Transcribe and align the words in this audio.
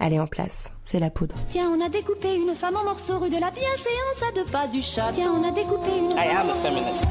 Elle 0.00 0.14
est 0.14 0.20
en 0.20 0.26
place, 0.26 0.70
c'est 0.84 1.00
la 1.00 1.10
poudre. 1.10 1.34
Tiens, 1.50 1.70
on 1.76 1.84
a 1.84 1.88
découpé 1.88 2.34
une 2.34 2.54
femme 2.54 2.76
en 2.76 2.84
morceaux 2.84 3.18
rue 3.18 3.30
de 3.30 3.40
la 3.40 3.50
bienséance 3.50 4.22
à 4.28 4.32
deux 4.32 4.44
pas 4.44 4.68
du 4.68 4.82
chat. 4.82 5.10
Tiens, 5.12 5.32
on 5.32 5.48
a 5.48 5.50
découpé 5.50 5.90
une 5.98 6.12
I 6.12 6.28
am 6.28 6.50
a 6.50 6.54
feminist. 6.54 7.08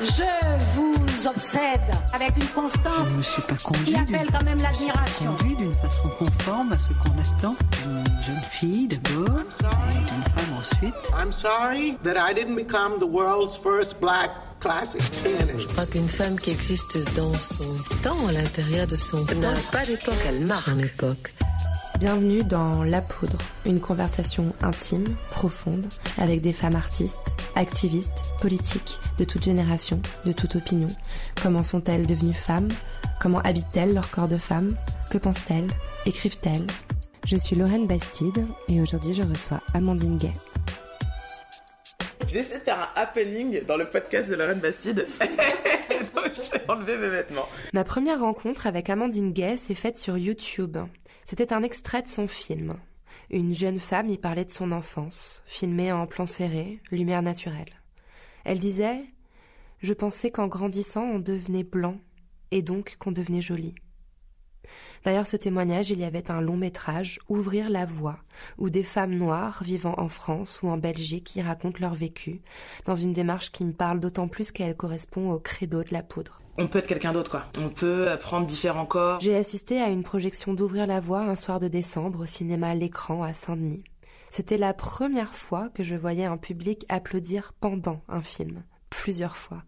Je 0.00 0.74
vous 0.74 1.26
obsède 1.28 1.80
avec 2.12 2.36
une 2.36 2.48
constance 2.48 3.08
Je 3.12 3.16
me 3.16 3.22
suis 3.22 3.42
pas 3.42 3.54
qui 3.54 3.94
appelle 3.94 4.28
quand 4.30 4.44
même 4.44 4.60
l'admiration. 4.60 5.34
conduit 5.36 5.56
d'une 5.56 5.74
façon 5.74 6.08
conforme 6.18 6.72
à 6.72 6.78
ce 6.78 6.92
qu'on 6.94 7.12
attend 7.20 7.56
d'une 7.70 8.22
jeune 8.22 8.40
fille 8.40 8.88
d'abord 8.88 9.38
et 9.38 9.98
d'une 9.98 10.22
femme 10.34 10.58
ensuite. 10.58 10.94
I'm 11.16 11.32
sorry 11.32 11.96
that 12.02 12.16
I 12.16 12.34
didn't 12.34 12.56
become 12.56 12.98
the 12.98 13.08
world's 13.08 13.56
first 13.62 13.98
black. 14.00 14.30
Je 14.64 15.66
crois 15.66 15.84
qu'une 15.84 16.08
femme 16.08 16.40
qui 16.40 16.50
existe 16.50 16.96
dans 17.14 17.34
son 17.34 17.76
temps, 18.02 18.26
à 18.26 18.32
l'intérieur 18.32 18.86
de 18.86 18.96
son 18.96 19.22
temps, 19.26 19.34
n'a 19.38 19.52
pas 19.70 19.84
d'époque, 19.84 20.14
elle 20.26 20.40
marque 20.40 20.64
son 20.64 20.78
époque. 20.78 21.34
Bienvenue 22.00 22.42
dans 22.42 22.82
La 22.82 23.00
Poudre, 23.00 23.38
une 23.64 23.80
conversation 23.80 24.52
intime, 24.62 25.04
profonde, 25.30 25.86
avec 26.18 26.42
des 26.42 26.52
femmes 26.52 26.74
artistes, 26.74 27.36
activistes, 27.54 28.24
politiques, 28.40 28.98
de 29.16 29.24
toute 29.24 29.44
génération, 29.44 30.02
de 30.24 30.32
toute 30.32 30.56
opinion. 30.56 30.88
Comment 31.40 31.62
sont-elles 31.62 32.06
devenues 32.06 32.34
femmes? 32.34 32.68
Comment 33.20 33.38
habitent-elles 33.40 33.94
leur 33.94 34.10
corps 34.10 34.26
de 34.26 34.36
femme? 34.36 34.76
Que 35.10 35.18
pensent-elles? 35.18 35.68
Écrivent-elles? 36.04 36.66
Je 37.24 37.36
suis 37.36 37.54
Lorraine 37.54 37.86
Bastide 37.86 38.44
et 38.68 38.80
aujourd'hui 38.80 39.14
je 39.14 39.22
reçois 39.22 39.60
Amandine 39.72 40.18
Gay. 40.18 40.32
J'ai 42.26 42.40
essayé 42.40 42.58
de 42.58 42.64
faire 42.64 42.80
un 42.80 43.00
happening 43.00 43.64
dans 43.66 43.76
le 43.76 43.88
podcast 43.88 44.28
de 44.30 44.34
Lorraine 44.34 44.58
Bastide. 44.58 45.06
Donc 46.16 46.32
j'ai 46.34 46.60
enlevé 46.68 46.96
mes 46.98 47.08
vêtements. 47.08 47.48
Ma 47.72 47.84
première 47.84 48.20
rencontre 48.20 48.66
avec 48.66 48.90
Amandine 48.90 49.32
Gay 49.32 49.56
s'est 49.56 49.76
faite 49.76 49.96
sur 49.96 50.18
YouTube. 50.18 50.76
C'était 51.24 51.52
un 51.52 51.62
extrait 51.62 52.02
de 52.02 52.06
son 52.06 52.28
film. 52.28 52.76
Une 53.30 53.54
jeune 53.54 53.80
femme 53.80 54.10
y 54.10 54.18
parlait 54.18 54.44
de 54.44 54.50
son 54.50 54.72
enfance, 54.72 55.42
filmée 55.46 55.90
en 55.90 56.06
plan 56.06 56.26
serré, 56.26 56.80
lumière 56.90 57.22
naturelle. 57.22 57.80
Elle 58.44 58.58
disait 58.58 59.04
Je 59.80 59.94
pensais 59.94 60.30
qu'en 60.30 60.48
grandissant 60.48 61.04
on 61.04 61.18
devenait 61.18 61.64
blanc, 61.64 61.98
et 62.50 62.60
donc 62.60 62.96
qu'on 62.98 63.12
devenait 63.12 63.40
joli. 63.40 63.74
Derrière 65.04 65.26
ce 65.26 65.36
témoignage, 65.36 65.90
il 65.90 66.00
y 66.00 66.04
avait 66.04 66.30
un 66.30 66.40
long 66.40 66.56
métrage, 66.56 67.18
Ouvrir 67.28 67.70
la 67.70 67.84
voie, 67.84 68.18
où 68.58 68.70
des 68.70 68.82
femmes 68.82 69.14
noires 69.14 69.62
vivant 69.62 69.94
en 69.98 70.08
France 70.08 70.60
ou 70.62 70.68
en 70.68 70.76
Belgique 70.76 71.36
y 71.36 71.42
racontent 71.42 71.80
leur 71.80 71.94
vécu, 71.94 72.40
dans 72.84 72.94
une 72.94 73.12
démarche 73.12 73.52
qui 73.52 73.64
me 73.64 73.72
parle 73.72 74.00
d'autant 74.00 74.28
plus 74.28 74.52
qu'elle 74.52 74.76
correspond 74.76 75.30
au 75.30 75.38
credo 75.38 75.82
de 75.82 75.92
la 75.92 76.02
poudre. 76.02 76.40
On 76.56 76.68
peut 76.68 76.78
être 76.78 76.86
quelqu'un 76.86 77.12
d'autre, 77.12 77.30
quoi. 77.30 77.46
On 77.58 77.68
peut 77.68 78.08
prendre 78.20 78.46
différents 78.46 78.86
corps. 78.86 79.20
J'ai 79.20 79.36
assisté 79.36 79.80
à 79.80 79.90
une 79.90 80.04
projection 80.04 80.54
d'Ouvrir 80.54 80.86
la 80.86 81.00
voie 81.00 81.22
un 81.22 81.34
soir 81.34 81.58
de 81.58 81.68
décembre 81.68 82.20
au 82.20 82.26
cinéma 82.26 82.74
l'écran 82.74 83.22
à 83.22 83.34
Saint-Denis. 83.34 83.84
C'était 84.30 84.58
la 84.58 84.74
première 84.74 85.34
fois 85.34 85.68
que 85.68 85.82
je 85.82 85.94
voyais 85.94 86.24
un 86.24 86.36
public 86.36 86.84
applaudir 86.88 87.52
pendant 87.60 88.02
un 88.08 88.22
film, 88.22 88.64
plusieurs 88.90 89.36
fois. 89.36 89.62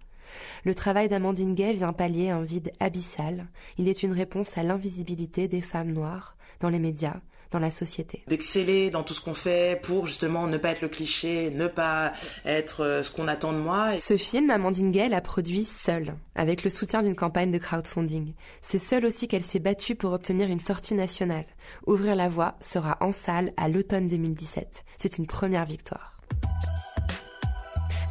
Le 0.64 0.74
travail 0.74 1.08
d'Amandine 1.08 1.54
Gay 1.54 1.72
vient 1.72 1.92
pallier 1.92 2.30
un 2.30 2.42
vide 2.42 2.72
abyssal. 2.80 3.46
Il 3.78 3.88
est 3.88 4.02
une 4.02 4.12
réponse 4.12 4.56
à 4.58 4.62
l'invisibilité 4.62 5.48
des 5.48 5.60
femmes 5.60 5.92
noires 5.92 6.36
dans 6.60 6.68
les 6.68 6.78
médias, 6.78 7.16
dans 7.50 7.58
la 7.58 7.70
société. 7.70 8.24
D'exceller 8.28 8.90
dans 8.90 9.02
tout 9.02 9.14
ce 9.14 9.20
qu'on 9.20 9.34
fait 9.34 9.80
pour 9.82 10.06
justement 10.06 10.46
ne 10.46 10.56
pas 10.56 10.70
être 10.70 10.82
le 10.82 10.88
cliché, 10.88 11.50
ne 11.50 11.68
pas 11.68 12.12
être 12.44 12.82
euh, 12.82 13.02
ce 13.02 13.10
qu'on 13.10 13.28
attend 13.28 13.52
de 13.52 13.58
moi. 13.58 13.98
Ce 13.98 14.16
film, 14.16 14.50
Amandine 14.50 14.90
Gay 14.90 15.08
l'a 15.08 15.20
produit 15.20 15.64
seule, 15.64 16.14
avec 16.34 16.64
le 16.64 16.70
soutien 16.70 17.02
d'une 17.02 17.14
campagne 17.14 17.50
de 17.50 17.58
crowdfunding. 17.58 18.32
C'est 18.60 18.78
seule 18.78 19.06
aussi 19.06 19.28
qu'elle 19.28 19.44
s'est 19.44 19.58
battue 19.58 19.94
pour 19.94 20.12
obtenir 20.12 20.48
une 20.48 20.60
sortie 20.60 20.94
nationale. 20.94 21.46
Ouvrir 21.86 22.16
la 22.16 22.28
voie 22.28 22.56
sera 22.60 22.96
en 23.00 23.12
salle 23.12 23.52
à 23.56 23.68
l'automne 23.68 24.08
2017. 24.08 24.84
C'est 24.98 25.18
une 25.18 25.26
première 25.26 25.64
victoire. 25.66 26.15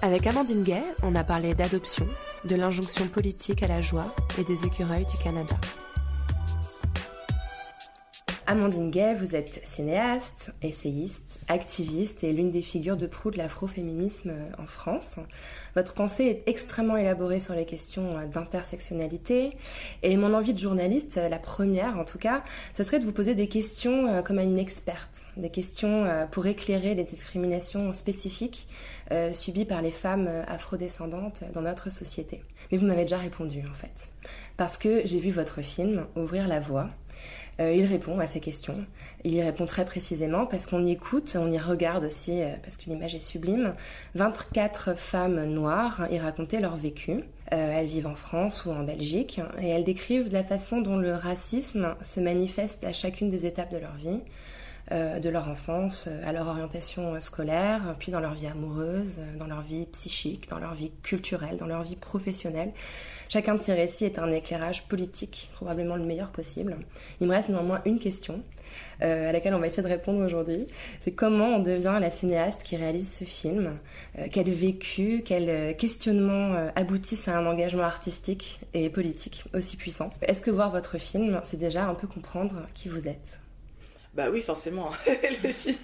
Avec 0.02 0.28
Amandine 0.28 0.64
Gay, 0.64 0.84
on 1.04 1.16
a 1.16 1.24
parlé 1.24 1.56
d'adoption, 1.56 2.08
de 2.44 2.56
l'injonction 2.56 3.08
politique 3.08 3.64
à 3.64 3.68
la 3.68 3.82
joie 3.82 4.14
et 4.38 4.44
des 4.44 4.66
écureuils 4.66 5.06
du 5.06 5.18
Canada. 5.24 5.56
Amandine 8.48 8.92
Gay, 8.92 9.16
vous 9.16 9.36
êtes 9.36 9.66
cinéaste, 9.66 10.52
essayiste, 10.62 11.40
activiste 11.48 12.24
et 12.24 12.32
l'une 12.32 12.52
des 12.52 12.62
figures 12.62 12.96
de 12.96 13.08
proue 13.08 13.32
de 13.32 13.40
l'afroféminisme 13.40 14.34
en 14.60 14.68
France. 14.68 15.16
Votre 15.76 15.96
pensée 15.96 16.26
est 16.26 16.44
extrêmement 16.46 16.96
élaborée 16.96 17.40
sur 17.40 17.56
les 17.56 17.66
questions 17.66 18.12
d'intersectionnalité 18.32 19.58
et 20.04 20.16
mon 20.16 20.36
envie 20.36 20.54
de 20.54 20.60
journaliste, 20.60 21.16
la 21.16 21.40
première 21.40 21.98
en 21.98 22.04
tout 22.04 22.20
cas, 22.20 22.44
ce 22.76 22.84
serait 22.84 23.00
de 23.00 23.06
vous 23.06 23.14
poser 23.14 23.34
des 23.34 23.48
questions 23.48 24.08
euh, 24.08 24.22
comme 24.22 24.38
à 24.38 24.44
une 24.44 24.60
experte, 24.60 25.26
des 25.38 25.50
questions 25.50 26.06
euh, 26.06 26.28
pour 26.28 26.46
éclairer 26.46 26.94
les 26.94 27.04
discriminations 27.04 27.94
spécifiques 27.94 28.68
euh, 29.12 29.34
subies 29.34 29.66
par 29.66 29.82
les 29.82 29.92
femmes 29.92 30.28
euh, 30.28 30.44
afrodescendantes 30.48 31.44
dans 31.54 31.62
notre 31.62 31.92
société. 31.92 32.44
Mais 32.72 32.78
vous 32.78 32.86
m'avez 32.86 33.04
déjà 33.04 33.18
répondu 33.18 33.64
en 33.70 33.74
fait, 33.74 34.10
parce 34.58 34.78
que 34.78 35.02
j'ai 35.06 35.20
vu 35.20 35.32
votre 35.32 35.62
film 35.62 36.06
Ouvrir 36.16 36.48
la 36.48 36.60
voie. 36.60 36.90
Euh, 37.60 37.74
il 37.74 37.86
répond 37.86 38.20
à 38.20 38.28
ces 38.28 38.40
questions. 38.40 38.86
Il 39.24 39.34
y 39.34 39.42
répond 39.42 39.66
très 39.66 39.86
précisément 39.86 40.46
parce 40.46 40.68
qu'on 40.68 40.86
y 40.86 40.92
écoute, 40.92 41.38
on 41.40 41.50
y 41.50 41.58
regarde 41.58 42.04
aussi, 42.04 42.42
euh, 42.42 42.54
parce 42.62 42.78
que 42.78 42.90
l'image 42.90 43.16
est 43.16 43.20
sublime. 43.20 43.74
24 44.16 44.98
femmes 44.98 45.46
noires 45.46 46.08
y 46.12 46.20
racontaient 46.20 46.60
leur 46.60 46.76
vécu. 46.76 47.24
Elles 47.52 47.86
vivent 47.86 48.08
en 48.08 48.16
France 48.16 48.66
ou 48.66 48.72
en 48.72 48.84
Belgique 48.84 49.40
et 49.62 49.70
elles 49.70 49.84
décrivent 49.84 50.34
la 50.34 50.44
façon 50.44 50.82
dont 50.82 50.98
le 50.98 51.14
racisme 51.14 51.96
se 52.02 52.20
manifeste 52.20 52.84
à 52.84 52.92
chacune 52.92 53.30
des 53.30 53.46
étapes 53.46 53.72
de 53.72 53.78
leur 53.78 53.94
vie. 53.94 54.20
Euh, 54.92 55.20
de 55.20 55.30
leur 55.30 55.50
enfance 55.50 56.08
euh, 56.08 56.28
à 56.28 56.32
leur 56.32 56.48
orientation 56.48 57.16
euh, 57.16 57.20
scolaire, 57.20 57.96
puis 58.00 58.12
dans 58.12 58.20
leur 58.20 58.34
vie 58.34 58.48
amoureuse, 58.48 59.20
dans 59.40 59.48
leur 59.48 59.62
vie 59.62 59.86
psychique, 59.88 60.50
dans 60.50 60.60
leur 60.60 60.74
vie 60.74 60.92
culturelle, 61.02 61.58
dans 61.58 61.66
leur 61.66 61.84
vie 61.84 61.96
professionnelle. 61.96 62.72
Chacun 63.30 63.56
de 63.56 63.62
ces 63.62 63.74
récits 63.74 64.06
est 64.06 64.20
un 64.20 64.32
éclairage 64.32 64.88
politique, 64.88 65.50
probablement 65.54 65.96
le 65.96 66.06
meilleur 66.06 66.32
possible. 66.32 66.78
Il 67.20 67.28
me 67.28 67.34
reste 67.34 67.50
néanmoins 67.50 67.82
une 67.86 68.00
question 68.00 68.44
euh, 69.02 69.30
à 69.30 69.32
laquelle 69.32 69.54
on 69.54 69.60
va 69.60 69.68
essayer 69.68 69.84
de 69.84 69.88
répondre 69.88 70.24
aujourd'hui. 70.24 70.66
C'est 71.02 71.12
comment 71.12 71.56
on 71.56 71.60
devient 71.60 71.98
la 72.00 72.10
cinéaste 72.10 72.64
qui 72.64 72.78
réalise 72.78 73.12
ce 73.12 73.24
film? 73.24 73.78
Euh, 74.20 74.28
Quel 74.32 74.50
vécu, 74.50 75.24
quel 75.26 75.76
questionnement 75.78 76.54
euh, 76.54 76.70
aboutissent 76.76 77.28
à 77.28 77.38
un 77.38 77.46
engagement 77.46 77.84
artistique 77.84 78.60
et 78.74 78.90
politique 78.90 79.46
aussi 79.54 79.78
puissant? 79.78 80.12
Est-ce 80.22 80.42
que 80.42 80.52
voir 80.52 80.72
votre 80.72 80.98
film, 80.98 81.42
c'est 81.44 81.58
déjà 81.58 81.86
un 81.88 81.96
peu 81.96 82.08
comprendre 82.08 82.68
qui 82.74 82.90
vous 82.90 83.08
êtes? 83.08 83.45
Bah 84.16 84.30
oui, 84.32 84.42
forcément. 84.42 84.90
le 85.44 85.52
film 85.52 85.76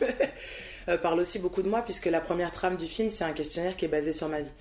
euh, 0.88 0.98
parle 0.98 1.20
aussi 1.20 1.40
beaucoup 1.40 1.62
de 1.62 1.70
moi 1.70 1.82
puisque 1.82 2.06
la 2.06 2.22
première 2.22 2.52
trame 2.52 2.78
du 2.78 2.86
film, 2.88 3.10
c'est 3.10 3.24
un 3.26 3.34
questionnaire 3.34 3.76
qui 3.76 3.86
est 3.86 3.90
basé 3.90 4.14
sur 4.14 4.30
ma 4.30 4.42
vie. 4.42 4.52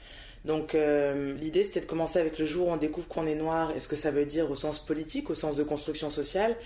Donc 0.45 0.75
euh, 0.75 1.35
l'idée, 1.37 1.63
c'était 1.65 1.81
de 1.81 1.87
commencer 1.87 2.19
avec 2.19 2.39
le 2.39 2.47
jour 2.47 2.69
où 2.69 2.71
on 2.73 2.77
découvre 2.77 3.07
qu'on 3.07 3.27
est 3.27 3.35
noir 3.35 3.73
et 3.77 3.81
ce 3.81 3.89
que 3.89 3.97
ça 3.97 4.11
veut 4.11 4.25
dire 4.25 4.51
au 4.51 4.57
sens 4.57 4.85
politique, 4.85 5.31
au 5.31 5.35
sens 5.35 5.55
de 5.57 5.63
construction 5.63 6.09
sociale, 6.11 6.57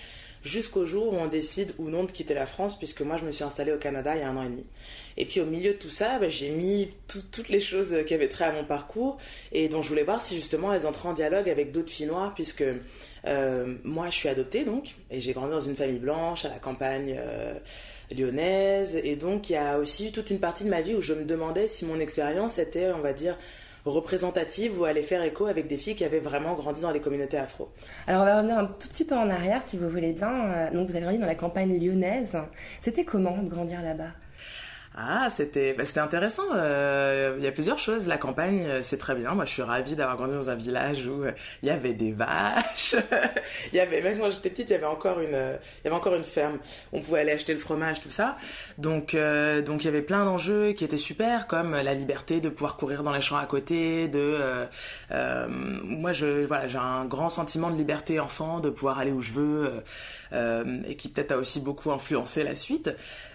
jusqu'au 0.44 0.86
jour 0.86 1.12
où 1.12 1.16
on 1.16 1.26
décide 1.26 1.74
ou 1.78 1.90
non 1.90 2.04
de 2.04 2.12
quitter 2.12 2.34
la 2.34 2.46
France, 2.46 2.78
puisque 2.78 3.00
moi 3.02 3.16
je 3.18 3.24
me 3.24 3.32
suis 3.32 3.44
installée 3.44 3.72
au 3.72 3.78
Canada 3.78 4.14
il 4.14 4.20
y 4.20 4.22
a 4.22 4.28
un 4.28 4.36
an 4.36 4.44
et 4.44 4.48
demi. 4.48 4.64
Et 5.16 5.24
puis 5.26 5.40
au 5.40 5.46
milieu 5.46 5.72
de 5.72 5.78
tout 5.78 5.90
ça, 5.90 6.18
bah, 6.20 6.28
j'ai 6.28 6.50
mis 6.50 6.90
tout- 7.08 7.22
toutes 7.32 7.48
les 7.48 7.60
choses 7.60 7.94
qui 8.06 8.14
avaient 8.14 8.28
trait 8.28 8.44
à 8.44 8.52
mon 8.52 8.64
parcours 8.64 9.18
et 9.52 9.68
dont 9.68 9.82
je 9.82 9.88
voulais 9.88 10.04
voir 10.04 10.22
si 10.22 10.36
justement 10.36 10.72
elles 10.72 10.86
entraient 10.86 11.08
en 11.08 11.12
dialogue 11.14 11.50
avec 11.50 11.72
d'autres 11.72 11.90
filles 11.90 12.06
noires, 12.06 12.32
puisque 12.34 12.64
euh, 13.26 13.74
moi 13.84 14.06
je 14.10 14.14
suis 14.14 14.28
adoptée 14.28 14.64
donc, 14.64 14.94
et 15.10 15.20
j'ai 15.20 15.32
grandi 15.32 15.50
dans 15.50 15.60
une 15.60 15.76
famille 15.76 15.98
blanche 15.98 16.44
à 16.44 16.48
la 16.48 16.58
campagne 16.58 17.14
euh, 17.18 17.54
lyonnaise, 18.14 19.00
et 19.02 19.16
donc 19.16 19.50
il 19.50 19.54
y 19.54 19.56
a 19.56 19.78
aussi 19.78 20.12
toute 20.12 20.30
une 20.30 20.40
partie 20.40 20.64
de 20.64 20.70
ma 20.70 20.82
vie 20.82 20.94
où 20.94 21.00
je 21.00 21.14
me 21.14 21.24
demandais 21.24 21.68
si 21.68 21.86
mon 21.86 21.98
expérience 22.00 22.58
était, 22.58 22.92
on 22.92 23.00
va 23.00 23.12
dire, 23.12 23.36
représentative 23.86 24.80
ou 24.80 24.84
allait 24.84 25.02
faire 25.02 25.22
écho 25.22 25.46
avec 25.46 25.68
des 25.68 25.76
filles 25.76 25.94
qui 25.94 26.04
avaient 26.04 26.20
vraiment 26.20 26.54
grandi 26.54 26.80
dans 26.80 26.90
les 26.90 27.00
communautés 27.00 27.36
afro. 27.36 27.68
Alors 28.06 28.22
on 28.22 28.24
va 28.24 28.36
revenir 28.38 28.58
un 28.58 28.64
tout 28.66 28.88
petit 28.88 29.04
peu 29.04 29.14
en 29.14 29.28
arrière 29.28 29.62
si 29.62 29.76
vous 29.76 29.88
voulez 29.90 30.12
bien. 30.14 30.32
Euh, 30.32 30.70
Donc 30.70 30.88
vous 30.88 30.96
avez 30.96 31.04
grandi 31.04 31.18
dans 31.18 31.26
la 31.26 31.34
campagne 31.34 31.78
lyonnaise. 31.78 32.36
C'était 32.80 33.04
comment 33.04 33.42
de 33.42 33.48
grandir 33.48 33.82
là-bas? 33.82 34.12
Ah, 34.96 35.28
c'était 35.28 35.74
bah, 35.74 35.84
c'était 35.84 36.00
intéressant. 36.00 36.44
Euh, 36.54 37.34
Il 37.38 37.44
y 37.44 37.48
a 37.48 37.52
plusieurs 37.52 37.78
choses. 37.78 38.06
La 38.06 38.16
campagne, 38.16 38.64
euh, 38.64 38.80
c'est 38.82 38.96
très 38.96 39.16
bien. 39.16 39.32
Moi, 39.34 39.44
je 39.44 39.52
suis 39.52 39.62
ravie 39.62 39.96
d'avoir 39.96 40.16
grandi 40.16 40.34
dans 40.36 40.50
un 40.50 40.54
village 40.54 41.08
où 41.08 41.24
euh, 41.24 41.32
il 41.62 41.68
y 41.68 41.72
avait 41.72 41.94
des 41.94 42.12
vaches. 42.12 42.94
Il 43.72 43.76
y 43.76 43.80
avait 43.80 44.00
même 44.02 44.18
quand 44.18 44.30
j'étais 44.30 44.50
petite, 44.50 44.70
il 44.70 44.74
y 44.74 44.76
avait 44.76 44.86
encore 44.86 45.20
une 45.20 45.30
il 45.30 45.84
y 45.84 45.88
avait 45.88 45.96
encore 45.96 46.14
une 46.14 46.24
ferme. 46.24 46.58
On 46.92 47.00
pouvait 47.00 47.20
aller 47.20 47.32
acheter 47.32 47.52
le 47.52 47.58
fromage, 47.58 48.00
tout 48.00 48.10
ça. 48.10 48.36
Donc 48.78 49.14
euh, 49.14 49.62
donc 49.62 49.82
il 49.82 49.86
y 49.86 49.88
avait 49.88 50.02
plein 50.02 50.24
d'enjeux 50.24 50.72
qui 50.72 50.84
étaient 50.84 50.96
super, 50.96 51.46
comme 51.48 51.72
la 51.72 51.94
liberté 51.94 52.40
de 52.40 52.48
pouvoir 52.48 52.76
courir 52.76 53.02
dans 53.02 53.12
les 53.12 53.20
champs 53.20 53.36
à 53.36 53.46
côté. 53.46 54.06
De 54.08 54.38
euh, 55.10 55.46
moi, 55.48 56.12
je 56.12 56.44
voilà, 56.44 56.68
j'ai 56.68 56.78
un 56.78 57.04
grand 57.04 57.28
sentiment 57.30 57.70
de 57.70 57.76
liberté 57.76 58.20
enfant, 58.20 58.60
de 58.60 58.70
pouvoir 58.70 58.98
aller 58.98 59.12
où 59.12 59.20
je 59.20 59.32
veux, 59.32 59.82
et 60.86 60.96
qui 60.96 61.08
peut-être 61.08 61.32
a 61.32 61.36
aussi 61.36 61.60
beaucoup 61.60 61.92
influencé 61.92 62.44
la 62.44 62.56
suite. 62.56 62.90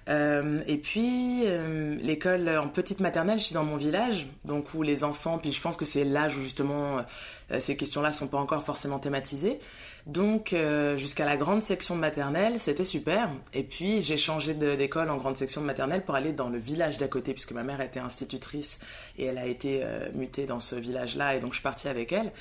Euh, 0.09 0.61
et 0.65 0.77
puis 0.77 1.43
euh, 1.45 1.95
l'école 2.01 2.49
en 2.49 2.67
petite 2.67 2.99
maternelle, 2.99 3.37
je 3.37 3.45
suis 3.45 3.53
dans 3.53 3.63
mon 3.63 3.77
village, 3.77 4.27
donc 4.43 4.73
où 4.73 4.81
les 4.81 5.03
enfants, 5.03 5.37
puis 5.37 5.51
je 5.51 5.61
pense 5.61 5.77
que 5.77 5.85
c'est 5.85 6.03
l'âge 6.03 6.35
où 6.35 6.41
justement 6.41 7.05
euh, 7.51 7.59
ces 7.59 7.77
questions-là 7.77 8.11
sont 8.11 8.27
pas 8.27 8.39
encore 8.39 8.63
forcément 8.63 8.97
thématisées. 8.97 9.59
Donc 10.07 10.53
euh, 10.53 10.97
jusqu'à 10.97 11.25
la 11.25 11.37
grande 11.37 11.61
section 11.61 11.95
de 11.95 12.01
maternelle, 12.01 12.59
c'était 12.59 12.85
super. 12.85 13.29
Et 13.53 13.63
puis 13.63 14.01
j'ai 14.01 14.17
changé 14.17 14.55
d'école 14.55 15.11
en 15.11 15.17
grande 15.17 15.37
section 15.37 15.61
de 15.61 15.67
maternelle 15.67 16.03
pour 16.03 16.15
aller 16.15 16.31
dans 16.31 16.49
le 16.49 16.57
village 16.57 16.97
d'à 16.97 17.07
côté, 17.07 17.33
puisque 17.33 17.51
ma 17.51 17.63
mère 17.63 17.81
était 17.81 17.99
institutrice 17.99 18.79
et 19.17 19.25
elle 19.25 19.37
a 19.37 19.45
été 19.45 19.81
euh, 19.83 20.09
mutée 20.15 20.45
dans 20.45 20.59
ce 20.59 20.75
village-là, 20.75 21.35
et 21.35 21.39
donc 21.39 21.51
je 21.51 21.57
suis 21.57 21.63
partie 21.63 21.87
avec 21.87 22.11
elle. 22.11 22.31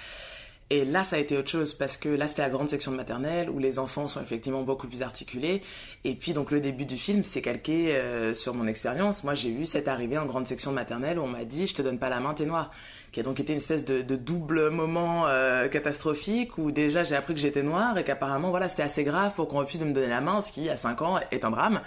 Et 0.70 0.84
là, 0.84 1.02
ça 1.02 1.16
a 1.16 1.18
été 1.18 1.36
autre 1.36 1.48
chose 1.48 1.72
parce 1.72 1.96
que 1.96 2.10
là, 2.10 2.28
c'était 2.28 2.42
la 2.42 2.50
grande 2.50 2.68
section 2.68 2.92
de 2.92 2.96
maternelle 2.96 3.48
où 3.48 3.58
les 3.58 3.78
enfants 3.78 4.06
sont 4.06 4.20
effectivement 4.20 4.62
beaucoup 4.62 4.86
plus 4.86 5.02
articulés. 5.02 5.62
Et 6.04 6.14
puis, 6.14 6.34
donc, 6.34 6.50
le 6.50 6.60
début 6.60 6.84
du 6.84 6.96
film, 6.96 7.24
c'est 7.24 7.40
calqué 7.40 7.96
euh, 7.96 8.34
sur 8.34 8.52
mon 8.52 8.66
expérience. 8.66 9.24
Moi, 9.24 9.32
j'ai 9.34 9.48
eu 9.48 9.64
cette 9.64 9.88
arrivée 9.88 10.18
en 10.18 10.26
grande 10.26 10.46
section 10.46 10.70
de 10.70 10.76
maternelle 10.76 11.18
où 11.18 11.22
on 11.22 11.28
m'a 11.28 11.44
dit 11.44 11.66
Je 11.66 11.74
te 11.74 11.80
donne 11.80 11.98
pas 11.98 12.10
la 12.10 12.20
main, 12.20 12.34
t'es 12.34 12.44
noir. 12.44 12.70
Qui 13.12 13.20
a 13.20 13.22
donc 13.22 13.40
été 13.40 13.54
une 13.54 13.58
espèce 13.58 13.86
de, 13.86 14.02
de 14.02 14.16
double 14.16 14.68
moment 14.68 15.26
euh, 15.26 15.68
catastrophique 15.68 16.58
où 16.58 16.70
déjà 16.70 17.04
j'ai 17.04 17.16
appris 17.16 17.32
que 17.32 17.40
j'étais 17.40 17.62
noire 17.62 17.96
et 17.96 18.04
qu'apparemment, 18.04 18.50
voilà, 18.50 18.68
c'était 18.68 18.82
assez 18.82 19.02
grave 19.02 19.32
pour 19.34 19.48
qu'on 19.48 19.60
refuse 19.60 19.80
de 19.80 19.86
me 19.86 19.94
donner 19.94 20.08
la 20.08 20.20
main, 20.20 20.42
ce 20.42 20.52
qui, 20.52 20.68
à 20.68 20.76
5 20.76 21.00
ans, 21.00 21.18
est 21.30 21.46
un 21.46 21.50
drame. 21.50 21.80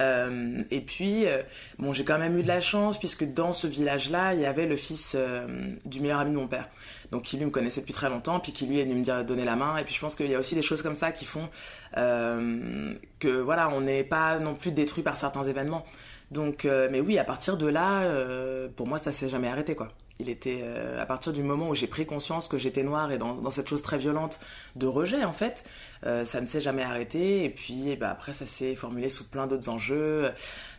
Euh, 0.00 0.62
et 0.70 0.80
puis, 0.80 1.26
euh, 1.26 1.42
bon, 1.78 1.92
j'ai 1.92 2.04
quand 2.04 2.18
même 2.18 2.38
eu 2.38 2.42
de 2.42 2.48
la 2.48 2.60
chance 2.60 2.98
puisque 2.98 3.24
dans 3.32 3.52
ce 3.52 3.66
village-là, 3.66 4.34
il 4.34 4.40
y 4.40 4.46
avait 4.46 4.66
le 4.66 4.76
fils 4.76 5.14
euh, 5.14 5.46
du 5.84 6.00
meilleur 6.00 6.20
ami 6.20 6.32
de 6.32 6.36
mon 6.36 6.48
père. 6.48 6.68
Donc, 7.14 7.22
qui 7.22 7.36
lui 7.36 7.44
me 7.44 7.50
connaissait 7.52 7.80
depuis 7.80 7.92
très 7.92 8.10
longtemps, 8.10 8.40
puis 8.40 8.50
qui 8.50 8.66
lui 8.66 8.80
est 8.80 8.82
venu 8.82 8.96
me 8.96 9.04
dire 9.04 9.24
donner 9.24 9.44
la 9.44 9.54
main. 9.54 9.76
Et 9.76 9.84
puis, 9.84 9.94
je 9.94 10.00
pense 10.00 10.16
qu'il 10.16 10.28
y 10.28 10.34
a 10.34 10.38
aussi 10.40 10.56
des 10.56 10.62
choses 10.62 10.82
comme 10.82 10.96
ça 10.96 11.12
qui 11.12 11.24
font 11.24 11.48
euh, 11.96 12.92
que, 13.20 13.28
voilà, 13.28 13.68
on 13.68 13.82
n'est 13.82 14.02
pas 14.02 14.40
non 14.40 14.56
plus 14.56 14.72
détruit 14.72 15.04
par 15.04 15.16
certains 15.16 15.44
événements. 15.44 15.86
Donc, 16.32 16.64
euh, 16.64 16.88
mais 16.90 17.00
oui, 17.00 17.16
à 17.16 17.22
partir 17.22 17.56
de 17.56 17.68
là, 17.68 18.02
euh, 18.02 18.66
pour 18.74 18.88
moi, 18.88 18.98
ça 18.98 19.12
s'est 19.12 19.28
jamais 19.28 19.46
arrêté, 19.46 19.76
quoi. 19.76 19.92
Il 20.18 20.28
était 20.28 20.64
à 20.98 21.06
partir 21.06 21.32
du 21.32 21.42
moment 21.42 21.68
où 21.68 21.74
j'ai 21.74 21.88
pris 21.88 22.06
conscience 22.06 22.46
que 22.46 22.56
j'étais 22.56 22.84
noire 22.84 23.10
et 23.10 23.18
dans 23.18 23.50
cette 23.50 23.68
chose 23.68 23.82
très 23.82 23.98
violente 23.98 24.38
de 24.76 24.86
rejet 24.86 25.24
en 25.24 25.32
fait, 25.32 25.64
euh, 26.06 26.24
ça 26.24 26.40
ne 26.40 26.46
s'est 26.46 26.60
jamais 26.60 26.82
arrêté. 26.82 27.44
Et 27.44 27.50
puis 27.50 27.96
ben, 27.96 28.08
après 28.08 28.32
ça 28.32 28.46
s'est 28.46 28.74
formulé 28.74 29.08
sous 29.08 29.28
plein 29.28 29.46
d'autres 29.46 29.68
enjeux, 29.68 30.32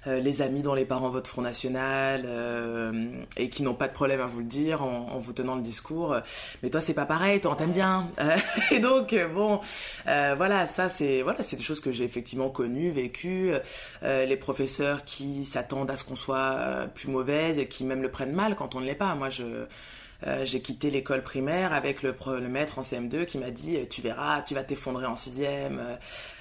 Euh, 0.07 0.19
les 0.19 0.43
amis 0.43 0.61
dont 0.61 0.75
les 0.75 0.85
parents 0.85 1.09
votent 1.09 1.27
Front 1.27 1.41
National 1.41 2.23
euh, 2.25 3.09
et 3.37 3.49
qui 3.49 3.63
n'ont 3.63 3.73
pas 3.73 3.87
de 3.87 3.93
problème 3.93 4.21
à 4.21 4.27
vous 4.27 4.39
le 4.39 4.45
dire 4.45 4.83
en, 4.83 5.17
vous 5.17 5.33
tenant 5.33 5.55
le 5.55 5.61
discours. 5.61 6.15
Mais 6.61 6.69
toi 6.69 6.79
c'est 6.79 6.93
pas 6.93 7.05
pareil, 7.05 7.41
toi 7.41 7.53
on 7.53 7.55
t'aime 7.55 7.71
bien. 7.71 8.09
Euh, 8.19 8.37
et 8.71 8.79
donc 8.79 9.13
euh, 9.13 9.27
bon, 9.27 9.59
voilà 10.05 10.67
ça 10.67 10.89
c'est 10.89 11.21
voilà 11.21 11.39
des 11.39 11.63
choses 11.63 11.79
que 11.79 11.91
j'ai 11.91 12.03
effectivement 12.03 12.49
connues, 12.49 12.89
vécues. 12.89 13.51
Les 14.03 14.37
professeurs 14.37 15.03
qui 15.05 15.45
s'attendent 15.45 15.89
à 15.89 15.97
ce 15.97 16.03
qu'on 16.03 16.15
soit 16.15 16.87
plus 16.93 17.09
mauvaise 17.09 17.57
et 17.59 17.67
qui 17.67 17.83
même 17.83 18.01
le 18.01 18.11
prennent 18.11 18.33
mal 18.33 18.55
quand 18.55 18.75
on 18.75 18.81
ne 18.81 18.85
l'est 18.85 18.95
pas. 18.95 19.15
Moi, 19.15 19.29
je, 19.29 19.43
euh, 20.25 20.45
j'ai 20.45 20.61
quitté 20.61 20.89
l'école 20.89 21.23
primaire 21.23 21.73
avec 21.73 22.03
le, 22.03 22.15
maître 22.47 22.79
en 22.79 22.81
CM2 22.81 23.25
qui 23.25 23.37
m'a 23.37 23.51
dit 23.51 23.77
tu 23.89 24.01
verras, 24.01 24.41
tu 24.41 24.53
vas 24.53 24.63
t'effondrer 24.63 25.05
en 25.05 25.15
sixième. 25.15 25.79
Euh, 25.79 25.95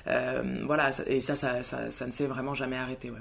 euh, 0.08 0.62
voilà, 0.64 0.90
et 1.06 1.20
ça, 1.20 1.36
ça, 1.36 1.62
ça, 1.62 1.90
ça 1.90 2.06
ne 2.06 2.10
s'est 2.10 2.26
vraiment 2.26 2.54
jamais 2.54 2.76
arrêté. 2.76 3.10
Ouais. 3.10 3.18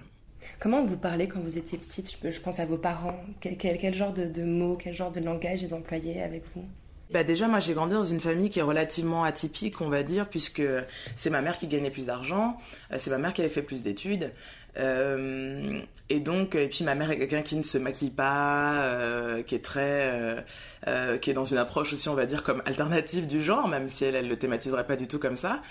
Comment 0.59 0.83
vous 0.83 0.97
parlez 0.97 1.27
quand 1.27 1.39
vous 1.39 1.57
étiez 1.57 1.77
petite? 1.77 2.17
Je, 2.21 2.31
je 2.31 2.39
pense 2.41 2.59
à 2.59 2.65
vos 2.65 2.77
parents. 2.77 3.17
Quel, 3.39 3.57
quel- 3.57 3.77
quel 3.77 3.93
genre 3.93 4.13
de, 4.13 4.25
de 4.25 4.43
mots, 4.43 4.75
quel 4.75 4.93
genre 4.93 5.11
de 5.11 5.19
langage 5.19 5.61
ils 5.61 5.73
employaient 5.73 6.21
avec 6.21 6.43
vous? 6.55 6.65
Bah 7.09 7.23
déjà, 7.23 7.47
moi, 7.47 7.59
j'ai 7.59 7.73
grandi 7.73 7.93
dans 7.93 8.03
une 8.03 8.19
famille 8.19 8.49
qui 8.49 8.59
est 8.59 8.63
relativement 8.63 9.23
atypique, 9.23 9.81
on 9.81 9.89
va 9.89 10.01
dire, 10.03 10.27
puisque 10.27 10.63
c'est 11.15 11.29
ma 11.29 11.41
mère 11.41 11.57
qui 11.57 11.67
gagnait 11.67 11.91
plus 11.91 12.05
d'argent, 12.05 12.57
euh, 12.91 12.95
c'est 12.97 13.11
ma 13.11 13.19
mère 13.19 13.33
qui 13.33 13.41
avait 13.41 13.49
fait 13.51 13.61
plus 13.61 13.83
d'études. 13.83 14.31
Euh, 14.77 15.81
et 16.09 16.19
donc, 16.19 16.55
et 16.55 16.67
puis 16.67 16.83
ma 16.83 16.95
mère 16.95 17.11
est 17.11 17.17
quelqu'un 17.17 17.41
qui 17.41 17.55
ne 17.55 17.63
se 17.63 17.77
maquille 17.77 18.09
pas, 18.09 18.83
euh, 18.83 19.43
qui 19.43 19.55
est 19.55 19.63
très, 19.63 20.43
euh, 20.87 21.17
qui 21.17 21.29
est 21.29 21.33
dans 21.33 21.45
une 21.45 21.57
approche 21.57 21.93
aussi, 21.93 22.09
on 22.09 22.15
va 22.15 22.25
dire, 22.25 22.43
comme 22.43 22.61
alternative 22.65 23.27
du 23.27 23.41
genre, 23.41 23.67
même 23.67 23.89
si 23.89 24.05
elle, 24.05 24.15
elle 24.15 24.27
le 24.27 24.37
thématiserait 24.37 24.85
pas 24.85 24.95
du 24.95 25.07
tout 25.07 25.19
comme 25.19 25.35
ça. 25.35 25.61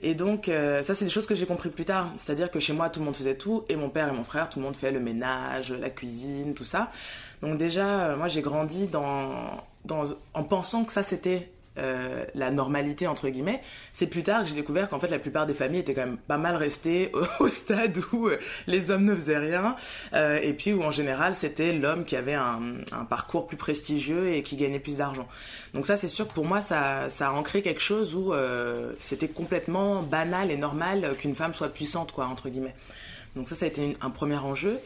Et 0.00 0.14
donc, 0.14 0.46
ça, 0.46 0.94
c'est 0.94 1.04
des 1.04 1.10
choses 1.10 1.26
que 1.26 1.34
j'ai 1.34 1.46
compris 1.46 1.70
plus 1.70 1.84
tard. 1.84 2.12
C'est-à-dire 2.16 2.50
que 2.50 2.58
chez 2.58 2.72
moi, 2.72 2.90
tout 2.90 3.00
le 3.00 3.06
monde 3.06 3.16
faisait 3.16 3.36
tout, 3.36 3.64
et 3.68 3.76
mon 3.76 3.88
père 3.88 4.08
et 4.08 4.12
mon 4.12 4.24
frère, 4.24 4.48
tout 4.48 4.58
le 4.58 4.64
monde 4.64 4.76
fait 4.76 4.90
le 4.90 5.00
ménage, 5.00 5.72
la 5.72 5.90
cuisine, 5.90 6.54
tout 6.54 6.64
ça. 6.64 6.90
Donc 7.40 7.56
déjà, 7.56 8.16
moi, 8.16 8.28
j'ai 8.28 8.42
grandi 8.42 8.88
dans, 8.88 9.62
en 10.34 10.44
pensant 10.44 10.84
que 10.84 10.92
ça, 10.92 11.02
c'était 11.02 11.50
euh, 11.78 12.24
la 12.34 12.50
normalité 12.50 13.06
entre 13.06 13.28
guillemets, 13.30 13.62
c'est 13.94 14.06
plus 14.06 14.22
tard 14.22 14.42
que 14.42 14.48
j'ai 14.50 14.54
découvert 14.54 14.88
qu'en 14.90 14.98
fait 14.98 15.08
la 15.08 15.18
plupart 15.18 15.46
des 15.46 15.54
familles 15.54 15.80
étaient 15.80 15.94
quand 15.94 16.04
même 16.04 16.18
pas 16.18 16.36
mal 16.36 16.56
restées 16.56 17.10
au, 17.40 17.48
stade 17.48 17.98
où 18.12 18.28
euh, 18.28 18.38
les 18.66 18.90
hommes 18.90 19.04
ne 19.04 19.14
faisaient 19.14 19.38
rien 19.38 19.74
euh, 20.12 20.38
et 20.42 20.52
puis 20.52 20.74
où 20.74 20.82
en 20.82 20.90
général 20.90 21.34
c'était 21.34 21.72
l'homme 21.72 22.04
qui 22.04 22.16
avait 22.16 22.34
un, 22.34 22.60
parcours 23.08 23.46
plus 23.46 23.56
prestigieux 23.56 24.32
et 24.32 24.42
qui 24.42 24.56
gagnait 24.56 24.80
plus 24.80 24.98
d'argent. 24.98 25.26
Donc 25.72 25.86
ça 25.86 25.96
c'est 25.96 26.08
sûr 26.08 26.28
que 26.28 26.34
pour 26.34 26.44
moi 26.44 26.60
ça, 26.60 27.08
ça 27.08 27.28
a 27.28 27.32
ancré 27.32 27.62
quelque 27.62 27.80
chose 27.80 28.14
où 28.14 28.34
euh, 28.34 28.92
c'était 28.98 29.28
complètement 29.28 30.02
banal 30.02 30.50
et 30.50 30.56
normal 30.58 31.16
qu'une 31.18 31.34
femme 31.34 31.54
soit 31.54 31.70
puissante 31.70 32.12
quoi 32.12 32.26
entre 32.26 32.50
guillemets. 32.50 32.74
Donc 33.34 33.48
ça 33.48 33.54
ça 33.54 33.64
a 33.64 33.68
été 33.68 33.96
un 34.02 34.10
premier 34.10 34.36
enjeu. 34.36 34.78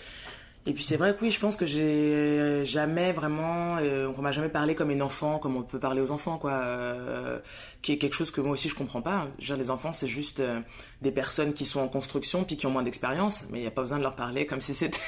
Et 0.68 0.72
puis 0.72 0.82
c'est 0.82 0.96
vrai 0.96 1.14
que 1.14 1.20
oui, 1.22 1.30
je 1.30 1.38
pense 1.38 1.54
que 1.54 1.64
j'ai 1.64 2.64
jamais 2.64 3.12
vraiment, 3.12 3.76
euh, 3.78 4.12
on 4.18 4.20
m'a 4.20 4.32
jamais 4.32 4.48
parlé 4.48 4.74
comme 4.74 4.90
une 4.90 5.00
enfant, 5.00 5.38
comme 5.38 5.56
on 5.56 5.62
peut 5.62 5.78
parler 5.78 6.00
aux 6.00 6.10
enfants, 6.10 6.38
quoi, 6.38 6.54
euh, 6.54 7.38
qui 7.82 7.92
est 7.92 7.98
quelque 7.98 8.14
chose 8.14 8.32
que 8.32 8.40
moi 8.40 8.50
aussi 8.50 8.68
je 8.68 8.74
comprends 8.74 9.00
pas. 9.00 9.28
Je 9.38 9.44
veux 9.44 9.56
dire, 9.56 9.64
les 9.64 9.70
enfants, 9.70 9.92
c'est 9.92 10.08
juste 10.08 10.40
euh, 10.40 10.58
des 11.02 11.12
personnes 11.12 11.52
qui 11.52 11.66
sont 11.66 11.78
en 11.78 11.86
construction 11.86 12.42
puis 12.42 12.56
qui 12.56 12.66
ont 12.66 12.72
moins 12.72 12.82
d'expérience, 12.82 13.44
mais 13.50 13.58
il 13.58 13.62
n'y 13.62 13.68
a 13.68 13.70
pas 13.70 13.82
besoin 13.82 13.98
de 13.98 14.02
leur 14.02 14.16
parler 14.16 14.44
comme 14.44 14.60
si 14.60 14.74
c'était 14.74 14.98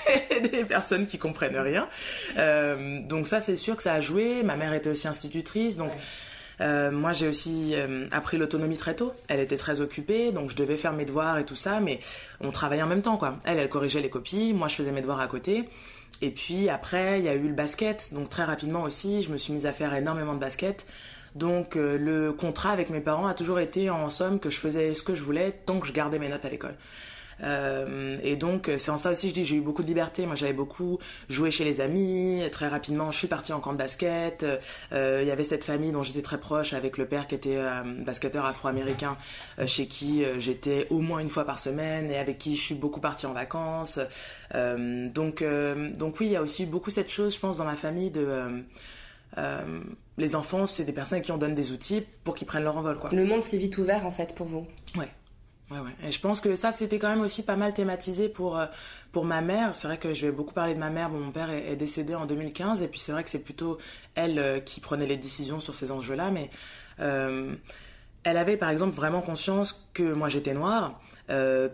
des 0.53 0.65
personnes 0.65 1.07
qui 1.07 1.19
comprennent 1.19 1.59
rien. 1.59 1.89
Euh, 2.37 3.03
donc 3.03 3.27
ça, 3.27 3.41
c'est 3.41 3.57
sûr 3.57 3.75
que 3.75 3.83
ça 3.83 3.95
a 3.95 4.01
joué. 4.01 4.45
Ma 4.45 4.55
mère 4.55 4.73
était 4.73 4.91
aussi 4.91 5.09
institutrice, 5.09 5.77
donc. 5.77 5.91
Euh, 6.61 6.91
moi, 6.91 7.13
j'ai 7.13 7.29
aussi 7.29 7.75
euh, 7.75 8.07
appris 8.11 8.37
l'autonomie 8.37 8.77
très 8.77 8.95
tôt. 8.95 9.13
Elle 9.29 9.41
était 9.41 9.57
très 9.57 9.81
occupée, 9.81 10.33
donc 10.33 10.51
je 10.51 10.57
devais 10.57 10.77
faire 10.77 10.93
mes 10.93 11.05
devoirs 11.05 11.39
et 11.39 11.45
tout 11.45 11.57
ça, 11.57 11.81
mais 11.81 12.01
on 12.41 12.51
travaillait 12.51 12.83
en 12.83 12.89
même 12.89 13.03
temps, 13.03 13.17
quoi. 13.17 13.39
Elle, 13.45 13.59
elle 13.59 13.69
corrigeait 13.69 14.01
les 14.01 14.11
copies, 14.11 14.53
moi, 14.53 14.69
je 14.69 14.75
faisais 14.75 14.93
mes 14.93 15.01
devoirs 15.01 15.21
à 15.21 15.29
côté. 15.29 15.69
Et 16.21 16.31
puis 16.31 16.69
après, 16.69 17.21
il 17.21 17.25
y 17.25 17.29
a 17.29 17.35
eu 17.35 17.47
le 17.47 17.55
basket, 17.55 18.13
donc 18.13 18.29
très 18.29 18.45
rapidement 18.45 18.83
aussi, 18.83 19.23
je 19.23 19.31
me 19.31 19.39
suis 19.39 19.53
mise 19.53 19.67
à 19.67 19.73
faire 19.73 19.95
énormément 19.95 20.35
de 20.35 20.41
basket. 20.41 20.87
Donc 21.35 21.77
euh, 21.77 21.97
le 21.99 22.33
contrat 22.33 22.71
avec 22.71 22.91
mes 22.91 23.01
parents 23.01 23.27
a 23.27 23.35
toujours 23.35 23.61
été 23.61 23.91
en 23.91 24.09
somme 24.09 24.41
que 24.41 24.51
je 24.51 24.59
faisais 24.59 24.95
ce 24.95 25.03
que 25.03 25.15
je 25.15 25.23
voulais 25.23 25.53
tant 25.53 25.79
que 25.79 25.87
je 25.87 25.93
gardais 25.93 26.19
mes 26.19 26.29
notes 26.29 26.45
à 26.45 26.49
l'école. 26.49 26.75
Euh, 27.43 28.19
et 28.23 28.37
donc 28.37 28.71
c'est 28.79 28.91
en 28.91 28.99
ça 28.99 29.13
aussi 29.13 29.29
je 29.29 29.35
dis 29.35 29.45
j'ai 29.45 29.57
eu 29.57 29.61
beaucoup 29.61 29.83
de 29.83 29.89
liberté. 29.89 30.27
Moi 30.27 30.35
j'avais 30.35 30.53
beaucoup 30.53 30.99
joué 31.29 31.51
chez 31.51 31.65
les 31.65 31.81
amis. 31.81 32.43
Très 32.51 32.69
rapidement 32.69 33.11
je 33.11 33.19
suis 33.19 33.29
partie 33.29 33.53
en 33.53 33.61
camp 33.61 33.73
de 33.73 33.79
basket. 33.79 34.45
Euh, 34.93 35.21
Il 35.23 35.29
y 35.29 35.31
avait 35.31 35.45
cette 35.45 35.65
famille 35.65 35.93
dont 35.93 36.03
j'étais 36.03 36.23
très 36.23 36.39
proche 36.39 36.73
avec 36.73 36.99
le 36.99 37.07
père 37.07 37.27
qui 37.27 37.35
était 37.35 37.57
euh, 37.57 37.83
basketteur 38.05 38.45
afro-américain 38.45 39.17
euh, 39.59 39.67
chez 39.67 39.87
qui 39.87 40.25
euh, 40.25 40.41
j'étais 40.41 40.87
au 40.91 41.01
moins 41.01 41.21
une 41.21 41.29
fois 41.29 41.45
par 41.45 41.59
semaine 41.59 42.11
et 42.11 42.19
avec 42.19 42.39
qui 42.39 42.57
je 42.57 42.63
suis 42.63 42.75
beaucoup 42.75 43.01
partie 43.01 43.27
en 43.27 43.33
vacances. 43.33 44.01
Euh, 44.55 45.09
donc 45.09 45.43
euh, 45.43 45.91
donc 45.93 46.21
oui 46.21 46.27
il 46.27 46.33
y 46.33 46.37
a 46.37 46.43
aussi 46.43 46.67
beaucoup 46.67 46.91
cette 46.91 47.11
chose 47.11 47.35
je 47.35 47.41
pense 47.41 47.57
dans 47.57 47.65
ma 47.65 47.77
famille 47.77 48.11
de 48.11 48.25
euh, 48.27 48.61
euh, 49.37 49.81
les 50.17 50.35
enfants, 50.35 50.67
c'est 50.67 50.85
des 50.85 50.93
personnes 50.93 51.19
à 51.19 51.21
qui 51.21 51.31
on 51.33 51.37
donne 51.37 51.55
des 51.55 51.71
outils 51.71 52.03
pour 52.25 52.35
qu'ils 52.35 52.47
prennent 52.47 52.65
leur 52.65 52.77
envol, 52.77 52.99
quoi. 52.99 53.11
Le 53.13 53.25
monde 53.25 53.45
s'est 53.45 53.59
vite 53.59 53.79
ouvert 53.79 54.05
en 54.05 54.11
fait 54.11 54.35
pour 54.35 54.47
vous. 54.47 54.67
Ouais. 54.97 55.09
Ouais, 55.71 55.81
ouais. 55.81 55.91
Et 56.07 56.11
je 56.11 56.21
pense 56.21 56.41
que 56.41 56.57
ça, 56.57 56.73
c'était 56.73 56.99
quand 56.99 57.11
même 57.11 57.21
aussi 57.21 57.45
pas 57.45 57.57
mal 57.57 57.75
thématisé 57.75 58.29
pour, 58.29 58.59
euh, 58.59 58.67
pour 59.13 59.25
ma 59.25 59.43
mère. 59.43 59.75
C'est 59.75 59.87
vrai 59.87 59.99
que 59.99 60.15
je 60.15 60.27
vais 60.27 60.33
beaucoup 60.33 60.55
parler 60.55 60.75
de 60.75 60.79
ma 60.79 60.89
mère. 60.89 61.11
Bon, 61.11 61.21
mon 61.21 61.31
père 61.31 61.51
est, 61.51 61.77
décédé 61.77 62.15
en 62.15 62.25
2015, 62.25 62.83
et 62.83 62.89
puis 62.89 62.99
c'est 62.99 63.13
vrai 63.13 63.23
que 63.23 63.29
c'est 63.31 63.43
plutôt 63.43 63.79
elle 64.15 64.39
euh, 64.39 64.61
qui 64.61 64.81
prenait 64.81 65.07
les 65.07 65.19
décisions 65.19 65.61
sur 65.61 65.75
ces 65.75 65.91
enjeux-là, 65.91 66.31
mais 66.31 66.51
euh, 67.01 67.55
elle 68.25 68.37
avait 68.39 68.57
par 68.57 68.71
exemple 68.71 68.97
vraiment 68.97 69.21
conscience 69.21 69.87
que 69.93 70.13
moi 70.15 70.29
j'étais 70.29 70.55
noire. 70.55 71.01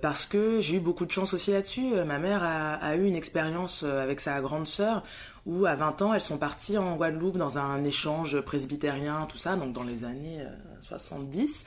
Parce 0.03 0.27
que 0.27 0.61
j'ai 0.61 0.79
eu 0.79 0.81
beaucoup 0.81 1.07
de 1.07 1.13
chance 1.13 1.33
aussi 1.33 1.53
là-dessus. 1.53 1.95
Ma 2.05 2.19
mère 2.19 2.43
a, 2.43 2.97
eu 2.97 3.07
une 3.07 3.15
expérience 3.15 3.85
avec 3.85 4.19
sa 4.19 4.41
grande 4.41 4.67
sœur 4.67 5.05
où 5.47 5.67
à 5.67 5.75
20 5.75 6.03
ans 6.03 6.15
elles 6.15 6.21
sont 6.21 6.39
parties 6.39 6.79
en 6.79 6.97
Guadeloupe 6.97 7.37
dans 7.37 7.59
un 7.59 7.85
échange 7.85 8.41
presbytérien, 8.41 9.27
tout 9.29 9.39
ça, 9.39 9.57
donc 9.57 9.73
dans 9.73 9.83
les 9.83 10.05
années 10.05 10.41
euh, 10.41 10.51
70. 10.81 11.65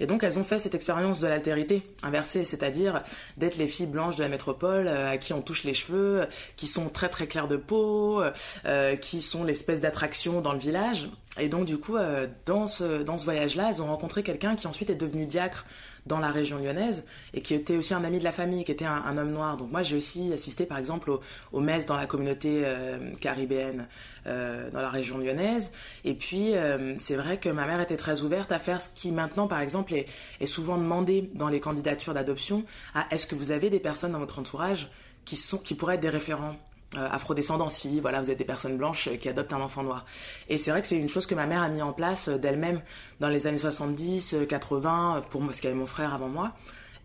Et 0.00 0.06
donc 0.06 0.22
elles 0.22 0.38
ont 0.38 0.44
fait 0.44 0.58
cette 0.58 0.74
expérience 0.74 1.20
de 1.20 1.26
l'altérité 1.26 1.82
inversée, 2.02 2.44
c'est-à-dire 2.44 3.02
d'être 3.36 3.56
les 3.56 3.66
filles 3.66 3.86
blanches 3.86 4.16
de 4.16 4.22
la 4.22 4.28
métropole 4.28 4.88
euh, 4.88 5.10
à 5.10 5.18
qui 5.18 5.32
on 5.32 5.42
touche 5.42 5.64
les 5.64 5.74
cheveux, 5.74 6.26
qui 6.56 6.66
sont 6.66 6.88
très 6.88 7.08
très 7.08 7.26
claires 7.26 7.48
de 7.48 7.56
peau, 7.56 8.22
euh, 8.64 8.96
qui 8.96 9.20
sont 9.20 9.44
l'espèce 9.44 9.80
d'attraction 9.80 10.40
dans 10.40 10.52
le 10.52 10.58
village. 10.58 11.08
Et 11.38 11.48
donc 11.48 11.64
du 11.64 11.78
coup, 11.78 11.96
euh, 11.96 12.26
dans 12.46 12.66
ce, 12.66 13.02
dans 13.02 13.18
ce 13.18 13.24
voyage-là, 13.24 13.70
elles 13.70 13.82
ont 13.82 13.86
rencontré 13.86 14.22
quelqu'un 14.22 14.56
qui 14.56 14.66
ensuite 14.66 14.90
est 14.90 14.96
devenu 14.96 15.26
diacre 15.26 15.66
dans 16.08 16.18
la 16.18 16.30
région 16.30 16.58
lyonnaise 16.58 17.04
et 17.34 17.42
qui 17.42 17.54
était 17.54 17.76
aussi 17.76 17.94
un 17.94 18.02
ami 18.02 18.18
de 18.18 18.24
la 18.24 18.32
famille, 18.32 18.64
qui 18.64 18.72
était 18.72 18.84
un, 18.84 19.16
homme 19.16 19.30
noir. 19.30 19.56
Donc 19.56 19.70
moi 19.70 19.82
j'ai 19.82 19.96
aussi 19.96 20.32
assisté 20.32 20.66
par 20.66 20.78
exemple 20.78 21.10
aux, 21.10 21.20
aux 21.52 21.60
messes 21.60 21.86
dans 21.86 21.96
la 21.96 22.06
communauté 22.06 22.62
euh, 22.64 23.12
caribéenne 23.20 23.86
euh, 24.26 24.70
dans 24.70 24.80
la 24.80 24.90
région 24.90 25.18
lyonnaise. 25.18 25.72
Et 26.04 26.14
puis 26.14 26.54
euh, 26.54 26.94
c'est 26.98 27.16
vrai 27.16 27.38
que 27.38 27.48
ma 27.48 27.66
mère 27.66 27.80
était 27.80 27.96
très 27.96 28.22
ouverte 28.22 28.50
à 28.50 28.58
faire 28.58 28.80
ce 28.80 28.88
qui 28.88 29.12
maintenant 29.12 29.46
par 29.46 29.60
exemple 29.60 29.94
est, 29.94 30.06
est 30.40 30.46
souvent 30.46 30.78
demandé 30.78 31.30
dans 31.34 31.48
les 31.48 31.60
candidatures 31.60 32.14
d'adoption, 32.14 32.64
à 32.94 33.06
est-ce 33.10 33.26
que 33.26 33.34
vous 33.34 33.50
avez 33.50 33.70
des 33.70 33.80
personnes 33.80 34.12
dans 34.12 34.18
votre 34.18 34.38
entourage 34.38 34.90
qui, 35.24 35.36
sont, 35.36 35.58
qui 35.58 35.74
pourraient 35.74 35.96
être 35.96 36.00
des 36.00 36.08
référents 36.08 36.56
afrodescendants 36.96 37.68
si 37.68 38.00
voilà 38.00 38.22
vous 38.22 38.30
êtes 38.30 38.38
des 38.38 38.44
personnes 38.44 38.78
blanches 38.78 39.10
qui 39.20 39.28
adoptent 39.28 39.52
un 39.52 39.60
enfant 39.60 39.82
noir 39.82 40.06
et 40.48 40.56
c'est 40.56 40.70
vrai 40.70 40.80
que 40.80 40.88
c'est 40.88 40.96
une 40.96 41.08
chose 41.08 41.26
que 41.26 41.34
ma 41.34 41.46
mère 41.46 41.60
a 41.60 41.68
mis 41.68 41.82
en 41.82 41.92
place 41.92 42.30
d'elle-même 42.30 42.80
dans 43.20 43.28
les 43.28 43.46
années 43.46 43.58
70 43.58 44.36
80 44.48 45.22
pour 45.28 45.42
moi 45.42 45.48
parce 45.48 45.60
qu'il 45.60 45.68
y 45.68 45.70
avait 45.70 45.78
mon 45.78 45.86
frère 45.86 46.14
avant 46.14 46.28
moi 46.28 46.54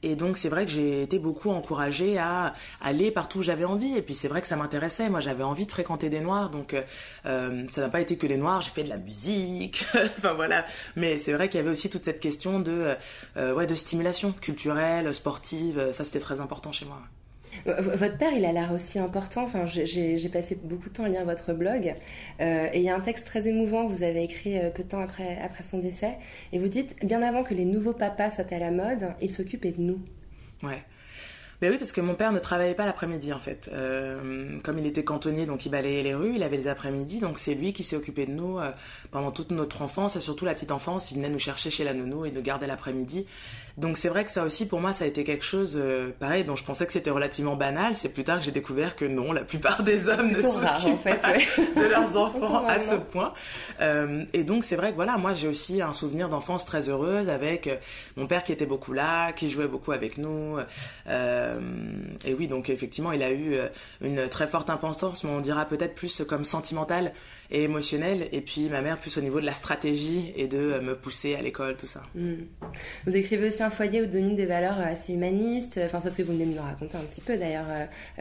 et 0.03 0.15
donc 0.17 0.35
c'est 0.37 0.49
vrai 0.49 0.65
que 0.65 0.71
j'ai 0.71 1.01
été 1.01 1.17
beaucoup 1.17 1.49
encouragée 1.49 2.17
à 2.17 2.53
aller 2.81 3.09
partout 3.09 3.39
où 3.39 3.41
j'avais 3.41 3.63
envie. 3.63 3.97
Et 3.97 4.01
puis 4.01 4.13
c'est 4.13 4.27
vrai 4.27 4.41
que 4.41 4.47
ça 4.47 4.57
m'intéressait. 4.57 5.09
Moi 5.09 5.21
j'avais 5.21 5.43
envie 5.43 5.65
de 5.65 5.71
fréquenter 5.71 6.09
des 6.09 6.19
noirs, 6.19 6.49
donc 6.49 6.75
euh, 7.25 7.63
ça 7.69 7.81
n'a 7.81 7.89
pas 7.89 8.01
été 8.01 8.17
que 8.17 8.27
les 8.27 8.37
noirs. 8.37 8.61
J'ai 8.61 8.71
fait 8.71 8.83
de 8.83 8.89
la 8.89 8.97
musique, 8.97 9.85
enfin 10.17 10.33
voilà. 10.33 10.65
Mais 10.97 11.17
c'est 11.17 11.31
vrai 11.31 11.47
qu'il 11.47 11.57
y 11.57 11.61
avait 11.61 11.71
aussi 11.71 11.89
toute 11.89 12.03
cette 12.03 12.19
question 12.19 12.59
de 12.59 12.95
euh, 13.37 13.53
ouais 13.53 13.65
de 13.65 13.75
stimulation 13.75 14.33
culturelle, 14.33 15.13
sportive. 15.13 15.91
Ça 15.93 16.03
c'était 16.03 16.19
très 16.19 16.41
important 16.41 16.73
chez 16.73 16.85
moi. 16.85 17.01
Votre 17.65 18.17
père, 18.17 18.33
il 18.33 18.45
a 18.45 18.51
l'air 18.51 18.71
aussi 18.71 18.99
important. 18.99 19.43
Enfin, 19.43 19.65
j'ai 19.65 20.29
passé 20.29 20.57
beaucoup 20.61 20.89
de 20.89 20.93
temps 20.93 21.03
à 21.03 21.09
lire 21.09 21.25
votre 21.25 21.53
blog. 21.53 21.93
Euh, 22.41 22.67
et 22.73 22.79
il 22.79 22.83
y 22.83 22.89
a 22.89 22.95
un 22.95 22.99
texte 22.99 23.25
très 23.25 23.47
émouvant 23.47 23.87
que 23.87 23.93
vous 23.93 24.03
avez 24.03 24.23
écrit 24.23 24.57
euh, 24.57 24.69
peu 24.69 24.83
de 24.83 24.89
temps 24.89 25.01
après, 25.01 25.39
après 25.43 25.63
son 25.63 25.79
décès. 25.79 26.17
Et 26.51 26.59
vous 26.59 26.67
dites 26.67 26.95
Bien 27.03 27.21
avant 27.21 27.43
que 27.43 27.53
les 27.53 27.65
nouveaux 27.65 27.93
papas 27.93 28.31
soient 28.31 28.51
à 28.51 28.59
la 28.59 28.71
mode, 28.71 29.13
il 29.21 29.31
s'occupait 29.31 29.71
de 29.71 29.81
nous. 29.81 29.99
Ouais. 30.61 30.83
Ben 31.61 31.71
oui, 31.71 31.77
parce 31.77 31.93
que 31.93 32.01
mon 32.01 32.15
père 32.15 32.33
ne 32.33 32.39
travaillait 32.39 32.73
pas 32.73 32.85
l'après-midi 32.85 33.31
en 33.31 33.39
fait. 33.39 33.69
Euh, 33.71 34.59
comme 34.63 34.79
il 34.79 34.85
était 34.85 35.05
cantonnier, 35.05 35.45
donc 35.45 35.65
il 35.65 35.69
balayait 35.69 36.03
les 36.03 36.13
rues, 36.13 36.33
il 36.35 36.43
avait 36.43 36.57
les 36.57 36.67
après-midi, 36.67 37.21
donc 37.21 37.39
c'est 37.39 37.53
lui 37.53 37.71
qui 37.71 37.83
s'est 37.83 37.95
occupé 37.95 38.25
de 38.25 38.31
nous 38.31 38.59
pendant 39.11 39.31
toute 39.31 39.51
notre 39.51 39.81
enfance 39.81 40.17
et 40.17 40.19
surtout 40.19 40.43
la 40.43 40.53
petite 40.53 40.71
enfance. 40.71 41.11
Il 41.11 41.17
venait 41.17 41.29
nous 41.29 41.39
chercher 41.39 41.69
chez 41.69 41.85
la 41.85 41.93
nounou 41.93 42.25
et 42.25 42.31
nous 42.31 42.41
gardait 42.41 42.67
l'après-midi. 42.67 43.27
Donc 43.77 43.97
c'est 43.97 44.09
vrai 44.09 44.23
que 44.23 44.29
ça 44.29 44.43
aussi 44.43 44.67
pour 44.67 44.79
moi 44.79 44.93
ça 44.93 45.05
a 45.05 45.07
été 45.07 45.23
quelque 45.23 45.43
chose 45.43 45.79
euh, 45.81 46.11
pareil 46.19 46.43
dont 46.43 46.55
je 46.55 46.63
pensais 46.63 46.85
que 46.85 46.93
c'était 46.93 47.09
relativement 47.09 47.55
banal. 47.55 47.95
C'est 47.95 48.09
plus 48.09 48.23
tard 48.23 48.39
que 48.39 48.45
j'ai 48.45 48.51
découvert 48.51 48.95
que 48.95 49.05
non, 49.05 49.31
la 49.31 49.43
plupart 49.43 49.83
des 49.83 50.07
hommes 50.07 50.31
ne 50.31 50.41
s'occupent 50.41 51.01
fait, 51.01 51.21
pas 51.21 51.33
de 51.81 51.87
leurs 51.87 52.15
enfants 52.15 52.65
à 52.67 52.79
ce 52.79 52.95
point. 52.95 53.33
Euh, 53.81 54.25
et 54.33 54.43
donc 54.43 54.63
c'est 54.63 54.75
vrai 54.75 54.91
que 54.91 54.95
voilà, 54.95 55.17
moi 55.17 55.33
j'ai 55.33 55.47
aussi 55.47 55.81
un 55.81 55.93
souvenir 55.93 56.29
d'enfance 56.29 56.65
très 56.65 56.89
heureuse 56.89 57.29
avec 57.29 57.67
euh, 57.67 57.77
mon 58.15 58.27
père 58.27 58.43
qui 58.43 58.51
était 58.51 58.65
beaucoup 58.65 58.93
là, 58.93 59.33
qui 59.33 59.49
jouait 59.49 59.67
beaucoup 59.67 59.91
avec 59.91 60.17
nous. 60.17 60.57
Euh, 60.57 60.63
euh, 61.07 61.59
et 62.25 62.33
oui, 62.33 62.47
donc 62.47 62.69
effectivement, 62.69 63.11
il 63.11 63.23
a 63.23 63.31
eu 63.31 63.55
euh, 63.55 63.67
une 64.01 64.29
très 64.29 64.47
forte 64.47 64.69
importance, 64.69 65.23
mais 65.23 65.31
on 65.31 65.41
dira 65.41 65.65
peut-être 65.65 65.95
plus 65.95 66.23
comme 66.27 66.45
sentimentale 66.45 67.13
et 67.51 67.63
émotionnelle. 67.63 68.27
Et 68.31 68.41
puis 68.41 68.69
ma 68.69 68.81
mère 68.81 68.97
plus 68.99 69.17
au 69.17 69.21
niveau 69.21 69.39
de 69.39 69.45
la 69.45 69.53
stratégie 69.53 70.33
et 70.35 70.47
de 70.47 70.57
euh, 70.57 70.81
me 70.81 70.95
pousser 70.95 71.35
à 71.35 71.41
l'école, 71.41 71.75
tout 71.75 71.87
ça. 71.87 72.03
Hmm. 72.15 72.35
Vous 73.05 73.15
écrivez 73.15 73.47
aussi 73.47 73.63
un 73.63 73.69
foyer 73.69 74.01
où 74.01 74.05
dominent 74.05 74.35
des 74.35 74.45
valeurs 74.45 74.79
assez 74.79 75.13
humanistes. 75.13 75.79
Enfin, 75.83 75.99
c'est 76.01 76.09
ce 76.09 76.15
que 76.15 76.23
vous 76.23 76.33
venez 76.33 76.45
de 76.45 76.55
nous 76.55 76.61
raconter 76.61 76.97
un 76.97 77.01
petit 77.01 77.21
peu 77.21 77.37
d'ailleurs. 77.37 77.67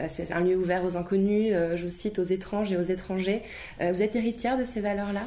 C'est 0.07 0.31
un 0.31 0.41
lieu 0.41 0.55
ouvert 0.55 0.83
aux 0.83 0.97
inconnus, 0.97 1.53
je 1.75 1.83
vous 1.83 1.89
cite, 1.89 2.19
aux 2.19 2.23
étranges 2.23 2.71
et 2.71 2.77
aux 2.77 2.81
étrangers. 2.81 3.41
Vous 3.79 4.01
êtes 4.01 4.15
héritière 4.15 4.57
de 4.57 4.63
ces 4.63 4.81
valeurs-là? 4.81 5.23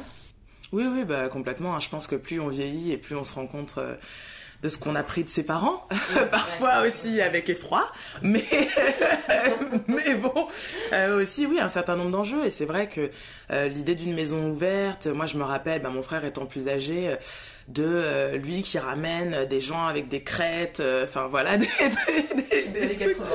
Oui, 0.71 0.83
oui, 0.85 1.05
bah, 1.05 1.29
complètement. 1.29 1.79
Je 1.79 1.89
pense 1.89 2.07
que 2.07 2.15
plus 2.15 2.39
on 2.39 2.49
vieillit 2.49 2.91
et 2.91 2.97
plus 2.97 3.15
on 3.15 3.23
se 3.23 3.33
rencontre 3.33 3.97
de 4.63 4.69
ce 4.69 4.77
qu'on 4.77 4.95
a 4.95 5.03
pris 5.03 5.23
de 5.23 5.29
ses 5.29 5.43
parents, 5.43 5.87
parfois 6.31 6.81
aussi 6.81 7.21
avec 7.21 7.49
effroi, 7.49 7.91
mais 8.21 8.45
mais 9.87 10.15
bon, 10.15 10.47
euh, 10.93 11.21
aussi 11.21 11.45
oui 11.45 11.59
un 11.59 11.69
certain 11.69 11.95
nombre 11.95 12.11
d'enjeux 12.11 12.45
et 12.45 12.51
c'est 12.51 12.65
vrai 12.65 12.87
que 12.87 13.11
euh, 13.51 13.67
l'idée 13.67 13.95
d'une 13.95 14.15
maison 14.15 14.49
ouverte, 14.49 15.07
moi 15.07 15.25
je 15.25 15.37
me 15.37 15.43
rappelle, 15.43 15.81
ben, 15.81 15.89
mon 15.89 16.01
frère 16.01 16.25
étant 16.25 16.45
plus 16.45 16.67
âgé. 16.67 17.15
Euh, 17.67 17.73
de 17.77 17.83
euh, 17.85 18.37
lui 18.37 18.63
qui 18.63 18.79
ramène 18.79 19.45
des 19.45 19.59
gens 19.59 19.85
avec 19.85 20.07
des 20.07 20.21
crêtes, 20.21 20.79
euh, 20.79 21.03
enfin 21.03 21.27
voilà, 21.27 21.57
des, 21.57 21.67
des, 22.73 22.81
années 22.81 22.95
80. 22.95 23.25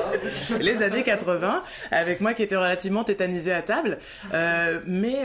les 0.59 0.81
années 0.81 1.03
80, 1.03 1.63
avec 1.91 2.21
moi 2.21 2.33
qui 2.33 2.43
était 2.43 2.55
relativement 2.55 3.03
tétanisée 3.03 3.53
à 3.53 3.61
table. 3.61 3.99
Euh, 4.33 4.79
mais, 4.87 5.21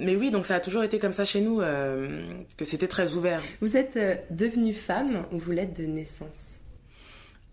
mais 0.00 0.16
oui, 0.16 0.30
donc 0.30 0.46
ça 0.46 0.56
a 0.56 0.60
toujours 0.60 0.82
été 0.82 0.98
comme 0.98 1.12
ça 1.12 1.24
chez 1.24 1.40
nous, 1.40 1.58
que 1.58 2.64
c'était 2.64 2.88
très 2.88 3.14
ouvert. 3.14 3.40
Vous 3.60 3.76
êtes 3.76 3.98
devenue 4.30 4.72
femme 4.72 5.24
ou 5.32 5.38
vous 5.38 5.52
l'êtes 5.52 5.78
de 5.78 5.86
naissance? 5.86 6.60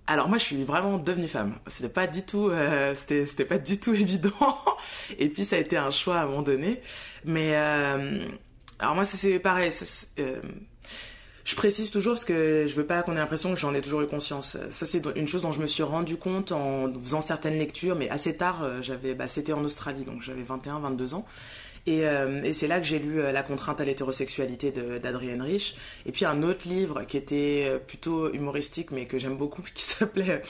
Alors 0.08 0.30
moi 0.30 0.38
je 0.38 0.44
suis 0.44 0.64
vraiment 0.64 1.00
devenue 1.00 1.28
femme. 1.28 1.56
C'était 1.66 1.90
pas 1.90 2.06
du 2.06 2.22
tout, 2.22 2.52
c'était 2.94 3.26
c'était 3.26 3.46
pas 3.46 3.58
du 3.58 3.80
tout 3.80 3.94
évident. 3.96 4.32
Et 5.18 5.30
puis 5.30 5.44
ça 5.46 5.56
a 5.56 5.60
été 5.60 5.78
un 5.78 5.90
choix 5.90 6.18
à 6.18 6.24
un 6.24 6.28
moment 6.28 6.42
donné. 6.44 6.82
Mais 7.24 7.56
alors 7.56 8.94
moi 8.94 9.06
c'est 9.06 9.40
pareil. 9.40 9.72
Je 11.46 11.56
précise 11.56 11.92
toujours 11.92 12.14
parce 12.14 12.26
que 12.26 12.66
je 12.68 12.74
veux 12.74 12.88
pas 12.88 13.04
qu'on 13.04 13.12
ait 13.12 13.20
l'impression 13.20 13.54
que 13.54 13.60
j'en 13.60 13.76
ai 13.76 13.82
toujours 13.82 14.02
eu 14.02 14.08
conscience. 14.08 14.58
Ça, 14.72 14.88
c'est 14.88 15.04
une 15.16 15.28
chose 15.28 15.44
dont 15.44 15.52
je 15.52 15.62
me 15.62 15.68
suis 15.68 15.84
rendu 15.84 16.18
compte 16.18 16.52
en 16.52 16.92
faisant 16.92 17.22
certaines 17.22 17.60
lectures, 17.60 17.96
mais 17.96 18.10
assez 18.10 18.36
tard. 18.36 18.64
Euh, 18.64 18.82
j'avais, 18.82 19.14
bah, 19.14 19.28
c'était 19.28 19.54
en 19.54 19.64
Australie, 19.64 20.06
donc 20.06 20.22
j'avais 20.22 20.42
21, 20.42 20.80
22 20.80 21.14
ans. 21.14 21.24
Et, 21.88 22.08
euh, 22.08 22.42
et 22.44 22.54
c'est 22.54 22.68
là 22.68 22.80
que 22.80 22.86
j'ai 22.86 22.98
lu 22.98 23.20
euh, 23.22 23.32
La 23.32 23.44
contrainte 23.44 23.80
à 23.80 23.86
l'hétérosexualité 23.86 24.72
d'Adrienne 24.72 25.42
Rich. 25.42 25.76
Et 26.06 26.12
puis 26.12 26.26
un 26.26 26.42
autre 26.42 26.68
livre 26.68 27.04
qui 27.04 27.18
était 27.18 27.66
euh, 27.68 27.78
plutôt 27.78 28.34
humoristique, 28.34 28.92
mais 28.92 29.06
que 29.06 29.20
j'aime 29.20 29.38
beaucoup, 29.38 29.62
qui 29.74 29.84
s'appelait 29.84 30.42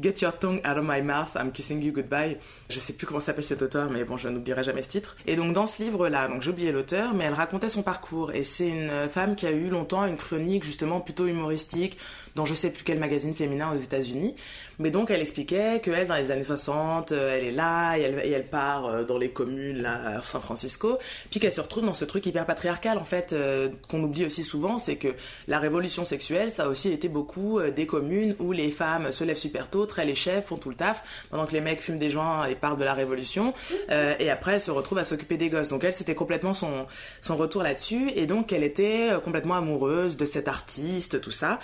Get 0.00 0.14
Your 0.22 0.38
Tongue 0.38 0.58
Out 0.58 0.78
of 0.78 0.84
My 0.86 1.02
Mouth, 1.02 1.30
I'm 1.34 1.50
Kissing 1.50 1.82
You 1.82 1.92
Goodbye. 1.92 2.38
Je 2.70 2.78
sais 2.78 2.92
plus 2.92 3.06
comment 3.06 3.20
s'appelle 3.20 3.44
cet 3.44 3.62
auteur, 3.62 3.90
mais 3.90 4.04
bon, 4.04 4.16
je 4.16 4.28
n'oublierai 4.28 4.62
jamais 4.62 4.82
ce 4.82 4.90
titre. 4.90 5.16
Et 5.26 5.36
donc 5.36 5.52
dans 5.52 5.66
ce 5.66 5.82
livre-là, 5.82 6.28
donc 6.28 6.42
j'ai 6.42 6.50
oublié 6.50 6.70
l'auteur, 6.70 7.14
mais 7.14 7.24
elle 7.24 7.34
racontait 7.34 7.68
son 7.68 7.82
parcours. 7.82 8.32
Et 8.32 8.44
c'est 8.44 8.68
une 8.68 9.08
femme 9.10 9.34
qui 9.34 9.46
a 9.46 9.52
eu 9.52 9.68
longtemps 9.68 10.06
une 10.06 10.16
chronique 10.16 10.64
justement 10.64 11.00
plutôt 11.00 11.26
humoristique 11.26 11.98
dans 12.34 12.44
je 12.44 12.54
sais 12.54 12.70
plus 12.70 12.84
quel 12.84 12.98
magazine 12.98 13.34
féminin 13.34 13.72
aux 13.74 13.78
États-Unis. 13.78 14.34
Mais 14.78 14.90
donc 14.90 15.10
elle 15.10 15.20
expliquait 15.20 15.80
qu'elle, 15.80 16.08
dans 16.08 16.16
les 16.16 16.30
années 16.30 16.44
60, 16.44 17.12
elle 17.12 17.44
est 17.44 17.52
là 17.52 17.96
et 17.96 18.02
elle, 18.02 18.20
et 18.24 18.30
elle 18.30 18.46
part 18.46 19.04
dans 19.04 19.18
les 19.18 19.30
communes, 19.30 19.82
là, 19.82 20.18
à 20.18 20.22
San 20.22 20.40
Francisco 20.40 20.98
puis 21.30 21.40
qu'elle 21.40 21.52
se 21.52 21.60
retrouve 21.60 21.84
dans 21.84 21.94
ce 21.94 22.04
truc 22.04 22.26
hyper 22.26 22.46
patriarcal 22.46 22.98
en 22.98 23.04
fait 23.04 23.32
euh, 23.32 23.68
qu'on 23.88 24.02
oublie 24.02 24.24
aussi 24.24 24.42
souvent, 24.42 24.78
c'est 24.78 24.96
que 24.96 25.08
la 25.48 25.58
révolution 25.58 26.04
sexuelle, 26.04 26.50
ça 26.50 26.64
a 26.64 26.68
aussi 26.68 26.90
été 26.90 27.08
beaucoup 27.08 27.58
euh, 27.58 27.70
des 27.70 27.86
communes 27.86 28.34
où 28.38 28.52
les 28.52 28.70
femmes 28.70 29.12
se 29.12 29.24
lèvent 29.24 29.36
super 29.36 29.68
tôt, 29.68 29.86
très 29.86 30.04
les 30.04 30.14
chefs, 30.14 30.46
font 30.46 30.56
tout 30.56 30.70
le 30.70 30.76
taf, 30.76 31.26
pendant 31.30 31.46
que 31.46 31.52
les 31.52 31.60
mecs 31.60 31.80
fument 31.80 31.98
des 31.98 32.10
joints 32.10 32.46
et 32.46 32.54
parlent 32.54 32.78
de 32.78 32.84
la 32.84 32.94
révolution, 32.94 33.54
euh, 33.90 34.14
et 34.18 34.30
après 34.30 34.54
elle 34.54 34.60
se 34.60 34.70
retrouve 34.70 34.98
à 34.98 35.04
s'occuper 35.04 35.36
des 35.36 35.50
gosses. 35.50 35.68
Donc 35.68 35.84
elle, 35.84 35.92
c'était 35.92 36.14
complètement 36.14 36.54
son 36.54 36.86
son 37.20 37.36
retour 37.36 37.62
là-dessus, 37.62 38.10
et 38.14 38.26
donc 38.26 38.52
elle 38.52 38.64
était 38.64 39.10
complètement 39.24 39.54
amoureuse 39.54 40.16
de 40.16 40.26
cet 40.26 40.48
artiste, 40.48 41.20
tout 41.20 41.32
ça 41.32 41.58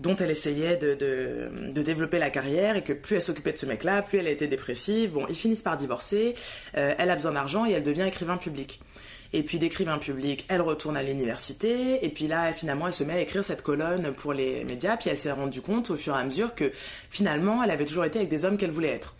dont 0.00 0.16
elle 0.16 0.30
essayait 0.30 0.76
de, 0.76 0.94
de, 0.94 1.50
de, 1.70 1.82
développer 1.82 2.18
la 2.18 2.30
carrière 2.30 2.76
et 2.76 2.82
que 2.82 2.92
plus 2.92 3.16
elle 3.16 3.22
s'occupait 3.22 3.52
de 3.52 3.58
ce 3.58 3.66
mec-là, 3.66 4.02
plus 4.02 4.18
elle 4.18 4.28
était 4.28 4.48
dépressive. 4.48 5.12
Bon, 5.12 5.26
ils 5.28 5.36
finissent 5.36 5.62
par 5.62 5.76
divorcer, 5.76 6.34
euh, 6.76 6.94
elle 6.98 7.10
a 7.10 7.14
besoin 7.14 7.32
d'argent 7.32 7.66
et 7.66 7.72
elle 7.72 7.82
devient 7.82 8.04
écrivain 8.08 8.38
public. 8.38 8.80
Et 9.32 9.44
puis 9.44 9.58
d'écrivain 9.58 9.98
public, 9.98 10.44
elle 10.48 10.60
retourne 10.60 10.96
à 10.96 11.02
l'université. 11.02 12.04
Et 12.04 12.08
puis 12.08 12.26
là, 12.26 12.52
finalement, 12.52 12.88
elle 12.88 12.92
se 12.92 13.04
met 13.04 13.12
à 13.12 13.20
écrire 13.20 13.44
cette 13.44 13.62
colonne 13.62 14.12
pour 14.12 14.32
les 14.32 14.64
médias. 14.64 14.96
Puis 14.96 15.10
elle 15.10 15.18
s'est 15.18 15.30
rendue 15.30 15.60
compte 15.60 15.90
au 15.90 15.96
fur 15.96 16.16
et 16.16 16.18
à 16.18 16.24
mesure 16.24 16.54
que 16.54 16.72
finalement, 17.10 17.62
elle 17.62 17.70
avait 17.70 17.84
toujours 17.84 18.04
été 18.04 18.18
avec 18.18 18.30
des 18.30 18.44
hommes 18.44 18.56
qu'elle 18.56 18.72
voulait 18.72 18.88
être. 18.88 19.14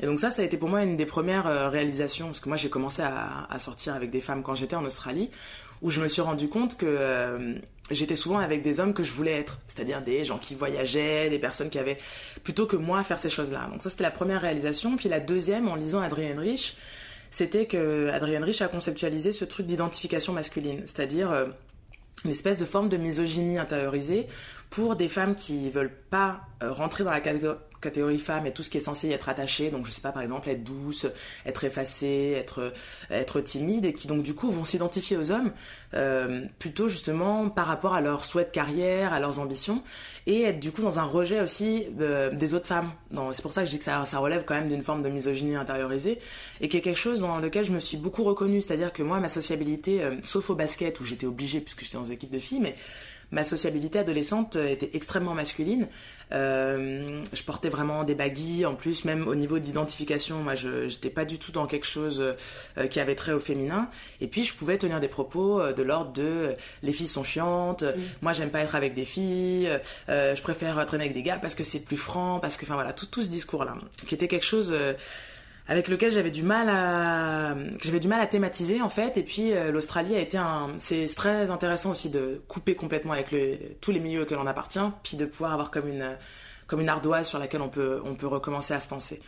Et 0.00 0.06
donc 0.06 0.18
ça, 0.18 0.30
ça 0.30 0.42
a 0.42 0.44
été 0.44 0.56
pour 0.56 0.68
moi 0.68 0.82
une 0.82 0.96
des 0.96 1.06
premières 1.06 1.46
euh, 1.46 1.68
réalisations, 1.68 2.26
parce 2.26 2.40
que 2.40 2.48
moi 2.48 2.56
j'ai 2.56 2.68
commencé 2.68 3.00
à, 3.00 3.46
à, 3.48 3.58
sortir 3.60 3.94
avec 3.94 4.10
des 4.10 4.20
femmes 4.20 4.42
quand 4.42 4.56
j'étais 4.56 4.74
en 4.74 4.84
Australie, 4.84 5.30
où 5.84 5.90
je 5.90 6.00
me 6.00 6.08
suis 6.08 6.22
rendu 6.22 6.48
compte 6.48 6.78
que 6.78 6.86
euh, 6.86 7.54
j'étais 7.90 8.16
souvent 8.16 8.38
avec 8.38 8.62
des 8.62 8.80
hommes 8.80 8.94
que 8.94 9.04
je 9.04 9.12
voulais 9.12 9.34
être, 9.34 9.58
c'est-à-dire 9.68 10.00
des 10.00 10.24
gens 10.24 10.38
qui 10.38 10.54
voyageaient, 10.54 11.28
des 11.28 11.38
personnes 11.38 11.68
qui 11.68 11.78
avaient 11.78 11.98
plutôt 12.42 12.66
que 12.66 12.74
moi 12.74 13.00
à 13.00 13.04
faire 13.04 13.18
ces 13.18 13.28
choses-là. 13.28 13.68
Donc 13.70 13.82
ça 13.82 13.90
c'était 13.90 14.02
la 14.02 14.10
première 14.10 14.40
réalisation. 14.40 14.96
Puis 14.96 15.10
la 15.10 15.20
deuxième, 15.20 15.68
en 15.68 15.74
lisant 15.74 16.00
Adrienne 16.00 16.38
Rich, 16.38 16.78
c'était 17.30 17.66
que 17.66 18.08
Adrienne 18.08 18.42
Rich 18.42 18.62
a 18.62 18.68
conceptualisé 18.68 19.32
ce 19.32 19.44
truc 19.44 19.66
d'identification 19.66 20.32
masculine, 20.32 20.80
c'est-à-dire 20.86 21.30
euh, 21.30 21.48
une 22.24 22.30
espèce 22.30 22.56
de 22.56 22.64
forme 22.64 22.88
de 22.88 22.96
misogynie 22.96 23.58
intériorisée 23.58 24.26
pour 24.70 24.96
des 24.96 25.08
femmes 25.08 25.34
qui 25.34 25.70
veulent 25.70 25.96
pas 26.10 26.40
euh, 26.62 26.72
rentrer 26.72 27.04
dans 27.04 27.10
la 27.10 27.20
catégorie 27.20 28.18
femme 28.18 28.46
et 28.46 28.52
tout 28.52 28.62
ce 28.62 28.70
qui 28.70 28.78
est 28.78 28.80
censé 28.80 29.08
y 29.08 29.12
être 29.12 29.28
attaché, 29.28 29.70
donc 29.70 29.86
je 29.86 29.90
sais 29.90 30.00
pas 30.00 30.10
par 30.10 30.22
exemple 30.22 30.48
être 30.48 30.64
douce, 30.64 31.06
être 31.44 31.64
effacée, 31.64 32.42
être 33.10 33.40
timide 33.40 33.84
et 33.84 33.92
qui 33.92 34.08
donc 34.08 34.22
du 34.22 34.34
coup 34.34 34.50
vont 34.50 34.64
s'identifier 34.64 35.16
aux 35.16 35.30
hommes 35.30 35.52
euh, 35.92 36.46
plutôt 36.58 36.88
justement 36.88 37.48
par 37.50 37.66
rapport 37.66 37.94
à 37.94 38.00
leur 38.00 38.24
souhait 38.24 38.44
de 38.44 38.50
carrière, 38.50 39.12
à 39.12 39.20
leurs 39.20 39.38
ambitions 39.38 39.82
et 40.26 40.42
être 40.42 40.58
du 40.58 40.72
coup 40.72 40.82
dans 40.82 40.98
un 40.98 41.04
rejet 41.04 41.40
aussi 41.40 41.86
euh, 42.00 42.30
des 42.30 42.54
autres 42.54 42.66
femmes. 42.66 42.90
C'est 43.32 43.42
pour 43.42 43.52
ça 43.52 43.60
que 43.60 43.66
je 43.66 43.72
dis 43.72 43.78
que 43.78 43.84
ça, 43.84 44.04
ça 44.06 44.18
relève 44.18 44.44
quand 44.44 44.54
même 44.54 44.68
d'une 44.68 44.82
forme 44.82 45.02
de 45.02 45.08
misogynie 45.08 45.54
intériorisée 45.54 46.18
et 46.60 46.68
qui 46.68 46.78
est 46.78 46.80
quelque 46.80 46.98
chose 46.98 47.20
dans 47.20 47.38
lequel 47.38 47.64
je 47.64 47.72
me 47.72 47.78
suis 47.78 47.96
beaucoup 47.96 48.24
reconnue, 48.24 48.62
c'est-à-dire 48.62 48.92
que 48.92 49.02
moi 49.02 49.20
ma 49.20 49.28
sociabilité, 49.28 50.02
euh, 50.02 50.16
sauf 50.22 50.50
au 50.50 50.54
basket 50.54 50.98
où 51.00 51.04
j'étais 51.04 51.26
obligée 51.26 51.60
puisque 51.60 51.84
j'étais 51.84 51.98
dans 51.98 52.04
une 52.04 52.12
équipe 52.12 52.30
de 52.30 52.38
filles, 52.38 52.60
mais 52.60 52.76
ma 53.34 53.44
sociabilité 53.44 53.98
adolescente 53.98 54.56
était 54.56 54.90
extrêmement 54.94 55.34
masculine. 55.34 55.88
Euh, 56.32 57.22
je 57.32 57.42
portais 57.42 57.68
vraiment 57.68 58.04
des 58.04 58.14
baguilles, 58.14 58.64
en 58.64 58.74
plus, 58.74 59.04
même 59.04 59.28
au 59.28 59.34
niveau 59.34 59.58
d'identification, 59.58 60.38
moi, 60.38 60.54
je 60.54 60.86
n'étais 60.86 61.10
pas 61.10 61.24
du 61.24 61.38
tout 61.38 61.52
dans 61.52 61.66
quelque 61.66 61.86
chose 61.86 62.22
euh, 62.78 62.86
qui 62.86 63.00
avait 63.00 63.14
trait 63.14 63.32
au 63.32 63.40
féminin. 63.40 63.90
Et 64.20 64.28
puis, 64.28 64.44
je 64.44 64.54
pouvais 64.54 64.78
tenir 64.78 65.00
des 65.00 65.08
propos 65.08 65.60
euh, 65.60 65.72
de 65.72 65.82
l'ordre 65.82 66.12
de 66.12 66.54
les 66.82 66.92
filles 66.92 67.08
sont 67.08 67.24
chiantes, 67.24 67.84
moi, 68.22 68.32
j'aime 68.32 68.50
pas 68.50 68.60
être 68.60 68.74
avec 68.74 68.94
des 68.94 69.04
filles, 69.04 69.68
je 70.08 70.42
préfère 70.42 70.84
traîner 70.86 71.04
avec 71.04 71.14
des 71.14 71.22
gars 71.22 71.38
parce 71.38 71.54
que 71.54 71.64
c'est 71.64 71.80
plus 71.80 71.96
franc, 71.96 72.38
parce 72.40 72.56
que, 72.56 72.64
enfin 72.64 72.74
voilà, 72.74 72.92
tout, 72.92 73.06
tout 73.06 73.22
ce 73.22 73.28
discours-là, 73.28 73.76
qui 74.06 74.14
était 74.14 74.28
quelque 74.28 74.44
chose 74.44 74.72
avec 75.66 75.88
lequel 75.88 76.10
j'avais 76.10 76.30
du 76.30 76.42
mal 76.42 76.68
à 76.68 77.56
j'avais 77.82 78.00
du 78.00 78.08
mal 78.08 78.20
à 78.20 78.26
thématiser 78.26 78.82
en 78.82 78.88
fait 78.88 79.16
et 79.16 79.22
puis 79.22 79.52
euh, 79.52 79.70
l'Australie 79.70 80.14
a 80.14 80.20
été 80.20 80.36
un 80.36 80.70
c'est 80.78 81.06
très 81.14 81.50
intéressant 81.50 81.92
aussi 81.92 82.10
de 82.10 82.42
couper 82.48 82.74
complètement 82.74 83.12
avec 83.12 83.32
le, 83.32 83.58
tous 83.80 83.90
les 83.90 84.00
milieux 84.00 84.22
auxquels 84.22 84.38
on 84.38 84.46
appartient 84.46 84.78
puis 85.02 85.16
de 85.16 85.24
pouvoir 85.24 85.52
avoir 85.52 85.70
comme 85.70 85.88
une 85.88 86.16
comme 86.66 86.80
une 86.80 86.88
ardoise 86.88 87.28
sur 87.28 87.38
laquelle 87.38 87.62
on 87.62 87.68
peut 87.68 88.02
on 88.04 88.14
peut 88.14 88.26
recommencer 88.26 88.74
à 88.74 88.80
se 88.80 88.88
penser 88.88 89.20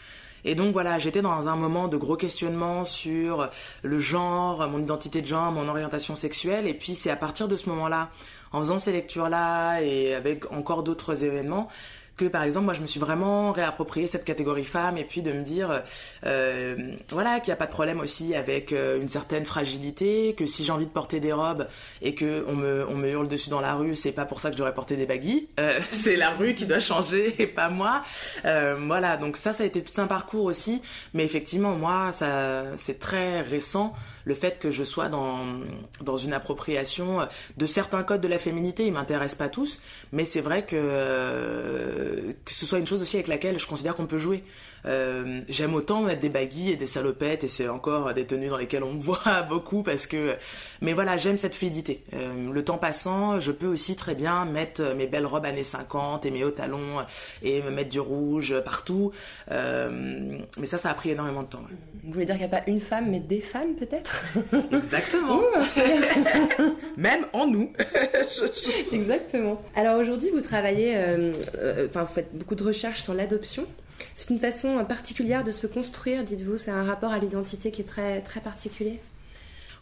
et 0.47 0.55
donc 0.55 0.73
voilà, 0.73 1.01
j'étais 1.01 1.23
dans 1.23 1.49
un 1.49 1.57
moment 1.57 1.89
de 1.89 1.97
gros 1.97 2.17
questionnement 2.17 2.85
sur 2.85 3.51
le 3.83 3.99
genre, 3.99 4.69
mon 4.69 4.81
identité 4.81 5.21
de 5.21 5.27
genre, 5.27 5.51
mon 5.51 5.69
orientation 5.69 6.15
sexuelle. 6.15 6.69
Et 6.69 6.75
puis 6.75 6.95
c'est 6.95 7.11
à 7.11 7.17
partir 7.17 7.49
de 7.49 7.57
ce 7.57 7.69
moment-là, 7.71 8.11
en 8.53 8.61
faisant 8.61 8.79
ces 8.79 8.93
lectures-là 8.93 9.81
et 9.81 10.15
avec 10.15 10.51
encore 10.53 10.85
d'autres 10.85 11.25
événements, 11.25 11.69
que 12.17 12.25
par 12.25 12.43
exemple 12.43 12.67
moi 12.67 12.75
je 12.75 12.81
me 12.81 12.87
suis 12.87 13.01
vraiment 13.01 13.53
réapproprié 13.53 14.07
cette 14.07 14.25
catégorie 14.25 14.65
femme 14.65 14.97
et 14.97 15.05
puis 15.05 15.23
de 15.23 15.33
me 15.33 15.43
dire 15.43 15.83
euh, 16.25 16.93
voilà 17.11 17.41
qu'il 17.41 17.51
n'y 17.51 17.53
a 17.53 17.57
pas 17.57 17.67
de 17.67 17.71
problème 17.71 18.01
aussi 18.01 18.35
avec 18.35 18.73
euh, 18.73 19.01
une 19.01 19.09
certaine 19.09 19.45
fragilité 19.45 20.35
que 20.35 20.47
si 20.47 20.65
j'ai 20.65 20.73
envie 20.73 20.87
de 20.87 20.91
porter 20.91 21.21
des 21.21 21.33
robes 21.33 21.67
et 22.03 22.15
que 22.15 22.45
on 22.49 22.57
me, 22.57 23.11
hurle 23.11 23.29
dessus 23.29 23.51
dans 23.51 23.61
la 23.61 23.75
rue 23.75 23.95
c'est 23.95 24.13
pas 24.13 24.25
pour 24.25 24.41
ça 24.41 24.49
que 24.49 24.55
je 24.55 24.59
devrais 24.59 24.75
porter 24.75 24.97
des 24.97 25.07
baguilles 25.07 25.49
euh, 25.61 25.79
c'est 25.91 26.17
la 26.17 26.31
rue 26.31 26.55
qui 26.55 26.67
doit 26.67 26.81
changer 26.81 27.35
et 27.43 27.47
pas 27.47 27.69
moi. 27.69 28.03
Voilà 28.43 29.17
donc 29.17 29.37
ça 29.37 29.53
ça 29.53 29.63
a 29.63 29.67
été 29.67 29.83
tout 29.83 30.01
un 30.01 30.07
parcours 30.07 30.45
aussi. 30.45 30.83
Mais 31.15 31.25
effectivement 31.25 31.75
moi 31.75 32.13
ça 32.13 32.65
c'est 32.77 32.99
très 32.99 33.41
récent 33.43 33.95
le 34.27 34.35
fait 34.35 34.59
que 34.59 34.71
je 34.71 34.85
sois 34.85 35.09
dans, 35.09 35.39
dans 36.03 36.17
une 36.17 36.33
appropriation 36.33 37.27
de 37.57 37.67
certains 37.67 38.03
codes 38.03 38.21
de 38.21 38.29
la 38.29 38.39
féminité, 38.39 38.85
ils 38.85 38.93
m'intéressent 38.93 39.39
pas 39.39 39.49
tous, 39.49 39.81
mais 40.13 40.25
c'est 40.25 40.41
vrai 40.41 40.67
que, 40.67 40.75
euh, 40.77 42.33
que 42.45 42.53
ce 42.53 42.67
soit 42.67 42.81
une 42.81 42.87
chose 42.87 43.01
aussi 43.01 43.17
avec 43.17 43.29
laquelle 43.29 43.59
je 43.59 43.67
considère 43.67 43.95
qu'on 43.95 44.07
peut 44.07 44.19
jouer. 44.19 44.43
Euh, 44.87 45.41
j'aime 45.49 45.75
autant 45.75 46.03
mettre 46.03 46.21
des 46.21 46.29
baguilles 46.29 46.73
et 46.73 46.77
des 46.77 46.87
salopettes 46.87 47.45
et 47.45 47.49
c'est 47.49 47.69
encore 47.69 48.15
des 48.15 48.27
tenues 48.27 48.49
dans 48.49 48.57
lesquelles 48.57 48.85
on 48.85 48.93
me 48.93 48.99
voit 49.07 49.43
beaucoup 49.43 49.83
parce 49.83 50.07
que 50.07 50.37
mais 50.81 50.93
voilà 50.93 51.17
j'aime 51.17 51.39
cette 51.39 51.55
fluidité. 51.55 52.05
Euh, 52.15 52.53
le 52.53 52.65
temps 52.65 52.79
passant 52.79 53.41
je 53.41 53.53
peux 53.53 53.67
aussi 53.67 53.97
très 53.97 54.15
bien 54.15 54.45
mettre 54.45 54.83
mes 54.95 55.07
belles 55.07 55.27
robes 55.27 55.47
années 55.47 55.65
50 55.65 56.25
et 56.27 56.31
mes 56.31 56.45
hauts 56.45 56.51
talons 56.51 57.05
et 57.43 57.63
me 57.63 57.71
mettre 57.71 57.91
du 57.91 58.01
rouge 58.01 58.55
partout. 58.65 59.13
Mais 59.51 60.67
ça 60.67 60.79
ça 60.79 60.91
a 60.91 60.95
pris 60.95 61.11
énormément 61.11 61.43
de 61.43 61.49
temps 61.49 61.63
vous 62.05 62.13
voulez 62.13 62.25
dire 62.25 62.37
qu'il 62.37 62.47
n'y 62.47 62.55
a 62.55 62.61
pas 62.61 62.65
une 62.69 62.79
femme 62.79 63.11
mais 63.11 63.19
des 63.19 63.41
femmes 63.41 63.75
peut-être 63.75 64.25
exactement. 64.73 65.41
Même 66.97 67.27
en 67.33 67.49
nous. 67.49 67.73
Exactement. 68.93 69.61
Alors 69.75 69.99
aujourd'hui 69.99 70.31
vous 70.31 70.41
travaillez 70.41 70.97
enfin 71.89 72.05
vous 72.05 72.13
faites 72.13 72.37
beaucoup 72.37 72.55
de 72.55 72.63
recherches 72.63 73.03
sur 73.03 73.15
l'adoption 73.15 73.67
c'est 74.15 74.31
une 74.31 74.39
façon 74.39 74.85
particulière 74.85 75.45
de 75.45 75.53
se 75.53 75.67
construire, 75.67 76.25
dites-vous. 76.25 76.57
C'est 76.57 76.71
un 76.71 76.85
rapport 76.85 77.13
à 77.13 77.19
l'identité 77.19 77.71
qui 77.71 77.83
est 77.83 77.85
très, 77.85 78.21
très 78.23 78.41
particulier. 78.41 79.01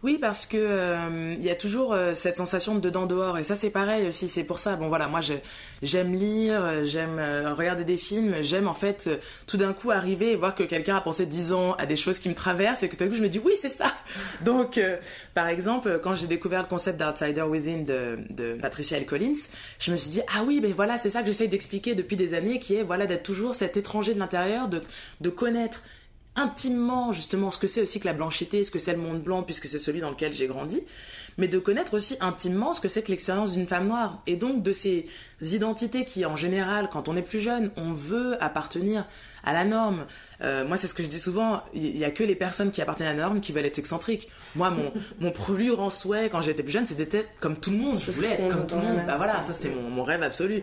Oui, 0.05 0.19
parce 0.19 0.45
que 0.45 0.59
il 0.59 0.61
euh, 0.61 1.35
y 1.41 1.49
a 1.49 1.55
toujours 1.55 1.95
euh, 1.95 2.15
cette 2.15 2.37
sensation 2.37 2.75
de 2.75 2.81
dedans 2.81 3.07
dehors, 3.07 3.39
et 3.39 3.43
ça 3.43 3.57
c'est 3.57 3.71
pareil 3.71 4.07
aussi. 4.07 4.29
C'est 4.29 4.45
pour 4.45 4.59
ça. 4.59 4.77
Bon 4.77 4.89
voilà, 4.89 5.09
moi 5.09 5.21
j'aime 5.81 6.15
lire, 6.15 6.85
j'aime 6.85 7.19
euh, 7.19 7.55
regarder 7.55 7.85
des 7.85 7.97
films, 7.97 8.35
j'aime 8.43 8.69
en 8.69 8.75
fait 8.75 9.09
tout 9.47 9.57
d'un 9.57 9.73
coup 9.73 9.93
arriver 9.93 10.33
et 10.33 10.37
voir 10.37 10.55
que 10.55 10.63
quelqu'un 10.63 10.97
a 10.97 11.01
pensé 11.01 11.25
dix 11.25 11.55
ans 11.55 11.73
à 11.79 11.87
des 11.87 11.97
choses 11.97 12.19
qui 12.19 12.29
me 12.29 12.35
traversent, 12.35 12.83
et 12.83 12.91
que 12.91 12.97
tout 12.97 13.03
d'un 13.03 13.09
coup 13.09 13.17
je 13.17 13.23
me 13.23 13.31
dis 13.31 13.41
oui 13.43 13.55
c'est 13.59 13.71
ça. 13.71 13.95
Donc 14.43 14.79
par 15.33 15.49
exemple, 15.49 15.99
quand 16.03 16.15
j'ai 16.15 16.27
découvert 16.27 16.61
le 16.61 16.69
concept 16.69 17.01
d'Outsider 17.01 17.41
Within 17.41 17.85
de, 17.85 18.59
Patricia 18.61 18.99
L. 18.99 19.07
Collins, 19.07 19.49
je 19.79 19.91
me 19.91 19.97
suis 19.97 20.11
dit 20.11 20.21
ah 20.37 20.43
oui, 20.47 20.61
mais 20.63 20.73
voilà 20.73 20.99
c'est 20.99 21.09
ça 21.09 21.23
que 21.23 21.29
j'essaye 21.29 21.49
d'expliquer 21.49 21.95
depuis 21.95 22.19
des 22.19 22.35
années, 22.35 22.59
qui 22.59 22.75
est 22.75 22.83
voilà 22.83 23.07
d'être 23.07 23.23
toujours 23.23 23.55
cet 23.55 23.79
étranger 23.79 24.13
de 24.13 24.19
l'intérieur, 24.19 24.69
de 24.69 24.83
de 25.23 25.31
connaître 25.31 25.83
intimement 26.37 27.13
justement 27.13 27.51
ce 27.51 27.59
que 27.59 27.69
c'est 27.69 27.83
aussi 27.83 28.01
que 28.01 28.07
la 28.07 28.13
blanchité, 28.13 28.65
ce 28.65 28.71
que 28.71 28.79
c'est 28.79 28.93
le 28.93 28.99
monde 28.99 29.23
blanc 29.23 29.43
puisque 29.43 29.67
c'est 29.67 29.79
celui 29.79 30.01
dans 30.01 30.11
lequel 30.11 30.33
j'ai 30.33 30.47
grandi, 30.47 30.83
mais 31.39 31.49
de 31.49 31.59
connaître 31.59 31.95
aussi 31.95 32.17
intimement 32.21 32.75
ce 32.75 32.81
que 32.81 32.89
c'est 32.89 33.03
que 33.03 33.11
l'expérience 33.11 33.53
d'une 33.53 33.67
femme 33.67 33.87
noire 33.87 34.23
et 34.27 34.37
donc 34.37 34.63
de 34.63 34.73
ces 34.73 35.07
identités 35.41 36.05
qui 36.05 36.25
en 36.27 36.37
général 36.37 36.89
quand 36.93 37.09
on 37.09 37.17
est 37.17 37.23
plus 37.23 37.41
jeune 37.41 37.71
on 37.77 37.93
veut 37.93 38.43
appartenir 38.43 39.07
à 39.45 39.53
la 39.53 39.65
norme. 39.65 40.07
Euh, 40.41 40.67
moi 40.67 40.77
c'est 40.77 40.87
ce 40.87 40.95
que 40.95 41.03
je 41.03 41.09
dis 41.09 41.19
souvent, 41.19 41.63
il 41.75 41.97
y, 41.97 42.05
a 42.05 42.11
que 42.11 42.25
les 42.25 42.35
personnes 42.35 42.71
qui 42.71 42.81
appartiennent 42.81 43.09
à 43.09 43.13
la 43.15 43.23
norme 43.23 43.41
qui 43.41 43.53
veulent 43.53 43.67
être 43.67 43.79
excentriques. 43.79 44.29
Moi 44.57 44.71
mon 44.71 44.93
mon 45.21 45.31
plus 45.31 45.71
grand 45.71 45.91
souhait 45.91 46.31
quand 46.31 46.41
j'étais 46.41 46.63
plus 46.63 46.73
jeune 46.73 46.87
c'était 46.87 47.07
d'être 47.07 47.39
comme 47.41 47.57
tout 47.57 47.71
le 47.71 47.77
monde, 47.77 47.99
je 47.99 48.11
voulais 48.11 48.33
être 48.33 48.49
comme 48.49 48.67
tout 48.67 48.77
le 48.77 48.83
monde. 48.83 49.03
Bah 49.07 49.17
voilà, 49.17 49.43
ça 49.45 49.53
c'était 49.53 49.73
mon, 49.73 49.89
mon 49.89 50.03
rêve 50.03 50.23
absolu. 50.23 50.63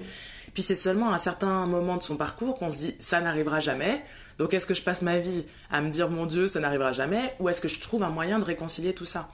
Puis 0.53 0.63
c'est 0.63 0.75
seulement 0.75 1.11
à 1.11 1.15
un 1.15 1.19
certain 1.19 1.65
moment 1.65 1.95
de 1.95 2.03
son 2.03 2.17
parcours 2.17 2.55
qu'on 2.55 2.71
se 2.71 2.77
dit 2.77 2.95
ça 2.99 3.21
n'arrivera 3.21 3.61
jamais 3.61 4.03
donc 4.41 4.55
est-ce 4.55 4.65
que 4.65 4.73
je 4.73 4.81
passe 4.81 5.03
ma 5.03 5.19
vie 5.19 5.45
à 5.69 5.81
me 5.81 5.91
dire 5.91 6.09
mon 6.09 6.25
Dieu, 6.25 6.47
ça 6.47 6.59
n'arrivera 6.59 6.93
jamais, 6.93 7.35
ou 7.39 7.47
est-ce 7.47 7.61
que 7.61 7.67
je 7.67 7.79
trouve 7.79 8.01
un 8.01 8.09
moyen 8.09 8.39
de 8.39 8.43
réconcilier 8.43 8.91
tout 8.91 9.05
ça? 9.05 9.29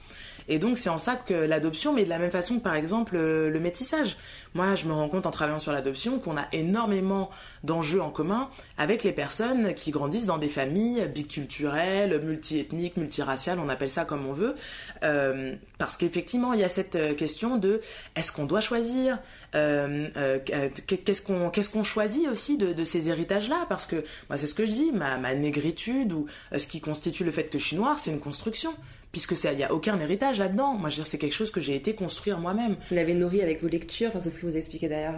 Et 0.48 0.58
donc 0.58 0.78
c'est 0.78 0.88
en 0.88 0.98
ça 0.98 1.16
que 1.16 1.34
l'adoption, 1.34 1.92
mais 1.92 2.04
de 2.04 2.08
la 2.08 2.18
même 2.18 2.30
façon 2.30 2.58
que 2.58 2.62
par 2.62 2.74
exemple 2.74 3.16
le, 3.16 3.58
métissage. 3.58 4.16
Moi, 4.54 4.74
je 4.76 4.86
me 4.86 4.92
rends 4.92 5.08
compte 5.08 5.26
en 5.26 5.30
travaillant 5.30 5.58
sur 5.58 5.72
l'adoption 5.72 6.18
qu'on 6.20 6.36
a 6.36 6.46
énormément 6.52 7.28
d'enjeux 7.64 8.00
en 8.00 8.10
commun 8.10 8.48
avec 8.78 9.02
les 9.02 9.12
personnes 9.12 9.74
qui 9.74 9.90
grandissent 9.90 10.26
dans 10.26 10.38
des 10.38 10.48
familles 10.48 11.06
biculturelles, 11.08 12.20
multiethniques, 12.22 12.96
multiraciales, 12.96 13.58
on 13.58 13.68
appelle 13.68 13.90
ça 13.90 14.04
comme 14.04 14.26
on 14.26 14.32
veut, 14.32 14.54
euh, 15.02 15.54
parce 15.76 15.96
qu'effectivement 15.96 16.52
il 16.52 16.60
y 16.60 16.64
a 16.64 16.68
cette 16.68 17.16
question 17.16 17.56
de 17.56 17.80
est-ce 18.14 18.32
qu'on 18.32 18.44
doit 18.44 18.60
choisir 18.60 19.18
euh, 19.54 20.08
euh, 20.16 20.38
qu'est-ce 20.86 21.70
qu'on 21.70 21.84
choisit 21.84 22.28
aussi 22.28 22.58
de, 22.58 22.84
ces 22.84 23.08
héritages-là? 23.08 23.66
Parce 23.68 23.86
que 23.86 23.96
moi, 24.28 24.38
c'est 24.38 24.46
ce 24.46 24.54
que 24.54 24.66
je 24.66 24.72
dis, 24.72 24.92
ma, 24.92 25.16
ma 25.16 25.34
négritude 25.34 26.12
ou 26.12 26.26
euh, 26.52 26.58
ce 26.58 26.66
qui 26.66 26.80
constitue 26.80 27.24
le 27.24 27.30
fait 27.30 27.44
que 27.44 27.58
je 27.58 27.64
suis 27.64 27.76
noire, 27.76 27.98
c'est 27.98 28.10
une 28.10 28.20
construction 28.20 28.74
puisque 29.12 29.34
il 29.44 29.56
n'y 29.56 29.64
a 29.64 29.72
aucun 29.72 29.98
héritage 30.00 30.38
là-dedans. 30.38 30.74
Moi, 30.74 30.90
je 30.90 30.96
veux 30.96 31.02
dire, 31.02 31.06
c'est 31.06 31.18
quelque 31.18 31.34
chose 31.34 31.50
que 31.50 31.60
j'ai 31.60 31.74
été 31.74 31.94
construire 31.94 32.38
moi-même. 32.38 32.76
Vous 32.88 32.94
l'avez 32.94 33.14
nourri 33.14 33.42
avec 33.42 33.62
vos 33.62 33.68
lectures, 33.68 34.08
enfin, 34.08 34.20
c'est 34.20 34.30
ce 34.30 34.38
que 34.38 34.46
vous 34.46 34.56
expliquez 34.56 34.88
d'ailleurs 34.88 35.14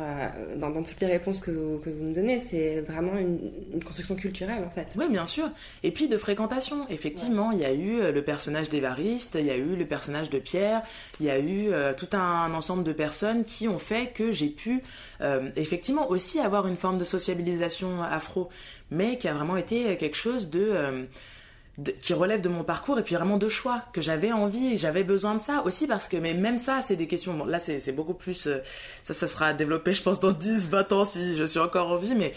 dans, 0.56 0.72
toutes 0.72 1.00
les 1.00 1.06
réponses 1.06 1.40
que 1.40 1.50
vous, 1.50 1.78
que 1.78 1.90
vous 1.90 2.04
me 2.04 2.14
donnez. 2.14 2.40
C'est 2.40 2.80
vraiment 2.80 3.16
une, 3.16 3.82
construction 3.84 4.14
culturelle, 4.14 4.62
en 4.64 4.70
fait. 4.70 4.88
Oui, 4.96 5.08
bien 5.08 5.26
sûr. 5.26 5.50
Et 5.82 5.90
puis 5.90 6.08
de 6.08 6.16
fréquentation. 6.16 6.86
Effectivement, 6.88 7.50
il 7.50 7.58
y 7.58 7.64
a 7.64 7.72
eu 7.72 8.12
le 8.12 8.22
personnage 8.22 8.68
d'Évariste, 8.68 9.36
il 9.38 9.46
y 9.46 9.50
a 9.50 9.56
eu 9.56 9.76
le 9.76 9.86
personnage 9.86 10.30
de 10.30 10.38
Pierre, 10.38 10.82
il 11.18 11.26
y 11.26 11.30
a 11.30 11.38
eu 11.38 11.70
tout 11.96 12.08
un 12.16 12.52
ensemble 12.54 12.84
de 12.84 12.92
personnes 12.92 13.44
qui 13.44 13.68
ont 13.68 13.78
fait 13.78 14.12
que 14.12 14.32
j'ai 14.32 14.48
pu 14.48 14.82
euh, 15.20 15.50
effectivement 15.56 16.08
aussi 16.10 16.40
avoir 16.40 16.66
une 16.66 16.76
forme 16.76 16.98
de 16.98 17.04
sociabilisation 17.04 18.02
afro, 18.02 18.48
mais 18.90 19.18
qui 19.18 19.28
a 19.28 19.34
vraiment 19.34 19.56
été 19.56 19.96
quelque 19.96 20.16
chose 20.16 20.48
euh, 20.54 21.04
qui 22.02 22.14
relève 22.14 22.40
de 22.40 22.48
mon 22.48 22.64
parcours 22.64 22.98
et 22.98 23.02
puis 23.02 23.14
vraiment 23.14 23.36
de 23.36 23.48
choix 23.48 23.82
que 23.92 24.00
j'avais 24.00 24.32
envie 24.32 24.76
j'avais 24.78 25.04
besoin 25.04 25.34
de 25.34 25.40
ça 25.40 25.62
aussi 25.64 25.86
parce 25.86 26.08
que 26.08 26.16
mais 26.16 26.34
même 26.34 26.58
ça 26.58 26.82
c'est 26.82 26.96
des 26.96 27.06
questions 27.06 27.34
bon, 27.34 27.44
là 27.44 27.60
c'est 27.60 27.92
beaucoup 27.92 28.14
plus 28.14 28.46
euh, 28.46 28.58
ça 29.02 29.14
ça 29.14 29.28
sera 29.28 29.52
développé 29.52 29.94
je 29.94 30.02
pense 30.02 30.20
dans 30.20 30.32
10 30.32 30.70
20 30.70 30.92
ans 30.92 31.04
si 31.04 31.36
je 31.36 31.44
suis 31.44 31.60
encore 31.60 31.90
en 31.90 31.96
vie 31.96 32.14
mais 32.14 32.34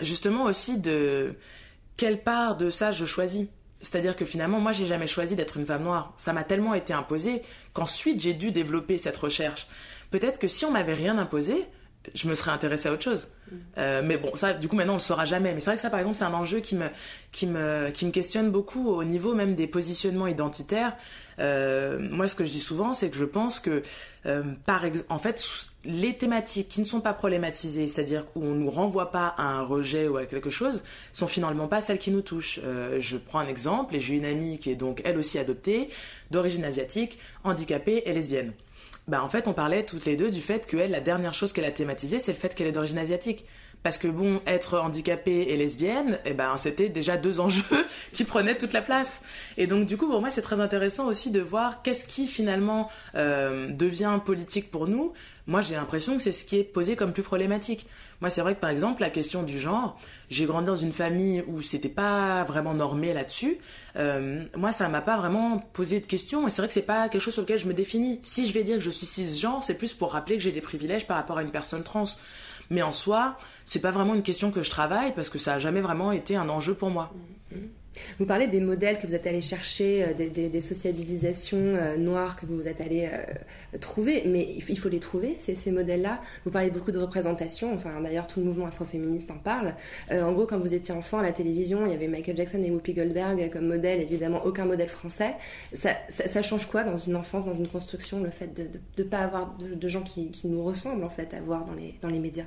justement 0.00 0.44
aussi 0.44 0.78
de 0.78 1.34
quelle 1.96 2.22
part 2.22 2.56
de 2.56 2.70
ça 2.70 2.92
je 2.92 3.04
choisis 3.04 3.46
c'est-à-dire 3.80 4.16
que 4.16 4.24
finalement, 4.24 4.58
moi, 4.58 4.72
j'ai 4.72 4.86
jamais 4.86 5.06
choisi 5.06 5.36
d'être 5.36 5.56
une 5.56 5.66
femme 5.66 5.84
noire. 5.84 6.12
Ça 6.16 6.32
m'a 6.32 6.44
tellement 6.44 6.74
été 6.74 6.92
imposé 6.92 7.42
qu'ensuite 7.72 8.20
j'ai 8.20 8.34
dû 8.34 8.50
développer 8.50 8.98
cette 8.98 9.16
recherche. 9.16 9.68
Peut-être 10.10 10.38
que 10.38 10.48
si 10.48 10.64
on 10.64 10.70
m'avait 10.70 10.94
rien 10.94 11.18
imposé, 11.18 11.66
je 12.14 12.28
me 12.28 12.34
serais 12.34 12.50
intéressée 12.50 12.88
à 12.88 12.92
autre 12.92 13.02
chose. 13.02 13.28
Euh, 13.78 14.02
mais 14.04 14.16
bon, 14.16 14.34
ça, 14.34 14.52
du 14.52 14.68
coup, 14.68 14.76
maintenant, 14.76 14.94
on 14.94 14.96
le 14.96 15.02
saura 15.02 15.24
jamais. 15.24 15.52
Mais 15.52 15.60
c'est 15.60 15.70
vrai 15.70 15.76
que 15.76 15.82
ça, 15.82 15.90
par 15.90 15.98
exemple, 16.00 16.16
c'est 16.16 16.24
un 16.24 16.34
enjeu 16.34 16.60
qui 16.60 16.76
me, 16.76 16.86
qui 17.32 17.46
me, 17.46 17.90
qui 17.90 18.06
me 18.06 18.10
questionne 18.10 18.50
beaucoup 18.50 18.88
au 18.88 19.04
niveau 19.04 19.34
même 19.34 19.54
des 19.54 19.66
positionnements 19.66 20.26
identitaires. 20.26 20.96
Euh, 21.38 21.98
moi, 21.98 22.26
ce 22.26 22.34
que 22.34 22.44
je 22.44 22.50
dis 22.50 22.60
souvent, 22.60 22.94
c'est 22.94 23.10
que 23.10 23.16
je 23.16 23.24
pense 23.24 23.60
que, 23.60 23.82
euh, 24.26 24.42
par 24.66 24.84
en 25.08 25.18
fait, 25.18 25.44
les 25.84 26.16
thématiques 26.16 26.68
qui 26.68 26.80
ne 26.80 26.84
sont 26.84 27.00
pas 27.00 27.12
problématisées, 27.12 27.86
c'est-à-dire 27.86 28.24
où 28.34 28.44
on 28.44 28.54
nous 28.54 28.70
renvoie 28.70 29.12
pas 29.12 29.34
à 29.38 29.44
un 29.44 29.62
rejet 29.62 30.08
ou 30.08 30.16
à 30.16 30.26
quelque 30.26 30.50
chose, 30.50 30.82
sont 31.12 31.28
finalement 31.28 31.68
pas 31.68 31.80
celles 31.80 31.98
qui 31.98 32.10
nous 32.10 32.22
touchent. 32.22 32.60
je 32.98 33.16
prends 33.16 33.38
un 33.38 33.46
exemple, 33.46 33.94
et 33.94 34.00
j'ai 34.00 34.14
une 34.14 34.24
amie 34.24 34.58
qui 34.58 34.70
est 34.70 34.76
donc 34.76 35.00
elle 35.04 35.16
aussi 35.16 35.38
adoptée, 35.38 35.88
d'origine 36.30 36.64
asiatique, 36.64 37.18
handicapée 37.44 38.02
et 38.04 38.12
lesbienne 38.12 38.52
bah 39.08 39.22
en 39.24 39.28
fait 39.28 39.48
on 39.48 39.54
parlait 39.54 39.84
toutes 39.84 40.04
les 40.04 40.16
deux 40.16 40.30
du 40.30 40.40
fait 40.40 40.66
que 40.66 40.76
elle 40.76 40.90
la 40.90 41.00
dernière 41.00 41.34
chose 41.34 41.52
qu'elle 41.52 41.64
a 41.64 41.72
thématisé 41.72 42.20
c'est 42.20 42.32
le 42.32 42.38
fait 42.38 42.54
qu'elle 42.54 42.66
est 42.66 42.72
d'origine 42.72 42.98
asiatique 42.98 43.46
parce 43.82 43.98
que 43.98 44.08
bon, 44.08 44.40
être 44.46 44.78
handicapée 44.78 45.46
et 45.48 45.56
lesbienne, 45.56 46.18
eh 46.24 46.34
ben, 46.34 46.56
c'était 46.56 46.88
déjà 46.88 47.16
deux 47.16 47.40
enjeux 47.40 47.86
qui 48.12 48.24
prenaient 48.24 48.56
toute 48.56 48.72
la 48.72 48.82
place. 48.82 49.22
Et 49.56 49.66
donc, 49.66 49.86
du 49.86 49.96
coup, 49.96 50.08
pour 50.08 50.20
moi, 50.20 50.30
c'est 50.30 50.42
très 50.42 50.60
intéressant 50.60 51.06
aussi 51.06 51.30
de 51.30 51.40
voir 51.40 51.82
qu'est-ce 51.82 52.06
qui 52.06 52.26
finalement 52.26 52.90
euh, 53.14 53.68
devient 53.68 54.18
politique 54.24 54.70
pour 54.70 54.88
nous. 54.88 55.12
Moi, 55.46 55.62
j'ai 55.62 55.76
l'impression 55.76 56.16
que 56.16 56.22
c'est 56.22 56.32
ce 56.32 56.44
qui 56.44 56.58
est 56.58 56.64
posé 56.64 56.94
comme 56.94 57.14
plus 57.14 57.22
problématique. 57.22 57.86
Moi, 58.20 58.28
c'est 58.28 58.42
vrai 58.42 58.54
que 58.54 58.60
par 58.60 58.68
exemple, 58.68 59.00
la 59.00 59.08
question 59.08 59.42
du 59.42 59.58
genre, 59.58 59.98
j'ai 60.28 60.44
grandi 60.44 60.66
dans 60.66 60.76
une 60.76 60.92
famille 60.92 61.42
où 61.46 61.62
c'était 61.62 61.88
pas 61.88 62.44
vraiment 62.44 62.74
normé 62.74 63.14
là-dessus. 63.14 63.56
Euh, 63.96 64.44
moi, 64.56 64.72
ça 64.72 64.88
m'a 64.88 65.00
pas 65.00 65.16
vraiment 65.16 65.58
posé 65.72 66.00
de 66.00 66.06
questions 66.06 66.46
et 66.46 66.50
c'est 66.50 66.60
vrai 66.60 66.68
que 66.68 66.74
c'est 66.74 66.82
pas 66.82 67.08
quelque 67.08 67.22
chose 67.22 67.32
sur 67.32 67.44
lequel 67.44 67.58
je 67.58 67.66
me 67.66 67.72
définis. 67.72 68.20
Si 68.24 68.46
je 68.46 68.52
vais 68.52 68.62
dire 68.62 68.76
que 68.76 68.82
je 68.82 68.90
suis 68.90 69.06
cisgenre, 69.06 69.64
c'est 69.64 69.78
plus 69.78 69.94
pour 69.94 70.12
rappeler 70.12 70.36
que 70.36 70.42
j'ai 70.42 70.52
des 70.52 70.60
privilèges 70.60 71.06
par 71.06 71.16
rapport 71.16 71.38
à 71.38 71.42
une 71.42 71.50
personne 71.50 71.82
trans. 71.82 72.04
Mais 72.70 72.82
en 72.82 72.92
soi, 72.92 73.38
c'est 73.64 73.80
pas 73.80 73.90
vraiment 73.90 74.14
une 74.14 74.22
question 74.22 74.50
que 74.50 74.62
je 74.62 74.70
travaille 74.70 75.14
parce 75.14 75.30
que 75.30 75.38
ça 75.38 75.54
a 75.54 75.58
jamais 75.58 75.80
vraiment 75.80 76.12
été 76.12 76.36
un 76.36 76.48
enjeu 76.48 76.74
pour 76.74 76.90
moi. 76.90 77.12
Vous 78.18 78.26
parlez 78.26 78.46
des 78.46 78.60
modèles 78.60 78.98
que 78.98 79.06
vous 79.06 79.14
êtes 79.14 79.26
allé 79.26 79.40
chercher, 79.40 80.04
euh, 80.04 80.12
des, 80.14 80.60
sociabilisations 80.60 81.58
euh, 81.58 81.96
noires 81.96 82.36
que 82.36 82.46
vous 82.46 82.66
êtes 82.66 82.80
allé 82.80 83.08
euh, 83.12 83.78
trouver, 83.78 84.24
mais 84.26 84.46
il 84.56 84.78
faut 84.78 84.88
les 84.88 85.00
trouver, 85.00 85.36
ces, 85.38 85.54
ces 85.54 85.70
modèles-là. 85.70 86.20
Vous 86.44 86.50
parlez 86.50 86.70
beaucoup 86.70 86.90
de 86.90 86.98
représentation, 86.98 87.74
enfin 87.74 88.00
d'ailleurs 88.00 88.26
tout 88.26 88.40
le 88.40 88.46
mouvement 88.46 88.66
afroféministe 88.66 89.30
en 89.30 89.38
parle. 89.38 89.74
En 90.10 90.32
gros, 90.32 90.46
quand 90.46 90.58
vous 90.58 90.74
étiez 90.74 90.94
enfant 90.94 91.18
à 91.18 91.22
la 91.22 91.32
télévision, 91.32 91.86
il 91.86 91.92
y 91.92 91.94
avait 91.94 92.08
Michael 92.08 92.36
Jackson 92.36 92.62
et 92.62 92.70
Whoopi 92.70 92.94
Goldberg 92.94 93.50
comme 93.50 93.66
modèle, 93.66 94.00
évidemment 94.00 94.44
aucun 94.44 94.64
modèle 94.64 94.88
français. 94.88 95.34
Ça, 95.72 96.42
change 96.42 96.66
quoi 96.66 96.84
dans 96.84 96.96
une 96.96 97.16
enfance, 97.16 97.44
dans 97.44 97.54
une 97.54 97.68
construction, 97.68 98.22
le 98.22 98.30
fait 98.30 98.54
de 98.54 99.02
ne 99.02 99.08
pas 99.08 99.18
avoir 99.18 99.56
de, 99.58 99.74
de 99.74 99.88
gens 99.88 100.02
qui, 100.02 100.30
qui, 100.30 100.48
nous 100.48 100.62
ressemblent 100.62 101.04
en 101.04 101.10
fait 101.10 101.34
à 101.34 101.40
voir 101.40 101.64
dans 101.64 101.74
les, 101.74 101.94
dans 102.00 102.08
les 102.08 102.18
médias? 102.18 102.46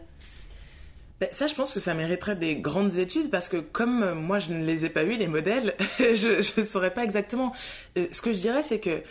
Ben, 1.22 1.30
ça, 1.32 1.46
je 1.46 1.54
pense 1.54 1.76
que 1.76 1.80
ça 1.80 1.94
mériterait 1.94 2.36
des 2.36 2.56
grandes 2.56 2.98
études 2.98 3.30
parce 3.30 3.48
que 3.48 3.58
comme 3.58 4.02
euh, 4.02 4.16
moi, 4.16 4.40
je 4.40 4.52
ne 4.52 4.66
les 4.66 4.86
ai 4.86 4.90
pas 4.90 5.04
eu 5.04 5.18
les 5.18 5.28
modèles, 5.28 5.76
je 6.00 6.60
ne 6.60 6.66
saurais 6.66 6.92
pas 6.92 7.04
exactement. 7.04 7.54
Euh, 7.96 8.08
ce 8.12 8.24
que 8.24 8.34
je 8.34 8.40
dirais, 8.40 8.64
c'est 8.64 8.80
que 8.80 9.04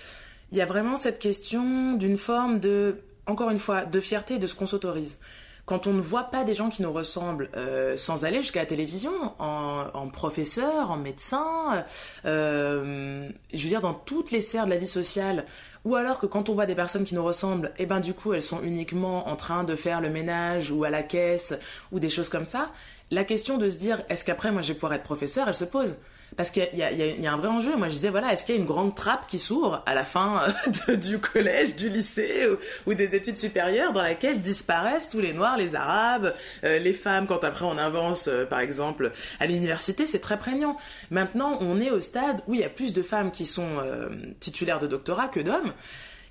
il 0.51 0.59
y 0.59 0.61
a 0.61 0.67
vraiment 0.67 0.97
cette 0.97 1.21
question 1.21 1.93
d'une 1.93 2.19
forme 2.19 2.59
de, 2.59 2.97
encore 3.27 3.51
une 3.51 3.61
fois, 3.61 3.85
de 3.85 4.01
fierté 4.01 4.41
de 4.41 4.49
ce 4.49 4.57
qu'on 4.57 4.67
s'autorise. 4.67 5.21
Quand 5.67 5.87
on 5.87 5.93
ne 5.93 6.01
voit 6.01 6.25
pas 6.25 6.43
des 6.43 6.57
gens 6.57 6.69
qui 6.69 6.83
nous 6.83 6.93
ressemblent, 6.93 7.49
euh, 7.55 7.97
sans 7.97 8.25
aller 8.25 8.39
jusqu'à 8.39 8.59
la 8.59 8.67
télévision, 8.67 9.13
en, 9.39 10.09
professeur, 10.09 10.91
en 10.91 10.97
médecin, 10.97 11.85
je 12.25 13.31
veux 13.53 13.69
dire 13.69 13.81
dans 13.81 13.95
toutes 13.95 14.33
les 14.33 14.41
sphères 14.41 14.65
de 14.65 14.71
la 14.71 14.79
vie 14.79 14.89
sociale, 14.89 15.45
ou 15.85 15.97
alors 15.97 16.19
que 16.19 16.27
quand 16.27 16.49
on 16.49 16.55
voit 16.55 16.67
des 16.67 16.75
personnes 16.75 17.05
qui 17.05 17.15
nous 17.15 17.25
ressemblent, 17.25 17.73
et 17.79 17.83
eh 17.83 17.87
ben 17.87 18.01
du 18.01 18.15
coup 18.15 18.33
elles 18.33 18.43
sont 18.43 18.63
uniquement 18.63 19.29
en 19.29 19.37
train 19.37 19.65
de 19.65 19.77
faire 19.77 20.01
le 20.01 20.11
ménage 20.11 20.71
ou 20.71 20.85
à 20.85 20.91
la 20.91 21.03
caisse 21.03 21.55
ou 21.93 22.01
des 22.01 22.11
choses 22.11 22.29
comme 22.29 22.45
ça, 22.45 22.71
la 23.11 23.25
question 23.25 23.59
de 23.59 23.71
se 23.71 23.79
dire 23.79 24.03
est-ce 24.09 24.25
qu'après 24.25 24.53
moi 24.53 24.63
je 24.63 24.69
vais 24.69 24.75
pouvoir 24.75 24.95
être 24.95 25.03
professeur, 25.03 25.49
elle 25.49 25.55
se 25.55 25.65
pose. 25.65 25.97
Parce 26.37 26.51
qu'il 26.51 26.69
y, 26.75 26.83
a 26.83 27.33
un 27.33 27.37
vrai 27.37 27.49
enjeu. 27.49 27.77
Moi, 27.77 27.89
je 27.89 27.95
disais, 27.95 28.11
voilà, 28.11 28.33
est-ce 28.33 28.45
qu'il 28.45 28.55
y 28.55 28.59
a 28.59 28.61
une 28.61 28.67
grande 28.67 28.95
trappe 28.95 29.27
qui 29.27 29.39
s'ouvre 29.39 29.83
à 29.85 29.95
la 29.95 30.05
fin 30.05 30.43
de, 30.89 30.95
du 30.95 31.19
collège, 31.19 31.77
du 31.77 31.89
lycée 31.89 32.47
ou, 32.87 32.95
des 32.95 33.15
études 33.15 33.37
supérieures 33.37 33.93
dans 33.93 34.03
laquelle 34.03 34.41
disparaissent 34.41 35.11
tous 35.11 35.21
les 35.21 35.33
Noirs, 35.33 35.57
les 35.57 35.75
Arabes, 35.75 36.35
euh, 36.65 36.79
les 36.79 36.93
femmes, 36.93 37.27
quand 37.27 37.43
après 37.45 37.65
on 37.65 37.79
avance, 37.79 38.29
euh, 38.29 38.45
par 38.45 38.61
exemple, 38.61 39.13
à 39.41 39.47
l'université, 39.47 40.07
c'est 40.07 40.21
très 40.21 40.39
prégnant. 40.39 40.77
Maintenant, 41.11 41.59
on 41.61 41.81
est 41.81 41.91
au 41.91 42.01
stade 42.01 42.43
où 42.47 42.55
il 42.55 42.61
y 42.61 42.65
a 42.65 42.71
plus 42.71 42.93
de 42.93 43.03
femmes 43.03 43.31
qui 43.33 43.47
sont 43.47 43.79
euh, 43.79 44.09
titulaires 44.39 44.79
de 44.79 44.87
doctorat 44.87 45.29
que 45.29 45.41
d'hommes. 45.41 45.73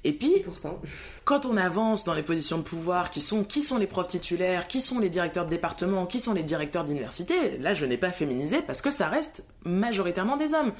Et 0.04 0.14
puis, 0.14 0.40
pourtant. 0.46 0.82
Quand 1.30 1.46
on 1.46 1.58
avance 1.58 2.06
dans 2.06 2.16
les 2.16 2.24
positions 2.24 2.58
de 2.58 2.64
pouvoir, 2.64 3.12
qui 3.12 3.22
sont, 3.22 3.44
qui 3.44 3.62
sont 3.62 3.78
les 3.78 3.86
profs 3.86 4.08
titulaires, 4.08 4.68
qui 4.68 4.82
sont 4.82 4.98
les 4.98 5.10
directeurs 5.10 5.46
de 5.46 5.52
département, 5.52 6.08
qui 6.08 6.20
sont 6.20 6.34
les 6.34 6.42
directeurs 6.42 6.86
d'université, 6.86 7.60
là 7.60 7.76
je 7.76 7.86
n'ai 7.86 7.98
pas 7.98 8.10
féminisé 8.10 8.64
parce 8.64 8.82
que 8.82 8.90
ça 8.90 9.10
reste 9.10 9.44
majoritairement 9.64 10.38
des 10.38 10.56
hommes. 10.56 10.72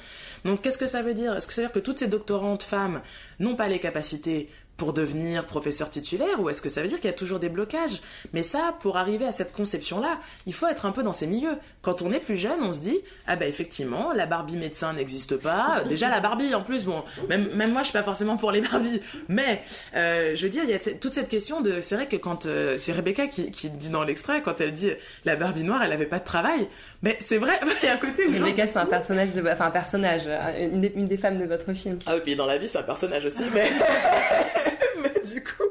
Donc 0.44 0.60
qu'est-ce 0.60 0.76
que 0.76 0.88
ça 0.88 1.02
veut 1.02 1.14
dire? 1.14 1.36
Est-ce 1.36 1.46
que 1.46 1.52
ça 1.52 1.60
veut 1.60 1.68
dire 1.68 1.72
que 1.72 1.78
toutes 1.78 2.00
ces 2.00 2.08
doctorantes 2.08 2.64
femmes 2.64 3.00
n'ont 3.38 3.54
pas 3.54 3.68
les 3.68 3.78
capacités 3.78 4.50
pour 4.80 4.94
devenir 4.94 5.44
professeur 5.44 5.90
titulaire 5.90 6.40
ou 6.40 6.48
est-ce 6.48 6.62
que 6.62 6.70
ça 6.70 6.80
veut 6.80 6.88
dire 6.88 6.96
qu'il 6.96 7.10
y 7.10 7.12
a 7.12 7.16
toujours 7.16 7.38
des 7.38 7.50
blocages? 7.50 8.00
Mais 8.32 8.42
ça, 8.42 8.74
pour 8.80 8.96
arriver 8.96 9.26
à 9.26 9.30
cette 9.30 9.52
conception-là, 9.52 10.18
il 10.46 10.54
faut 10.54 10.66
être 10.66 10.86
un 10.86 10.90
peu 10.90 11.02
dans 11.02 11.12
ces 11.12 11.26
milieux. 11.26 11.58
Quand 11.82 12.00
on 12.00 12.10
est 12.12 12.18
plus 12.18 12.38
jeune, 12.38 12.62
on 12.62 12.72
se 12.72 12.80
dit 12.80 12.98
ah 13.26 13.36
bah 13.36 13.46
effectivement, 13.46 14.14
la 14.14 14.24
Barbie 14.24 14.56
médecin 14.56 14.94
n'existe 14.94 15.36
pas. 15.36 15.84
Déjà 15.88 16.08
la 16.08 16.20
Barbie, 16.20 16.54
en 16.54 16.62
plus, 16.62 16.86
bon, 16.86 17.04
même 17.28 17.54
même 17.54 17.72
moi 17.72 17.82
je 17.82 17.88
suis 17.88 17.92
pas 17.92 18.02
forcément 18.02 18.38
pour 18.38 18.52
les 18.52 18.62
Barbies, 18.62 19.02
mais 19.28 19.62
euh, 19.96 20.34
je 20.34 20.44
veux 20.44 20.50
dire, 20.50 20.62
il 20.64 20.70
y 20.70 20.72
a 20.72 20.78
toute 20.78 21.12
cette 21.12 21.28
question 21.28 21.60
de, 21.60 21.82
c'est 21.82 21.96
vrai 21.96 22.08
que 22.08 22.16
quand 22.16 22.46
euh, 22.46 22.78
c'est 22.78 22.92
Rebecca 22.92 23.26
qui, 23.26 23.50
qui 23.50 23.68
dit 23.68 23.90
dans 23.90 24.02
l'extrait 24.02 24.40
quand 24.40 24.62
elle 24.62 24.72
dit 24.72 24.92
la 25.26 25.36
Barbie 25.36 25.62
noire, 25.62 25.82
elle 25.82 25.92
avait 25.92 26.06
pas 26.06 26.20
de 26.20 26.24
travail, 26.24 26.68
mais 27.02 27.16
c'est 27.20 27.38
vrai, 27.38 27.58
il 27.82 27.86
y 27.86 27.88
a 27.88 27.94
un 27.94 27.98
côté 27.98 28.26
où 28.26 28.32
Rebecca 28.32 28.66
c'est 28.66 28.78
un 28.78 28.86
personnage 28.86 29.32
de, 29.32 29.42
enfin 29.48 29.66
un 29.66 29.70
personnage, 29.70 30.22
une 30.58 30.80
des, 30.80 30.92
une 30.94 31.08
des 31.08 31.16
femmes 31.16 31.38
de 31.38 31.44
votre 31.44 31.72
film. 31.72 31.98
Ah 32.06 32.14
oui, 32.14 32.20
puis 32.22 32.36
dans 32.36 32.46
la 32.46 32.58
vie 32.58 32.68
c'est 32.68 32.78
un 32.78 32.82
personnage 32.82 33.24
aussi, 33.24 33.42
mais 33.54 33.64
mais 35.02 35.22
du 35.32 35.42
coup, 35.42 35.64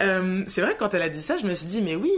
euh, 0.00 0.42
c'est 0.46 0.60
vrai 0.60 0.74
que 0.74 0.78
quand 0.78 0.94
elle 0.94 1.02
a 1.02 1.08
dit 1.08 1.22
ça, 1.22 1.36
je 1.38 1.46
me 1.46 1.54
suis 1.54 1.66
dit, 1.66 1.82
mais 1.82 1.96
oui, 1.96 2.12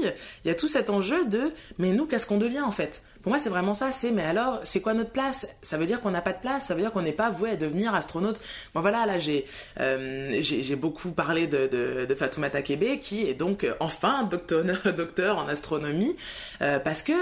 il 0.44 0.49
y 0.49 0.51
a 0.51 0.55
tout 0.55 0.68
cet 0.68 0.90
enjeu 0.90 1.25
de, 1.27 1.53
mais 1.79 1.92
nous, 1.92 2.07
qu'est-ce 2.07 2.27
qu'on 2.27 2.38
devient 2.38 2.61
en 2.61 2.71
fait? 2.71 3.03
Pour 3.23 3.31
moi, 3.31 3.39
c'est 3.41 3.51
vraiment 3.51 3.75
ça, 3.75 3.91
c'est, 3.91 4.13
mais 4.13 4.23
alors, 4.23 4.61
c'est 4.63 4.81
quoi 4.81 4.95
notre 4.95 5.11
place? 5.11 5.49
Ça 5.63 5.77
veut 5.77 5.87
dire 5.87 6.01
qu'on 6.01 6.11
n'a 6.11 6.21
pas 6.21 6.33
de 6.33 6.39
place, 6.39 6.67
ça 6.67 6.75
veut 6.75 6.81
dire 6.81 6.93
qu'on 6.93 7.03
n'est 7.03 7.13
pas 7.13 7.31
voué 7.31 7.51
à 7.51 7.57
devenir 7.57 7.95
astronaute. 7.95 8.41
Bon 8.75 8.81
voilà, 8.81 9.07
là, 9.07 9.19
j'ai 9.19 9.45
euh, 9.81 10.39
j'ai 10.41 10.77
beaucoup 10.77 11.11
parlé 11.11 11.47
de, 11.47 11.67
de, 11.67 12.07
de 12.07 12.15
Fatoumata 12.15 12.63
Kebe, 12.63 13.01
qui 13.01 13.29
est 13.29 13.35
donc 13.35 13.65
euh, 13.65 13.75
enfin 13.81 14.23
docteur, 14.25 14.65
docteur 14.97 15.39
en 15.39 15.49
astronomie, 15.49 16.15
euh, 16.63 16.79
parce 16.79 17.03
que 17.03 17.13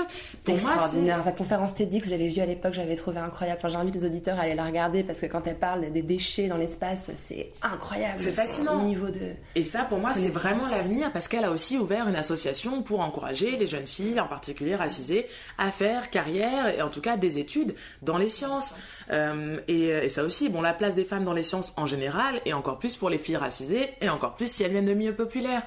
pour 0.45 0.55
Extraordinaire. 0.55 1.17
moi... 1.17 1.25
Sa 1.25 1.33
conférence 1.33 1.75
TEDx, 1.75 2.09
j'avais 2.09 2.29
vu 2.29 2.41
à 2.41 2.47
l'époque, 2.47 2.75
j'avais 2.75 2.95
trouvé 2.95 3.19
incroyable. 3.19 3.59
Enfin, 3.59 3.71
j'invite 3.71 3.95
les 3.95 4.05
auditeurs 4.05 4.39
à 4.39 4.43
aller 4.43 4.55
la 4.55 4.65
regarder, 4.65 5.03
parce 5.03 5.21
que 5.21 5.27
quand 5.27 5.47
elle 5.47 5.59
parle 5.59 5.91
des 5.91 6.03
déchets 6.03 6.49
dans 6.49 6.59
l'espace, 6.59 7.11
c'est 7.17 7.49
incroyable. 7.63 8.15
C'est 8.19 8.33
fascinant. 8.33 8.83
Au 8.83 8.87
niveau 8.87 9.09
de... 9.09 9.33
Et 9.55 9.65
ça, 9.65 9.85
pour 9.85 9.99
moi, 9.99 10.13
c'est 10.15 10.29
vraiment 10.29 10.69
l'avenir 10.69 11.11
parce 11.13 11.27
qu'elle 11.27 11.45
a 11.45 11.51
aussi 11.51 11.79
ouvert 11.79 12.07
une 12.07 12.17
association 12.17 12.83
pour 12.83 13.01
encourager 13.01 13.57
les 13.57 13.67
jeunes 13.67 13.87
filles, 13.87 14.21
en 14.21 14.27
particulier 14.27 14.77
racisées, 14.77 15.27
à 15.59 15.71
faire 15.71 15.86
carrière 16.11 16.69
et 16.69 16.83
en 16.83 16.91
tout 16.91 17.01
cas 17.01 17.17
des 17.17 17.39
études 17.39 17.75
dans 18.03 18.19
les 18.19 18.29
sciences. 18.29 18.75
Euh, 19.11 19.59
et, 19.69 19.89
et, 19.89 20.09
ça 20.09 20.25
aussi, 20.25 20.49
bon, 20.49 20.61
la 20.61 20.73
place 20.73 20.95
des 20.95 21.05
femmes 21.05 21.25
dans 21.25 21.33
les 21.33 21.43
sciences 21.43 21.73
en 21.77 21.87
général 21.87 22.41
et 22.45 22.53
encore 22.53 22.79
plus 22.79 22.97
pour 22.97 23.11
les 23.11 23.19
filles 23.19 23.37
racisées 23.37 23.91
et 24.01 24.09
encore 24.09 24.35
plus 24.35 24.51
si 24.51 24.63
elles 24.63 24.73
viennent 24.73 24.87
de 24.87 24.95
milieux 24.95 25.15
populaires. 25.15 25.63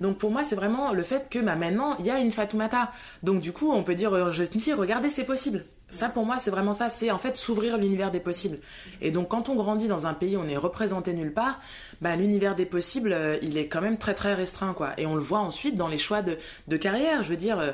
Donc 0.00 0.18
pour 0.18 0.30
moi, 0.30 0.44
c'est 0.44 0.56
vraiment 0.56 0.92
le 0.92 1.02
fait 1.02 1.28
que 1.30 1.38
bah, 1.38 1.56
maintenant, 1.56 1.96
il 1.98 2.06
y 2.06 2.10
a 2.10 2.18
une 2.18 2.32
Fatoumata. 2.32 2.92
Donc 3.22 3.40
du 3.40 3.52
coup, 3.52 3.72
on 3.72 3.82
peut 3.82 3.94
dire 3.94 4.12
aux 4.12 4.30
jeunes 4.30 4.48
filles, 4.48 4.74
regardez, 4.74 5.10
c'est 5.10 5.24
possible. 5.24 5.64
Ça, 5.88 6.08
pour 6.08 6.26
moi, 6.26 6.38
c'est 6.40 6.50
vraiment 6.50 6.72
ça. 6.72 6.90
C'est 6.90 7.10
en 7.10 7.18
fait 7.18 7.36
s'ouvrir 7.36 7.78
l'univers 7.78 8.10
des 8.10 8.20
possibles. 8.20 8.58
Et 9.00 9.10
donc, 9.10 9.28
quand 9.28 9.48
on 9.48 9.54
grandit 9.54 9.86
dans 9.86 10.06
un 10.06 10.14
pays 10.14 10.36
on 10.36 10.48
est 10.48 10.56
représenté 10.56 11.12
nulle 11.12 11.32
part, 11.32 11.60
bah, 12.00 12.16
l'univers 12.16 12.56
des 12.56 12.66
possibles, 12.66 13.12
euh, 13.12 13.38
il 13.40 13.56
est 13.56 13.68
quand 13.68 13.80
même 13.80 13.96
très 13.96 14.14
très 14.14 14.34
restreint, 14.34 14.74
quoi. 14.74 14.92
Et 14.98 15.06
on 15.06 15.14
le 15.14 15.22
voit 15.22 15.38
ensuite 15.38 15.76
dans 15.76 15.88
les 15.88 15.98
choix 15.98 16.22
de, 16.22 16.38
de 16.66 16.76
carrière. 16.76 17.22
Je 17.22 17.30
veux 17.30 17.36
dire. 17.36 17.58
Euh, 17.58 17.72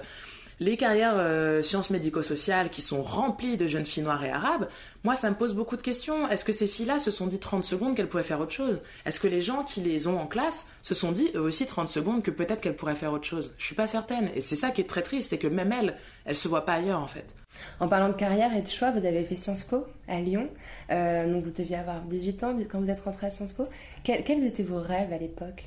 les 0.63 0.77
carrières 0.77 1.15
euh, 1.17 1.61
sciences 1.61 1.91
médico-sociales 1.91 2.71
qui 2.71 2.83
sont 2.83 3.03
remplies 3.03 3.57
de 3.57 3.67
jeunes 3.67 3.85
filles 3.85 4.05
noires 4.05 4.25
et 4.25 4.31
arabes, 4.31 4.69
moi 5.03 5.17
ça 5.17 5.29
me 5.29 5.35
pose 5.35 5.55
beaucoup 5.55 5.77
de 5.77 5.83
questions. 5.83 6.29
Est-ce 6.29 6.45
que 6.45 6.53
ces 6.53 6.69
filles-là 6.69 7.01
se 7.01 7.11
sont 7.11 7.27
dit 7.27 7.41
30 7.41 7.65
secondes 7.65 7.97
qu'elles 7.97 8.09
pouvaient 8.09 8.23
faire 8.23 8.41
autre 8.41 8.53
chose? 8.53 8.81
Est-ce 9.05 9.19
que 9.19 9.27
les 9.27 9.41
gens 9.41 9.65
qui 9.65 9.81
les 9.81 10.07
ont 10.07 10.21
en 10.21 10.27
classe 10.27 10.69
se 10.81 10.95
sont 10.95 11.11
dit 11.11 11.31
eux 11.35 11.41
aussi 11.41 11.67
30 11.67 11.89
secondes 11.89 12.23
que 12.23 12.31
peut-être 12.31 12.61
qu'elles 12.61 12.77
pourraient 12.77 12.95
faire 12.95 13.13
autre 13.13 13.27
chose? 13.27 13.53
Je 13.59 13.65
suis 13.65 13.75
pas 13.75 13.89
certaine. 13.89 14.31
Et 14.37 14.41
c'est 14.41 14.55
ça 14.57 14.71
qui 14.71 14.81
est 14.81 14.89
très 14.89 15.03
triste, 15.03 15.31
c'est 15.31 15.39
que 15.39 15.49
même 15.49 15.73
elles, 15.73 15.97
elles 16.25 16.37
se 16.37 16.47
voient 16.47 16.65
pas 16.65 16.75
ailleurs 16.75 17.01
en 17.01 17.09
fait. 17.09 17.35
En 17.81 17.89
parlant 17.89 18.09
de 18.09 18.15
carrière 18.15 18.57
et 18.57 18.63
de 18.63 18.69
choix, 18.69 18.93
vous 18.93 19.05
avez 19.05 19.25
fait 19.25 19.35
Sciences 19.35 19.65
Po 19.65 19.85
à 20.07 20.21
Lyon. 20.21 20.49
Euh, 20.91 21.31
donc 21.31 21.45
vous 21.45 21.51
deviez 21.51 21.77
avoir 21.77 22.03
18 22.03 22.45
ans 22.45 22.57
quand 22.71 22.81
vous 22.81 22.91
êtes 22.91 23.01
rentré 23.01 23.27
à 23.27 23.31
Sciences 23.31 23.53
Po. 23.53 23.65
Quels, 24.05 24.23
quels 24.23 24.45
étaient 24.45 24.63
vos 24.63 24.81
rêves 24.81 25.13
à 25.13 25.19
l'époque? 25.19 25.65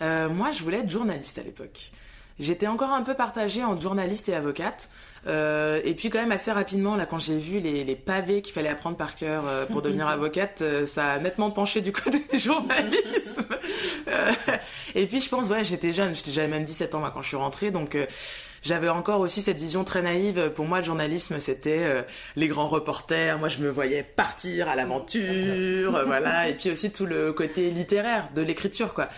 Euh, 0.00 0.30
Moi 0.30 0.52
je 0.52 0.62
voulais 0.62 0.78
être 0.78 0.90
journaliste 0.90 1.38
à 1.38 1.42
l'époque. 1.42 1.92
J'étais 2.40 2.66
encore 2.66 2.90
un 2.90 3.02
peu 3.02 3.14
partagée 3.14 3.64
entre 3.64 3.80
journaliste 3.80 4.28
et 4.28 4.34
avocate. 4.34 4.88
Euh, 5.26 5.80
et 5.84 5.94
puis 5.94 6.10
quand 6.10 6.20
même 6.20 6.32
assez 6.32 6.52
rapidement, 6.52 6.94
là, 6.94 7.04
quand 7.04 7.18
j'ai 7.18 7.36
vu 7.36 7.58
les, 7.58 7.82
les 7.82 7.96
pavés 7.96 8.40
qu'il 8.40 8.54
fallait 8.54 8.68
apprendre 8.68 8.96
par 8.96 9.16
cœur 9.16 9.44
euh, 9.46 9.66
pour 9.66 9.82
devenir 9.82 10.06
avocate, 10.08 10.62
euh, 10.62 10.86
ça 10.86 11.12
a 11.12 11.18
nettement 11.18 11.50
penché 11.50 11.80
du 11.80 11.92
côté 11.92 12.22
du 12.30 12.38
journalisme. 12.38 13.44
et 14.94 15.06
puis 15.06 15.20
je 15.20 15.28
pense, 15.28 15.48
ouais, 15.48 15.64
j'étais 15.64 15.92
jeune, 15.92 16.14
j'étais 16.14 16.30
j'avais 16.30 16.48
même 16.48 16.64
17 16.64 16.94
ans 16.94 17.00
moi, 17.00 17.10
quand 17.12 17.22
je 17.22 17.28
suis 17.28 17.36
rentrée, 17.36 17.70
donc 17.70 17.96
j'avais 18.62 18.88
encore 18.88 19.20
aussi 19.20 19.42
cette 19.42 19.58
vision 19.58 19.84
très 19.84 20.02
naïve. 20.02 20.50
Pour 20.54 20.64
moi, 20.66 20.78
le 20.78 20.84
journalisme, 20.84 21.40
c'était 21.40 21.84
euh, 21.84 22.02
les 22.36 22.48
grands 22.48 22.66
reporters. 22.66 23.38
Moi, 23.38 23.48
je 23.48 23.58
me 23.58 23.70
voyais 23.70 24.02
partir 24.02 24.68
à 24.68 24.76
l'aventure, 24.76 26.02
voilà. 26.06 26.48
Et 26.48 26.54
puis 26.54 26.70
aussi 26.70 26.90
tout 26.90 27.06
le 27.06 27.32
côté 27.32 27.70
littéraire 27.70 28.28
de 28.34 28.42
l'écriture, 28.42 28.94
quoi. 28.94 29.08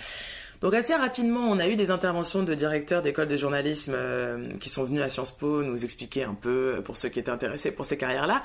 Donc 0.60 0.74
assez 0.74 0.94
rapidement, 0.94 1.40
on 1.40 1.58
a 1.58 1.68
eu 1.68 1.76
des 1.76 1.90
interventions 1.90 2.42
de 2.42 2.54
directeurs 2.54 3.00
d'écoles 3.00 3.28
de 3.28 3.36
journalisme 3.36 3.92
euh, 3.94 4.50
qui 4.60 4.68
sont 4.68 4.84
venus 4.84 5.02
à 5.02 5.08
Sciences 5.08 5.32
Po 5.32 5.62
nous 5.62 5.84
expliquer 5.84 6.24
un 6.24 6.34
peu, 6.34 6.82
pour 6.84 6.98
ceux 6.98 7.08
qui 7.08 7.18
étaient 7.18 7.30
intéressés 7.30 7.70
pour 7.70 7.86
ces 7.86 7.96
carrières-là. 7.96 8.42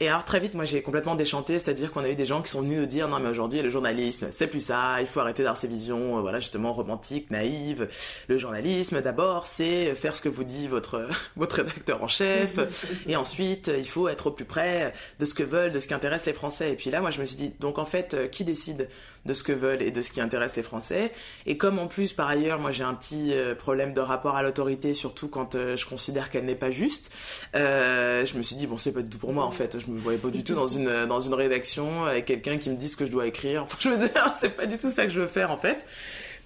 Et 0.00 0.08
alors 0.08 0.24
très 0.24 0.40
vite, 0.40 0.54
moi 0.54 0.64
j'ai 0.64 0.82
complètement 0.82 1.14
déchanté, 1.14 1.58
c'est-à-dire 1.58 1.92
qu'on 1.92 2.02
a 2.02 2.08
eu 2.08 2.16
des 2.16 2.26
gens 2.26 2.42
qui 2.42 2.50
sont 2.50 2.62
venus 2.62 2.80
nous 2.80 2.86
dire 2.86 3.08
non 3.08 3.20
mais 3.20 3.28
aujourd'hui 3.28 3.62
le 3.62 3.70
journalisme 3.70 4.28
c'est 4.32 4.48
plus 4.48 4.60
ça, 4.60 5.00
il 5.00 5.06
faut 5.06 5.20
arrêter 5.20 5.44
d'avoir 5.44 5.58
ces 5.58 5.68
visions, 5.68 6.18
euh, 6.18 6.20
voilà 6.20 6.40
justement 6.40 6.72
romantiques, 6.72 7.30
naïves. 7.30 7.88
Le 8.26 8.36
journalisme 8.36 9.00
d'abord 9.00 9.46
c'est 9.46 9.94
faire 9.94 10.16
ce 10.16 10.20
que 10.20 10.28
vous 10.28 10.44
dit 10.44 10.66
votre 10.66 11.06
votre 11.36 11.56
rédacteur 11.56 12.02
en 12.02 12.08
chef, 12.08 12.58
et 13.06 13.16
ensuite 13.16 13.70
il 13.76 13.86
faut 13.86 14.08
être 14.08 14.28
au 14.28 14.30
plus 14.32 14.44
près 14.44 14.92
de 15.20 15.24
ce 15.24 15.34
que 15.34 15.42
veulent, 15.42 15.70
de 15.70 15.78
ce 15.78 15.86
qui 15.86 15.94
intéresse 15.94 16.26
les 16.26 16.32
Français. 16.32 16.72
Et 16.72 16.76
puis 16.76 16.90
là 16.90 17.00
moi 17.00 17.10
je 17.10 17.20
me 17.20 17.26
suis 17.26 17.36
dit 17.36 17.52
donc 17.60 17.78
en 17.78 17.84
fait 17.84 18.14
euh, 18.14 18.26
qui 18.26 18.44
décide 18.44 18.88
de 19.24 19.34
ce 19.34 19.44
que 19.44 19.52
veulent 19.52 19.82
et 19.82 19.92
de 19.92 20.02
ce 20.02 20.10
qui 20.10 20.20
intéresse 20.20 20.56
les 20.56 20.64
Français? 20.64 21.12
Et 21.46 21.56
comme 21.56 21.78
en 21.78 21.86
plus 21.86 22.12
par 22.12 22.26
ailleurs 22.26 22.58
moi 22.58 22.72
j'ai 22.72 22.82
un 22.82 22.94
petit 22.94 23.32
euh, 23.34 23.54
problème 23.54 23.94
de 23.94 24.00
rapport 24.00 24.36
à 24.36 24.42
l'autorité, 24.42 24.94
surtout 24.94 25.28
quand 25.28 25.52
je 25.52 25.86
considère 25.86 26.30
qu'elle 26.30 26.44
n'est 26.44 26.56
pas 26.56 26.70
juste, 26.70 27.12
je 27.54 28.36
me 28.36 28.42
suis 28.42 28.56
dit 28.56 28.66
bon 28.66 28.78
c'est 28.78 28.92
pas 28.92 29.02
du 29.02 29.08
tout 29.08 29.18
pour 29.18 29.32
moi 29.32 29.44
en 29.44 29.52
fait. 29.52 29.76
Je 29.86 29.90
me 29.90 29.98
voyais 29.98 30.18
pas 30.18 30.28
du 30.28 30.44
tout 30.44 30.54
dans 30.54 30.66
une 30.66 31.06
dans 31.06 31.20
une 31.20 31.34
rédaction 31.34 32.04
avec 32.04 32.26
quelqu'un 32.26 32.58
qui 32.58 32.70
me 32.70 32.76
dit 32.76 32.88
ce 32.88 32.96
que 32.96 33.06
je 33.06 33.10
dois 33.10 33.26
écrire. 33.26 33.62
Enfin, 33.72 33.76
je 33.80 33.88
veux 33.88 33.96
dire, 33.96 34.34
c'est 34.36 34.56
pas 34.56 34.66
du 34.66 34.78
tout 34.78 34.90
ça 34.90 35.04
que 35.04 35.10
je 35.10 35.20
veux 35.20 35.26
faire 35.26 35.50
en 35.50 35.58
fait. 35.58 35.86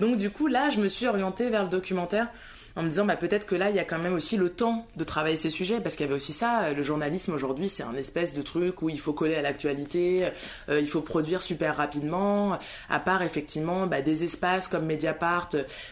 Donc 0.00 0.16
du 0.16 0.30
coup, 0.30 0.46
là, 0.46 0.70
je 0.70 0.80
me 0.80 0.88
suis 0.88 1.06
orientée 1.06 1.50
vers 1.50 1.62
le 1.62 1.68
documentaire 1.68 2.28
en 2.76 2.82
me 2.82 2.88
disant 2.88 3.04
bah 3.04 3.16
peut-être 3.16 3.46
que 3.46 3.54
là 3.54 3.70
il 3.70 3.76
y 3.76 3.78
a 3.78 3.84
quand 3.84 3.98
même 3.98 4.14
aussi 4.14 4.36
le 4.36 4.50
temps 4.50 4.86
de 4.96 5.04
travailler 5.04 5.36
ces 5.36 5.50
sujets 5.50 5.80
parce 5.80 5.96
qu'il 5.96 6.04
y 6.04 6.08
avait 6.08 6.16
aussi 6.16 6.32
ça 6.32 6.72
le 6.72 6.82
journalisme 6.82 7.32
aujourd'hui 7.32 7.68
c'est 7.68 7.82
un 7.82 7.94
espèce 7.94 8.34
de 8.34 8.42
truc 8.42 8.82
où 8.82 8.90
il 8.90 9.00
faut 9.00 9.12
coller 9.12 9.34
à 9.34 9.42
l'actualité 9.42 10.30
euh, 10.68 10.80
il 10.80 10.88
faut 10.88 11.00
produire 11.00 11.42
super 11.42 11.76
rapidement 11.76 12.58
à 12.88 13.00
part 13.00 13.22
effectivement 13.22 13.86
bah, 13.86 14.02
des 14.02 14.24
espaces 14.24 14.68
comme 14.68 14.86
Mediapart 14.86 15.48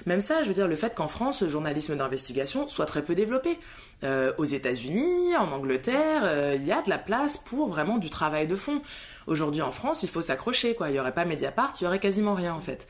même 0.07 0.21
ça 0.21 0.43
je 0.43 0.49
veux 0.49 0.55
dire 0.55 0.69
le 0.69 0.77
fait 0.77 0.95
qu'en 0.95 1.09
France 1.09 1.43
le 1.43 1.49
journalisme 1.49 1.97
d'investigation 1.97 2.69
soit 2.69 2.87
très 2.87 3.03
peu 3.03 3.15
développé 3.15 3.59
euh, 4.05 4.33
aux 4.37 4.45
États-Unis, 4.45 5.35
en 5.37 5.51
Angleterre, 5.53 6.23
euh, 6.25 6.57
il 6.57 6.65
y 6.67 6.73
a 6.73 6.83
de 6.83 6.91
la 6.91 6.99
place 6.99 7.39
pour 7.39 7.69
vraiment 7.69 7.97
du 7.97 8.11
travail 8.11 8.47
de 8.47 8.57
fond. 8.57 8.83
Aujourd'hui 9.27 9.63
en 9.63 9.71
France, 9.71 10.03
il 10.03 10.11
faut 10.11 10.21
s'accrocher, 10.21 10.75
quoi. 10.75 10.91
Il 10.91 10.97
y 10.97 11.01
aurait 11.01 11.15
pas 11.15 11.25
Mediapart, 11.25 11.73
il 11.81 11.85
y 11.85 11.87
aurait 11.87 12.01
quasiment 12.01 12.35
rien 12.35 12.53
en 12.53 12.61
fait. 12.61 12.87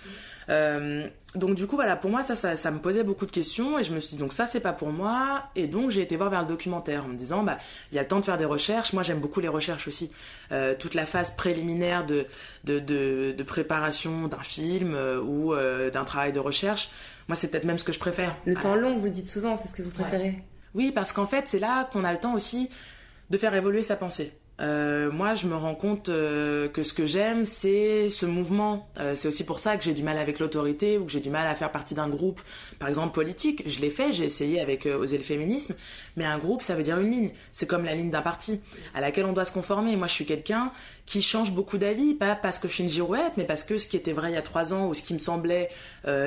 Euh, 0.51 1.07
donc 1.35 1.55
du 1.55 1.67
coup 1.67 1.77
voilà, 1.77 1.97
pour 1.97 2.11
moi 2.11 2.23
ça, 2.23 2.37
ça, 2.37 2.71
me 2.71 2.79
posait 2.79 3.03
beaucoup 3.03 3.27
de 3.27 3.31
questions 3.31 3.79
et 3.79 3.83
je 3.83 3.93
me 3.93 4.01
suis 4.01 4.17
dit 4.17 4.19
donc 4.19 4.33
ça 4.33 4.47
c'est 4.47 4.61
pas 4.61 4.73
pour 4.73 4.91
moi 4.91 5.45
et 5.57 5.67
donc 5.67 5.91
j'ai 5.91 6.03
été 6.03 6.17
voir 6.17 6.31
vers 6.31 6.43
le 6.43 6.47
documentaire 6.47 7.07
en 7.07 7.09
me 7.09 7.17
disant 7.17 7.43
bah 7.43 7.59
il 7.91 7.97
y 7.97 7.99
a 7.99 8.03
le 8.03 8.09
temps 8.09 8.21
de 8.21 8.25
faire 8.25 8.39
des 8.39 8.45
recherches. 8.45 8.93
Moi 8.93 9.03
j'aime 9.03 9.21
beaucoup 9.21 9.41
les 9.41 9.49
recherches 9.49 9.89
aussi. 9.89 10.11
toute 10.79 10.95
la 10.95 11.07
phase 11.07 11.31
préliminaire 11.33 12.07
de 12.07 12.27
de, 12.65 12.79
de, 12.79 13.43
préparation 13.43 14.29
d'un 14.29 14.43
film 14.43 14.95
ou 15.27 15.55
d'un 15.55 16.05
travail 16.05 16.33
de 16.33 16.41
recherche. 16.41 16.91
Moi 17.29 17.37
c'est 17.37 17.49
peut-être 17.49 17.65
même 17.65 17.79
ce 17.79 17.85
que 17.85 17.93
je 17.93 17.99
préfère. 17.99 18.37
Le 18.45 18.55
temps 18.55 18.75
long, 18.75 18.97
vous 18.97 19.07
le 19.07 19.11
dites 19.11 19.29
souvent, 19.29 19.57
c'est 19.57 19.69
ce 19.69 19.75
que 19.75 19.83
vous 19.83 19.91
préférez. 19.91 20.43
Oui, 20.75 20.91
parce 20.93 21.13
qu'en 21.13 21.27
fait, 21.27 21.45
c'est 21.47 21.61
là 21.61 21.89
qu'on 21.93 22.05
a 22.05 22.13
le 22.13 22.19
temps 22.19 22.35
aussi 22.35 22.69
de 23.31 23.39
faire 23.39 23.55
évoluer 23.55 23.83
sa 23.83 23.97
pensée. 23.97 24.33
Euh, 24.61 25.11
moi, 25.11 25.35
je 25.35 25.47
me 25.47 25.57
rends 25.57 25.75
compte 25.75 26.09
euh, 26.09 26.69
que 26.69 26.85
ce 26.85 26.93
que 26.93 27.07
j'aime, 27.07 27.45
c'est 27.45 28.09
ce 28.09 28.25
mouvement. 28.25 28.88
Euh, 29.01 29.14
c'est 29.17 29.27
aussi 29.27 29.45
pour 29.45 29.59
ça 29.59 29.77
que 29.77 29.83
j'ai 29.83 29.95
du 29.95 30.03
mal 30.03 30.17
avec 30.17 30.38
l'autorité 30.38 30.97
ou 30.97 31.07
que 31.07 31.11
j'ai 31.11 31.21
du 31.21 31.31
mal 31.31 31.47
à 31.47 31.55
faire 31.55 31.73
partie 31.73 31.95
d'un 31.95 32.09
groupe, 32.09 32.40
par 32.79 32.88
exemple 32.88 33.12
politique. 33.12 33.62
Je 33.67 33.81
l'ai 33.81 33.90
fait, 33.90 34.12
j'ai 34.12 34.25
essayé 34.25 34.61
avec 34.61 34.87
Oser 34.87 35.19
le 35.19 35.25
féminisme, 35.25 35.75
mais 36.17 36.25
un 36.25 36.38
groupe, 36.38 36.62
ça 36.62 36.75
veut 36.75 36.85
dire 36.85 36.99
une 36.99 37.11
ligne. 37.11 37.31
C'est 37.53 37.67
comme 37.67 37.85
la 37.85 37.95
ligne 37.95 38.11
d'un 38.11 38.23
parti 38.23 38.61
à 38.95 39.01
laquelle 39.01 39.25
on 39.25 39.33
doit 39.33 39.45
se 39.45 39.53
conformer. 39.53 39.97
Moi, 39.97 40.07
je 40.07 40.12
suis 40.12 40.27
quelqu'un 40.27 40.71
qui 41.07 41.21
change 41.21 41.53
beaucoup 41.53 41.77
d'avis, 41.77 42.14
pas 42.14 42.37
parce 42.37 42.59
que 42.59 42.69
je 42.69 42.75
suis 42.75 42.85
une 42.85 42.90
girouette, 42.90 43.33
mais 43.37 43.45
parce 43.45 43.64
que 43.64 43.77
ce 43.77 43.88
qui 43.88 43.97
était 43.97 44.12
vrai 44.12 44.31
il 44.31 44.35
y 44.35 44.38
a 44.38 44.43
trois 44.43 44.73
ans 44.73 44.87
ou 44.87 44.95
ce 44.95 45.03
qui 45.03 45.14
me 45.14 45.19
semblait 45.19 45.69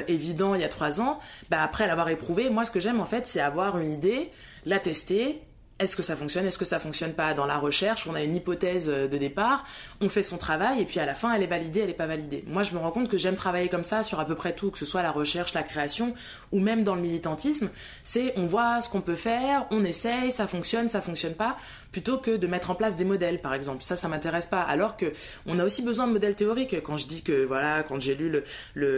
évident 0.08 0.54
il 0.54 0.62
y 0.62 0.66
a 0.66 0.70
trois 0.70 1.00
ans, 1.02 1.20
bah, 1.50 1.62
après 1.64 1.88
l'avoir 1.88 2.10
éprouvé, 2.10 2.50
moi, 2.50 2.66
ce 2.66 2.72
que 2.72 2.80
j'aime 2.80 3.00
en 3.00 3.06
fait, 3.06 3.26
c'est 3.26 3.40
avoir 3.40 3.78
une 3.80 3.92
idée, 3.92 4.32
la 4.66 4.80
tester 4.80 5.42
est-ce 5.80 5.96
que 5.96 6.04
ça 6.04 6.16
fonctionne 6.16 6.46
Est-ce 6.46 6.58
que 6.58 6.66
ça 6.66 6.80
fonctionne 6.80 7.14
pas 7.14 7.34
Dans 7.34 7.46
la 7.46 7.58
recherche, 7.58 8.08
on 8.08 8.16
a 8.16 8.24
une 8.24 8.36
hypothèse 8.36 8.90
euh, 8.90 9.08
de 9.08 9.18
départ, 9.18 9.64
on 10.02 10.10
fait 10.10 10.24
son 10.24 10.38
travail 10.38 10.82
et 10.82 10.86
puis 10.86 11.00
à 11.00 11.06
la 11.06 11.14
fin, 11.14 11.34
elle 11.34 11.44
est 11.44 11.48
validée, 11.48 11.82
elle 11.82 11.90
est 11.90 11.94
pas 11.94 12.08
validée. 12.08 12.44
Moi, 12.48 12.64
je 12.64 12.74
me 12.74 12.80
rends 12.80 12.92
compte 12.92 13.10
que 13.10 13.18
j'aime 13.18 13.36
travailler 13.36 13.70
comme 13.70 13.84
ça 13.84 14.04
sur 14.04 14.20
à 14.20 14.26
peu 14.26 14.36
près 14.36 14.54
tout, 14.54 14.72
que 14.72 14.78
ce 14.78 14.86
soit 14.86 15.04
la 15.04 15.12
recherche, 15.12 15.54
la 15.54 15.64
création 15.64 16.14
ou 16.52 16.60
même 16.60 16.84
dans 16.84 16.96
le 16.96 17.02
militantisme. 17.02 17.70
C'est 18.04 18.34
on 18.38 18.46
voit 18.46 18.82
ce 18.82 18.90
qu'on 18.90 19.02
peut 19.02 19.16
faire, 19.16 19.68
on 19.70 19.84
essaye, 19.84 20.32
ça 20.32 20.48
fonctionne, 20.48 20.90
ça 20.90 21.02
fonctionne 21.02 21.34
pas 21.34 21.58
plutôt 21.98 22.20
que 22.20 22.38
de 22.38 22.46
mettre 22.46 22.70
en 22.70 22.76
place 22.76 22.96
des 22.96 23.06
modèles, 23.06 23.40
par 23.40 23.56
exemple. 23.56 23.82
Ça, 23.82 23.96
ça 23.96 24.08
m'intéresse 24.08 24.46
pas. 24.46 24.62
Alors 24.62 24.98
que 24.98 25.14
on 25.48 25.58
a 25.58 25.66
aussi 25.66 25.82
besoin 25.82 26.06
de 26.06 26.12
modèles 26.14 26.36
théoriques. 26.36 26.80
Quand 26.84 26.96
je 26.96 27.08
dis 27.08 27.24
que, 27.24 27.44
voilà, 27.44 27.82
quand 27.82 28.00
j'ai 28.00 28.14
lu 28.14 28.30
le, 28.30 28.44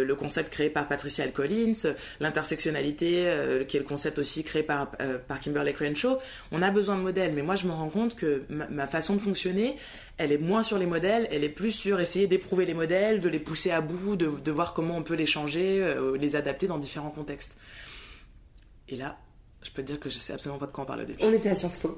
le, 0.03 0.15
concept 0.15 0.49
créé 0.51 0.69
par 0.69 0.85
Patricia 0.85 1.23
L. 1.23 1.31
Collins, 1.31 1.93
l'intersectionnalité, 2.19 3.23
euh, 3.27 3.63
qui 3.63 3.77
est 3.77 3.79
le 3.79 3.85
concept 3.85 4.19
aussi 4.19 4.43
créé 4.43 4.63
par, 4.63 4.91
euh, 4.99 5.17
par 5.17 5.39
Kimberly 5.39 5.73
Crenshaw, 5.73 6.17
on 6.51 6.61
a 6.61 6.71
besoin 6.71 6.97
de 6.97 7.01
modèles. 7.01 7.31
Mais 7.31 7.41
moi, 7.41 7.55
je 7.55 7.67
me 7.67 7.71
rends 7.71 7.87
compte 7.87 8.17
que 8.17 8.43
ma, 8.49 8.85
façon 8.87 9.15
de 9.15 9.21
fonctionner, 9.21 9.77
elle 10.17 10.33
est 10.33 10.37
moins 10.37 10.61
sur 10.61 10.77
les 10.77 10.85
modèles, 10.85 11.25
elle 11.31 11.45
est 11.45 11.55
plus 11.55 11.71
sur 11.71 12.01
essayer 12.01 12.27
d'éprouver 12.27 12.65
les 12.65 12.73
modèles, 12.73 13.21
de 13.21 13.29
les 13.29 13.39
pousser 13.39 13.71
à 13.71 13.79
bout, 13.79 14.17
de, 14.17 14.29
de 14.43 14.51
voir 14.51 14.73
comment 14.73 14.97
on 14.97 15.03
peut 15.03 15.15
les 15.15 15.25
changer, 15.25 15.81
euh, 15.81 16.17
les 16.17 16.35
adapter 16.35 16.67
dans 16.67 16.79
différents 16.79 17.11
contextes. 17.11 17.55
Et 18.89 18.97
là, 18.97 19.17
je 19.61 19.71
peux 19.71 19.81
te 19.81 19.87
dire 19.87 19.99
que 19.99 20.09
je 20.09 20.17
sais 20.17 20.31
absolument 20.31 20.57
pas 20.57 20.67
de 20.67 20.71
quoi 20.71 20.85
on 20.85 20.87
parle 20.87 21.01
au 21.01 21.05
début. 21.05 21.19
On 21.21 21.33
était 21.33 21.49
à 21.49 21.55
Sciences 21.55 21.79
Po. 21.79 21.97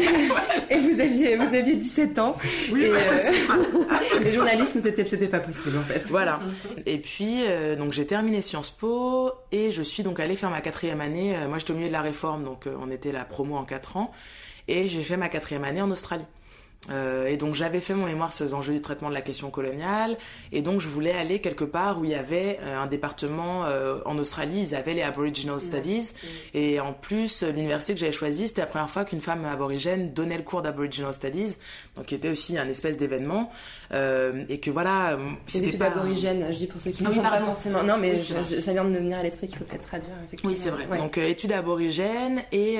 et 0.70 0.76
vous 0.76 1.00
aviez, 1.00 1.36
vous 1.36 1.54
aviez 1.54 1.76
17 1.76 2.18
ans. 2.18 2.36
Oui, 2.70 2.82
et, 2.82 2.90
euh, 2.90 2.98
le 4.22 4.32
journalisme, 4.32 4.80
c'était, 4.82 5.06
c'était 5.06 5.28
pas 5.28 5.40
possible 5.40 5.78
en 5.78 5.82
fait. 5.82 6.02
Voilà. 6.08 6.40
Et 6.84 6.98
puis, 6.98 7.44
euh, 7.46 7.74
donc 7.74 7.92
j'ai 7.92 8.04
terminé 8.04 8.42
Sciences 8.42 8.70
Po 8.70 9.32
et 9.50 9.72
je 9.72 9.82
suis 9.82 10.02
donc 10.02 10.20
allée 10.20 10.36
faire 10.36 10.50
ma 10.50 10.60
quatrième 10.60 11.00
année. 11.00 11.34
Euh, 11.36 11.48
moi, 11.48 11.56
j'étais 11.58 11.72
au 11.72 11.76
milieu 11.76 11.88
de 11.88 11.92
la 11.92 12.02
réforme, 12.02 12.44
donc 12.44 12.68
on 12.78 12.90
était 12.90 13.12
la 13.12 13.24
promo 13.24 13.56
en 13.56 13.64
4 13.64 13.96
ans. 13.96 14.12
Et 14.68 14.86
j'ai 14.88 15.02
fait 15.02 15.16
ma 15.16 15.30
quatrième 15.30 15.64
année 15.64 15.80
en 15.80 15.90
Australie. 15.90 16.26
Euh, 16.88 17.26
et 17.26 17.36
donc 17.36 17.54
j'avais 17.54 17.80
fait 17.80 17.94
mon 17.94 18.06
mémoire 18.06 18.32
sur 18.32 18.44
les 18.46 18.54
enjeux 18.54 18.72
du 18.72 18.80
traitement 18.80 19.10
de 19.10 19.14
la 19.14 19.20
question 19.20 19.50
coloniale. 19.50 20.16
Et 20.50 20.62
donc 20.62 20.80
je 20.80 20.88
voulais 20.88 21.12
aller 21.12 21.40
quelque 21.40 21.64
part 21.64 22.00
où 22.00 22.04
il 22.04 22.10
y 22.10 22.14
avait 22.14 22.58
euh, 22.62 22.78
un 22.78 22.86
département 22.86 23.66
euh, 23.66 23.98
en 24.06 24.16
Australie. 24.18 24.66
Ils 24.70 24.74
avaient 24.74 24.94
les 24.94 25.02
Aboriginal 25.02 25.60
Studies. 25.60 26.12
Et 26.54 26.80
en 26.80 26.92
plus 26.92 27.42
l'université 27.42 27.94
que 27.94 28.00
j'avais 28.00 28.12
choisie 28.12 28.48
c'était 28.48 28.62
la 28.62 28.66
première 28.66 28.90
fois 28.90 29.04
qu'une 29.04 29.20
femme 29.20 29.44
aborigène 29.44 30.12
donnait 30.14 30.38
le 30.38 30.42
cours 30.42 30.62
d'Aboriginal 30.62 31.12
Studies 31.12 31.56
donc 31.96 32.06
qui 32.06 32.14
était 32.14 32.30
aussi 32.30 32.56
un 32.56 32.68
espèce 32.68 32.96
d'événement. 32.96 33.52
Et 33.92 34.60
que 34.60 34.70
voilà 34.70 35.18
c'était 35.46 35.76
pas 35.76 35.86
aborigène 35.86 36.46
je 36.50 36.56
dis 36.56 36.66
pour 36.66 36.80
ceux 36.80 36.92
qui 36.92 37.02
ne 37.02 37.10
pas 37.10 37.38
forcément 37.38 37.82
non 37.82 37.98
mais 37.98 38.18
ça 38.18 38.72
vient 38.72 38.84
de 38.84 38.90
me 38.90 38.98
venir 38.98 39.18
à 39.18 39.22
l'esprit 39.22 39.48
qu'il 39.48 39.58
faut 39.58 39.64
peut-être 39.64 39.86
traduire 39.86 40.14
effectivement. 40.26 40.52
oui 40.52 40.58
c'est 40.60 40.70
vrai. 40.70 40.98
Donc 40.98 41.18
études 41.18 41.52
aborigènes 41.52 42.42
et 42.52 42.78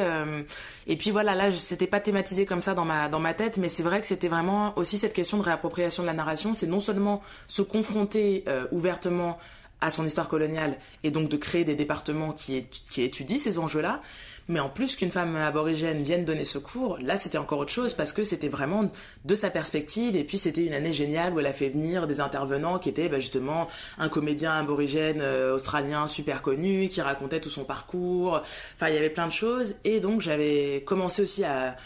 et 0.90 0.96
puis 0.96 1.12
voilà 1.12 1.37
là 1.37 1.50
c'était 1.53 1.87
pas 1.87 2.00
thématisé 2.00 2.44
comme 2.44 2.61
ça 2.61 2.74
dans 2.74 2.85
ma 2.85 3.09
dans 3.09 3.20
ma 3.20 3.33
tête 3.33 3.57
mais 3.57 3.68
c'est 3.68 3.85
vrai 3.85 4.00
que 4.00 4.07
c'était 4.07 4.26
vraiment 4.29 4.76
aussi 4.76 4.98
cette 4.98 5.14
question 5.14 5.38
de 5.38 5.42
réappropriation 5.42 6.03
de 6.03 6.09
la 6.09 6.12
narration, 6.14 6.53
c'est 6.53 6.66
non 6.66 6.81
seulement 6.81 7.22
se 7.46 7.62
confronter 7.62 8.44
euh, 8.48 8.66
ouvertement 8.72 9.38
à 9.81 9.90
son 9.90 10.05
histoire 10.05 10.29
coloniale 10.29 10.76
et 11.05 11.11
donc 11.11 11.29
de 11.29 11.37
créer 11.37 11.64
des 11.64 11.76
départements 11.76 12.33
qui, 12.33 12.66
qui 12.90 13.03
étudient 13.03 13.38
ces 13.38 13.59
enjeux-là, 13.59 14.03
mais 14.50 14.60
en 14.60 14.68
plus 14.68 14.96
qu'une 14.96 15.10
femme 15.10 15.36
aborigène 15.36 16.02
vienne 16.02 16.24
donner 16.24 16.44
ce 16.44 16.58
cours, 16.58 16.98
là 17.00 17.16
c'était 17.16 17.38
encore 17.38 17.60
autre 17.60 17.72
chose 17.72 17.94
parce 17.94 18.12
que 18.12 18.24
c'était 18.24 18.48
vraiment 18.48 18.90
de 19.24 19.34
sa 19.34 19.48
perspective 19.48 20.16
et 20.16 20.24
puis 20.24 20.38
c'était 20.38 20.64
une 20.64 20.74
année 20.74 20.92
géniale 20.92 21.32
où 21.32 21.40
elle 21.40 21.46
a 21.46 21.52
fait 21.52 21.68
venir 21.68 22.06
des 22.06 22.20
intervenants 22.20 22.78
qui 22.78 22.88
étaient 22.88 23.08
bah, 23.08 23.20
justement 23.20 23.68
un 23.98 24.08
comédien 24.08 24.52
aborigène 24.52 25.20
euh, 25.20 25.54
australien 25.54 26.08
super 26.08 26.42
connu 26.42 26.88
qui 26.88 27.00
racontait 27.00 27.40
tout 27.40 27.48
son 27.48 27.64
parcours, 27.64 28.42
enfin 28.76 28.88
il 28.88 28.94
y 28.94 28.98
avait 28.98 29.10
plein 29.10 29.28
de 29.28 29.32
choses 29.32 29.76
et 29.84 30.00
donc 30.00 30.20
j'avais 30.20 30.82
commencé 30.84 31.22
aussi 31.22 31.44
à 31.44 31.76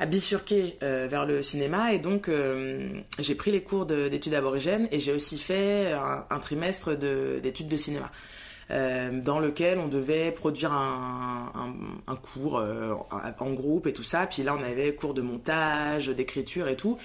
à 0.00 0.06
bifurquer 0.06 0.76
euh, 0.82 1.08
vers 1.10 1.26
le 1.26 1.42
cinéma 1.42 1.92
et 1.92 1.98
donc 1.98 2.28
euh, 2.28 2.88
j'ai 3.18 3.34
pris 3.34 3.50
les 3.50 3.62
cours 3.62 3.84
d'études 3.84 4.34
aborigènes 4.34 4.88
et 4.92 4.98
j'ai 4.98 5.12
aussi 5.12 5.38
fait 5.38 5.92
un, 5.92 6.38
trimestre 6.38 6.96
d'études 6.96 7.68
de, 7.68 7.76
cinéma. 7.76 8.10
Euh, 8.70 9.18
dans 9.22 9.38
lequel 9.38 9.78
on 9.78 9.88
devait 9.88 10.30
produire 10.30 10.72
un, 10.72 11.50
un, 11.54 12.12
un 12.12 12.16
cours 12.16 12.62
en 13.40 13.52
groupe 13.54 13.86
et 13.86 13.94
tout 13.94 14.02
ça. 14.02 14.26
Puis 14.26 14.42
là, 14.42 14.54
on 14.58 14.62
avait 14.62 14.94
cours 14.94 15.14
de 15.14 15.22
montage, 15.22 16.08
d'écriture 16.08 16.68
et 16.68 16.76
tout 16.76 16.98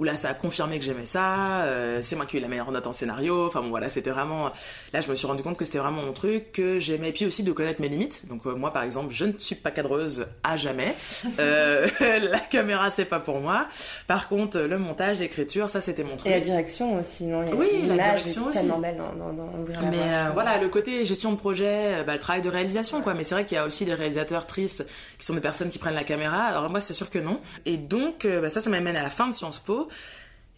où 0.00 0.04
là 0.04 0.16
ça 0.16 0.30
a 0.30 0.34
confirmé 0.34 0.78
que 0.78 0.84
j'aimais 0.84 1.04
ça, 1.04 1.64
euh, 1.64 2.00
c'est 2.02 2.16
moi 2.16 2.24
qui 2.24 2.36
ai 2.36 2.38
eu 2.38 2.42
la 2.42 2.48
meilleure 2.48 2.72
note 2.72 2.86
en 2.86 2.92
scénario, 2.94 3.46
enfin 3.46 3.60
bon 3.60 3.68
voilà, 3.68 3.90
c'était 3.90 4.08
vraiment, 4.08 4.50
là 4.94 5.02
je 5.02 5.10
me 5.10 5.14
suis 5.14 5.26
rendu 5.26 5.42
compte 5.42 5.58
que 5.58 5.66
c'était 5.66 5.78
vraiment 5.78 6.00
mon 6.00 6.14
truc, 6.14 6.52
que 6.52 6.80
j'aimais, 6.80 7.12
puis 7.12 7.26
aussi 7.26 7.42
de 7.42 7.52
connaître 7.52 7.82
mes 7.82 7.90
limites, 7.90 8.26
donc 8.26 8.46
euh, 8.46 8.54
moi 8.54 8.72
par 8.72 8.82
exemple 8.82 9.12
je 9.12 9.26
ne 9.26 9.32
suis 9.36 9.56
pas 9.56 9.70
cadreuse 9.70 10.26
à 10.42 10.56
jamais, 10.56 10.94
euh, 11.38 11.86
la 12.00 12.38
caméra 12.38 12.90
c'est 12.90 13.04
pas 13.04 13.20
pour 13.20 13.40
moi, 13.40 13.66
par 14.06 14.30
contre 14.30 14.58
le 14.58 14.78
montage, 14.78 15.18
l'écriture, 15.18 15.68
ça 15.68 15.82
c'était 15.82 16.02
mon 16.02 16.16
truc. 16.16 16.32
Et 16.32 16.34
la 16.34 16.40
direction 16.40 16.98
aussi, 16.98 17.24
non? 17.24 17.44
Oui, 17.54 17.68
la 17.86 17.94
direction 17.96 18.46
aussi. 18.46 18.58
tellement 18.58 18.78
belle 18.78 18.96
dans, 18.96 19.34
dans, 19.34 19.50
Mais 19.90 20.32
voilà, 20.32 20.56
le 20.56 20.70
côté 20.70 21.04
gestion 21.04 21.32
de 21.32 21.36
projet, 21.36 22.04
bah, 22.06 22.14
le 22.14 22.20
travail 22.20 22.40
de 22.40 22.48
réalisation 22.48 23.02
quoi, 23.02 23.12
mais 23.12 23.24
c'est 23.24 23.34
vrai 23.34 23.44
qu'il 23.44 23.56
y 23.56 23.58
a 23.58 23.66
aussi 23.66 23.84
des 23.84 23.92
réalisateurs 23.92 24.46
tristes 24.46 24.86
qui 25.18 25.26
sont 25.26 25.34
des 25.34 25.42
personnes 25.42 25.68
qui 25.68 25.78
prennent 25.78 25.94
la 25.94 26.04
caméra, 26.04 26.44
alors 26.44 26.70
moi 26.70 26.80
c'est 26.80 26.94
sûr 26.94 27.10
que 27.10 27.18
non, 27.18 27.38
et 27.66 27.76
donc 27.76 28.26
bah, 28.26 28.48
ça 28.48 28.62
ça 28.62 28.70
m'amène 28.70 28.96
à 28.96 29.02
la 29.02 29.10
fin 29.10 29.28
de 29.28 29.34
Sciences 29.34 29.60
Po, 29.60 29.89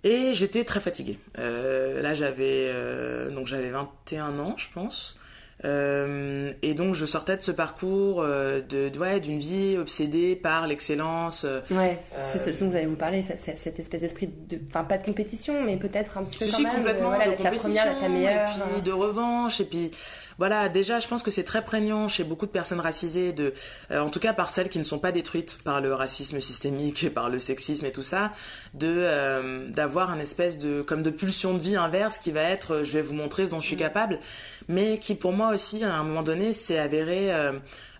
et 0.04 0.34
j'étais 0.34 0.64
très 0.64 0.80
fatiguée. 0.80 1.18
Euh, 1.38 2.02
là, 2.02 2.14
j'avais 2.14 2.68
euh, 2.70 3.30
donc 3.30 3.46
j'avais 3.46 3.70
21 3.70 4.38
ans, 4.38 4.54
je 4.56 4.66
pense. 4.74 5.18
Euh, 5.64 6.52
et 6.62 6.74
donc 6.74 6.94
je 6.94 7.06
sortais 7.06 7.36
de 7.36 7.42
ce 7.42 7.52
parcours 7.52 8.20
de, 8.24 8.88
de 8.88 8.98
ouais, 8.98 9.20
d'une 9.20 9.38
vie 9.38 9.76
obsédée 9.78 10.34
par 10.34 10.66
l'excellence. 10.66 11.46
Ouais, 11.70 12.00
c'est 12.06 12.52
ce 12.52 12.64
dont 12.64 12.72
j'allais 12.72 12.86
vous 12.86 12.96
parler, 12.96 13.22
ça- 13.22 13.36
cette 13.36 13.78
espèce 13.78 14.00
d'esprit 14.00 14.26
de, 14.48 14.58
enfin 14.68 14.82
pas 14.82 14.98
de 14.98 15.04
compétition, 15.04 15.62
mais 15.62 15.76
peut-être 15.76 16.18
un 16.18 16.24
petit 16.24 16.40
peu 16.40 16.46
quand 16.50 16.62
même, 16.62 16.74
complètement, 16.74 17.10
de, 17.10 17.14
voilà, 17.14 17.24
de 17.26 17.30
d'être 17.30 17.44
la 17.44 17.50
première, 17.52 18.00
la 18.02 18.08
meilleure. 18.08 18.48
Et 18.50 18.72
puis 18.72 18.82
de 18.82 18.90
revanche, 18.92 19.60
et 19.60 19.64
puis 19.64 19.92
voilà, 20.42 20.68
déjà, 20.68 20.98
je 20.98 21.06
pense 21.06 21.22
que 21.22 21.30
c'est 21.30 21.44
très 21.44 21.64
prégnant 21.64 22.08
chez 22.08 22.24
beaucoup 22.24 22.46
de 22.46 22.50
personnes 22.50 22.80
racisées, 22.80 23.32
de, 23.32 23.54
euh, 23.92 24.00
en 24.00 24.10
tout 24.10 24.18
cas 24.18 24.32
par 24.32 24.50
celles 24.50 24.68
qui 24.68 24.80
ne 24.80 24.82
sont 24.82 24.98
pas 24.98 25.12
détruites 25.12 25.60
par 25.62 25.80
le 25.80 25.94
racisme 25.94 26.40
systémique, 26.40 27.04
et 27.04 27.10
par 27.10 27.30
le 27.30 27.38
sexisme 27.38 27.86
et 27.86 27.92
tout 27.92 28.02
ça, 28.02 28.32
de 28.74 28.88
euh, 28.88 29.68
d'avoir 29.68 30.10
un 30.10 30.18
espèce 30.18 30.58
de 30.58 30.82
comme 30.82 31.04
de 31.04 31.10
pulsion 31.10 31.54
de 31.54 31.60
vie 31.60 31.76
inverse 31.76 32.18
qui 32.18 32.32
va 32.32 32.40
être, 32.40 32.74
euh, 32.78 32.82
je 32.82 32.90
vais 32.90 33.02
vous 33.02 33.14
montrer 33.14 33.46
ce 33.46 33.52
dont 33.52 33.60
je 33.60 33.68
suis 33.68 33.76
capable, 33.76 34.18
mais 34.66 34.98
qui 34.98 35.14
pour 35.14 35.30
moi 35.30 35.54
aussi, 35.54 35.84
à 35.84 35.94
un 35.94 36.02
moment 36.02 36.24
donné, 36.24 36.54
s'est 36.54 36.80
avéré 36.80 37.30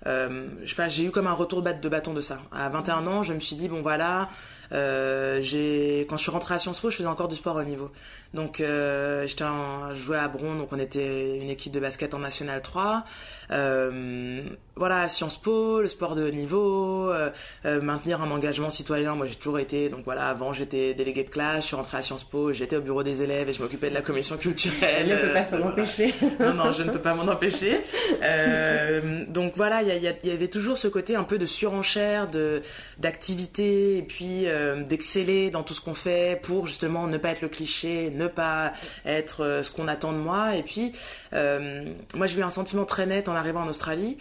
euh, 0.06 0.48
je 0.64 0.70
sais 0.70 0.74
pas, 0.74 0.88
j'ai 0.88 1.04
eu 1.04 1.10
comme 1.10 1.26
un 1.26 1.32
retour 1.32 1.62
de 1.62 1.88
bâton 1.88 2.12
de 2.12 2.20
ça. 2.20 2.40
À 2.50 2.68
21 2.68 3.06
ans, 3.06 3.22
je 3.22 3.32
me 3.32 3.40
suis 3.40 3.56
dit 3.56 3.68
bon 3.68 3.82
voilà, 3.82 4.28
euh, 4.72 5.40
j'ai 5.42 6.00
quand 6.08 6.16
je 6.16 6.22
suis 6.22 6.30
rentrée 6.30 6.54
à 6.54 6.58
Sciences 6.58 6.80
Po, 6.80 6.90
je 6.90 6.96
faisais 6.96 7.08
encore 7.08 7.28
du 7.28 7.36
sport 7.36 7.56
au 7.56 7.62
niveau. 7.62 7.90
Donc 8.34 8.60
euh, 8.60 9.26
j'étais 9.26 9.44
en, 9.44 9.94
je 9.94 10.00
jouais 10.00 10.16
à 10.18 10.28
Bron, 10.28 10.54
donc 10.54 10.68
on 10.72 10.78
était 10.78 11.36
une 11.38 11.50
équipe 11.50 11.72
de 11.72 11.80
basket 11.80 12.14
en 12.14 12.18
National 12.18 12.62
3. 12.62 13.04
Euh, 13.50 14.42
voilà, 14.74 15.06
Sciences 15.10 15.36
Po, 15.36 15.82
le 15.82 15.88
sport 15.88 16.14
de 16.14 16.26
haut 16.26 16.30
niveau, 16.30 17.10
euh, 17.10 17.28
euh, 17.66 17.82
maintenir 17.82 18.22
un 18.22 18.30
engagement 18.30 18.70
citoyen. 18.70 19.14
Moi, 19.14 19.26
j'ai 19.26 19.34
toujours 19.34 19.58
été, 19.58 19.90
donc 19.90 20.00
voilà, 20.06 20.28
avant 20.30 20.54
j'étais 20.54 20.94
délégué 20.94 21.24
de 21.24 21.28
classe, 21.28 21.62
je 21.62 21.66
suis 21.66 21.76
rentrée 21.76 21.98
à 21.98 22.02
Sciences 22.02 22.24
Po, 22.24 22.54
j'étais 22.54 22.76
au 22.76 22.80
bureau 22.80 23.02
des 23.02 23.22
élèves 23.22 23.50
et 23.50 23.52
je 23.52 23.60
m'occupais 23.62 23.90
de 23.90 23.94
la 23.94 24.00
commission 24.00 24.38
culturelle. 24.38 25.10
Elle 25.10 25.16
ne 25.16 25.16
peut 25.16 25.32
pas 25.34 25.44
s'en 25.44 25.56
Euh, 25.56 25.68
empêcher. 25.68 26.14
non, 26.40 26.54
non, 26.54 26.72
je 26.72 26.82
ne 26.84 26.90
peux 26.90 27.00
pas 27.00 27.12
m'en 27.14 27.30
empêcher. 27.30 27.80
Euh, 28.22 29.24
donc 29.28 29.52
voilà, 29.56 29.82
il 29.82 30.02
y, 30.24 30.30
avait 30.30 30.48
toujours 30.48 30.78
ce 30.78 30.88
côté 30.88 31.16
un 31.16 31.24
peu 31.24 31.36
de 31.36 31.46
surenchère, 31.46 32.28
de 32.30 32.62
d'activité, 32.98 33.98
et 33.98 34.02
puis 34.02 34.46
euh, 34.46 34.82
d'exceller 34.82 35.50
dans 35.50 35.62
tout 35.62 35.74
ce 35.74 35.80
qu'on 35.82 35.94
fait 35.94 36.40
pour 36.42 36.66
justement 36.66 37.06
ne 37.06 37.18
pas 37.18 37.30
être 37.30 37.42
le 37.42 37.48
cliché, 37.48 38.10
ne 38.10 38.21
pas 38.28 38.72
être 39.04 39.44
euh, 39.44 39.62
ce 39.62 39.70
qu'on 39.70 39.88
attend 39.88 40.12
de 40.12 40.18
moi. 40.18 40.56
Et 40.56 40.62
puis, 40.62 40.92
euh, 41.32 41.84
moi, 42.14 42.26
j'ai 42.26 42.38
eu 42.38 42.42
un 42.42 42.50
sentiment 42.50 42.84
très 42.84 43.06
net 43.06 43.28
en 43.28 43.34
arrivant 43.34 43.62
en 43.62 43.68
Australie 43.68 44.18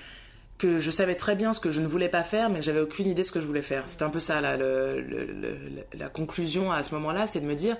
que 0.57 0.79
je 0.79 0.91
savais 0.91 1.15
très 1.15 1.35
bien 1.35 1.53
ce 1.53 1.59
que 1.59 1.71
je 1.71 1.81
ne 1.81 1.87
voulais 1.87 2.09
pas 2.09 2.21
faire, 2.21 2.51
mais 2.51 2.61
j'avais 2.61 2.81
aucune 2.81 3.07
idée 3.07 3.23
de 3.23 3.27
ce 3.27 3.31
que 3.31 3.39
je 3.39 3.45
voulais 3.45 3.63
faire. 3.63 3.83
C'était 3.87 4.03
un 4.03 4.11
peu 4.11 4.19
ça, 4.19 4.41
la 4.41 6.09
conclusion 6.13 6.71
à 6.71 6.83
ce 6.83 6.93
moment-là, 6.93 7.25
c'était 7.25 7.39
de 7.39 7.47
me 7.47 7.55
dire, 7.55 7.77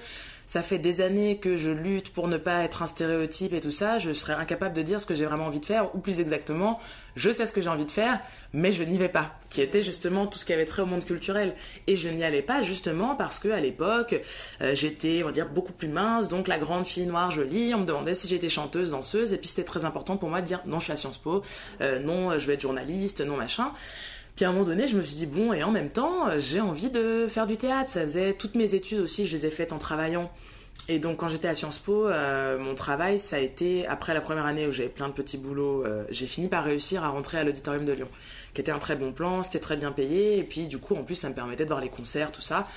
ça 0.51 0.61
fait 0.61 0.79
des 0.79 0.99
années 0.99 1.37
que 1.37 1.55
je 1.55 1.71
lutte 1.71 2.11
pour 2.11 2.27
ne 2.27 2.35
pas 2.35 2.63
être 2.63 2.83
un 2.83 2.87
stéréotype 2.87 3.53
et 3.53 3.61
tout 3.61 3.71
ça, 3.71 3.99
je 3.99 4.11
serais 4.11 4.33
incapable 4.33 4.75
de 4.75 4.81
dire 4.81 4.99
ce 4.99 5.05
que 5.05 5.15
j'ai 5.15 5.23
vraiment 5.23 5.45
envie 5.45 5.61
de 5.61 5.65
faire, 5.65 5.95
ou 5.95 5.99
plus 5.99 6.19
exactement, 6.19 6.77
je 7.15 7.31
sais 7.31 7.45
ce 7.45 7.53
que 7.53 7.61
j'ai 7.61 7.69
envie 7.69 7.85
de 7.85 7.91
faire, 7.91 8.19
mais 8.51 8.73
je 8.73 8.83
n'y 8.83 8.97
vais 8.97 9.07
pas, 9.07 9.31
qui 9.49 9.61
était 9.61 9.81
justement 9.81 10.27
tout 10.27 10.37
ce 10.37 10.43
qui 10.43 10.51
avait 10.51 10.65
trait 10.65 10.81
au 10.81 10.85
monde 10.85 11.05
culturel. 11.05 11.55
Et 11.87 11.95
je 11.95 12.09
n'y 12.09 12.25
allais 12.25 12.41
pas 12.41 12.63
justement 12.63 13.15
parce 13.15 13.39
que 13.39 13.47
à 13.47 13.61
l'époque, 13.61 14.21
euh, 14.61 14.75
j'étais, 14.75 15.21
on 15.23 15.27
va 15.27 15.31
dire, 15.31 15.47
beaucoup 15.47 15.71
plus 15.71 15.87
mince, 15.87 16.27
donc 16.27 16.49
la 16.49 16.59
grande 16.59 16.85
fille 16.85 17.05
noire 17.05 17.31
jolie, 17.31 17.73
on 17.73 17.77
me 17.77 17.85
demandait 17.85 18.13
si 18.13 18.27
j'étais 18.27 18.49
chanteuse, 18.49 18.91
danseuse, 18.91 19.31
et 19.31 19.37
puis 19.37 19.47
c'était 19.47 19.63
très 19.63 19.85
important 19.85 20.17
pour 20.17 20.27
moi 20.27 20.41
de 20.41 20.47
dire 20.47 20.59
non, 20.65 20.79
je 20.79 20.83
suis 20.83 20.93
à 20.93 20.97
Sciences 20.97 21.17
Po, 21.17 21.43
euh, 21.79 21.99
non, 21.99 22.37
je 22.37 22.45
vais 22.45 22.55
être 22.55 22.61
journaliste, 22.61 23.21
non, 23.21 23.37
machin. 23.37 23.71
Puis 24.35 24.45
à 24.45 24.49
un 24.49 24.53
moment 24.53 24.65
donné, 24.65 24.87
je 24.87 24.95
me 24.95 25.01
suis 25.01 25.15
dit, 25.15 25.25
bon, 25.25 25.53
et 25.53 25.63
en 25.63 25.71
même 25.71 25.89
temps, 25.89 26.27
euh, 26.27 26.39
j'ai 26.39 26.61
envie 26.61 26.89
de 26.89 27.27
faire 27.29 27.47
du 27.47 27.57
théâtre. 27.57 27.89
Ça 27.89 28.01
faisait 28.03 28.33
toutes 28.33 28.55
mes 28.55 28.73
études 28.73 28.99
aussi, 28.99 29.27
je 29.27 29.37
les 29.37 29.45
ai 29.45 29.51
faites 29.51 29.73
en 29.73 29.77
travaillant. 29.77 30.31
Et 30.87 30.97
donc 30.99 31.17
quand 31.17 31.27
j'étais 31.27 31.47
à 31.47 31.53
Sciences 31.53 31.77
Po, 31.77 32.07
euh, 32.07 32.57
mon 32.57 32.73
travail, 32.73 33.19
ça 33.19 33.35
a 33.35 33.39
été, 33.39 33.85
après 33.85 34.13
la 34.13 34.21
première 34.21 34.45
année 34.45 34.65
où 34.67 34.71
j'avais 34.71 34.89
plein 34.89 35.09
de 35.09 35.13
petits 35.13 35.37
boulots, 35.37 35.85
euh, 35.85 36.05
j'ai 36.09 36.25
fini 36.25 36.47
par 36.47 36.63
réussir 36.63 37.03
à 37.03 37.09
rentrer 37.09 37.37
à 37.37 37.43
l'auditorium 37.43 37.85
de 37.85 37.91
Lyon, 37.91 38.07
qui 38.53 38.61
était 38.61 38.71
un 38.71 38.79
très 38.79 38.95
bon 38.95 39.11
plan, 39.11 39.43
c'était 39.43 39.59
très 39.59 39.77
bien 39.77 39.91
payé, 39.91 40.39
et 40.39 40.43
puis 40.43 40.67
du 40.67 40.79
coup, 40.79 40.95
en 40.95 41.03
plus, 41.03 41.15
ça 41.15 41.29
me 41.29 41.35
permettait 41.35 41.65
de 41.65 41.69
voir 41.69 41.81
les 41.81 41.89
concerts, 41.89 42.31
tout 42.31 42.41
ça. 42.41 42.67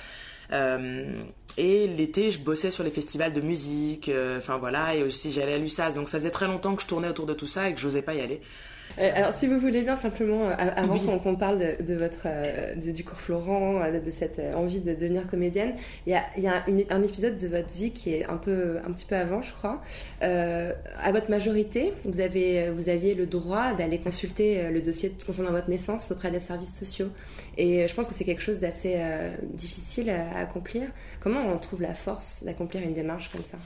Et 0.51 1.87
l'été, 1.87 2.31
je 2.31 2.39
bossais 2.39 2.69
sur 2.69 2.83
les 2.83 2.91
festivals 2.91 3.33
de 3.33 3.41
musique, 3.41 4.11
enfin 4.37 4.57
voilà, 4.57 4.93
et 4.93 5.01
aussi 5.01 5.31
j'allais 5.31 5.53
à 5.53 5.57
l'USAS. 5.57 5.93
Donc 5.95 6.07
ça 6.07 6.19
faisait 6.19 6.31
très 6.31 6.47
longtemps 6.47 6.75
que 6.75 6.83
je 6.83 6.87
tournais 6.87 7.09
autour 7.09 7.25
de 7.25 7.33
tout 7.33 7.47
ça 7.47 7.69
et 7.69 7.73
que 7.73 7.79
j'osais 7.79 8.03
pas 8.03 8.13
y 8.13 8.21
aller. 8.21 8.39
Euh, 8.99 9.11
alors, 9.13 9.33
si 9.33 9.47
vous 9.47 9.59
voulez 9.59 9.81
bien, 9.81 9.95
simplement, 9.97 10.47
euh, 10.49 10.53
avant 10.75 10.93
Oui. 10.95 11.19
qu'on 11.21 11.35
parle 11.35 11.59
de, 11.59 11.83
de 11.83 11.95
votre, 11.95 12.23
euh, 12.25 12.75
de- 12.75 12.91
du 12.91 13.03
cours 13.03 13.19
Florent, 13.19 13.81
de, 13.91 14.11
cette 14.11 14.39
envie 14.55 14.79
de 14.79 14.93
devenir 14.93 15.27
comédienne, 15.27 15.73
il 16.07 16.11
y 16.13 16.15
a, 16.15 16.23
il 16.37 16.43
y 16.43 16.47
a 16.47 16.63
une- 16.67 16.85
un 16.89 17.03
épisode 17.03 17.37
de 17.37 17.47
votre 17.47 17.73
vie 17.73 17.91
qui 17.91 18.13
est 18.13 18.25
un, 18.25 18.37
peu, 18.37 18.77
un 18.87 18.91
petit 18.91 19.05
peu 19.05 19.15
avant, 19.15 19.41
je 19.41 19.53
crois. 19.53 19.81
Euh, 20.23 20.71
à 21.03 21.11
votre 21.11 21.29
majorité, 21.29 21.93
vous, 22.05 22.19
avez, 22.19 22.69
vous 22.69 22.89
aviez 22.89 23.15
le 23.15 23.25
droit 23.25 23.73
d'aller 23.73 23.99
consulter 23.99 24.69
le 24.69 24.81
dossier 24.81 25.11
concernant 25.25 25.51
votre 25.51 25.69
naissance 25.69 26.11
auprès 26.11 26.31
des 26.31 26.39
services 26.39 26.77
sociaux. 26.77 27.09
Et 27.57 27.87
je 27.87 27.93
pense 27.95 28.07
que 28.07 28.13
c'est 28.13 28.25
quelque 28.25 28.41
chose 28.41 28.59
d'assez 28.59 28.93
euh, 28.97 29.35
difficile 29.53 30.09
à 30.09 30.39
accomplir. 30.39 30.87
Comment 31.19 31.41
on 31.53 31.57
trouve 31.57 31.81
la 31.81 31.95
force 31.95 32.43
d'accomplir 32.43 32.83
une 32.83 32.93
démarche 32.93 33.29
comme 33.29 33.43
ça? 33.43 33.57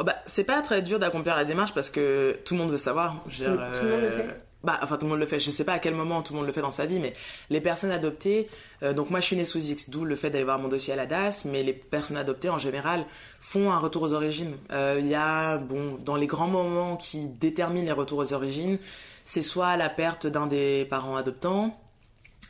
Oh 0.00 0.04
bah, 0.04 0.16
c'est 0.26 0.44
pas 0.44 0.60
très 0.62 0.82
dur 0.82 0.98
d'accomplir 0.98 1.36
la 1.36 1.44
démarche 1.44 1.74
parce 1.74 1.90
que 1.90 2.38
tout 2.44 2.54
le 2.54 2.60
monde 2.60 2.70
veut 2.70 2.76
savoir. 2.78 3.16
Je 3.28 3.44
veux 3.44 3.50
Tout- 3.50 3.56
dire, 3.56 3.72
tout 3.78 3.84
le 3.84 3.90
monde 3.90 4.00
le 4.00 4.06
euh, 4.06 4.10
fait 4.28 4.40
Bah, 4.64 4.78
enfin, 4.82 4.96
tout 4.96 5.06
le 5.06 5.10
monde 5.10 5.20
le 5.20 5.26
fait. 5.26 5.38
Je 5.40 5.50
sais 5.50 5.64
pas 5.64 5.74
à 5.74 5.78
quel 5.78 5.94
moment 5.94 6.22
tout 6.22 6.32
le 6.32 6.38
monde 6.38 6.46
le 6.46 6.52
fait 6.52 6.60
dans 6.62 6.70
sa 6.70 6.86
vie, 6.86 6.98
mais 6.98 7.14
les 7.50 7.60
personnes 7.60 7.90
adoptées. 7.90 8.48
euh, 8.82 8.92
donc 8.94 9.10
moi, 9.10 9.20
je 9.20 9.26
suis 9.26 9.36
née 9.36 9.44
sous 9.44 9.58
X, 9.58 9.90
d'où 9.90 10.04
le 10.04 10.16
fait 10.16 10.30
d'aller 10.30 10.44
voir 10.44 10.58
mon 10.58 10.68
dossier 10.68 10.92
à 10.92 10.96
la 10.96 11.06
DAS. 11.06 11.44
Mais 11.44 11.62
les 11.62 11.72
personnes 11.72 12.16
adoptées, 12.16 12.48
en 12.48 12.58
général, 12.58 13.04
font 13.40 13.70
un 13.70 13.78
retour 13.78 14.02
aux 14.02 14.12
origines. 14.12 14.56
Euh, 14.72 14.96
Il 14.98 15.06
y 15.06 15.14
a, 15.14 15.58
bon, 15.58 15.98
dans 16.04 16.16
les 16.16 16.26
grands 16.26 16.48
moments 16.48 16.96
qui 16.96 17.26
déterminent 17.28 17.86
les 17.86 17.92
retours 17.92 18.18
aux 18.18 18.32
origines, 18.32 18.78
c'est 19.24 19.42
soit 19.42 19.76
la 19.76 19.88
perte 19.88 20.26
d'un 20.26 20.46
des 20.46 20.84
parents 20.90 21.16
adoptants, 21.16 21.78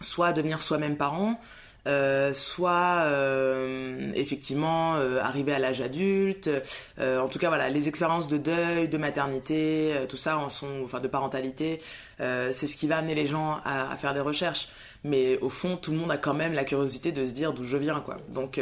soit 0.01 0.33
devenir 0.33 0.61
soi-même 0.63 0.97
parent, 0.97 1.39
euh, 1.87 2.33
soit 2.33 3.03
euh, 3.07 4.13
effectivement 4.15 4.95
euh, 4.95 5.21
arriver 5.21 5.53
à 5.53 5.59
l'âge 5.59 5.81
adulte. 5.81 6.51
Euh, 6.99 7.19
en 7.21 7.29
tout 7.29 7.39
cas, 7.39 7.49
voilà, 7.49 7.69
les 7.71 7.89
expériences 7.89 8.29
de 8.29 8.39
deuil, 8.39 8.89
de 8.89 8.99
maternité, 8.99 9.95
tout 10.09 10.17
ça 10.17 10.39
en 10.39 10.49
sont, 10.49 10.83
enfin 10.85 11.01
de 11.01 11.09
parentalité, 11.09 11.81
c'est 12.19 12.67
ce 12.69 12.77
qui 12.77 12.87
va 12.87 12.99
amener 12.99 13.17
les 13.17 13.27
gens 13.27 13.59
à, 13.65 13.91
à 13.93 13.97
faire 13.97 14.15
des 14.15 14.21
recherches. 14.21 14.69
Mais 15.05 15.39
au 15.39 15.49
fond, 15.49 15.77
tout 15.77 15.91
le 15.91 15.97
monde 15.99 16.13
a 16.13 16.19
quand 16.19 16.35
même 16.35 16.53
la 16.53 16.65
curiosité 16.65 17.11
de 17.11 17.27
se 17.27 17.33
dire 17.33 17.53
d'où 17.53 17.65
je 17.65 17.77
viens, 17.77 17.99
quoi. 18.01 18.19
Donc 18.29 18.61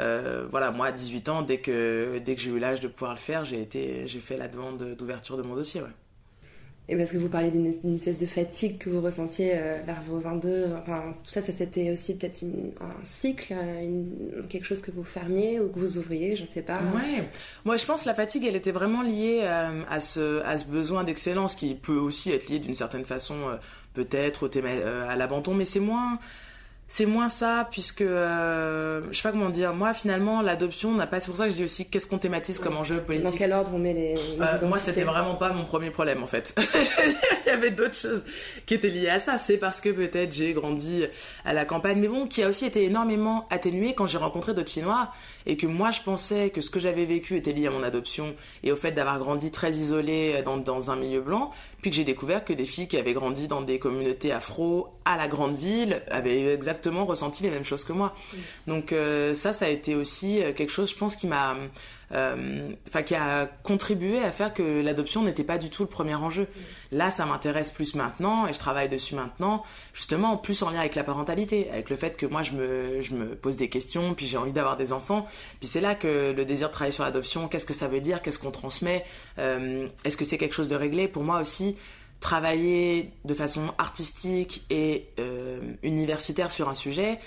euh, 0.00 0.46
voilà, 0.50 0.70
moi 0.70 0.86
à 0.86 0.92
18 0.92 1.28
ans, 1.28 1.42
dès 1.42 1.58
que 1.58 2.18
dès 2.24 2.34
que 2.34 2.40
j'ai 2.40 2.50
eu 2.50 2.58
l'âge 2.58 2.80
de 2.80 2.88
pouvoir 2.88 3.12
le 3.12 3.18
faire, 3.18 3.44
j'ai 3.44 3.60
été, 3.60 4.06
j'ai 4.08 4.20
fait 4.20 4.36
la 4.36 4.48
demande 4.48 4.94
d'ouverture 4.96 5.36
de 5.36 5.42
mon 5.42 5.54
dossier, 5.54 5.82
ouais. 5.82 5.88
Et 6.88 6.96
parce 6.96 7.12
que 7.12 7.16
vous 7.16 7.28
parlez 7.28 7.50
d'une 7.50 7.66
espèce 7.94 8.18
de 8.18 8.26
fatigue 8.26 8.76
que 8.76 8.90
vous 8.90 9.00
ressentiez 9.00 9.52
euh, 9.54 9.78
vers 9.86 10.02
vos 10.02 10.18
22, 10.18 10.66
enfin 10.76 11.12
tout 11.12 11.30
ça, 11.30 11.40
ça 11.40 11.52
c'était 11.52 11.92
aussi 11.92 12.16
peut-être 12.16 12.42
un 12.80 13.04
cycle, 13.04 13.54
euh, 13.56 14.02
quelque 14.48 14.64
chose 14.64 14.82
que 14.82 14.90
vous 14.90 15.04
fermiez 15.04 15.60
ou 15.60 15.68
que 15.68 15.78
vous 15.78 15.96
ouvriez, 15.96 16.34
je 16.34 16.44
sais 16.44 16.60
pas. 16.60 16.80
Ouais, 16.94 17.22
moi 17.64 17.76
je 17.76 17.84
pense 17.86 18.02
que 18.02 18.08
la 18.08 18.14
fatigue 18.14 18.44
elle 18.44 18.56
était 18.56 18.72
vraiment 18.72 19.02
liée 19.02 19.40
euh, 19.42 19.82
à, 19.88 20.00
ce, 20.00 20.42
à 20.42 20.58
ce 20.58 20.66
besoin 20.66 21.04
d'excellence 21.04 21.54
qui 21.54 21.74
peut 21.76 21.96
aussi 21.96 22.32
être 22.32 22.48
lié 22.48 22.58
d'une 22.58 22.74
certaine 22.74 23.04
façon 23.04 23.36
peut-être 23.94 24.50
euh, 24.56 25.08
à 25.08 25.16
l'abandon, 25.16 25.54
mais 25.54 25.64
c'est 25.64 25.80
moins 25.80 26.18
c'est 26.92 27.06
moins 27.06 27.30
ça 27.30 27.66
puisque 27.70 28.02
euh, 28.02 29.00
je 29.10 29.16
sais 29.16 29.22
pas 29.22 29.30
comment 29.32 29.48
dire. 29.48 29.72
Moi 29.72 29.94
finalement 29.94 30.42
l'adoption 30.42 30.92
n'a 30.92 31.06
pas. 31.06 31.20
C'est 31.20 31.28
pour 31.28 31.38
ça 31.38 31.44
que 31.46 31.50
je 31.52 31.56
dis 31.56 31.64
aussi 31.64 31.88
qu'est-ce 31.88 32.06
qu'on 32.06 32.18
thématise 32.18 32.58
comme 32.58 32.76
enjeu 32.76 32.96
Dans 32.96 33.04
politique. 33.04 33.34
quel 33.38 33.54
ordre 33.54 33.70
on 33.72 33.78
met 33.78 33.94
les. 33.94 34.14
les 34.14 34.20
Euh, 34.38 34.66
moi, 34.66 34.78
c'était 34.78 35.02
vraiment 35.04 35.36
pas 35.36 35.54
mon 35.54 35.64
premier 35.64 35.88
problème 35.90 36.22
en 36.22 36.26
fait. 36.26 36.54
Il 37.46 37.48
y 37.48 37.50
avait 37.50 37.70
d'autres 37.70 37.94
choses 37.94 38.22
qui 38.66 38.74
étaient 38.74 38.90
liées 38.90 39.08
à 39.08 39.20
ça. 39.20 39.38
C'est 39.38 39.56
parce 39.56 39.80
que 39.80 39.88
peut-être 39.88 40.34
j'ai 40.34 40.52
grandi 40.52 41.06
à 41.46 41.54
la 41.54 41.64
campagne, 41.64 41.98
mais 41.98 42.08
bon, 42.08 42.26
qui 42.26 42.42
a 42.42 42.48
aussi 42.50 42.66
été 42.66 42.84
énormément 42.84 43.46
atténué 43.48 43.94
quand 43.94 44.04
j'ai 44.04 44.18
rencontré 44.18 44.52
d'autres 44.52 44.78
noires 44.82 45.16
et 45.46 45.56
que 45.56 45.66
moi 45.66 45.90
je 45.90 46.00
pensais 46.02 46.50
que 46.50 46.60
ce 46.60 46.70
que 46.70 46.80
j'avais 46.80 47.04
vécu 47.04 47.36
était 47.36 47.52
lié 47.52 47.66
à 47.66 47.70
mon 47.70 47.82
adoption 47.82 48.34
et 48.62 48.72
au 48.72 48.76
fait 48.76 48.92
d'avoir 48.92 49.18
grandi 49.18 49.50
très 49.50 49.72
isolée 49.72 50.42
dans, 50.44 50.56
dans 50.56 50.90
un 50.90 50.96
milieu 50.96 51.20
blanc, 51.20 51.50
puis 51.80 51.90
que 51.90 51.96
j'ai 51.96 52.04
découvert 52.04 52.44
que 52.44 52.52
des 52.52 52.64
filles 52.64 52.88
qui 52.88 52.96
avaient 52.96 53.12
grandi 53.12 53.48
dans 53.48 53.62
des 53.62 53.78
communautés 53.78 54.32
afro 54.32 54.88
à 55.04 55.16
la 55.16 55.28
grande 55.28 55.56
ville 55.56 56.02
avaient 56.10 56.52
exactement 56.52 57.04
ressenti 57.04 57.42
les 57.42 57.50
mêmes 57.50 57.64
choses 57.64 57.84
que 57.84 57.92
moi. 57.92 58.14
Donc 58.66 58.92
euh, 58.92 59.34
ça, 59.34 59.52
ça 59.52 59.66
a 59.66 59.68
été 59.68 59.94
aussi 59.94 60.42
euh, 60.42 60.52
quelque 60.52 60.70
chose, 60.70 60.90
je 60.90 60.96
pense, 60.96 61.16
qui 61.16 61.26
m'a 61.26 61.54
euh, 61.54 61.66
enfin 62.12 63.02
qui 63.02 63.14
a 63.14 63.46
contribué 63.62 64.18
à 64.18 64.30
faire 64.32 64.52
que 64.52 64.82
l'adoption 64.82 65.22
n'était 65.22 65.44
pas 65.44 65.58
du 65.58 65.70
tout 65.70 65.82
le 65.82 65.88
premier 65.88 66.14
enjeu. 66.14 66.46
Là, 66.90 67.10
ça 67.10 67.24
m'intéresse 67.24 67.70
plus 67.70 67.94
maintenant 67.94 68.46
et 68.46 68.52
je 68.52 68.58
travaille 68.58 68.88
dessus 68.88 69.14
maintenant, 69.14 69.62
justement, 69.94 70.36
plus 70.36 70.62
en 70.62 70.70
lien 70.70 70.80
avec 70.80 70.94
la 70.94 71.04
parentalité, 71.04 71.70
avec 71.70 71.88
le 71.88 71.96
fait 71.96 72.16
que 72.16 72.26
moi 72.26 72.42
je 72.42 72.52
me, 72.52 73.00
je 73.00 73.14
me 73.14 73.34
pose 73.34 73.56
des 73.56 73.68
questions, 73.68 74.14
puis 74.14 74.26
j'ai 74.26 74.36
envie 74.36 74.52
d'avoir 74.52 74.76
des 74.76 74.92
enfants, 74.92 75.26
puis 75.58 75.68
c'est 75.68 75.80
là 75.80 75.94
que 75.94 76.32
le 76.36 76.44
désir 76.44 76.68
de 76.68 76.72
travailler 76.72 76.92
sur 76.92 77.04
l'adoption, 77.04 77.48
qu'est-ce 77.48 77.66
que 77.66 77.74
ça 77.74 77.88
veut 77.88 78.00
dire, 78.00 78.20
qu'est-ce 78.20 78.38
qu'on 78.38 78.50
transmet, 78.50 79.04
euh, 79.38 79.88
est-ce 80.04 80.16
que 80.16 80.24
c'est 80.24 80.38
quelque 80.38 80.54
chose 80.54 80.68
de 80.68 80.76
réglé? 80.76 81.08
Pour 81.08 81.22
moi 81.22 81.40
aussi, 81.40 81.76
travailler 82.20 83.10
de 83.24 83.34
façon 83.34 83.72
artistique 83.78 84.64
et 84.70 85.08
euh, 85.18 85.60
universitaire 85.82 86.50
sur 86.50 86.68
un 86.68 86.74
sujet, 86.74 87.18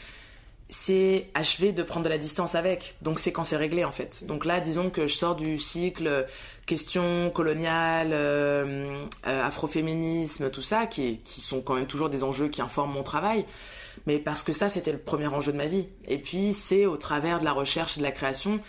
c'est 0.70 1.30
achever 1.36 1.72
de 1.72 1.84
prendre 1.84 2.06
de 2.06 2.10
la 2.10 2.18
distance 2.18 2.56
avec. 2.56 2.96
Donc 3.02 3.20
c'est 3.20 3.32
quand 3.32 3.44
c'est 3.44 3.58
réglé 3.58 3.86
en 3.86 3.92
fait. 3.92 4.26
Donc 4.26 4.46
là, 4.46 4.60
disons 4.60 4.90
que 4.90 5.08
je 5.08 5.16
sors 5.16 5.36
du 5.36 5.58
cycle 5.60 6.26
questions 6.66 7.30
coloniales, 7.30 8.12
euh, 8.12 9.06
euh, 9.28 9.44
afroféminisme, 9.44 10.50
tout 10.50 10.64
ça, 10.64 10.88
qui, 10.88 11.20
qui 11.20 11.42
sont 11.42 11.62
quand 11.62 11.76
même 11.76 11.86
toujours 11.86 12.10
des 12.10 12.24
enjeux 12.24 12.48
qui 12.48 12.62
informent 12.62 12.94
mon 12.94 13.04
travail. 13.04 13.46
Mais 14.08 14.18
parce 14.20 14.44
que 14.44 14.54
ça, 14.54 14.70
c'était 14.70 14.92
le 14.92 14.98
premier 14.98 15.28
enjeu 15.28 15.52
de 15.52 15.58
ma 15.58 15.68
vie. 15.68 15.88
Et 16.08 16.18
puis 16.18 16.54
c'est 16.54 16.86
au 16.86 16.98
travers 16.98 17.40
de 17.40 17.46
la 17.46 17.54
recherche 17.54 17.98
et 17.98 18.00
de 18.00 18.06
la 18.06 18.12
création. 18.12 18.60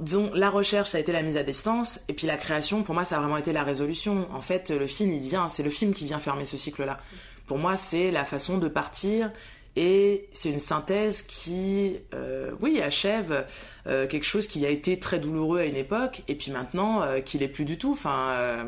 Disons, 0.00 0.30
la 0.32 0.48
recherche, 0.48 0.90
ça 0.90 0.98
a 0.98 1.00
été 1.00 1.12
la 1.12 1.20
mise 1.20 1.36
à 1.36 1.42
distance, 1.42 2.00
et 2.08 2.14
puis 2.14 2.26
la 2.26 2.38
création, 2.38 2.82
pour 2.82 2.94
moi, 2.94 3.04
ça 3.04 3.16
a 3.16 3.20
vraiment 3.20 3.36
été 3.36 3.52
la 3.52 3.62
résolution. 3.62 4.26
En 4.32 4.40
fait, 4.40 4.70
le 4.70 4.86
film, 4.86 5.12
il 5.12 5.20
vient, 5.20 5.50
c'est 5.50 5.62
le 5.62 5.68
film 5.68 5.92
qui 5.92 6.06
vient 6.06 6.18
fermer 6.18 6.46
ce 6.46 6.56
cycle-là. 6.56 7.00
Pour 7.46 7.58
moi, 7.58 7.76
c'est 7.76 8.10
la 8.10 8.24
façon 8.24 8.56
de 8.56 8.68
partir 8.68 9.30
et 9.76 10.28
c'est 10.32 10.50
une 10.50 10.60
synthèse 10.60 11.22
qui, 11.22 11.96
euh, 12.14 12.52
oui, 12.60 12.80
achève 12.80 13.46
euh, 13.86 14.06
quelque 14.06 14.24
chose 14.24 14.46
qui 14.46 14.64
a 14.64 14.68
été 14.68 14.98
très 14.98 15.18
douloureux 15.18 15.60
à 15.60 15.64
une 15.64 15.76
époque, 15.76 16.22
et 16.28 16.34
puis 16.34 16.52
maintenant 16.52 17.02
euh, 17.02 17.20
qui 17.20 17.38
l'est 17.38 17.48
plus 17.48 17.64
du 17.64 17.76
tout. 17.78 17.92
Enfin, 17.92 18.30
euh, 18.30 18.64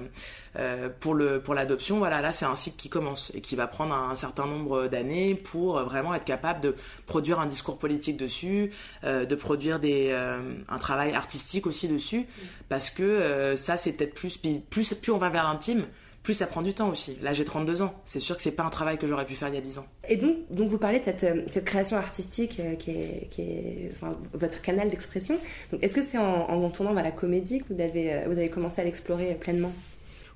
euh, 0.58 0.88
pour 1.00 1.14
le 1.14 1.40
pour 1.40 1.54
l'adoption, 1.54 1.98
voilà, 1.98 2.20
là 2.20 2.32
c'est 2.32 2.46
un 2.46 2.56
cycle 2.56 2.76
qui 2.76 2.88
commence 2.88 3.30
et 3.34 3.40
qui 3.40 3.56
va 3.56 3.66
prendre 3.66 3.94
un, 3.94 4.14
certain 4.14 4.46
nombre 4.46 4.86
d'années 4.86 5.34
pour 5.34 5.82
vraiment 5.82 6.14
être 6.14 6.24
capable 6.24 6.60
de 6.60 6.74
produire 7.06 7.40
un 7.40 7.46
discours 7.46 7.78
politique 7.78 8.16
dessus, 8.16 8.72
euh, 9.04 9.26
de 9.26 9.34
produire 9.34 9.78
des 9.78 10.08
euh, 10.10 10.38
un 10.68 10.78
travail 10.78 11.12
artistique 11.12 11.66
aussi 11.66 11.88
dessus, 11.88 12.26
parce 12.68 12.90
que 12.90 13.02
euh, 13.02 13.56
ça 13.56 13.76
c'est 13.76 13.92
peut-être 13.92 14.14
plus 14.14 14.38
plus 14.38 14.94
plus 14.94 15.12
on 15.12 15.18
va 15.18 15.28
vers 15.28 15.44
l'intime 15.44 15.86
plus 16.26 16.34
ça 16.34 16.48
prend 16.48 16.60
du 16.60 16.74
temps 16.74 16.88
aussi. 16.88 17.16
Là, 17.22 17.32
j'ai 17.32 17.44
32 17.44 17.82
ans. 17.82 17.94
C'est 18.04 18.18
sûr 18.18 18.34
que 18.36 18.42
c'est 18.42 18.50
pas 18.50 18.64
un 18.64 18.68
travail 18.68 18.98
que 18.98 19.06
j'aurais 19.06 19.26
pu 19.26 19.36
faire 19.36 19.46
il 19.46 19.54
y 19.54 19.58
a 19.58 19.60
10 19.60 19.78
ans. 19.78 19.86
Et 20.08 20.16
donc, 20.16 20.34
donc 20.50 20.68
vous 20.68 20.76
parlez 20.76 20.98
de 20.98 21.04
cette, 21.04 21.22
euh, 21.22 21.42
cette 21.52 21.64
création 21.64 21.96
artistique 21.96 22.58
euh, 22.58 22.74
qui 22.74 22.90
est, 22.90 23.28
qui 23.30 23.42
est 23.42 23.92
enfin, 23.92 24.16
votre 24.34 24.60
canal 24.60 24.90
d'expression. 24.90 25.38
Est-ce 25.82 25.94
que 25.94 26.02
c'est 26.02 26.18
en, 26.18 26.50
en 26.50 26.68
tournant 26.70 26.94
vers 26.94 27.04
la 27.04 27.12
comédie 27.12 27.60
que 27.60 27.72
vous 27.72 27.80
avez, 27.80 28.12
euh, 28.12 28.24
vous 28.26 28.32
avez 28.32 28.50
commencé 28.50 28.80
à 28.80 28.84
l'explorer 28.84 29.34
pleinement? 29.34 29.70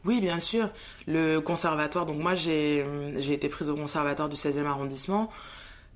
Oui, 0.05 0.21
bien 0.21 0.39
sûr. 0.39 0.71
Le 1.09 1.41
conservatoire, 1.41 2.07
donc 2.07 2.19
moi 2.19 2.37
j'ai 2.37 2.87
j'ai 3.17 3.35
été 3.35 3.49
prise 3.49 3.69
au 3.69 3.75
conservatoire 3.75 4.29
du 4.29 4.37
16e 4.37 4.67
arrondissement. 4.67 5.29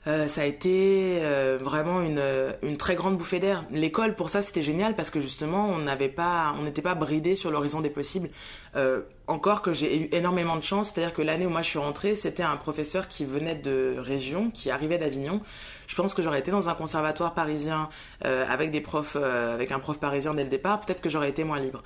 Euh, 0.06 0.28
ça 0.28 0.42
a 0.42 0.44
été 0.44 1.20
euh, 1.22 1.58
vraiment 1.60 2.02
une, 2.02 2.22
une 2.62 2.76
très 2.76 2.94
grande 2.94 3.16
bouffée 3.16 3.40
d'air. 3.40 3.64
L'école, 3.70 4.14
pour 4.14 4.28
ça, 4.28 4.42
c'était 4.42 4.62
génial 4.62 4.94
parce 4.94 5.10
que 5.10 5.20
justement, 5.20 5.68
on 5.68 5.78
n'avait 5.78 6.08
pas, 6.08 6.54
on 6.58 6.64
n'était 6.64 6.82
pas 6.82 6.94
bridé 6.94 7.36
sur 7.36 7.50
l'horizon 7.50 7.80
des 7.80 7.90
possibles. 7.90 8.28
Euh, 8.76 9.02
encore 9.26 9.62
que 9.62 9.72
j'ai 9.72 10.02
eu 10.02 10.08
énormément 10.12 10.56
de 10.56 10.62
chance, 10.62 10.92
c'est-à-dire 10.92 11.14
que 11.14 11.22
l'année 11.22 11.46
où 11.46 11.50
moi 11.50 11.62
je 11.62 11.68
suis 11.68 11.78
rentrée, 11.78 12.14
c'était 12.14 12.42
un 12.42 12.56
professeur 12.56 13.08
qui 13.08 13.24
venait 13.24 13.54
de 13.54 13.96
région, 13.98 14.50
qui 14.50 14.70
arrivait 14.70 14.98
d'Avignon. 14.98 15.40
Je 15.86 15.94
pense 15.94 16.12
que 16.12 16.22
j'aurais 16.22 16.40
été 16.40 16.50
dans 16.50 16.68
un 16.68 16.74
conservatoire 16.74 17.32
parisien 17.32 17.88
euh, 18.24 18.44
avec 18.48 18.70
des 18.70 18.80
profs, 18.80 19.16
euh, 19.18 19.54
avec 19.54 19.72
un 19.72 19.78
prof 19.78 19.98
parisien 19.98 20.34
dès 20.34 20.44
le 20.44 20.50
départ, 20.50 20.80
peut-être 20.80 21.00
que 21.00 21.08
j'aurais 21.08 21.30
été 21.30 21.44
moins 21.44 21.58
libre. 21.58 21.82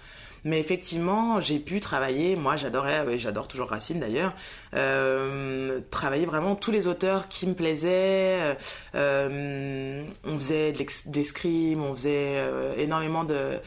Mais 0.49 0.61
effectivement, 0.61 1.41
j'ai 1.41 1.59
pu 1.59 1.79
travailler. 1.79 2.35
Moi, 2.35 2.57
j'adorais, 2.57 3.05
ouais, 3.05 3.19
j'adore 3.19 3.49
toujours 3.49 3.69
Racine 3.69 4.01
d'ailleurs. 4.01 4.33
Euh, 4.73 5.81
travailler 5.91 6.25
vraiment 6.25 6.57
tous 6.57 6.71
les 6.71 6.87
auteurs 6.87 7.29
qui 7.29 7.47
me 7.47 7.53
plaisaient. 7.53 8.57
Euh, 8.95 10.05
on 10.25 10.39
faisait 10.39 10.73
des 10.73 11.25
scrims, 11.25 11.83
on 11.83 11.93
faisait 11.93 12.39
euh, 12.39 12.75
énormément 12.79 13.25
de, 13.25 13.59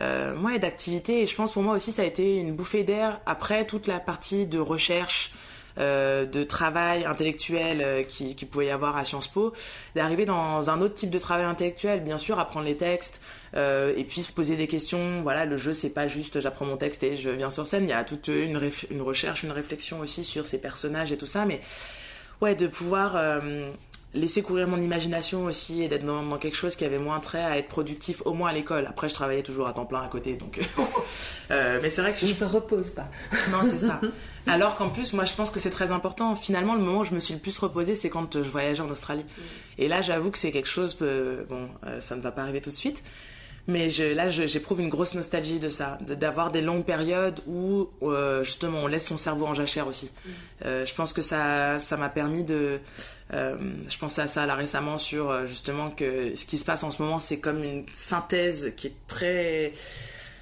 euh, 0.00 0.36
ouais, 0.36 0.60
d'activités. 0.60 1.22
Et 1.22 1.26
je 1.26 1.34
pense 1.34 1.50
pour 1.50 1.64
moi 1.64 1.74
aussi, 1.74 1.90
ça 1.90 2.02
a 2.02 2.04
été 2.04 2.36
une 2.36 2.54
bouffée 2.54 2.84
d'air 2.84 3.20
après 3.26 3.66
toute 3.66 3.88
la 3.88 3.98
partie 3.98 4.46
de 4.46 4.60
recherche. 4.60 5.32
Euh, 5.78 6.26
de 6.26 6.42
travail 6.42 7.04
intellectuel 7.04 7.80
euh, 7.80 8.02
qui, 8.02 8.34
pouvait 8.46 8.66
y 8.66 8.70
avoir 8.70 8.96
à 8.96 9.04
Sciences 9.04 9.28
Po, 9.28 9.52
d'arriver 9.94 10.24
dans 10.24 10.70
un 10.70 10.80
autre 10.80 10.94
type 10.94 11.10
de 11.10 11.18
travail 11.18 11.46
intellectuel, 11.46 12.00
bien 12.02 12.18
sûr, 12.18 12.40
apprendre 12.40 12.66
les 12.66 12.76
textes, 12.76 13.20
euh, 13.54 13.94
et 13.96 14.02
puis 14.02 14.22
se 14.22 14.32
poser 14.32 14.56
des 14.56 14.66
questions. 14.66 15.22
Voilà, 15.22 15.44
le 15.44 15.56
jeu, 15.56 15.74
c'est 15.74 15.90
pas 15.90 16.08
juste 16.08 16.40
j'apprends 16.40 16.64
mon 16.64 16.76
texte 16.76 17.04
et 17.04 17.14
je 17.14 17.30
viens 17.30 17.50
sur 17.50 17.66
scène. 17.66 17.84
Il 17.84 17.90
y 17.90 17.92
a 17.92 18.02
toute 18.02 18.28
une, 18.28 18.60
une 18.90 19.02
recherche, 19.02 19.44
une 19.44 19.52
réflexion 19.52 20.00
aussi 20.00 20.24
sur 20.24 20.46
ces 20.46 20.60
personnages 20.60 21.12
et 21.12 21.16
tout 21.16 21.26
ça. 21.26 21.44
Mais 21.44 21.60
ouais, 22.40 22.56
de 22.56 22.66
pouvoir 22.66 23.16
laisser 24.14 24.42
courir 24.42 24.68
mon 24.68 24.80
imagination 24.80 25.44
aussi 25.44 25.82
et 25.82 25.88
d'être 25.88 26.04
dans, 26.04 26.22
dans 26.22 26.38
quelque 26.38 26.56
chose 26.56 26.76
qui 26.76 26.84
avait 26.84 26.98
moins 26.98 27.20
trait 27.20 27.44
à 27.44 27.58
être 27.58 27.68
productif, 27.68 28.22
au 28.24 28.32
moins 28.32 28.50
à 28.50 28.52
l'école. 28.52 28.86
Après, 28.88 29.08
je 29.08 29.14
travaillais 29.14 29.42
toujours 29.42 29.68
à 29.68 29.72
temps 29.72 29.84
plein 29.84 30.00
à 30.02 30.08
côté, 30.08 30.36
donc. 30.36 30.60
euh, 31.50 31.78
mais 31.82 31.90
c'est 31.90 32.00
vrai 32.00 32.12
que 32.12 32.18
Je 32.18 32.26
ne 32.26 32.32
se 32.32 32.44
repose 32.44 32.90
pas. 32.90 33.08
non, 33.50 33.58
c'est 33.62 33.78
ça. 33.78 34.00
Alors 34.46 34.76
qu'en 34.76 34.88
plus, 34.88 35.12
moi, 35.12 35.24
je 35.24 35.34
pense 35.34 35.50
que 35.50 35.60
c'est 35.60 35.70
très 35.70 35.90
important. 35.92 36.34
Finalement, 36.34 36.74
le 36.74 36.80
moment 36.80 37.00
où 37.00 37.04
je 37.04 37.14
me 37.14 37.20
suis 37.20 37.34
le 37.34 37.40
plus 37.40 37.58
reposée, 37.58 37.96
c'est 37.96 38.08
quand 38.08 38.36
euh, 38.36 38.42
je 38.42 38.48
voyageais 38.48 38.82
en 38.82 38.90
Australie. 38.90 39.26
Et 39.76 39.88
là, 39.88 40.00
j'avoue 40.00 40.30
que 40.30 40.38
c'est 40.38 40.52
quelque 40.52 40.68
chose. 40.68 40.96
euh, 41.02 41.44
bon, 41.48 41.68
euh, 41.86 42.00
ça 42.00 42.16
ne 42.16 42.22
va 42.22 42.30
pas 42.32 42.42
arriver 42.42 42.60
tout 42.60 42.70
de 42.70 42.76
suite. 42.76 43.02
Mais 43.68 43.90
je, 43.90 44.02
là, 44.02 44.30
j'éprouve 44.30 44.80
une 44.80 44.88
grosse 44.88 45.12
nostalgie 45.12 45.60
de 45.60 45.68
ça, 45.68 45.98
d'avoir 46.00 46.50
des 46.50 46.62
longues 46.62 46.86
périodes 46.86 47.40
où 47.46 47.90
euh, 48.02 48.42
justement 48.42 48.78
on 48.78 48.86
laisse 48.86 49.06
son 49.06 49.18
cerveau 49.18 49.44
en 49.44 49.52
jachère 49.52 49.86
aussi. 49.86 50.10
Euh, 50.64 50.86
je 50.86 50.94
pense 50.94 51.12
que 51.12 51.20
ça, 51.20 51.78
ça 51.78 51.98
m'a 51.98 52.08
permis 52.08 52.44
de. 52.44 52.80
Euh, 53.34 53.56
je 53.88 53.98
pensais 53.98 54.22
à 54.22 54.28
ça 54.28 54.46
là 54.46 54.54
récemment 54.54 54.96
sur 54.96 55.30
euh, 55.30 55.46
justement 55.46 55.90
que 55.90 56.34
ce 56.34 56.46
qui 56.46 56.56
se 56.56 56.64
passe 56.64 56.82
en 56.82 56.90
ce 56.90 57.02
moment, 57.02 57.18
c'est 57.18 57.40
comme 57.40 57.62
une 57.62 57.84
synthèse 57.92 58.72
qui 58.76 58.86
est 58.86 58.94
très 59.06 59.72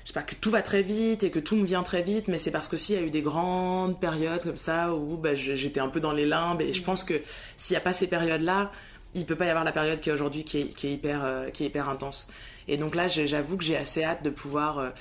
je 0.04 0.12
sais 0.12 0.14
pas, 0.14 0.22
que 0.22 0.36
tout 0.36 0.52
va 0.52 0.62
très 0.62 0.82
vite 0.82 1.24
et 1.24 1.32
que 1.32 1.40
tout 1.40 1.56
me 1.56 1.64
vient 1.64 1.82
très 1.82 2.00
vite, 2.02 2.28
mais 2.28 2.38
c'est 2.38 2.52
parce 2.52 2.68
qu'aussi 2.68 2.92
il 2.92 3.00
y 3.00 3.02
a 3.02 3.04
eu 3.04 3.10
des 3.10 3.22
grandes 3.22 3.98
périodes 3.98 4.42
comme 4.44 4.56
ça 4.56 4.94
où 4.94 5.16
bah, 5.16 5.34
j'étais 5.34 5.80
un 5.80 5.88
peu 5.88 5.98
dans 5.98 6.12
les 6.12 6.26
limbes 6.26 6.62
et 6.62 6.72
je 6.72 6.80
pense 6.80 7.02
que 7.02 7.14
s'il 7.56 7.74
n'y 7.74 7.78
a 7.78 7.80
pas 7.80 7.92
ces 7.92 8.06
périodes-là, 8.06 8.70
il 9.14 9.26
peut 9.26 9.34
pas 9.34 9.46
y 9.46 9.48
avoir 9.48 9.64
la 9.64 9.72
période 9.72 9.98
qui 9.98 10.10
est 10.10 10.12
aujourd'hui 10.12 10.44
qui 10.44 10.68
qui 10.68 10.86
est 10.86 10.92
hyper, 10.92 11.24
euh, 11.24 11.50
qui 11.50 11.64
est 11.64 11.66
hyper 11.66 11.88
intense. 11.88 12.28
Et 12.68 12.76
donc 12.76 12.94
là, 12.94 13.08
j'avoue 13.08 13.56
que 13.56 13.64
j'ai 13.64 13.76
assez 13.76 14.04
hâte 14.04 14.24
de 14.24 14.30
pouvoir, 14.30 14.92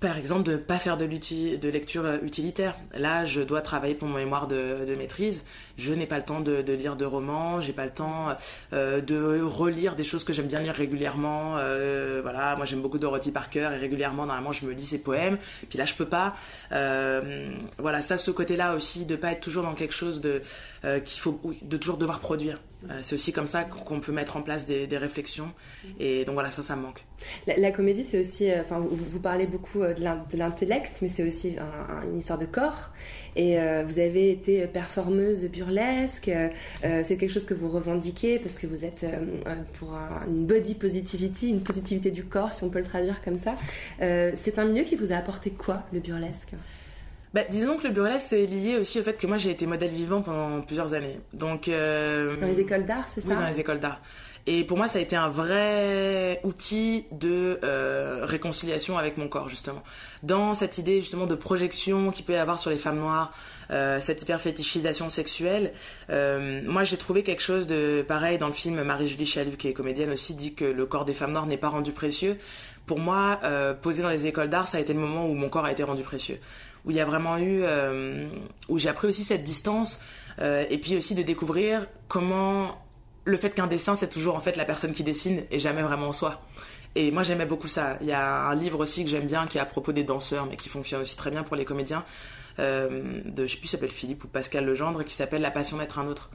par 0.00 0.18
exemple, 0.18 0.42
de 0.42 0.56
pas 0.56 0.78
faire 0.78 0.96
de, 0.96 1.04
lecture 1.68 2.12
utilitaire. 2.24 2.76
Là, 2.92 3.24
je 3.24 3.40
dois 3.40 3.62
travailler 3.62 3.94
pour 3.94 4.08
mon 4.08 4.16
mémoire 4.16 4.48
de 4.48 4.94
maîtrise. 4.98 5.44
Je 5.78 5.94
n'ai 5.94 6.06
pas 6.06 6.18
le 6.18 6.24
temps 6.24 6.40
de, 6.40 6.60
lire 6.72 6.96
de 6.96 7.04
romans, 7.04 7.60
j'ai 7.60 7.72
pas 7.72 7.84
le 7.84 7.90
temps 7.92 8.36
euh, 8.72 9.00
de 9.00 9.40
relire 9.40 9.94
des 9.94 10.02
choses 10.04 10.24
que 10.24 10.32
j'aime 10.32 10.48
bien 10.48 10.60
lire 10.60 10.74
régulièrement. 10.74 11.56
Euh, 11.56 12.18
voilà, 12.22 12.56
moi 12.56 12.66
j'aime 12.66 12.82
beaucoup 12.82 12.98
Dorothy 12.98 13.30
Parker 13.30 13.70
et 13.72 13.76
régulièrement, 13.76 14.26
normalement, 14.26 14.50
je 14.52 14.66
me 14.66 14.72
lis 14.72 14.86
ses 14.86 14.98
poèmes. 14.98 15.38
Puis 15.70 15.78
là, 15.78 15.84
je 15.86 15.94
peux 15.94 16.06
pas. 16.08 16.34
Euh, 16.72 17.48
voilà, 17.78 18.02
ça, 18.02 18.18
ce 18.18 18.30
côté-là 18.32 18.74
aussi, 18.74 19.06
de 19.06 19.14
pas 19.14 19.30
être 19.32 19.40
toujours 19.40 19.62
dans 19.62 19.74
quelque 19.74 19.94
chose 19.94 20.20
de 20.20 20.42
qu'il 21.04 21.20
faut, 21.20 21.40
de 21.62 21.76
toujours 21.76 21.96
devoir 21.96 22.18
produire. 22.20 22.60
C'est 23.02 23.16
aussi 23.16 23.32
comme 23.32 23.48
ça 23.48 23.64
qu'on 23.64 23.98
peut 23.98 24.12
mettre 24.12 24.36
en 24.36 24.42
place 24.42 24.64
des, 24.66 24.86
réflexions. 24.96 25.52
Et 25.98 26.24
donc 26.24 26.34
voilà, 26.34 26.50
ça, 26.52 26.62
ça 26.62 26.76
me 26.76 26.82
manque. 26.82 27.04
La, 27.46 27.72
comédie, 27.72 28.04
c'est 28.04 28.20
aussi, 28.20 28.48
enfin, 28.60 28.78
vous, 28.78 29.18
parlez 29.18 29.46
beaucoup 29.46 29.80
de 29.80 30.00
l'in- 30.00 30.24
de 30.30 30.36
l'intellect, 30.36 30.98
mais 31.02 31.08
c'est 31.08 31.26
aussi 31.26 31.56
un- 31.58 31.94
un- 31.96 32.02
une 32.04 32.18
histoire 32.18 32.38
de 32.38 32.46
corps. 32.46 32.92
Et 33.38 33.58
euh, 33.58 33.84
vous 33.86 33.98
avez 34.00 34.30
été 34.32 34.66
performeuse 34.66 35.44
burlesque. 35.44 36.28
euh, 36.28 36.48
euh, 36.84 37.02
c'est 37.04 37.16
quelque 37.16 37.30
chose 37.32 37.46
que 37.46 37.54
vous 37.54 37.68
revendiquez 37.70 38.38
parce 38.40 38.56
que 38.56 38.66
vous 38.66 38.84
êtes 38.84 39.04
euh, 39.04 39.16
euh, 39.46 39.54
pour 39.78 39.94
un- 39.94 40.26
une 40.26 40.44
body 40.44 40.74
positivity, 40.74 41.48
une 41.48 41.62
positivité 41.62 42.10
du 42.10 42.24
corps, 42.24 42.52
si 42.52 42.64
on 42.64 42.68
peut 42.68 42.80
le 42.80 42.84
traduire 42.84 43.22
comme 43.22 43.38
ça. 43.38 43.56
Euh, 44.02 44.32
c'est 44.34 44.58
un 44.58 44.64
milieu 44.64 44.82
qui 44.82 44.96
vous 44.96 45.12
a 45.12 45.16
apporté 45.16 45.50
quoi, 45.50 45.84
le 45.92 46.00
burlesque? 46.00 46.50
Bah, 47.32 47.42
disons 47.48 47.76
que 47.76 47.86
le 47.86 47.92
burlesque, 47.92 48.26
c'est 48.30 48.46
lié 48.46 48.76
aussi 48.78 48.98
au 48.98 49.02
fait 49.04 49.16
que 49.16 49.26
moi, 49.28 49.36
j'ai 49.36 49.50
été 49.50 49.66
modèle 49.66 49.90
vivant 49.90 50.20
pendant 50.22 50.60
plusieurs 50.62 50.94
années. 50.94 51.20
Donc, 51.32 51.68
euh, 51.68 52.36
Dans 52.40 52.46
les 52.46 52.58
écoles 52.60 52.86
d'art, 52.86 53.06
c'est 53.08 53.24
Oui, 53.24 53.34
ça? 53.34 53.40
dans 53.40 53.46
les 53.46 53.60
écoles 53.60 53.78
d'art. 53.80 54.00
Et 54.46 54.64
pour 54.64 54.78
moi, 54.78 54.88
ça 54.88 54.98
a 54.98 55.02
été 55.02 55.14
un 55.14 55.28
vrai 55.28 56.40
outil 56.42 57.04
de 57.12 57.60
euh, 57.62 58.24
réconciliation 58.24 58.96
avec 58.96 59.18
mon 59.18 59.28
corps, 59.28 59.48
justement. 59.48 59.82
Dans 60.22 60.54
cette 60.54 60.78
idée, 60.78 61.00
justement, 61.00 61.26
de 61.26 61.34
projection 61.34 62.10
qu'il 62.10 62.24
peut 62.24 62.32
y 62.32 62.36
avoir 62.36 62.58
sur 62.58 62.70
les 62.70 62.78
femmes 62.78 62.98
noires, 62.98 63.32
euh, 63.70 64.00
cette 64.00 64.22
hyperfétichisation 64.22 65.10
sexuelle, 65.10 65.72
euh, 66.08 66.62
moi, 66.64 66.82
j'ai 66.84 66.96
trouvé 66.96 67.22
quelque 67.22 67.42
chose 67.42 67.66
de 67.66 68.02
pareil 68.08 68.38
dans 68.38 68.46
le 68.46 68.54
film 68.54 68.82
Marie-Julie 68.82 69.26
Chalut, 69.26 69.58
qui 69.58 69.68
est 69.68 69.74
comédienne 69.74 70.10
aussi, 70.10 70.34
dit 70.34 70.54
que 70.54 70.64
le 70.64 70.86
corps 70.86 71.04
des 71.04 71.14
femmes 71.14 71.32
noires 71.32 71.46
n'est 71.46 71.58
pas 71.58 71.68
rendu 71.68 71.92
précieux. 71.92 72.38
Pour 72.86 73.00
moi, 73.00 73.38
poser 73.82 74.00
dans 74.02 74.08
les 74.08 74.26
écoles 74.26 74.48
d'art, 74.48 74.66
ça 74.66 74.78
a 74.78 74.80
été 74.80 74.94
le 74.94 74.98
moment 74.98 75.28
où 75.28 75.34
mon 75.34 75.50
corps 75.50 75.66
a 75.66 75.72
été 75.72 75.82
rendu 75.82 76.02
précieux. 76.02 76.40
Où 76.86 76.90
il 76.90 76.96
y 76.96 77.00
a 77.00 77.04
vraiment 77.04 77.36
eu... 77.36 77.62
où 78.70 78.78
j'ai 78.78 78.88
appris 78.88 79.08
aussi 79.08 79.24
cette 79.24 79.44
distance, 79.44 80.00
et 80.40 80.78
puis 80.78 80.96
aussi 80.96 81.14
de 81.14 81.20
découvrir 81.20 81.86
comment 82.08 82.78
le 83.28 83.36
fait 83.36 83.50
qu'un 83.50 83.66
dessin, 83.66 83.94
c'est 83.94 84.08
toujours 84.08 84.36
en 84.36 84.40
fait 84.40 84.56
la 84.56 84.64
personne 84.64 84.92
qui 84.92 85.02
dessine 85.02 85.44
et 85.50 85.58
jamais 85.58 85.82
vraiment 85.82 86.12
soi. 86.12 86.40
Et 86.94 87.10
moi, 87.10 87.22
j'aimais 87.22 87.44
beaucoup 87.44 87.68
ça. 87.68 87.98
Il 88.00 88.06
y 88.06 88.12
a 88.12 88.46
un 88.46 88.54
livre 88.54 88.80
aussi 88.80 89.04
que 89.04 89.10
j'aime 89.10 89.26
bien 89.26 89.46
qui 89.46 89.58
est 89.58 89.60
à 89.60 89.66
propos 89.66 89.92
des 89.92 90.02
danseurs, 90.02 90.46
mais 90.46 90.56
qui 90.56 90.70
fonctionne 90.70 91.02
aussi 91.02 91.14
très 91.14 91.30
bien 91.30 91.42
pour 91.42 91.54
les 91.54 91.66
comédiens, 91.66 92.04
euh, 92.58 93.20
de, 93.26 93.44
je 93.44 93.52
sais 93.52 93.58
plus, 93.58 93.68
s'appelle 93.68 93.90
Philippe 93.90 94.24
ou 94.24 94.28
Pascal 94.28 94.64
Legendre, 94.64 95.04
qui 95.04 95.12
s'appelle 95.12 95.42
La 95.42 95.50
passion 95.50 95.76
d'être 95.76 95.98
un 95.98 96.06
autre. 96.06 96.30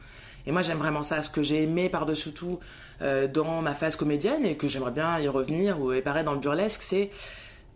Et 0.45 0.51
moi, 0.51 0.61
j'aime 0.61 0.77
vraiment 0.77 1.01
ça. 1.01 1.23
Ce 1.23 1.31
que 1.31 1.41
j'ai 1.41 1.63
aimé 1.63 1.89
par-dessus 1.89 2.31
tout 2.31 2.59
euh, 3.01 3.27
dans 3.27 3.63
ma 3.63 3.73
phase 3.73 3.95
comédienne 3.95 4.45
et 4.45 4.55
que 4.55 4.67
j'aimerais 4.67 4.91
bien 4.91 5.17
y 5.19 5.27
revenir 5.27 5.81
ou 5.81 5.93
et 5.93 6.01
pareil 6.01 6.23
dans 6.23 6.33
le 6.33 6.39
burlesque, 6.39 6.83
c'est 6.83 7.09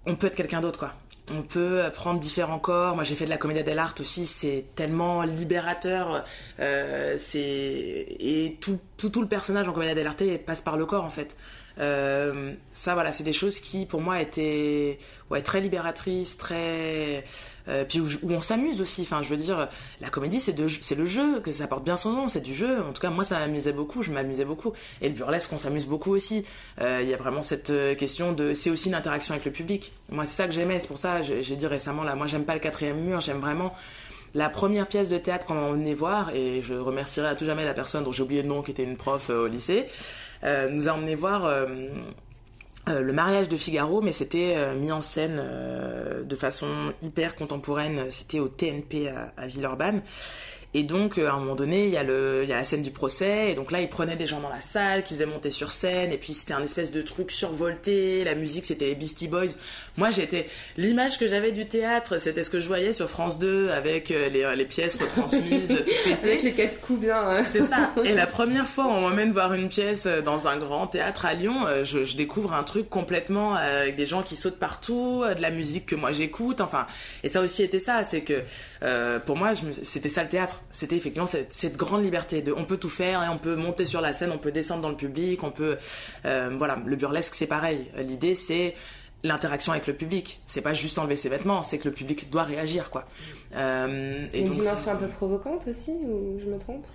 on 0.06 0.16
peut 0.16 0.28
être 0.28 0.36
quelqu'un 0.36 0.62
d'autre, 0.62 0.78
quoi. 0.78 0.94
On 1.32 1.42
peut 1.42 1.84
prendre 1.94 2.20
différents 2.20 2.60
corps. 2.60 2.96
Moi, 2.96 3.04
j'ai 3.04 3.16
fait 3.16 3.26
de 3.26 3.30
la 3.30 3.38
comédie 3.38 3.64
dell'arte 3.64 4.02
aussi. 4.02 4.28
C'est 4.28 4.66
tellement 4.76 5.24
libérateur. 5.24 6.24
Euh, 6.60 7.16
c'est 7.18 7.40
et 7.42 8.58
tout, 8.62 8.80
tout, 8.98 9.10
tout 9.10 9.22
le 9.22 9.28
personnage 9.28 9.68
en 9.68 9.74
comédie 9.74 9.96
dell'arte 9.96 10.24
passe 10.46 10.62
par 10.62 10.78
le 10.78 10.86
corps 10.86 11.04
en 11.04 11.10
fait. 11.10 11.36
Euh, 11.80 12.54
ça, 12.74 12.94
voilà, 12.94 13.12
c'est 13.12 13.24
des 13.24 13.34
choses 13.34 13.60
qui, 13.60 13.86
pour 13.86 14.02
moi, 14.02 14.22
étaient 14.22 15.00
ouais, 15.30 15.42
très 15.42 15.62
libératrices, 15.62 16.38
très. 16.38 17.24
Euh, 17.68 17.84
puis 17.88 18.00
où, 18.00 18.08
où 18.24 18.32
on 18.32 18.42
s'amuse 18.42 18.82
aussi. 18.82 19.02
Enfin, 19.02 19.22
je 19.24 19.30
veux 19.30 19.38
dire, 19.38 19.68
la 20.02 20.10
comédie, 20.10 20.40
c'est 20.40 20.58
le 20.58 21.06
jeu, 21.06 21.40
que 21.40 21.52
ça 21.52 21.68
porte 21.68 21.84
bien 21.84 21.98
son 21.98 22.12
nom, 22.12 22.28
c'est 22.28 22.42
du 22.42 22.54
jeu. 22.54 22.82
En 22.82 22.94
tout 22.94 23.02
cas, 23.02 23.10
moi, 23.10 23.26
ça 23.26 23.40
m'amusait 23.40 23.74
beaucoup, 23.74 24.04
je 24.04 24.12
m'amusais 24.12 24.46
beaucoup. 24.46 24.74
Et 25.02 25.10
le 25.10 25.16
burlesque, 25.16 25.52
on 25.54 25.58
s'amuse 25.58 25.86
beaucoup 25.86 26.12
aussi. 26.12 26.46
Euh, 26.82 27.02
Il 27.04 27.10
y 27.10 27.14
a 27.14 27.18
vraiment 27.18 27.42
cette 27.42 27.70
euh, 27.70 27.96
question 27.96 28.32
de. 28.34 28.54
C'est 28.54 28.70
aussi 28.70 28.90
une 28.90 28.96
interaction 28.96 29.34
avec 29.34 29.46
le 29.46 29.52
public. 29.52 29.92
Moi, 30.10 30.26
c'est 30.26 30.36
ça 30.36 30.48
que 30.48 30.54
j'aimais. 30.54 30.80
C'est 30.80 30.88
pour 30.88 30.98
ça, 30.98 31.22
j'ai 31.22 31.56
dit 31.56 31.68
récemment, 31.68 32.04
là, 32.04 32.16
moi, 32.16 32.28
j'aime 32.28 32.46
pas 32.46 32.54
le 32.54 32.60
quatrième 32.60 33.00
mur, 33.00 33.22
j'aime 33.22 33.40
vraiment. 33.40 33.74
La 34.36 34.50
première 34.50 34.88
pièce 34.88 35.10
de 35.10 35.18
théâtre 35.18 35.46
qu'on 35.46 35.72
venait 35.72 35.94
voir, 35.94 36.36
et 36.36 36.62
je 36.62 36.74
remercierai 36.74 37.30
à 37.30 37.36
tout 37.36 37.46
jamais 37.46 37.66
la 37.66 37.74
personne 37.74 38.04
dont 38.04 38.12
j'ai 38.12 38.24
oublié 38.24 38.42
le 38.44 38.48
nom, 38.50 38.62
qui 38.62 38.72
était 38.72 38.84
une 38.84 38.98
prof 38.98 39.30
au 39.30 39.48
lycée, 39.48 39.88
nous 40.44 40.90
a 40.90 40.92
emmené 40.92 41.16
voir 41.16 41.46
euh, 41.46 41.66
euh, 42.90 43.02
le 43.02 43.12
mariage 43.12 43.50
de 43.50 43.58
Figaro, 43.58 44.02
mais 44.02 44.14
c'était 44.14 44.54
euh, 44.56 44.74
mis 44.74 44.92
en 44.94 45.02
scène 45.02 45.40
euh, 45.42 46.24
de 46.24 46.36
façon 46.36 46.94
hyper 47.02 47.36
contemporaine. 47.36 48.12
C'était 48.12 48.40
au 48.40 48.48
TNP 48.48 49.10
à, 49.10 49.34
à 49.36 49.48
Villeurbanne. 49.48 50.02
Et 50.78 50.84
donc, 50.84 51.18
euh, 51.18 51.28
à 51.28 51.32
un 51.34 51.40
moment 51.40 51.56
donné, 51.56 51.86
il 51.86 51.92
y, 51.92 51.98
a 51.98 52.04
le, 52.04 52.42
il 52.44 52.50
y 52.50 52.54
a 52.54 52.58
la 52.58 52.64
scène 52.64 52.84
du 52.84 52.92
procès. 52.92 53.50
Et 53.50 53.56
donc 53.56 53.72
là, 53.72 53.82
ils 53.82 53.90
prenaient 53.90 54.16
des 54.16 54.28
gens 54.28 54.40
dans 54.40 54.50
la 54.50 54.62
salle, 54.62 55.02
qui 55.02 55.16
faisaient 55.16 55.26
monter 55.26 55.50
sur 55.50 55.72
scène. 55.72 56.12
Et 56.12 56.18
puis, 56.18 56.36
c'était 56.36 56.54
un 56.54 56.62
espèce 56.62 56.92
de 56.92 57.02
truc 57.02 57.32
survolté. 57.32 58.24
La 58.24 58.36
musique, 58.36 58.66
c'était 58.66 58.86
les 58.86 58.96
Beastie 58.96 59.28
Boys. 59.28 59.48
Moi, 59.98 60.12
j'étais... 60.12 60.48
L'image 60.78 61.18
que 61.18 61.26
j'avais 61.28 61.52
du 61.52 61.66
théâtre, 61.68 62.20
c'était 62.20 62.44
ce 62.44 62.52
que 62.52 62.60
je 62.60 62.68
voyais 62.68 62.94
sur 62.94 63.10
France 63.10 63.40
2, 63.40 63.72
avec 63.72 64.12
euh, 64.12 64.30
les, 64.30 64.56
les 64.56 64.66
pièces 64.66 64.98
retransmises, 65.02 65.68
tout 65.78 65.84
pété. 66.04 66.30
Avec 66.30 66.44
les 66.44 66.54
quatre 66.54 66.80
coups 66.82 67.00
bien. 67.02 67.18
hein. 67.18 67.44
C'est 67.48 67.64
ça. 67.64 67.94
Et 68.04 68.14
la 68.14 68.28
première 68.28 68.68
fois 68.68 68.86
on 68.88 69.02
m'emmène 69.02 69.32
voir 69.32 69.54
une 69.54 69.70
pièce 69.70 70.06
euh, 70.06 70.22
dans 70.22 70.48
un 70.48 70.58
grand 70.58 70.86
théâtre 70.86 71.26
à 71.26 71.34
Lyon, 71.34 71.66
euh, 71.66 71.84
je, 71.84 72.04
je 72.04 72.16
découvre 72.16 72.54
un 72.54 72.64
truc 72.64 72.90
complètement 72.90 73.56
euh, 73.58 73.82
avec 73.82 73.96
des 73.96 74.06
gens 74.06 74.22
qui 74.22 74.36
sautent 74.36 74.60
partout, 74.60 75.24
euh, 75.26 75.34
de 75.34 75.42
la 75.42 75.50
musique 75.50 75.88
que 75.88 75.96
moi 75.96 76.12
j'écoute. 76.12 76.62
Enfin, 76.62 76.86
et 77.24 77.30
ça 77.30 77.42
aussi 77.42 77.64
était 77.64 77.80
ça, 77.80 78.04
c'est 78.04 78.22
que 78.22 78.44
euh, 78.84 79.20
pour 79.20 79.38
moi, 79.38 79.52
c'était 79.84 80.10
ça 80.10 80.24
le 80.24 80.30
théâtre. 80.30 80.62
C'était 80.72 80.96
effectivement 80.96 81.28
cette, 81.28 81.54
cette 81.54 81.78
grande 81.78 82.04
liberté 82.04 82.42
de, 82.42 82.52
on 82.52 82.66
peut 82.66 82.78
tout 82.78 82.90
faire 82.90 83.24
et 83.24 83.30
on 83.30 83.38
peut 83.38 83.56
monter 83.56 83.86
sur 83.86 84.02
la 84.02 84.14
scène, 84.14 84.32
on 84.32 84.38
peut 84.38 84.52
descendre 84.52 84.82
dans 84.82 84.90
le 84.90 84.96
public, 84.96 85.44
on 85.44 85.52
peut, 85.52 85.78
euh, 86.26 86.56
voilà. 86.58 86.78
Le 86.86 86.96
burlesque 86.96 87.36
c'est 87.36 87.48
pareil. 87.48 87.86
L'idée 87.98 88.36
c'est 88.36 88.76
l'interaction 89.24 89.72
avec 89.72 89.88
le 89.88 89.94
public. 89.94 90.42
C'est 90.46 90.62
pas 90.62 90.74
juste 90.74 91.00
enlever 91.00 91.16
ses 91.16 91.30
vêtements, 91.30 91.64
c'est 91.64 91.78
que 91.80 91.88
le 91.88 91.94
public 91.94 92.30
doit 92.30 92.44
réagir, 92.44 92.90
quoi. 92.90 93.06
Euh, 93.56 94.28
et 94.34 94.42
Une 94.42 94.48
donc, 94.48 94.56
dimension 94.56 94.92
un 94.92 94.96
peu 94.96 95.08
provocante 95.08 95.68
aussi, 95.68 95.92
ou 95.92 96.40
je 96.40 96.46
me 96.46 96.60
trompe? 96.60 96.86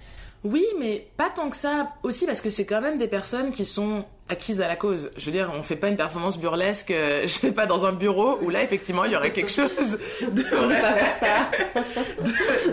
Oui, 0.44 0.64
mais 0.80 1.06
pas 1.16 1.30
tant 1.30 1.50
que 1.50 1.56
ça 1.56 1.90
aussi 2.02 2.26
parce 2.26 2.40
que 2.40 2.50
c'est 2.50 2.64
quand 2.64 2.80
même 2.80 2.98
des 2.98 3.06
personnes 3.06 3.52
qui 3.52 3.64
sont 3.64 4.04
acquises 4.32 4.60
à 4.60 4.66
la 4.68 4.74
cause. 4.76 5.10
Je 5.16 5.24
veux 5.26 5.30
dire, 5.32 5.50
on 5.56 5.62
fait 5.62 5.76
pas 5.76 5.88
une 5.88 5.96
performance 5.96 6.38
burlesque, 6.38 6.90
euh, 6.90 7.26
je 7.28 7.40
vais 7.46 7.52
pas 7.52 7.66
dans 7.66 7.86
un 7.86 7.92
bureau 7.92 8.38
où 8.42 8.50
là 8.50 8.62
effectivement 8.62 9.04
il 9.04 9.12
y 9.12 9.16
aurait 9.16 9.32
quelque 9.32 9.52
chose 9.52 9.70
de, 10.20 10.26
de, 10.32 10.42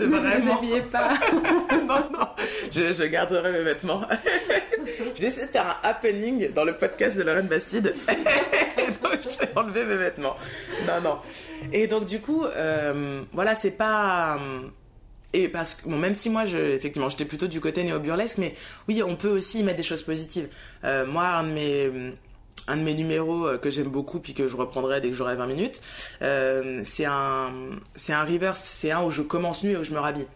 Ne 0.00 0.06
vous 0.06 0.20
vraiment. 0.20 0.56
habillez 0.58 0.82
pas. 0.82 1.12
non, 1.86 2.00
non, 2.12 2.26
je, 2.72 2.92
je 2.92 3.04
garderai 3.04 3.52
mes 3.52 3.62
vêtements. 3.62 4.02
J'ai 5.14 5.26
essayé 5.26 5.46
de 5.46 5.50
faire 5.52 5.78
un 5.82 5.88
happening 5.88 6.52
dans 6.52 6.64
le 6.64 6.72
podcast 6.76 7.16
de 7.16 7.22
Lorraine 7.22 7.46
Bastide. 7.46 7.94
donc, 9.02 9.18
je 9.22 9.38
vais 9.38 9.50
enlever 9.56 9.84
mes 9.84 9.96
vêtements. 9.96 10.36
Non, 10.86 11.00
non. 11.02 11.18
Et 11.72 11.86
donc, 11.86 12.06
du 12.06 12.20
coup, 12.20 12.44
euh, 12.44 13.22
voilà, 13.32 13.54
c'est 13.54 13.70
pas. 13.72 14.36
euh, 14.36 14.60
Et 15.32 15.48
parce 15.48 15.74
que, 15.74 15.88
bon, 15.88 15.96
même 15.96 16.14
si 16.14 16.28
moi, 16.28 16.44
je, 16.44 16.58
effectivement, 16.58 17.08
j'étais 17.08 17.24
plutôt 17.24 17.46
du 17.46 17.60
côté 17.60 17.84
néo-burlesque, 17.84 18.38
mais 18.38 18.54
oui, 18.88 19.02
on 19.02 19.16
peut 19.16 19.28
aussi 19.28 19.60
y 19.60 19.62
mettre 19.62 19.76
des 19.76 19.82
choses 19.82 20.02
positives. 20.02 20.48
Euh, 20.84 21.06
moi, 21.06 21.26
un 21.26 21.44
de 21.44 21.52
mes. 21.52 22.12
Un 22.68 22.76
de 22.76 22.82
mes 22.82 22.94
numéros 22.94 23.46
euh, 23.46 23.58
que 23.58 23.70
j'aime 23.70 23.88
beaucoup 23.88 24.20
puis 24.20 24.34
que 24.34 24.46
je 24.46 24.54
reprendrai 24.54 25.00
dès 25.00 25.08
que 25.08 25.14
j'aurai 25.14 25.34
20 25.34 25.46
minutes, 25.46 25.80
euh, 26.22 26.82
c'est 26.84 27.06
un, 27.06 27.52
c'est 27.94 28.12
un 28.12 28.22
reverse, 28.22 28.62
c'est 28.62 28.92
un 28.92 29.02
où 29.02 29.10
je 29.10 29.22
commence 29.22 29.64
nu 29.64 29.72
et 29.72 29.76
où 29.76 29.82
je 29.82 29.92
me 29.92 29.98
rhabille 29.98 30.26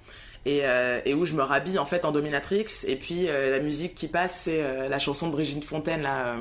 et, 0.47 0.61
euh, 0.65 1.01
et 1.05 1.15
où 1.15 1.25
je 1.25 1.33
me 1.35 1.43
rhabille 1.43 1.79
en 1.79 1.87
fait 1.87 2.05
en 2.05 2.13
dominatrix 2.13 2.67
et 2.87 2.97
puis 2.97 3.29
euh, 3.29 3.51
la 3.51 3.61
musique 3.61 3.95
qui 3.95 4.09
passe 4.09 4.43
c'est 4.43 4.63
euh, 4.63 4.89
la 4.89 4.99
chanson 4.99 5.29
de 5.29 5.33
Brigitte 5.33 5.65
Fontaine 5.65 6.03
là 6.03 6.37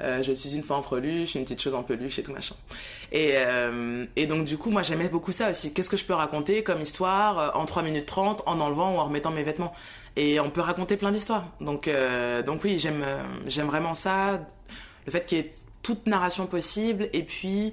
euh, 0.00 0.22
je 0.22 0.32
suis 0.32 0.56
une 0.56 0.62
fois 0.62 0.76
en 0.76 0.82
freluche 0.82 1.34
une 1.34 1.42
petite 1.44 1.60
chose 1.60 1.74
en 1.74 1.82
peluche 1.82 2.18
et 2.18 2.22
tout 2.22 2.32
machin 2.32 2.54
et, 3.12 3.32
euh, 3.34 4.06
et 4.16 4.26
donc 4.26 4.44
du 4.44 4.58
coup 4.58 4.70
moi 4.70 4.82
j'aimais 4.82 5.08
beaucoup 5.08 5.32
ça 5.32 5.50
aussi 5.50 5.72
qu'est-ce 5.72 5.90
que 5.90 5.96
je 5.96 6.04
peux 6.04 6.14
raconter 6.14 6.62
comme 6.62 6.80
histoire 6.80 7.38
euh, 7.38 7.50
en 7.54 7.66
3 7.66 7.82
minutes 7.82 8.06
30 8.06 8.42
en 8.46 8.60
enlevant 8.60 8.94
ou 8.94 8.98
en 8.98 9.04
remettant 9.06 9.30
mes 9.30 9.42
vêtements? 9.42 9.72
Et 10.16 10.40
on 10.40 10.50
peut 10.50 10.60
raconter 10.60 10.96
plein 10.96 11.12
d'histoires 11.12 11.46
donc 11.60 11.88
euh, 11.88 12.42
donc 12.42 12.64
oui 12.64 12.78
j'aime 12.78 13.02
euh, 13.04 13.22
j'aime 13.46 13.66
vraiment 13.66 13.94
ça 13.94 14.40
le 15.06 15.12
fait 15.12 15.24
qu'il 15.26 15.38
y 15.38 15.40
ait 15.40 15.54
toute 15.82 16.06
narration 16.06 16.46
possible 16.46 17.08
et 17.12 17.22
puis 17.22 17.72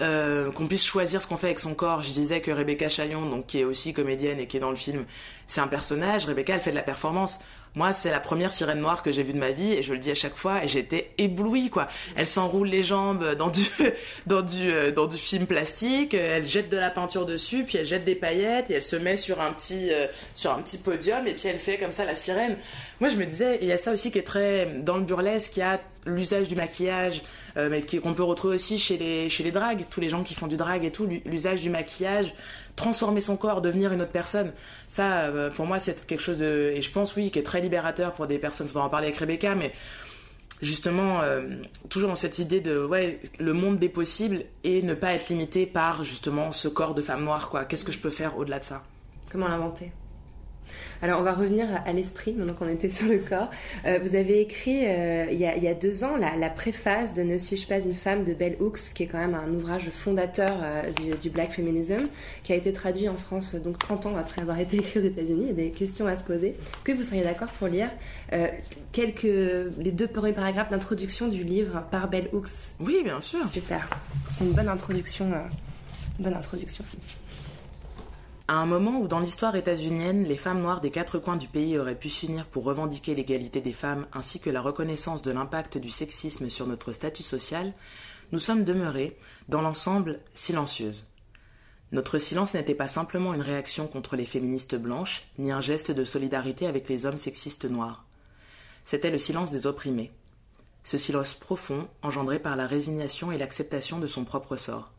euh, 0.00 0.52
qu'on 0.52 0.68
puisse 0.68 0.84
choisir 0.84 1.20
ce 1.20 1.26
qu'on 1.26 1.36
fait 1.36 1.48
avec 1.48 1.58
son 1.58 1.74
corps. 1.74 2.02
Je 2.02 2.10
disais 2.10 2.40
que 2.40 2.52
Rebecca 2.52 2.88
Chaillon, 2.88 3.28
donc 3.28 3.46
qui 3.46 3.58
est 3.58 3.64
aussi 3.64 3.92
comédienne 3.92 4.38
et 4.38 4.46
qui 4.46 4.56
est 4.56 4.60
dans 4.60 4.70
le 4.70 4.76
film, 4.76 5.04
c'est 5.48 5.60
un 5.60 5.66
personnage. 5.66 6.26
Rebecca, 6.26 6.54
elle 6.54 6.60
fait 6.60 6.70
de 6.70 6.76
la 6.76 6.82
performance. 6.82 7.40
Moi, 7.78 7.92
c'est 7.92 8.10
la 8.10 8.18
première 8.18 8.52
sirène 8.52 8.80
noire 8.80 9.04
que 9.04 9.12
j'ai 9.12 9.22
vue 9.22 9.32
de 9.34 9.38
ma 9.38 9.52
vie 9.52 9.72
et 9.72 9.84
je 9.84 9.92
le 9.92 10.00
dis 10.00 10.10
à 10.10 10.16
chaque 10.16 10.34
fois 10.34 10.64
et 10.64 10.66
j'étais 10.68 11.10
éblouie 11.16 11.70
quoi. 11.70 11.86
Elle 12.16 12.26
s'enroule 12.26 12.66
les 12.66 12.82
jambes 12.82 13.36
dans 13.36 13.50
du 13.50 13.62
euh, 14.32 15.08
film 15.16 15.46
plastique, 15.46 16.12
elle 16.12 16.44
jette 16.44 16.70
de 16.70 16.76
la 16.76 16.90
peinture 16.90 17.24
dessus, 17.24 17.62
puis 17.62 17.78
elle 17.78 17.86
jette 17.86 18.04
des 18.04 18.16
paillettes 18.16 18.68
et 18.72 18.74
elle 18.74 18.82
se 18.82 18.96
met 18.96 19.16
sur 19.16 19.40
un 19.40 19.52
petit 19.52 19.90
euh, 19.92 20.08
sur 20.34 20.50
un 20.52 20.60
petit 20.60 20.78
podium 20.78 21.24
et 21.28 21.34
puis 21.34 21.48
elle 21.48 21.58
fait 21.58 21.78
comme 21.78 21.92
ça 21.92 22.04
la 22.04 22.16
sirène. 22.16 22.56
Moi, 22.98 23.10
je 23.10 23.14
me 23.16 23.24
disais, 23.24 23.58
il 23.62 23.68
y 23.68 23.72
a 23.72 23.78
ça 23.78 23.92
aussi 23.92 24.10
qui 24.10 24.18
est 24.18 24.22
très 24.26 24.66
dans 24.66 24.96
le 24.96 25.04
burlesque, 25.04 25.56
il 25.56 25.60
y 25.60 25.62
a 25.62 25.80
l'usage 26.04 26.48
du 26.48 26.56
maquillage, 26.56 27.22
euh, 27.56 27.68
mais 27.70 27.82
qu'on 27.82 28.12
peut 28.12 28.24
retrouver 28.24 28.56
aussi 28.56 28.76
chez 28.80 28.96
les 28.96 29.28
chez 29.28 29.44
les 29.44 29.52
dragues, 29.52 29.84
tous 29.88 30.00
les 30.00 30.08
gens 30.08 30.24
qui 30.24 30.34
font 30.34 30.48
du 30.48 30.56
drag 30.56 30.84
et 30.84 30.90
tout, 30.90 31.06
l'u- 31.06 31.22
l'usage 31.26 31.60
du 31.60 31.70
maquillage, 31.70 32.34
transformer 32.78 33.20
son 33.20 33.36
corps, 33.36 33.60
devenir 33.60 33.92
une 33.92 34.00
autre 34.00 34.12
personne. 34.12 34.52
Ça, 34.86 35.24
euh, 35.24 35.50
pour 35.50 35.66
moi, 35.66 35.78
c'est 35.78 36.06
quelque 36.06 36.22
chose 36.22 36.38
de, 36.38 36.72
et 36.74 36.80
je 36.80 36.90
pense 36.90 37.14
oui, 37.16 37.30
qui 37.30 37.38
est 37.38 37.42
très 37.42 37.60
libérateur 37.60 38.14
pour 38.14 38.26
des 38.26 38.38
personnes. 38.38 38.68
Faudra 38.68 38.86
en 38.86 38.88
parler 38.88 39.08
avec 39.08 39.18
Rebecca, 39.18 39.54
mais 39.54 39.72
justement, 40.62 41.20
euh, 41.20 41.42
toujours 41.90 42.08
dans 42.08 42.14
cette 42.14 42.38
idée 42.38 42.60
de 42.60 42.82
ouais, 42.82 43.20
le 43.38 43.52
monde 43.52 43.78
des 43.78 43.88
possibles 43.90 44.44
et 44.64 44.82
ne 44.82 44.94
pas 44.94 45.12
être 45.12 45.28
limité 45.28 45.66
par 45.66 46.04
justement 46.04 46.52
ce 46.52 46.68
corps 46.68 46.94
de 46.94 47.02
femme 47.02 47.24
noire, 47.24 47.50
quoi. 47.50 47.64
Qu'est-ce 47.64 47.84
que 47.84 47.92
je 47.92 47.98
peux 47.98 48.10
faire 48.10 48.38
au-delà 48.38 48.60
de 48.60 48.64
ça? 48.64 48.82
Comment 49.30 49.48
l'inventer? 49.48 49.92
Alors 51.02 51.20
on 51.20 51.22
va 51.22 51.32
revenir 51.32 51.66
à, 51.74 51.88
à 51.88 51.92
l'esprit 51.92 52.32
maintenant 52.32 52.54
qu'on 52.54 52.68
était 52.68 52.88
sur 52.88 53.08
le 53.08 53.18
corps. 53.18 53.50
Euh, 53.86 53.98
vous 54.02 54.16
avez 54.16 54.40
écrit 54.40 54.86
euh, 54.86 55.26
il, 55.30 55.38
y 55.38 55.46
a, 55.46 55.56
il 55.56 55.62
y 55.62 55.68
a 55.68 55.74
deux 55.74 56.04
ans 56.04 56.16
la, 56.16 56.36
la 56.36 56.50
préface 56.50 57.14
de 57.14 57.22
Ne 57.22 57.38
suis-je 57.38 57.66
pas 57.66 57.80
une 57.80 57.94
femme 57.94 58.24
de 58.24 58.32
Bell 58.34 58.56
Hooks, 58.60 58.94
qui 58.94 59.04
est 59.04 59.06
quand 59.06 59.18
même 59.18 59.34
un 59.34 59.48
ouvrage 59.50 59.90
fondateur 59.90 60.58
euh, 60.62 60.90
du, 60.92 61.16
du 61.16 61.30
black 61.30 61.52
feminism, 61.52 62.08
qui 62.42 62.52
a 62.52 62.56
été 62.56 62.72
traduit 62.72 63.08
en 63.08 63.16
France 63.16 63.54
donc 63.54 63.78
30 63.78 64.06
ans 64.06 64.16
après 64.16 64.42
avoir 64.42 64.58
été 64.58 64.76
écrit 64.78 65.00
aux 65.00 65.04
États-Unis. 65.04 65.42
Il 65.42 65.48
y 65.48 65.50
a 65.50 65.54
des 65.54 65.70
questions 65.70 66.06
à 66.06 66.16
se 66.16 66.24
poser. 66.24 66.48
Est-ce 66.48 66.84
que 66.84 66.92
vous 66.92 67.02
seriez 67.02 67.22
d'accord 67.22 67.48
pour 67.52 67.68
lire 67.68 67.90
quelques 68.92 69.22
les 69.22 69.92
deux 69.92 70.06
premiers 70.06 70.32
paragraphes 70.32 70.70
d'introduction 70.70 71.28
du 71.28 71.44
livre 71.44 71.82
par 71.90 72.08
Bell 72.08 72.28
Hooks? 72.32 72.74
Oui, 72.80 73.00
bien 73.04 73.20
sûr. 73.20 73.46
Super. 73.46 73.88
C'est 74.30 74.44
une 74.44 74.52
bonne 74.52 74.68
introduction. 74.68 75.30
bonne 76.18 76.34
introduction. 76.34 76.84
À 78.50 78.54
un 78.54 78.64
moment 78.64 78.98
où 78.98 79.08
dans 79.08 79.20
l'histoire 79.20 79.56
états-unienne, 79.56 80.24
les 80.24 80.38
femmes 80.38 80.62
noires 80.62 80.80
des 80.80 80.90
quatre 80.90 81.18
coins 81.18 81.36
du 81.36 81.48
pays 81.48 81.76
auraient 81.76 81.98
pu 81.98 82.08
s'unir 82.08 82.46
pour 82.46 82.64
revendiquer 82.64 83.14
l'égalité 83.14 83.60
des 83.60 83.74
femmes 83.74 84.06
ainsi 84.14 84.40
que 84.40 84.48
la 84.48 84.62
reconnaissance 84.62 85.20
de 85.20 85.30
l'impact 85.30 85.76
du 85.76 85.90
sexisme 85.90 86.48
sur 86.48 86.66
notre 86.66 86.94
statut 86.94 87.22
social, 87.22 87.74
nous 88.32 88.38
sommes 88.38 88.64
demeurées, 88.64 89.18
dans 89.50 89.60
l'ensemble, 89.60 90.20
silencieuses. 90.32 91.12
Notre 91.92 92.16
silence 92.16 92.54
n'était 92.54 92.74
pas 92.74 92.88
simplement 92.88 93.34
une 93.34 93.42
réaction 93.42 93.86
contre 93.86 94.16
les 94.16 94.24
féministes 94.24 94.76
blanches, 94.76 95.24
ni 95.36 95.52
un 95.52 95.60
geste 95.60 95.90
de 95.90 96.04
solidarité 96.04 96.66
avec 96.66 96.88
les 96.88 97.04
hommes 97.04 97.18
sexistes 97.18 97.66
noirs. 97.66 98.06
C'était 98.86 99.10
le 99.10 99.18
silence 99.18 99.50
des 99.50 99.66
opprimés. 99.66 100.10
Ce 100.84 100.96
silence 100.96 101.34
profond, 101.34 101.86
engendré 102.00 102.38
par 102.38 102.56
la 102.56 102.66
résignation 102.66 103.30
et 103.30 103.36
l'acceptation 103.36 103.98
de 103.98 104.06
son 104.06 104.24
propre 104.24 104.56
sort. 104.56 104.94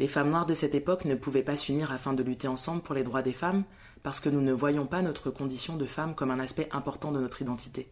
Les 0.00 0.08
femmes 0.08 0.30
noires 0.30 0.46
de 0.46 0.54
cette 0.54 0.74
époque 0.74 1.04
ne 1.04 1.14
pouvaient 1.14 1.42
pas 1.42 1.56
s'unir 1.56 1.92
afin 1.92 2.12
de 2.14 2.22
lutter 2.22 2.48
ensemble 2.48 2.82
pour 2.82 2.94
les 2.94 3.04
droits 3.04 3.22
des 3.22 3.32
femmes 3.32 3.64
parce 4.02 4.20
que 4.20 4.28
nous 4.28 4.42
ne 4.42 4.52
voyions 4.52 4.86
pas 4.86 5.02
notre 5.02 5.30
condition 5.30 5.76
de 5.76 5.86
femme 5.86 6.14
comme 6.14 6.30
un 6.30 6.40
aspect 6.40 6.68
important 6.72 7.12
de 7.12 7.20
notre 7.20 7.42
identité. 7.42 7.88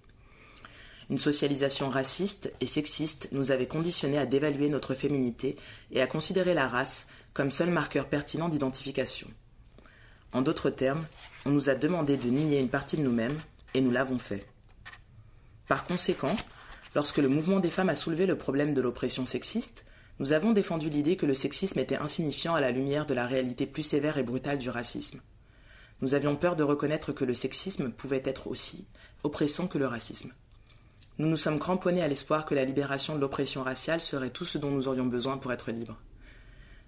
Une 1.11 1.18
socialisation 1.18 1.90
raciste 1.90 2.53
et 2.61 2.66
sexiste 2.66 3.28
nous 3.32 3.50
avait 3.50 3.66
conditionnés 3.66 4.18
à 4.18 4.26
dévaluer 4.26 4.68
notre 4.68 4.94
féminité 4.94 5.57
et 5.90 6.00
à 6.00 6.07
considérer 6.07 6.55
la 6.55 6.68
race 6.68 7.07
comme 7.34 7.50
seul 7.50 7.70
marqueur 7.70 8.07
pertinent 8.07 8.48
d'identification. 8.48 9.28
En 10.32 10.42
d'autres 10.42 10.70
termes, 10.70 11.07
on 11.44 11.50
nous 11.50 11.68
a 11.68 11.74
demandé 11.74 12.16
de 12.16 12.28
nier 12.28 12.61
une 12.61 12.68
partie 12.68 12.96
de 12.96 13.03
nous-mêmes 13.03 13.38
et 13.74 13.80
nous 13.80 13.90
l'avons 13.90 14.18
fait. 14.18 14.46
Par 15.68 15.84
conséquent, 15.84 16.34
lorsque 16.94 17.18
le 17.18 17.28
mouvement 17.28 17.61
des 17.61 17.70
femmes 17.70 17.90
a 17.90 17.96
soulevé 17.96 18.26
le 18.26 18.36
problème 18.36 18.74
de 18.74 18.80
l'oppression 18.80 19.26
sexiste, 19.26 19.84
nous 20.22 20.32
avons 20.32 20.52
défendu 20.52 20.88
l'idée 20.88 21.16
que 21.16 21.26
le 21.26 21.34
sexisme 21.34 21.80
était 21.80 21.96
insignifiant 21.96 22.54
à 22.54 22.60
la 22.60 22.70
lumière 22.70 23.06
de 23.06 23.12
la 23.12 23.26
réalité 23.26 23.66
plus 23.66 23.82
sévère 23.82 24.18
et 24.18 24.22
brutale 24.22 24.58
du 24.58 24.70
racisme. 24.70 25.20
Nous 26.00 26.14
avions 26.14 26.36
peur 26.36 26.54
de 26.54 26.62
reconnaître 26.62 27.10
que 27.10 27.24
le 27.24 27.34
sexisme 27.34 27.90
pouvait 27.90 28.22
être 28.24 28.46
aussi 28.46 28.86
oppressant 29.24 29.66
que 29.66 29.78
le 29.78 29.88
racisme. 29.88 30.30
Nous 31.18 31.26
nous 31.26 31.36
sommes 31.36 31.58
cramponnés 31.58 32.02
à 32.02 32.06
l'espoir 32.06 32.46
que 32.46 32.54
la 32.54 32.64
libération 32.64 33.16
de 33.16 33.20
l'oppression 33.20 33.64
raciale 33.64 34.00
serait 34.00 34.30
tout 34.30 34.44
ce 34.44 34.58
dont 34.58 34.70
nous 34.70 34.86
aurions 34.86 35.06
besoin 35.06 35.38
pour 35.38 35.52
être 35.52 35.72
libres. 35.72 35.98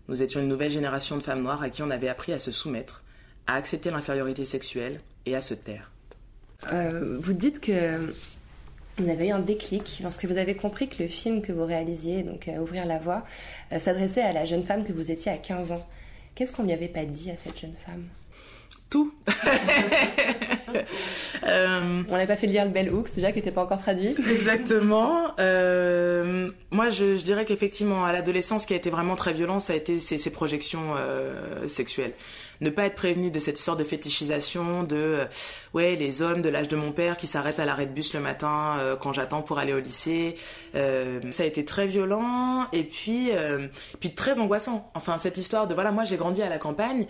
Nous 0.07 0.23
étions 0.23 0.41
une 0.41 0.47
nouvelle 0.47 0.71
génération 0.71 1.17
de 1.17 1.23
femmes 1.25 1.43
noires 1.43 1.65
à 1.65 1.71
qui 1.71 1.83
on 1.83 1.91
avait 1.91 2.09
appris 2.09 2.33
à 2.33 2.39
se 2.39 2.53
soumettre, 2.53 3.03
à 3.49 3.57
accepter 3.57 3.91
l'infériorité 3.91 4.45
sexuelle 4.45 5.01
et 5.27 5.35
à 5.35 5.41
se 5.41 5.55
taire. 5.55 5.91
Euh, 6.73 7.19
vous 7.19 7.33
dites 7.33 7.59
que 7.59 8.15
vous 8.99 9.09
avez 9.11 9.29
eu 9.29 9.31
un 9.31 9.41
déclic 9.41 10.01
lorsque 10.03 10.25
vous 10.25 10.39
avez 10.39 10.55
compris 10.55 10.89
que 10.89 11.03
le 11.03 11.09
film 11.09 11.43
que 11.43 11.53
vous 11.53 11.65
réalisiez, 11.65 12.23
donc 12.23 12.49
euh, 12.49 12.59
Ouvrir 12.59 12.87
la 12.87 12.99
voie, 12.99 13.25
euh, 13.73 13.79
s'adressait 13.79 14.23
à 14.23 14.33
la 14.33 14.45
jeune 14.45 14.63
femme 14.63 14.85
que 14.85 14.93
vous 14.93 15.11
étiez 15.11 15.33
à 15.33 15.37
15 15.37 15.73
ans. 15.73 15.87
Qu'est-ce 16.35 16.55
qu'on 16.55 16.63
lui 16.63 16.73
avait 16.73 16.89
pas 16.89 17.05
dit 17.05 17.31
à 17.31 17.35
cette 17.37 17.59
jeune 17.59 17.75
femme? 17.75 18.05
Tout 18.91 19.13
Euh, 21.47 22.03
On 22.09 22.13
n'avait 22.13 22.27
pas 22.27 22.37
fait 22.37 22.47
lire 22.47 22.65
le 22.65 22.71
Bell 22.71 22.91
Hooks 22.93 23.15
déjà 23.15 23.31
qui 23.31 23.39
n'était 23.39 23.51
pas 23.51 23.63
encore 23.63 23.79
traduit. 23.79 24.17
Exactement. 24.31 25.35
Moi, 25.37 26.89
je, 26.89 27.17
je 27.17 27.23
dirais 27.23 27.45
qu'effectivement, 27.45 28.05
à 28.07 28.13
l'adolescence, 28.13 28.63
ce 28.63 28.67
qui 28.67 28.73
a 28.73 28.77
été 28.77 28.89
vraiment 28.89 29.15
très 29.15 29.35
violent, 29.35 29.61
ça 29.61 29.75
a 29.75 29.77
été 29.77 30.01
ces, 30.01 30.19
ces 30.19 30.31
projections 30.31 30.95
sexuelles 31.69 32.15
ne 32.61 32.71
pas 32.71 32.87
être 32.87 32.95
prévenu 32.95 33.31
de 33.31 33.39
cette 33.39 33.59
histoire 33.59 33.77
de 33.77 33.85
fétichisation, 33.85 34.83
de 34.83 34.97
euh, 34.97 35.25
ouais 35.73 35.97
les 35.97 36.23
hommes 36.23 36.43
de 36.43 36.49
l'âge 36.49 36.69
de 36.69 36.77
mon 36.77 36.93
père 36.93 37.17
qui 37.17 37.27
s'arrêtent 37.27 37.61
à 37.61 37.65
l'arrêt 37.65 37.87
de 37.87 37.93
bus 37.93 38.15
le 38.15 38.21
matin 38.21 38.77
euh, 38.79 38.97
quand 38.97 39.13
j'attends 39.13 39.43
pour 39.43 39.59
aller 39.59 39.73
au 39.73 39.81
lycée. 39.81 40.37
Euh, 40.75 41.21
ça 41.31 41.43
a 41.43 41.47
été 41.47 41.65
très 41.65 41.87
violent 41.87 42.67
et 42.73 42.85
puis 42.85 43.31
puis 44.01 44.15
très 44.15 44.39
angoissant. 44.39 44.91
Enfin 44.95 45.19
cette 45.19 45.39
histoire 45.39 45.67
de 45.67 45.75
voilà 45.75 45.93
moi 45.93 46.05
j'ai 46.05 46.17
grandi 46.17 46.43
à 46.43 46.49
la 46.49 46.59
campagne. 46.59 47.07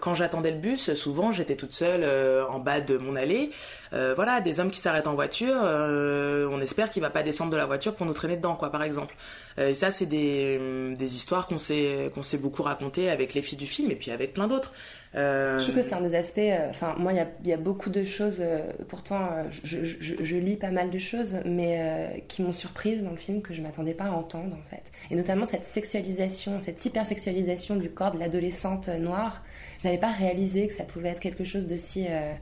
quand 0.00 0.14
j'attendais 0.14 0.50
le 0.50 0.58
bus, 0.58 0.94
souvent 0.94 1.32
j'étais 1.32 1.56
toute 1.56 1.72
seule 1.72 2.04
en 2.50 2.58
bas 2.58 2.80
de 2.80 2.96
mon 2.96 3.16
allée. 3.16 3.50
voilà 3.92 4.40
des 4.40 4.60
hommes 4.60 4.70
qui 4.70 4.80
s'arrêtent 4.80 5.06
en 5.06 5.14
voiture. 5.14 5.56
on 5.56 6.60
espère 6.60 6.90
qu'il 6.90 7.02
va 7.02 7.10
pas 7.10 7.22
descendre 7.22 7.50
de 7.50 7.56
la 7.56 7.66
voiture 7.66 7.94
pour 7.94 8.06
nous 8.06 8.12
traîner 8.12 8.36
dedans 8.36 8.54
quoi 8.54 8.70
par 8.70 8.82
exemple. 8.82 9.14
et 9.58 9.74
ça 9.74 9.90
c'est 9.90 10.06
des 10.06 10.94
des 10.96 11.14
histoires 11.14 11.46
qu'on 11.46 11.58
s'est 11.58 12.10
qu'on 12.14 12.22
s'est 12.22 12.38
beaucoup 12.38 12.62
racontées 12.62 13.10
avec 13.10 13.34
les 13.34 13.42
filles 13.42 13.58
du 13.58 13.66
film 13.66 13.90
et 13.90 13.96
puis 13.96 14.10
avec 14.10 14.34
plein 14.34 14.48
d'autres. 14.48 14.69
Euh... 15.16 15.58
Je 15.58 15.64
trouve 15.64 15.76
que 15.76 15.82
c'est 15.82 15.94
un 15.94 16.00
des 16.00 16.14
aspects. 16.14 16.38
euh, 16.38 16.70
Enfin, 16.70 16.94
moi, 16.98 17.12
il 17.12 17.48
y 17.48 17.52
a, 17.52 17.56
beaucoup 17.56 17.90
de 17.90 18.04
choses. 18.04 18.38
euh, 18.40 18.62
pourtant, 18.88 19.28
je, 19.64 20.36
lis 20.36 20.56
pas 20.56 20.70
mal 20.70 20.90
de 20.90 20.98
choses, 20.98 21.36
mais 21.44 22.24
qui 22.28 22.42
m'ont 22.42 22.52
surprise 22.52 23.02
dans 23.02 23.10
le 23.10 23.16
film 23.16 23.42
que 23.42 23.54
je 23.54 23.62
m'attendais 23.62 23.94
pas 23.94 24.04
à 24.04 24.10
entendre 24.10 24.56
en 24.56 24.70
fait. 24.70 24.82
Et 25.10 25.16
notamment 25.16 25.44
cette 25.44 25.64
sexualisation, 25.64 26.60
cette 26.60 26.84
hypersexualisation 26.84 27.76
du 27.76 27.90
corps 27.90 28.12
de 28.12 28.18
l'adolescente 28.18 28.88
noire. 28.88 29.42
Je 29.82 29.88
n'avais 29.88 30.00
pas 30.00 30.10
réalisé 30.10 30.66
que 30.66 30.74
ça 30.74 30.84
pouvait 30.84 31.08
être 31.08 31.20
quelque 31.20 31.44
chose 31.44 31.66
d'aussi 31.66 32.06
euh, 32.08 32.32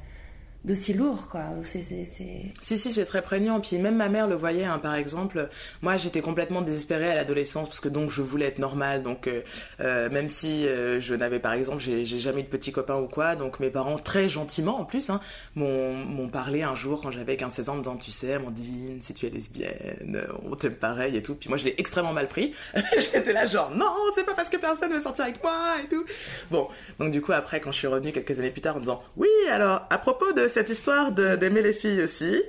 d'aussi 0.69 0.93
lourd, 0.95 1.29
quoi. 1.29 1.41
C'est 1.65 1.83
c'est- 1.83 2.05
c'est- 2.05 2.53
Si, 2.61 2.79
si, 2.79 2.93
c'est 2.93 3.05
très 3.07 3.23
prégnant. 3.23 3.59
Puis 3.61 3.79
même 3.79 3.97
ma 3.97 4.09
mère 4.09 4.29
le 4.29 4.37
voyait, 4.37 4.65
hein, 4.65 4.79
par 4.79 4.95
exemple. 4.95 5.49
Moi, 5.83 5.97
j'étais 5.97 6.21
complètement 6.21 6.61
désespérée 6.63 7.11
à 7.11 7.15
l'adolescence 7.17 7.67
parce 7.69 7.81
que 7.81 7.89
donc 7.89 8.11
je 8.11 8.23
voulais 8.23 8.47
être 8.47 8.59
normale. 8.61 9.03
Donc 9.03 9.27
euh, 9.27 9.41
euh, 9.81 10.09
même 10.11 10.29
si 10.29 10.67
euh, 10.69 11.01
je 11.01 11.15
n'avais, 11.15 11.41
par 11.41 11.55
exemple, 11.55 11.81
j'ai 11.83 12.05
jamais 12.05 12.41
eu 12.41 12.45
de 12.45 12.49
petits 12.49 12.71
copains 12.73 12.97
ou 12.99 13.09
quoi. 13.09 13.35
Donc 13.35 13.59
mes 13.59 13.71
parents, 13.71 13.99
très 13.99 14.29
gentiment 14.29 14.79
en 14.81 14.85
plus, 14.85 15.11
hein, 15.11 15.21
m'ont 15.57 16.29
parlé 16.29 16.63
un 16.63 16.75
jour 16.75 17.01
quand 17.03 17.11
j'avais 17.11 17.37
15-16 17.37 17.69
ans 17.71 17.75
en 17.75 17.79
disant, 17.79 17.97
tu 17.97 18.11
sais, 18.11 18.35
Amandine, 18.35 19.01
si 19.01 19.15
tu 19.15 19.27
es 19.27 19.31
lesbienne, 19.31 20.23
on 20.51 20.55
t'aime 20.55 20.75
pareil 20.75 21.17
et 21.17 21.23
tout. 21.23 21.35
Puis 21.35 21.49
moi, 21.49 21.59
je 21.59 21.65
l'ai 21.65 21.75
extrêmement 21.79 22.13
mal 22.13 22.29
pris. 22.29 22.53
J'étais 22.99 23.33
là 23.33 23.47
genre, 23.47 23.71
non, 23.75 23.87
c'est 24.15 24.25
pas 24.25 24.35
parce 24.35 24.49
que 24.49 24.57
personne 24.57 24.93
veut 24.93 25.01
sortir 25.01 25.25
avec 25.25 25.43
moi 25.43 25.77
et 25.85 25.89
tout. 25.89 26.05
Bon, 26.51 26.69
donc 26.99 27.11
du 27.11 27.23
coup, 27.23 27.33
après, 27.33 27.61
quand 27.61 27.73
je 27.73 27.79
suis 27.79 27.87
revenue 27.87 28.13
quelques 28.13 28.39
années 28.39 28.51
plus 28.51 28.61
tard 28.61 28.77
en 28.77 28.81
disant, 28.81 29.03
oui, 29.17 29.29
alors, 29.51 29.83
à 29.91 29.99
propos 29.99 30.33
de 30.33 30.49
cette 30.59 30.71
histoire 30.71 31.13
d'aimer 31.13 31.63
les 31.63 31.73
filles 31.73 32.03
aussi, 32.03 32.43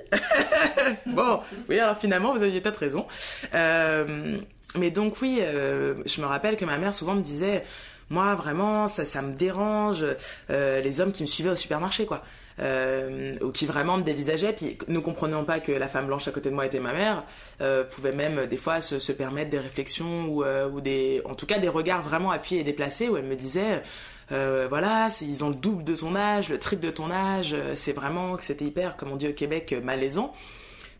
bon, 1.06 1.38
oui, 1.68 1.78
alors 1.78 1.96
finalement, 1.96 2.34
vous 2.34 2.42
aviez 2.42 2.60
peut-être 2.60 2.78
raison. 2.78 3.06
Euh, 3.54 4.36
mais 4.76 4.90
donc, 4.90 5.20
oui, 5.22 5.38
euh, 5.40 5.94
je 6.06 6.20
me 6.20 6.26
rappelle 6.26 6.56
que 6.56 6.64
ma 6.64 6.76
mère 6.76 6.92
souvent 6.92 7.14
me 7.14 7.22
disait, 7.22 7.62
moi, 8.08 8.34
vraiment, 8.34 8.88
ça, 8.88 9.04
ça 9.04 9.22
me 9.22 9.32
dérange, 9.34 10.04
euh, 10.50 10.80
les 10.80 11.00
hommes 11.00 11.12
qui 11.12 11.22
me 11.22 11.28
suivaient 11.28 11.50
au 11.50 11.56
supermarché, 11.56 12.04
quoi. 12.04 12.24
Ou 13.40 13.52
qui 13.52 13.64
vraiment 13.64 13.96
me 13.96 14.02
dévisageaient, 14.02 14.52
puis 14.52 14.76
ne 14.88 14.98
comprenant 14.98 15.44
pas 15.44 15.60
que 15.60 15.72
la 15.72 15.88
femme 15.88 16.06
blanche 16.06 16.28
à 16.28 16.30
côté 16.30 16.50
de 16.50 16.54
moi 16.54 16.66
était 16.66 16.80
ma 16.80 16.92
mère, 16.92 17.24
euh, 17.62 17.84
pouvait 17.84 18.12
même 18.12 18.44
des 18.46 18.58
fois 18.58 18.82
se, 18.82 18.98
se 18.98 19.12
permettre 19.12 19.48
des 19.48 19.60
réflexions 19.60 20.26
ou, 20.26 20.44
ou 20.44 20.80
des, 20.82 21.22
en 21.24 21.34
tout 21.34 21.46
cas 21.46 21.58
des 21.58 21.68
regards 21.68 22.02
vraiment 22.02 22.32
appuyés 22.32 22.60
et 22.60 22.64
déplacés 22.64 23.08
où 23.08 23.16
elle 23.16 23.24
me 23.24 23.36
disait, 23.36 23.82
euh, 24.32 24.66
voilà, 24.68 25.08
ils 25.20 25.44
ont 25.44 25.48
le 25.48 25.54
double 25.54 25.84
de 25.84 25.96
ton 25.96 26.14
âge, 26.14 26.48
le 26.50 26.58
triple 26.58 26.84
de 26.84 26.90
ton 26.90 27.10
âge, 27.10 27.52
euh, 27.52 27.74
c'est 27.74 27.92
vraiment 27.92 28.36
que 28.36 28.44
c'était 28.44 28.64
hyper, 28.64 28.96
comme 28.96 29.10
on 29.10 29.16
dit 29.16 29.28
au 29.28 29.32
Québec, 29.32 29.72
euh, 29.72 29.80
malaisant. 29.80 30.34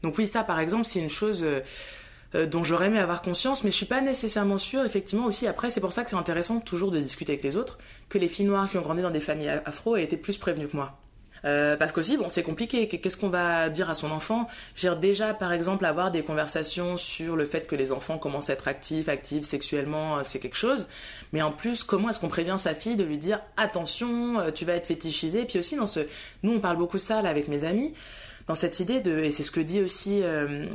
Donc 0.03 0.19
oui, 0.19 0.27
ça 0.27 0.43
par 0.43 0.61
exemple, 0.61 0.85
c'est 0.85 1.01
une 1.01 1.11
chose 1.11 1.45
euh, 1.45 1.61
euh, 2.35 2.47
dont 2.47 2.65
j'aurais 2.65 2.87
aimé 2.87 2.99
avoir 2.99 3.23
conscience, 3.23 3.65
mais 3.65 3.71
je 3.71 3.77
suis 3.77 3.87
pas 3.87 4.01
nécessairement 4.01 4.59
sûre, 4.59 4.85
effectivement 4.85 5.27
aussi. 5.27 5.47
Après, 5.47 5.71
c'est 5.71 5.81
pour 5.81 5.93
ça 5.93 6.05
que 6.05 6.11
c'est 6.11 6.17
intéressant 6.17 6.61
toujours 6.61 6.91
de 6.91 7.01
discuter 7.01 7.33
avec 7.33 7.45
les 7.45 7.57
autres, 7.57 7.79
que 8.09 8.19
les 8.19 8.29
filles 8.29 8.47
noires 8.47 8.71
qui 8.71 8.79
ont 8.79 8.83
grandi 8.83 9.03
dans 9.03 9.11
des 9.11 9.21
familles 9.21 9.61
afro 9.65 9.97
aient 9.97 10.05
été 10.05 10.17
plus 10.17 10.39
prévenues 10.39 10.69
que 10.69 10.77
moi. 10.77 10.99
Euh, 11.45 11.77
parce 11.77 11.93
qu'aussi, 11.93 12.17
bon, 12.17 12.29
c'est 12.29 12.43
compliqué. 12.43 12.89
Qu'est-ce 12.89 13.17
qu'on 13.17 13.29
va 13.29 13.69
dire 13.69 13.91
à 13.91 13.95
son 13.95 14.11
enfant? 14.11 14.49
Dire, 14.79 14.97
déjà, 14.97 15.35
par 15.35 15.53
exemple, 15.53 15.85
avoir 15.85 16.11
des 16.11 16.23
conversations 16.23 16.97
sur 16.97 17.37
le 17.37 17.45
fait 17.45 17.67
que 17.67 17.75
les 17.75 17.93
enfants 17.93 18.19
commencent 18.19 18.51
à 18.51 18.55
être 18.55 18.69
actifs, 18.69 19.09
actifs 19.09 19.45
sexuellement, 19.45 20.19
euh, 20.19 20.21
c'est 20.25 20.39
quelque 20.39 20.57
chose. 20.57 20.89
Mais 21.33 21.43
en 21.43 21.53
plus, 21.53 21.85
comment 21.85 22.11
est-ce 22.11 22.19
qu'on 22.19 22.29
prévient 22.29 22.57
sa 22.59 22.75
fille 22.75 22.97
de 22.97 23.05
lui 23.05 23.19
dire 23.19 23.41
attention, 23.57 24.41
euh, 24.41 24.51
tu 24.51 24.65
vas 24.65 24.75
être 24.75 24.87
fétichisé 24.87 25.45
Puis 25.45 25.59
aussi, 25.59 25.77
dans 25.77 25.87
ce, 25.87 26.01
nous, 26.43 26.55
on 26.55 26.61
parle 26.61 26.77
beaucoup 26.77 26.99
de 26.99 27.03
ça 27.03 27.23
là 27.23 27.31
avec 27.31 27.49
mes 27.49 27.65
amis, 27.65 27.95
dans 28.47 28.55
cette 28.55 28.81
idée 28.81 29.01
de, 29.01 29.19
et 29.19 29.31
c'est 29.31 29.43
ce 29.43 29.51
que 29.51 29.61
dit 29.61 29.81
aussi 29.81 30.23
euh, 30.23 30.67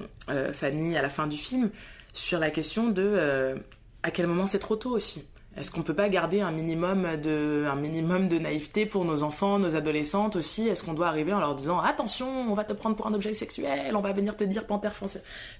Fanny 0.53 0.97
à 0.97 1.01
la 1.01 1.09
fin 1.09 1.27
du 1.27 1.37
film, 1.37 1.69
sur 2.13 2.39
la 2.39 2.49
question 2.49 2.89
de 2.89 3.57
à 4.03 4.11
quel 4.11 4.27
moment 4.27 4.47
c'est 4.47 4.59
trop 4.59 4.75
tôt 4.75 4.91
aussi. 4.91 5.25
Est-ce 5.57 5.71
qu'on 5.71 5.83
peut 5.83 5.93
pas 5.93 6.09
garder 6.09 6.41
un 6.41 6.51
minimum 6.51 7.07
de, 7.21 8.37
naïveté 8.39 8.85
pour 8.85 9.05
nos 9.05 9.23
enfants, 9.23 9.57
nos 9.57 9.75
adolescentes 9.75 10.35
aussi? 10.35 10.67
Est-ce 10.67 10.83
qu'on 10.83 10.93
doit 10.93 11.07
arriver 11.07 11.33
en 11.33 11.39
leur 11.39 11.55
disant 11.55 11.79
attention, 11.79 12.27
on 12.27 12.55
va 12.55 12.63
te 12.63 12.73
prendre 12.73 12.95
pour 12.95 13.07
un 13.07 13.13
objet 13.13 13.33
sexuel, 13.33 13.95
on 13.95 14.01
va 14.01 14.11
venir 14.11 14.35
te 14.35 14.43
dire 14.43 14.65
panthère 14.65 14.93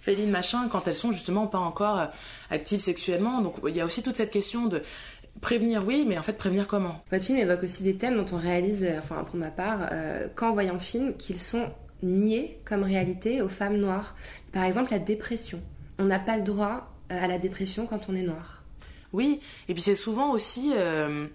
féline 0.01 0.29
machin, 0.31 0.67
quand 0.69 0.87
elles 0.87 0.95
sont 0.95 1.11
justement 1.11 1.47
pas 1.47 1.59
encore 1.59 1.99
euh, 1.99 2.05
actives 2.51 2.81
sexuellement? 2.81 3.41
Donc 3.41 3.55
il 3.67 3.75
y 3.75 3.81
a 3.81 3.85
aussi 3.85 4.03
toute 4.03 4.17
cette 4.17 4.31
question 4.31 4.65
de 4.65 4.81
prévenir, 5.41 5.85
oui, 5.85 6.05
mais 6.07 6.17
en 6.17 6.23
fait 6.23 6.33
prévenir 6.33 6.67
comment? 6.67 6.95
Votre 7.11 7.23
film 7.23 7.37
évoque 7.37 7.63
aussi 7.63 7.83
des 7.83 7.95
thèmes 7.95 8.17
dont 8.17 8.35
on 8.35 8.39
réalise, 8.39 8.83
euh, 8.83 8.99
enfin 8.99 9.23
pour 9.23 9.35
ma 9.35 9.49
part, 9.49 9.87
euh, 9.91 10.27
qu'en 10.35 10.53
voyant 10.53 10.73
le 10.73 10.79
film, 10.79 11.13
qu'ils 11.15 11.39
sont 11.39 11.69
niés 12.03 12.59
comme 12.65 12.83
réalité 12.83 13.41
aux 13.41 13.49
femmes 13.49 13.77
noires. 13.77 14.15
Par 14.51 14.63
exemple, 14.63 14.91
la 14.91 14.99
dépression. 14.99 15.61
On 15.99 16.05
n'a 16.05 16.19
pas 16.19 16.37
le 16.37 16.43
droit 16.43 16.91
euh, 17.11 17.23
à 17.23 17.27
la 17.27 17.37
dépression 17.37 17.85
quand 17.85 18.09
on 18.09 18.15
est 18.15 18.23
noir. 18.23 18.54
Oui, 19.15 19.39
et 19.69 19.73
puis 19.73 19.81
c'est 19.81 19.95
souvent 19.95 20.31
aussi, 20.31 20.73
euh, 20.75 21.27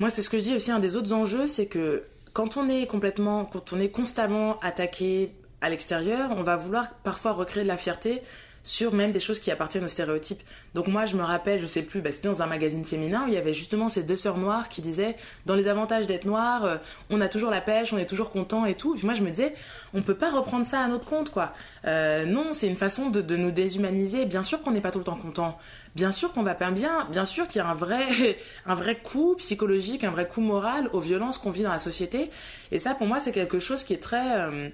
moi 0.00 0.10
c'est 0.10 0.22
ce 0.22 0.28
que 0.28 0.38
je 0.38 0.42
dis 0.42 0.56
aussi, 0.56 0.72
un 0.72 0.80
des 0.80 0.96
autres 0.96 1.12
enjeux, 1.12 1.46
c'est 1.46 1.66
que 1.66 2.02
quand 2.32 2.56
on 2.56 2.68
est 2.68 2.86
complètement, 2.86 3.44
quand 3.44 3.72
on 3.72 3.78
est 3.78 3.90
constamment 3.90 4.58
attaqué 4.60 5.32
à 5.60 5.70
l'extérieur, 5.70 6.30
on 6.36 6.42
va 6.42 6.56
vouloir 6.56 6.90
parfois 7.04 7.32
recréer 7.34 7.62
de 7.62 7.68
la 7.68 7.76
fierté 7.76 8.20
sur 8.64 8.92
même 8.92 9.12
des 9.12 9.20
choses 9.20 9.38
qui 9.38 9.50
appartiennent 9.50 9.84
aux 9.84 9.88
stéréotypes. 9.88 10.42
Donc 10.74 10.88
moi 10.88 11.06
je 11.06 11.16
me 11.16 11.22
rappelle, 11.22 11.60
je 11.60 11.66
sais 11.66 11.82
plus, 11.82 12.00
bah, 12.02 12.12
c'était 12.12 12.28
dans 12.28 12.42
un 12.42 12.46
magazine 12.46 12.84
féminin 12.84 13.24
où 13.24 13.28
il 13.28 13.34
y 13.34 13.38
avait 13.38 13.54
justement 13.54 13.88
ces 13.88 14.02
deux 14.02 14.16
sœurs 14.16 14.36
noires 14.36 14.68
qui 14.68 14.82
disaient 14.82 15.16
dans 15.46 15.54
les 15.54 15.68
avantages 15.68 16.06
d'être 16.06 16.26
noire, 16.26 16.64
euh, 16.64 16.76
on 17.08 17.20
a 17.20 17.28
toujours 17.28 17.50
la 17.50 17.60
pêche, 17.60 17.92
on 17.92 17.98
est 17.98 18.06
toujours 18.06 18.30
content 18.30 18.66
et 18.66 18.74
tout. 18.74 18.94
Et 18.94 18.98
puis 18.98 19.06
moi 19.06 19.14
je 19.14 19.22
me 19.22 19.30
disais, 19.30 19.54
on 19.94 20.02
peut 20.02 20.14
pas 20.14 20.30
reprendre 20.30 20.66
ça 20.66 20.80
à 20.80 20.88
notre 20.88 21.06
compte 21.06 21.30
quoi. 21.30 21.54
Euh, 21.86 22.26
non, 22.26 22.52
c'est 22.52 22.66
une 22.66 22.76
façon 22.76 23.08
de, 23.08 23.22
de 23.22 23.36
nous 23.36 23.52
déshumaniser. 23.52 24.26
Bien 24.26 24.42
sûr 24.42 24.60
qu'on 24.62 24.72
n'est 24.72 24.82
pas 24.82 24.90
tout 24.90 24.98
le 24.98 25.04
temps 25.04 25.16
content. 25.16 25.58
Bien 25.98 26.12
sûr 26.12 26.32
qu'on 26.32 26.44
va 26.44 26.54
pas 26.54 26.70
bien, 26.70 27.08
bien 27.10 27.26
sûr 27.26 27.48
qu'il 27.48 27.58
y 27.58 27.60
a 27.60 27.66
un 27.66 27.74
vrai, 27.74 28.06
un 28.66 28.76
coup 28.94 29.34
psychologique, 29.34 30.04
un 30.04 30.12
vrai 30.12 30.28
coup 30.28 30.40
moral 30.40 30.88
aux 30.92 31.00
violences 31.00 31.38
qu'on 31.38 31.50
vit 31.50 31.64
dans 31.64 31.72
la 31.72 31.80
société. 31.80 32.30
Et 32.70 32.78
ça, 32.78 32.94
pour 32.94 33.08
moi, 33.08 33.18
c'est 33.18 33.32
quelque 33.32 33.58
chose 33.58 33.82
qui 33.82 33.94
est 33.94 34.00
très, 34.00 34.42
euh, 34.42 34.68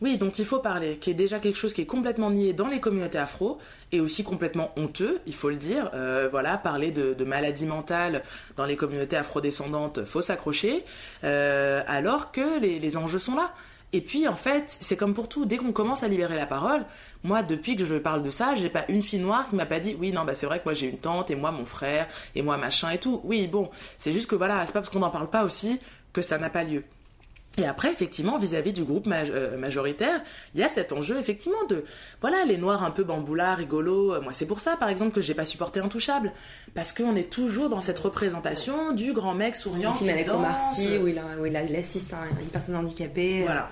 oui, 0.00 0.18
dont 0.18 0.30
il 0.30 0.44
faut 0.44 0.60
parler, 0.60 0.98
qui 0.98 1.10
est 1.10 1.14
déjà 1.14 1.40
quelque 1.40 1.58
chose 1.58 1.74
qui 1.74 1.80
est 1.80 1.86
complètement 1.86 2.30
nié 2.30 2.52
dans 2.52 2.68
les 2.68 2.78
communautés 2.78 3.18
afro 3.18 3.58
et 3.90 3.98
aussi 3.98 4.22
complètement 4.22 4.70
honteux, 4.76 5.18
il 5.26 5.34
faut 5.34 5.50
le 5.50 5.56
dire. 5.56 5.90
Euh, 5.94 6.28
voilà, 6.30 6.56
parler 6.56 6.92
de, 6.92 7.12
de 7.12 7.24
maladies 7.24 7.66
mentales 7.66 8.22
dans 8.56 8.64
les 8.64 8.76
communautés 8.76 9.16
afrodescendantes, 9.16 10.04
faut 10.04 10.22
s'accrocher, 10.22 10.84
euh, 11.24 11.82
alors 11.88 12.30
que 12.30 12.60
les 12.60 12.96
enjeux 12.96 13.18
sont 13.18 13.34
là. 13.34 13.52
Et 13.92 14.00
puis 14.00 14.28
en 14.28 14.36
fait, 14.36 14.64
c'est 14.68 14.96
comme 14.96 15.14
pour 15.14 15.28
tout, 15.28 15.46
dès 15.46 15.56
qu'on 15.56 15.72
commence 15.72 16.02
à 16.02 16.08
libérer 16.08 16.36
la 16.36 16.46
parole, 16.46 16.84
moi 17.24 17.42
depuis 17.42 17.76
que 17.76 17.84
je 17.84 17.96
parle 17.96 18.22
de 18.22 18.30
ça, 18.30 18.54
j'ai 18.56 18.68
pas 18.68 18.84
une 18.88 19.02
fille 19.02 19.18
noire 19.18 19.48
qui 19.48 19.56
m'a 19.56 19.66
pas 19.66 19.80
dit 19.80 19.96
oui 19.98 20.12
non 20.12 20.24
bah 20.24 20.34
c'est 20.34 20.46
vrai 20.46 20.58
que 20.58 20.64
moi 20.64 20.74
j'ai 20.74 20.88
une 20.88 20.98
tante 20.98 21.30
et 21.30 21.36
moi 21.36 21.50
mon 21.50 21.64
frère 21.64 22.08
et 22.34 22.42
moi 22.42 22.56
machin 22.56 22.90
et 22.90 22.98
tout. 22.98 23.20
Oui 23.24 23.46
bon, 23.46 23.70
c'est 23.98 24.12
juste 24.12 24.28
que 24.28 24.36
voilà, 24.36 24.64
c'est 24.66 24.72
pas 24.72 24.80
parce 24.80 24.90
qu'on 24.90 25.00
n'en 25.00 25.10
parle 25.10 25.30
pas 25.30 25.44
aussi 25.44 25.80
que 26.12 26.22
ça 26.22 26.38
n'a 26.38 26.50
pas 26.50 26.64
lieu. 26.64 26.84
Et 27.58 27.66
après, 27.66 27.90
effectivement, 27.90 28.38
vis-à-vis 28.38 28.72
du 28.72 28.84
groupe 28.84 29.08
euh, 29.10 29.58
majoritaire, 29.58 30.20
il 30.54 30.60
y 30.60 30.62
a 30.62 30.68
cet 30.68 30.92
enjeu, 30.92 31.18
effectivement, 31.18 31.64
de, 31.68 31.84
voilà, 32.20 32.44
les 32.44 32.56
noirs 32.56 32.84
un 32.84 32.92
peu 32.92 33.02
bamboulards, 33.02 33.58
rigolos. 33.58 34.20
Moi, 34.20 34.32
c'est 34.32 34.46
pour 34.46 34.60
ça, 34.60 34.76
par 34.76 34.88
exemple, 34.88 35.10
que 35.10 35.20
j'ai 35.20 35.34
pas 35.34 35.44
supporté 35.44 35.80
Intouchable. 35.80 36.32
Parce 36.74 36.92
qu'on 36.92 37.16
est 37.16 37.30
toujours 37.30 37.68
dans 37.68 37.80
cette 37.80 37.98
représentation 37.98 38.92
du 38.92 39.12
grand 39.12 39.34
mec 39.34 39.56
souriant 39.56 39.92
qui 39.92 40.08
avec 40.08 40.26
danse. 40.26 40.78
où 40.78 41.08
il, 41.08 41.20
où 41.40 41.46
il 41.46 41.56
assiste 41.56 42.12
à 42.12 42.18
une 42.40 42.48
personne 42.48 42.76
handicapée. 42.76 43.42
Voilà 43.42 43.68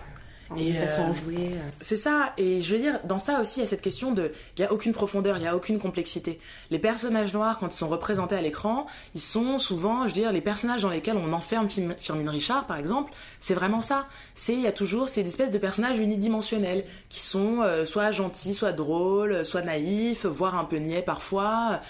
et 0.57 0.73
façon 0.75 1.11
euh, 1.11 1.15
jouer. 1.15 1.37
Euh. 1.39 1.71
C'est 1.81 1.97
ça. 1.97 2.33
Et 2.37 2.61
je 2.61 2.75
veux 2.75 2.81
dire, 2.81 3.01
dans 3.05 3.19
ça 3.19 3.41
aussi, 3.41 3.61
il 3.61 3.63
y 3.63 3.67
a 3.67 3.69
cette 3.69 3.83
question 3.83 4.13
de, 4.13 4.33
il 4.57 4.63
y 4.63 4.65
a 4.65 4.73
aucune 4.73 4.93
profondeur, 4.93 5.37
il 5.39 5.43
y 5.43 5.47
a 5.47 5.57
aucune 5.57 5.79
complexité. 5.79 6.39
Les 6.71 6.79
personnages 6.79 7.33
noirs, 7.35 7.59
quand 7.59 7.73
ils 7.75 7.77
sont 7.77 7.89
représentés 7.89 8.37
à 8.37 8.43
l'écran, 8.43 8.87
ils 9.15 9.21
sont 9.21 9.59
souvent, 9.59 10.03
je 10.03 10.09
veux 10.09 10.13
dire, 10.13 10.33
les 10.33 10.41
personnages 10.41 10.83
dans 10.83 10.91
lesquels 10.91 11.17
on 11.17 11.33
enferme 11.33 11.69
Firmin 11.99 12.31
Richard, 12.31 12.67
par 12.67 12.77
exemple, 12.77 13.13
c'est 13.41 13.55
vraiment 13.55 13.81
ça. 13.81 14.07
C'est, 14.35 14.55
il 14.55 14.61
y 14.61 14.67
a 14.67 14.73
toujours, 14.73 15.09
c'est 15.09 15.23
des 15.23 15.29
espèces 15.29 15.51
de 15.51 15.59
personnages 15.59 15.99
unidimensionnels 15.99 16.85
qui 17.09 17.21
sont 17.21 17.63
euh, 17.63 17.85
soit 17.85 18.13
gentils, 18.13 18.55
soit 18.55 18.73
drôles, 18.73 19.45
soit 19.45 19.63
naïfs, 19.63 20.27
voire 20.27 20.57
un 20.57 20.65
peu 20.65 20.77
niais 20.77 21.03
parfois. 21.03 21.81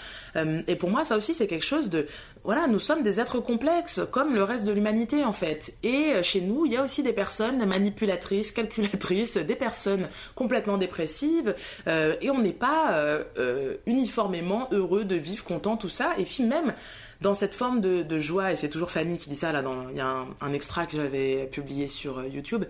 Et 0.67 0.75
pour 0.75 0.89
moi, 0.89 1.05
ça 1.05 1.17
aussi, 1.17 1.33
c'est 1.33 1.47
quelque 1.47 1.65
chose 1.65 1.89
de, 1.89 2.05
voilà, 2.47 2.67
nous 2.67 2.79
sommes 2.79 3.03
des 3.03 3.19
êtres 3.19 3.41
complexes, 3.41 3.99
comme 4.09 4.33
le 4.33 4.41
reste 4.41 4.63
de 4.63 4.71
l'humanité 4.71 5.25
en 5.25 5.33
fait. 5.33 5.75
Et 5.83 6.13
euh, 6.13 6.23
chez 6.23 6.39
nous, 6.39 6.65
il 6.65 6.71
y 6.71 6.77
a 6.77 6.81
aussi 6.81 7.03
des 7.03 7.11
personnes 7.11 7.65
manipulatrices, 7.65 8.53
calculatrices, 8.53 9.35
des 9.35 9.55
personnes 9.55 10.07
complètement 10.33 10.77
dépressives, 10.77 11.53
euh, 11.87 12.15
et 12.21 12.29
on 12.29 12.39
n'est 12.39 12.53
pas 12.53 12.93
euh, 12.93 13.75
uniformément 13.85 14.69
heureux 14.71 15.03
de 15.03 15.15
vivre, 15.15 15.43
content, 15.43 15.75
tout 15.75 15.89
ça. 15.89 16.13
Et 16.17 16.23
puis 16.23 16.43
même 16.43 16.73
dans 17.19 17.33
cette 17.33 17.53
forme 17.53 17.81
de, 17.81 18.19
joie, 18.19 18.53
et 18.53 18.55
c'est 18.55 18.69
toujours 18.69 18.91
Fanny 18.91 19.17
qui 19.17 19.29
dit 19.29 19.35
ça, 19.35 19.51
là, 19.51 19.61
il 19.91 19.97
y 19.97 19.99
a 19.99 20.25
un, 20.39 20.53
extrait 20.53 20.85
que 20.85 20.93
j'avais 20.93 21.47
publié 21.47 21.89
sur 21.89 22.23
YouTube, 22.23 22.63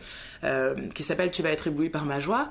qui 0.96 1.04
s'appelle 1.04 1.30
Tu 1.30 1.44
vas 1.44 1.50
être 1.50 1.68
ébloui 1.68 1.90
par 1.90 2.06
ma 2.06 2.20
joie, 2.20 2.50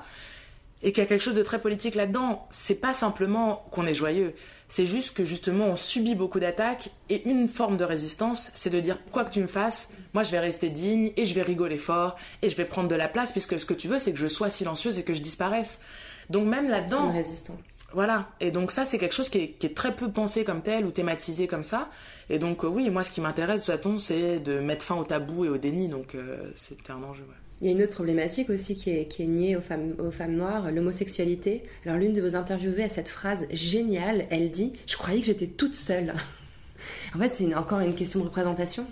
et 0.83 0.91
qu'il 0.91 1.03
y 1.03 1.05
a 1.05 1.09
quelque 1.09 1.23
chose 1.23 1.35
de 1.35 1.43
très 1.43 1.59
politique 1.59 1.95
là-dedans. 1.95 2.47
C'est 2.51 2.75
pas 2.75 2.93
simplement 2.93 3.65
qu'on 3.71 3.85
est 3.85 3.93
joyeux, 3.93 4.33
c'est 4.69 4.85
juste 4.85 5.15
que 5.15 5.23
justement 5.23 5.65
on 5.65 5.75
subit 5.75 6.15
beaucoup 6.15 6.39
d'attaques 6.39 6.89
et 7.09 7.27
une 7.29 7.47
forme 7.47 7.77
de 7.77 7.85
résistance, 7.85 8.51
c'est 8.55 8.69
de 8.69 8.79
dire 8.79 8.97
quoi 9.11 9.23
que 9.23 9.31
tu 9.31 9.39
me 9.39 9.47
fasses, 9.47 9.93
moi 10.13 10.23
je 10.23 10.31
vais 10.31 10.39
rester 10.39 10.69
digne 10.69 11.11
et 11.15 11.25
je 11.25 11.33
vais 11.33 11.41
rigoler 11.41 11.77
fort 11.77 12.15
et 12.41 12.49
je 12.49 12.55
vais 12.57 12.65
prendre 12.65 12.89
de 12.89 12.95
la 12.95 13.07
place 13.07 13.31
puisque 13.31 13.59
ce 13.59 13.65
que 13.65 13.73
tu 13.73 13.87
veux 13.87 13.99
c'est 13.99 14.11
que 14.11 14.19
je 14.19 14.27
sois 14.27 14.49
silencieuse 14.49 14.99
et 14.99 15.03
que 15.03 15.13
je 15.13 15.21
disparaisse. 15.21 15.81
Donc 16.29 16.45
même 16.45 16.69
là-dedans, 16.69 17.11
résistance. 17.11 17.59
Voilà. 17.93 18.27
Et 18.41 18.51
donc 18.51 18.71
ça 18.71 18.83
c'est 18.83 18.97
quelque 18.97 19.15
chose 19.15 19.29
qui 19.29 19.55
est, 19.61 19.75
très 19.75 19.95
peu 19.95 20.11
pensé 20.11 20.43
comme 20.43 20.61
tel 20.61 20.85
ou 20.85 20.91
thématisé 20.91 21.47
comme 21.47 21.63
ça. 21.63 21.89
Et 22.29 22.37
donc 22.37 22.65
euh, 22.65 22.67
oui, 22.67 22.89
moi 22.89 23.05
ce 23.05 23.11
qui 23.11 23.21
m'intéresse 23.21 23.65
de 23.65 23.75
toute 23.77 24.01
c'est 24.01 24.39
de 24.39 24.59
mettre 24.59 24.85
fin 24.85 24.95
au 24.95 25.05
tabou 25.05 25.45
et 25.45 25.49
au 25.49 25.57
déni. 25.57 25.87
Donc 25.87 26.15
euh, 26.15 26.51
c'était 26.55 26.91
un 26.91 27.03
enjeu. 27.03 27.25
Il 27.61 27.67
y 27.67 27.69
a 27.69 27.73
une 27.73 27.81
autre 27.81 27.93
problématique 27.93 28.49
aussi 28.49 28.75
qui 28.75 28.91
est, 28.91 29.07
qui 29.07 29.55
aux 29.55 29.61
femmes, 29.61 29.95
aux 29.97 30.11
femmes 30.11 30.35
noires, 30.35 30.71
l'homosexualité. 30.71 31.63
Alors 31.85 31.97
l'une 31.97 32.13
de 32.13 32.21
vos 32.21 32.35
interviewées 32.35 32.83
a 32.83 32.89
cette 32.89 33.09
phrase 33.09 33.47
géniale, 33.51 34.27
elle 34.29 34.51
dit 34.51 34.73
«Je 34.85 34.95
croyais 34.95 35.19
que 35.19 35.25
j'étais 35.25 35.47
toute 35.47 35.75
seule». 35.75 36.13
En 37.15 37.19
fait, 37.19 37.29
c'est 37.29 37.55
encore 37.55 37.79
une 37.79 37.95
question 37.95 38.19
de 38.19 38.25
représentation. 38.25 38.85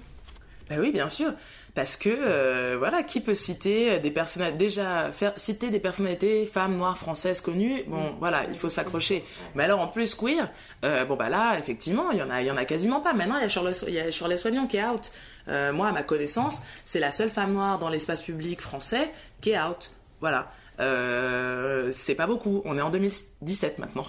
Ben 0.70 0.80
oui, 0.80 0.91
bien 0.91 1.09
sûr. 1.09 1.34
Parce 1.76 1.97
que, 1.97 2.09
euh, 2.09 2.78
voilà, 2.80 3.03
qui 3.03 3.20
peut 3.20 3.36
citer 3.36 3.99
des 3.99 4.09
personnalités, 4.09 4.57
déjà, 4.57 5.11
citer 5.36 5.70
des 5.72 5.82
personnalités 5.82 6.45
femmes 6.45 6.78
noires 6.78 6.97
françaises 6.97 7.41
connues, 7.41 7.84
bon, 7.86 8.13
voilà, 8.18 8.45
il 8.47 8.55
faut 8.55 8.70
s'accrocher. 8.70 9.26
Mais 9.55 9.66
alors, 9.66 9.82
en 9.82 9.88
plus, 9.88 10.16
queer, 10.16 10.49
euh, 10.86 11.03
bon, 11.03 11.18
bah 11.18 11.28
là, 11.28 11.59
effectivement, 11.59 12.11
il 12.11 12.20
y 12.20 12.24
en 12.24 12.30
a, 12.30 12.41
y 12.41 12.49
en 12.49 12.55
a 12.55 12.63
quasiment 12.63 13.01
pas. 13.01 13.13
Maintenant, 13.13 13.36
il 13.38 13.41
y 13.41 13.45
a 13.45 13.49
Charles, 13.49 13.74
il 13.89 14.34
y 14.34 14.38
Soignon 14.38 14.68
qui 14.68 14.78
est 14.78 14.86
out. 14.86 15.11
Euh, 15.48 15.74
moi, 15.74 15.89
à 15.89 15.91
ma 15.91 16.04
connaissance, 16.04 16.62
c'est 16.86 17.00
la 17.00 17.12
seule 17.12 17.30
femme 17.30 17.54
noire 17.54 17.80
dans 17.80 17.89
l'espace 17.89 18.22
public 18.22 18.62
français 18.62 19.10
qui 19.41 19.52
est 19.52 19.60
out. 19.60 19.91
Voilà. 20.22 20.52
Euh, 20.80 21.91
c'est 21.93 22.16
pas 22.16 22.28
beaucoup. 22.28 22.62
On 22.66 22.78
est 22.78 22.82
en 22.82 22.89
2017 22.89 23.80
maintenant, 23.80 24.06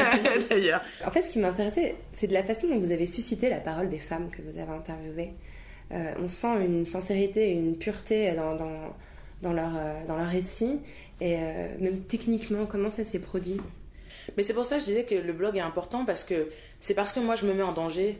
d'ailleurs. 0.50 0.82
En 1.06 1.10
fait, 1.10 1.22
ce 1.22 1.32
qui 1.32 1.38
m'intéressait, 1.38 1.96
c'est 2.12 2.26
de 2.26 2.32
la 2.32 2.42
façon 2.42 2.68
dont 2.68 2.78
vous 2.78 2.90
avez 2.90 3.06
suscité 3.06 3.48
la 3.48 3.58
parole 3.58 3.88
des 3.88 3.98
femmes 3.98 4.30
que 4.30 4.42
vous 4.42 4.58
avez 4.58 4.72
interviewées. 4.72 5.34
Euh, 5.92 6.14
on 6.20 6.28
sent 6.28 6.64
une 6.64 6.84
sincérité, 6.84 7.50
une 7.50 7.76
pureté 7.76 8.32
dans, 8.32 8.56
dans, 8.56 8.94
dans 9.42 9.52
leur, 9.52 9.72
dans 10.06 10.16
leur 10.16 10.28
récit. 10.28 10.80
Et 11.20 11.36
même 11.80 12.00
techniquement, 12.02 12.66
comment 12.66 12.90
ça 12.90 13.04
s'est 13.04 13.18
produit? 13.18 13.60
Mais 14.36 14.42
c'est 14.42 14.54
pour 14.54 14.66
ça 14.66 14.76
que 14.76 14.82
je 14.82 14.86
disais 14.86 15.04
que 15.04 15.14
le 15.14 15.32
blog 15.32 15.56
est 15.56 15.60
important 15.60 16.04
parce 16.04 16.24
que 16.24 16.48
c'est 16.80 16.94
parce 16.94 17.12
que 17.12 17.20
moi 17.20 17.34
je 17.36 17.46
me 17.46 17.54
mets 17.54 17.62
en 17.62 17.72
danger 17.72 18.18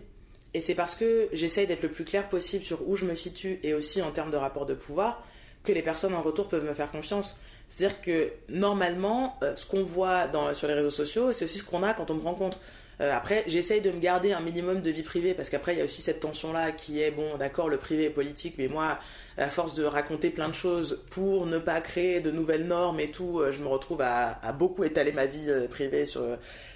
et 0.55 0.61
c'est 0.61 0.75
parce 0.75 0.95
que 0.95 1.29
j'essaye 1.33 1.67
d'être 1.67 1.83
le 1.83 1.91
plus 1.91 2.05
clair 2.05 2.29
possible 2.29 2.65
sur 2.65 2.89
où 2.89 2.97
je 2.97 3.05
me 3.05 3.15
situe 3.15 3.61
et 3.63 3.75
aussi 3.75 4.01
en 4.03 4.11
termes 4.11 4.31
de 4.31 4.37
rapport 4.37 4.67
de 4.67 4.75
pouvoir 4.75 5.23
que 5.65 5.73
les 5.73 5.83
personnes 5.83 6.15
en 6.15 6.23
retour 6.23 6.49
peuvent 6.49 6.65
me 6.65 6.75
faire 6.75 6.91
confiance. 6.91 7.39
C'est-à-dire 7.69 8.01
que 8.01 8.33
normalement, 8.49 9.39
euh, 9.43 9.55
ce 9.57 9.67
qu'on 9.67 9.83
voit 9.83 10.29
sur 10.55 10.69
les 10.69 10.75
réseaux 10.75 10.91
sociaux, 10.91 11.33
c'est 11.33 11.45
aussi 11.45 11.59
ce 11.59 11.65
qu'on 11.65 11.83
a 11.83 11.93
quand 11.93 12.11
on 12.11 12.15
me 12.15 12.23
rencontre. 12.23 12.59
Euh, 13.01 13.15
après, 13.15 13.45
j'essaye 13.47 13.81
de 13.81 13.93
me 13.93 14.01
garder 14.01 14.33
un 14.33 14.41
minimum 14.41 14.81
de 14.81 14.91
vie 14.91 15.03
privée 15.03 15.35
parce 15.35 15.51
qu'après, 15.51 15.75
il 15.75 15.79
y 15.79 15.81
a 15.83 15.85
aussi 15.85 16.03
cette 16.03 16.21
tension-là 16.21 16.73
qui 16.73 17.01
est, 17.01 17.11
bon, 17.11 17.37
d'accord, 17.37 17.69
le 17.69 17.77
privé 17.77 18.05
est 18.05 18.11
politique, 18.11 18.55
mais 18.59 18.67
moi, 18.67 18.99
à 19.37 19.49
force 19.51 19.75
de 19.75 19.85
raconter 19.85 20.31
plein 20.31 20.49
de 20.49 20.55
choses 20.55 21.01
pour 21.11 21.47
ne 21.47 21.59
pas 21.59 21.81
créer 21.81 22.21
de 22.21 22.33
nouvelles 22.33 22.67
normes 22.67 22.99
et 22.99 23.11
tout, 23.11 23.39
euh, 23.39 23.53
je 23.53 23.61
me 23.61 23.69
retrouve 23.69 24.01
à, 24.01 24.41
beaucoup 24.59 24.83
étaler 24.83 25.13
ma 25.13 25.27
vie 25.27 25.49
privée 25.71 26.07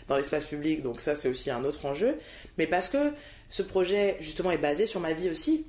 dans 0.08 0.16
l'espace 0.16 0.44
public. 0.44 0.82
Donc 0.82 1.00
ça, 1.00 1.16
c'est 1.16 1.28
aussi 1.28 1.50
un 1.50 1.64
autre 1.64 1.86
enjeu. 1.86 2.16
Mais 2.58 2.66
parce 2.68 2.88
que 2.88 3.12
ce 3.52 3.62
projet, 3.62 4.16
justement, 4.20 4.50
est 4.50 4.56
basé 4.56 4.86
sur 4.86 4.98
ma 4.98 5.12
vie 5.12 5.28
aussi. 5.28 5.66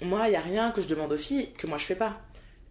Moi, 0.00 0.28
il 0.28 0.30
n'y 0.30 0.36
a 0.36 0.40
rien 0.40 0.70
que 0.70 0.80
je 0.80 0.86
demande 0.86 1.12
aux 1.12 1.18
filles 1.18 1.50
que 1.58 1.66
moi 1.66 1.76
je 1.76 1.84
fais 1.84 1.96
pas. 1.96 2.20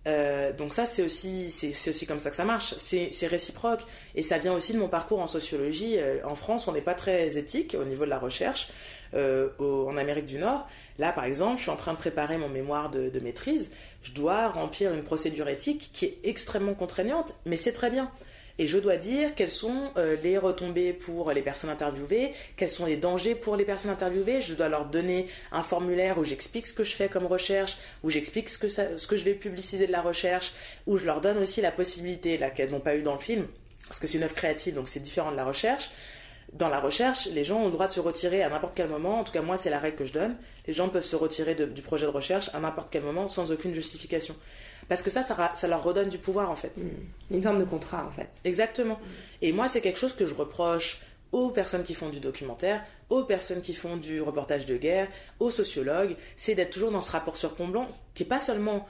Euh, 0.07 0.53
donc 0.53 0.73
ça, 0.73 0.85
c'est 0.85 1.03
aussi, 1.03 1.51
c'est, 1.51 1.89
aussi 1.89 2.05
comme 2.05 2.19
ça 2.19 2.29
que 2.29 2.37
ça 2.37 2.45
marche. 2.45 2.73
C'est, 2.77 3.11
réciproque. 3.27 3.81
Et 4.15 4.23
ça 4.23 4.37
vient 4.37 4.53
aussi 4.53 4.71
de 4.71 4.79
mon 4.79 4.87
parcours 4.87 5.19
en 5.19 5.27
sociologie. 5.27 5.97
Euh, 5.97 6.19
en 6.23 6.35
France, 6.35 6.69
on 6.69 6.71
n'est 6.71 6.79
pas 6.79 6.93
très 6.93 7.37
éthique 7.37 7.75
au 7.77 7.83
niveau 7.83 8.05
de 8.05 8.09
la 8.09 8.17
recherche. 8.17 8.69
Euh, 9.13 9.49
en 9.59 9.97
Amérique 9.97 10.25
du 10.25 10.37
Nord, 10.37 10.69
là, 10.99 11.11
par 11.11 11.25
exemple, 11.25 11.57
je 11.57 11.63
suis 11.63 11.71
en 11.71 11.75
train 11.75 11.91
de 11.91 11.97
préparer 11.97 12.37
mon 12.37 12.47
mémoire 12.47 12.89
de 12.89 13.19
maîtrise. 13.19 13.73
Je 14.03 14.13
dois 14.13 14.47
remplir 14.47 14.93
une 14.93 15.03
procédure 15.03 15.49
éthique 15.49 15.89
qui 15.91 16.05
est 16.05 16.19
extrêmement 16.23 16.75
contraignante, 16.75 17.35
mais 17.45 17.57
c'est 17.57 17.73
très 17.73 17.89
bien. 17.89 18.09
Et 18.59 18.67
je 18.67 18.77
dois 18.77 18.97
dire 18.97 19.35
quelles 19.35 19.51
sont 19.51 19.91
euh, 19.95 20.17
les 20.21 20.37
retombées 20.37 20.91
pour 20.91 21.31
les 21.31 21.41
personnes 21.41 21.69
interviewées, 21.69 22.33
quels 22.57 22.69
sont 22.69 22.85
les 22.85 22.97
dangers 22.97 23.33
pour 23.33 23.55
les 23.55 23.63
personnes 23.63 23.89
interviewées. 23.89 24.41
Je 24.41 24.53
dois 24.53 24.67
leur 24.67 24.85
donner 24.85 25.27
un 25.53 25.63
formulaire 25.63 26.17
où 26.17 26.25
j'explique 26.25 26.67
ce 26.67 26.73
que 26.73 26.83
je 26.83 26.93
fais 26.93 27.07
comme 27.07 27.25
recherche, 27.25 27.77
où 28.03 28.09
j'explique 28.09 28.49
ce 28.49 28.57
que, 28.57 28.67
ce 28.67 29.07
que 29.07 29.15
je 29.15 29.23
vais 29.23 29.33
publiciser 29.33 29.87
de 29.87 29.93
la 29.93 30.01
recherche, 30.01 30.51
où 30.87 30.97
je 30.97 31.05
leur 31.05 31.21
donne 31.21 31.37
aussi 31.37 31.61
la 31.61 31.71
possibilité, 31.71 32.37
là, 32.37 32.49
qu'elles 32.49 32.71
n'ont 32.71 32.81
pas 32.81 32.97
eu 32.97 33.01
dans 33.01 33.13
le 33.13 33.21
film, 33.21 33.47
parce 33.87 33.97
que 33.97 34.07
c'est 34.07 34.17
une 34.17 34.25
œuvre 34.25 34.35
créative, 34.35 34.75
donc 34.75 34.89
c'est 34.89 34.99
différent 34.99 35.31
de 35.31 35.37
la 35.37 35.45
recherche. 35.45 35.89
Dans 36.51 36.67
la 36.67 36.81
recherche, 36.81 37.27
les 37.27 37.45
gens 37.45 37.61
ont 37.61 37.67
le 37.67 37.71
droit 37.71 37.87
de 37.87 37.91
se 37.91 37.99
retirer 38.01 38.43
à 38.43 38.49
n'importe 38.49 38.73
quel 38.75 38.89
moment. 38.89 39.19
En 39.19 39.23
tout 39.23 39.31
cas, 39.31 39.41
moi, 39.41 39.55
c'est 39.55 39.69
la 39.69 39.79
règle 39.79 39.97
que 39.97 40.05
je 40.05 40.13
donne. 40.13 40.35
Les 40.67 40.73
gens 40.73 40.89
peuvent 40.89 41.03
se 41.03 41.15
retirer 41.15 41.55
du 41.55 41.81
projet 41.81 42.07
de 42.07 42.11
recherche 42.11 42.49
à 42.53 42.59
n'importe 42.59 42.89
quel 42.91 43.03
moment 43.03 43.27
sans 43.27 43.51
aucune 43.51 43.73
justification. 43.73 44.35
Parce 44.89 45.01
que 45.01 45.09
ça, 45.09 45.23
ça, 45.23 45.67
leur 45.67 45.83
redonne 45.83 46.09
du 46.09 46.17
pouvoir, 46.17 46.49
en 46.49 46.55
fait. 46.55 46.75
Mm. 46.75 47.35
Une 47.35 47.43
forme 47.43 47.59
de 47.59 47.65
contrat, 47.65 48.05
en 48.05 48.11
fait. 48.11 48.29
Exactement. 48.43 48.99
Et 49.41 49.53
moi, 49.53 49.69
c'est 49.69 49.81
quelque 49.81 49.99
chose 49.99 50.13
que 50.13 50.25
je 50.25 50.33
reproche 50.33 50.99
aux 51.31 51.51
personnes 51.51 51.83
qui 51.83 51.93
font 51.93 52.09
du 52.09 52.19
documentaire, 52.19 52.83
aux 53.09 53.23
personnes 53.23 53.61
qui 53.61 53.73
font 53.73 53.97
du 53.97 54.21
reportage 54.21 54.65
de 54.65 54.77
guerre, 54.77 55.07
aux 55.39 55.51
sociologues, 55.51 56.15
c'est 56.37 56.55
d'être 56.55 56.71
toujours 56.71 56.91
dans 56.91 57.01
ce 57.01 57.11
rapport 57.11 57.37
sur 57.37 57.53
blanc 57.55 57.87
qui 58.15 58.23
est 58.23 58.25
pas 58.25 58.39
seulement 58.39 58.87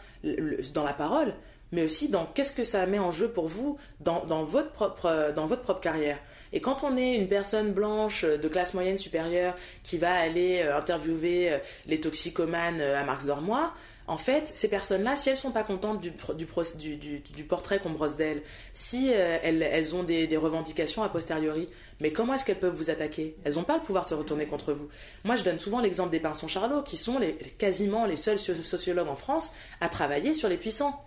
dans 0.74 0.86
la 0.86 0.94
parole, 0.94 1.34
mais 1.72 1.84
aussi 1.84 2.10
dans 2.10 2.26
qu'est-ce 2.26 2.54
que 2.54 2.64
ça 2.64 2.86
met 2.86 3.00
en 3.00 3.12
jeu 3.12 3.30
pour 3.30 3.48
vous 3.48 3.78
dans, 4.00 4.22
votre, 4.44 4.72
propre, 4.72 5.34
dans 5.36 5.48
votre 5.48 5.64
propre 5.64 5.82
carrière. 5.82 6.18
Et 6.52 6.62
quand 6.62 6.84
on 6.84 6.98
est 6.98 7.16
une 7.16 7.28
personne 7.28 7.74
blanche 7.74 8.24
de 8.26 8.48
classe 8.48 8.74
moyenne 8.74 8.98
supérieure 8.98 9.56
qui 9.84 9.98
va 9.98 10.14
aller 10.14 10.64
euh, 10.64 10.78
interviewer 10.78 11.54
euh, 11.54 11.58
les 11.86 12.02
toxicomanes 12.02 12.82
euh, 12.82 13.00
à 13.00 13.04
Marx 13.04 13.26
Dormois, 13.26 13.72
en 14.10 14.18
fait, 14.18 14.48
ces 14.48 14.68
personnes-là, 14.68 15.16
si 15.16 15.30
elles 15.30 15.38
sont 15.38 15.52
pas 15.52 15.62
contentes 15.62 16.02
du, 16.02 17.44
portrait 17.44 17.80
qu'on 17.80 17.92
brosse 17.92 18.18
d'elles, 18.18 18.42
si 18.74 19.12
euh, 19.14 19.38
elles, 19.44 19.96
ont 19.96 20.02
des, 20.02 20.36
revendications 20.36 21.04
a 21.04 21.10
posteriori, 21.10 21.70
mais 22.00 22.12
comment 22.12 22.34
est-ce 22.34 22.44
qu'elles 22.44 22.60
peuvent 22.60 22.76
vous 22.76 22.90
attaquer? 22.90 23.36
Elles 23.44 23.54
n'ont 23.54 23.64
pas 23.64 23.78
le 23.78 23.84
pouvoir 23.84 24.06
de 24.06 24.10
se 24.10 24.16
retourner 24.16 24.48
contre 24.48 24.74
vous. 24.74 24.90
Moi, 25.26 25.36
je 25.36 25.44
donne 25.44 25.60
souvent 25.60 25.80
l'exemple 25.80 26.10
des 26.10 26.20
Pinsons 26.20 26.48
Charlot, 26.48 26.82
qui 26.82 26.98
sont 26.98 27.20
quasiment 27.60 28.08
les 28.08 28.16
seuls 28.16 28.40
sociologues 28.40 29.10
en 29.10 29.16
France 29.16 29.52
à 29.80 29.90
travailler 29.90 30.34
sur 30.34 30.50
les 30.50 30.58
puissants. 30.58 31.00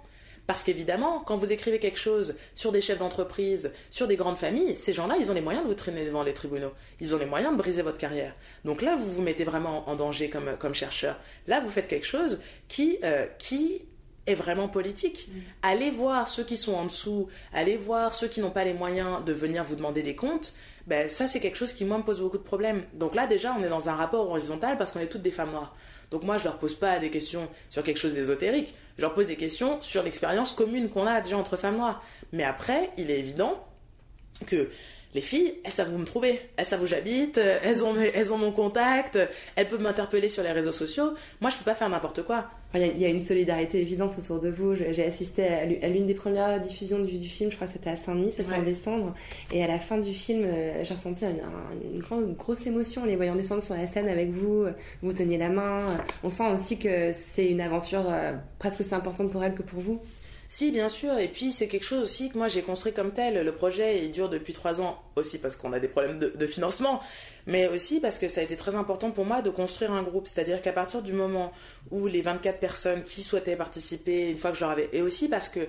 Parce 0.46 0.64
qu'évidemment, 0.64 1.20
quand 1.20 1.36
vous 1.36 1.52
écrivez 1.52 1.78
quelque 1.78 1.98
chose 1.98 2.36
sur 2.54 2.72
des 2.72 2.80
chefs 2.80 2.98
d'entreprise, 2.98 3.72
sur 3.90 4.08
des 4.08 4.16
grandes 4.16 4.36
familles, 4.36 4.76
ces 4.76 4.92
gens-là, 4.92 5.16
ils 5.20 5.30
ont 5.30 5.34
les 5.34 5.40
moyens 5.40 5.64
de 5.64 5.68
vous 5.68 5.76
traîner 5.76 6.04
devant 6.04 6.24
les 6.24 6.34
tribunaux. 6.34 6.72
Ils 7.00 7.14
ont 7.14 7.18
les 7.18 7.26
moyens 7.26 7.52
de 7.52 7.58
briser 7.58 7.82
votre 7.82 7.98
carrière. 7.98 8.34
Donc 8.64 8.82
là, 8.82 8.96
vous 8.96 9.12
vous 9.12 9.22
mettez 9.22 9.44
vraiment 9.44 9.88
en 9.88 9.94
danger 9.94 10.30
comme, 10.30 10.56
comme 10.58 10.74
chercheur. 10.74 11.18
Là, 11.46 11.60
vous 11.60 11.70
faites 11.70 11.86
quelque 11.86 12.06
chose 12.06 12.40
qui, 12.66 12.98
euh, 13.04 13.26
qui 13.38 13.82
est 14.26 14.34
vraiment 14.34 14.68
politique. 14.68 15.28
Mm. 15.28 15.40
Allez 15.62 15.90
voir 15.90 16.28
ceux 16.28 16.44
qui 16.44 16.56
sont 16.56 16.74
en 16.74 16.86
dessous, 16.86 17.28
allez 17.52 17.76
voir 17.76 18.14
ceux 18.14 18.28
qui 18.28 18.40
n'ont 18.40 18.50
pas 18.50 18.64
les 18.64 18.74
moyens 18.74 19.24
de 19.24 19.32
venir 19.32 19.62
vous 19.62 19.76
demander 19.76 20.02
des 20.02 20.16
comptes. 20.16 20.54
Ben, 20.88 21.08
ça, 21.08 21.28
c'est 21.28 21.38
quelque 21.38 21.56
chose 21.56 21.72
qui, 21.72 21.84
moi, 21.84 21.98
me 21.98 22.02
pose 22.02 22.20
beaucoup 22.20 22.38
de 22.38 22.42
problèmes. 22.42 22.82
Donc 22.94 23.14
là, 23.14 23.28
déjà, 23.28 23.54
on 23.56 23.62
est 23.62 23.68
dans 23.68 23.88
un 23.88 23.94
rapport 23.94 24.28
horizontal 24.28 24.76
parce 24.76 24.90
qu'on 24.90 25.00
est 25.00 25.06
toutes 25.06 25.22
des 25.22 25.30
femmes 25.30 25.52
noires. 25.52 25.76
Donc 26.10 26.24
moi, 26.24 26.38
je 26.38 26.44
leur 26.44 26.58
pose 26.58 26.74
pas 26.74 26.98
des 26.98 27.10
questions 27.10 27.48
sur 27.70 27.82
quelque 27.82 27.98
chose 27.98 28.14
d'ésotérique. 28.14 28.74
Je 28.96 29.02
leur 29.02 29.14
pose 29.14 29.26
des 29.26 29.36
questions 29.36 29.80
sur 29.80 30.02
l'expérience 30.02 30.52
commune 30.52 30.90
qu'on 30.90 31.06
a 31.06 31.20
déjà 31.20 31.36
entre 31.36 31.56
femmes 31.56 31.76
noires. 31.76 32.02
Mais 32.32 32.44
après, 32.44 32.90
il 32.96 33.10
est 33.10 33.18
évident 33.18 33.64
que 34.46 34.70
les 35.14 35.20
filles, 35.20 35.54
elles 35.64 35.72
savent 35.72 35.94
où 35.94 35.98
me 35.98 36.04
trouver, 36.04 36.40
elles 36.56 36.64
savent 36.64 36.82
où 36.82 36.86
j'habite, 36.86 37.38
elles 37.38 37.84
ont, 37.84 37.94
elles 37.96 38.32
ont 38.32 38.38
mon 38.38 38.52
contact, 38.52 39.18
elles 39.56 39.68
peuvent 39.68 39.82
m'interpeller 39.82 40.28
sur 40.28 40.42
les 40.42 40.52
réseaux 40.52 40.72
sociaux. 40.72 41.12
Moi, 41.40 41.50
je 41.50 41.56
peux 41.58 41.64
pas 41.64 41.74
faire 41.74 41.90
n'importe 41.90 42.22
quoi. 42.22 42.46
Il 42.74 42.98
y, 42.98 43.04
a, 43.04 43.08
une 43.08 43.20
solidarité 43.20 43.80
évidente 43.80 44.16
autour 44.18 44.40
de 44.40 44.48
vous. 44.48 44.74
J'ai 44.74 45.04
assisté 45.04 45.46
à 45.46 45.88
l'une 45.90 46.06
des 46.06 46.14
premières 46.14 46.58
diffusions 46.58 47.00
du, 47.00 47.18
film, 47.28 47.50
je 47.50 47.56
crois 47.56 47.66
que 47.66 47.74
c'était 47.74 47.90
à 47.90 47.96
Saint-Denis, 47.96 48.32
c'était 48.34 48.54
en 48.54 48.62
décembre. 48.62 49.12
Et 49.52 49.62
à 49.62 49.66
la 49.66 49.78
fin 49.78 49.98
du 49.98 50.14
film, 50.14 50.44
euh, 50.46 50.82
j'ai 50.82 50.94
ressenti 50.94 51.26
une, 51.26 52.00
grande, 52.00 52.34
grosse 52.34 52.66
émotion 52.66 53.02
en 53.02 53.04
les 53.04 53.16
voyant 53.16 53.36
descendre 53.36 53.62
sur 53.62 53.74
la 53.74 53.86
scène 53.86 54.08
avec 54.08 54.30
vous. 54.30 54.64
Vous 55.02 55.12
teniez 55.12 55.36
la 55.36 55.50
main. 55.50 55.80
On 56.24 56.30
sent 56.30 56.50
aussi 56.54 56.78
que 56.78 57.12
c'est 57.12 57.50
une 57.50 57.60
aventure 57.60 58.06
euh, 58.08 58.32
presque 58.58 58.80
aussi 58.80 58.94
importante 58.94 59.30
pour 59.30 59.44
elles 59.44 59.54
que 59.54 59.62
pour 59.62 59.80
vous. 59.80 60.00
Si, 60.52 60.70
bien 60.70 60.90
sûr. 60.90 61.18
Et 61.18 61.28
puis, 61.28 61.50
c'est 61.50 61.66
quelque 61.66 61.86
chose 61.86 62.04
aussi 62.04 62.28
que 62.28 62.36
moi, 62.36 62.46
j'ai 62.46 62.60
construit 62.60 62.92
comme 62.92 63.14
tel. 63.14 63.42
Le 63.42 63.54
projet, 63.54 64.04
il 64.04 64.10
dure 64.10 64.28
depuis 64.28 64.52
trois 64.52 64.82
ans, 64.82 65.02
aussi 65.16 65.38
parce 65.38 65.56
qu'on 65.56 65.72
a 65.72 65.80
des 65.80 65.88
problèmes 65.88 66.18
de, 66.18 66.46
financement, 66.46 67.00
mais 67.46 67.68
aussi 67.68 68.00
parce 68.00 68.18
que 68.18 68.28
ça 68.28 68.42
a 68.42 68.44
été 68.44 68.54
très 68.54 68.74
important 68.74 69.12
pour 69.12 69.24
moi 69.24 69.40
de 69.40 69.48
construire 69.48 69.92
un 69.92 70.02
groupe. 70.02 70.28
C'est-à-dire 70.28 70.60
qu'à 70.60 70.74
partir 70.74 71.00
du 71.00 71.14
moment 71.14 71.52
où 71.90 72.06
les 72.06 72.20
24 72.20 72.60
personnes 72.60 73.02
qui 73.02 73.22
souhaitaient 73.22 73.56
participer, 73.56 74.30
une 74.30 74.36
fois 74.36 74.50
que 74.50 74.58
je 74.58 74.60
leur 74.60 74.72
avais... 74.72 74.90
Et 74.92 75.00
aussi 75.00 75.26
parce 75.26 75.48
que 75.48 75.60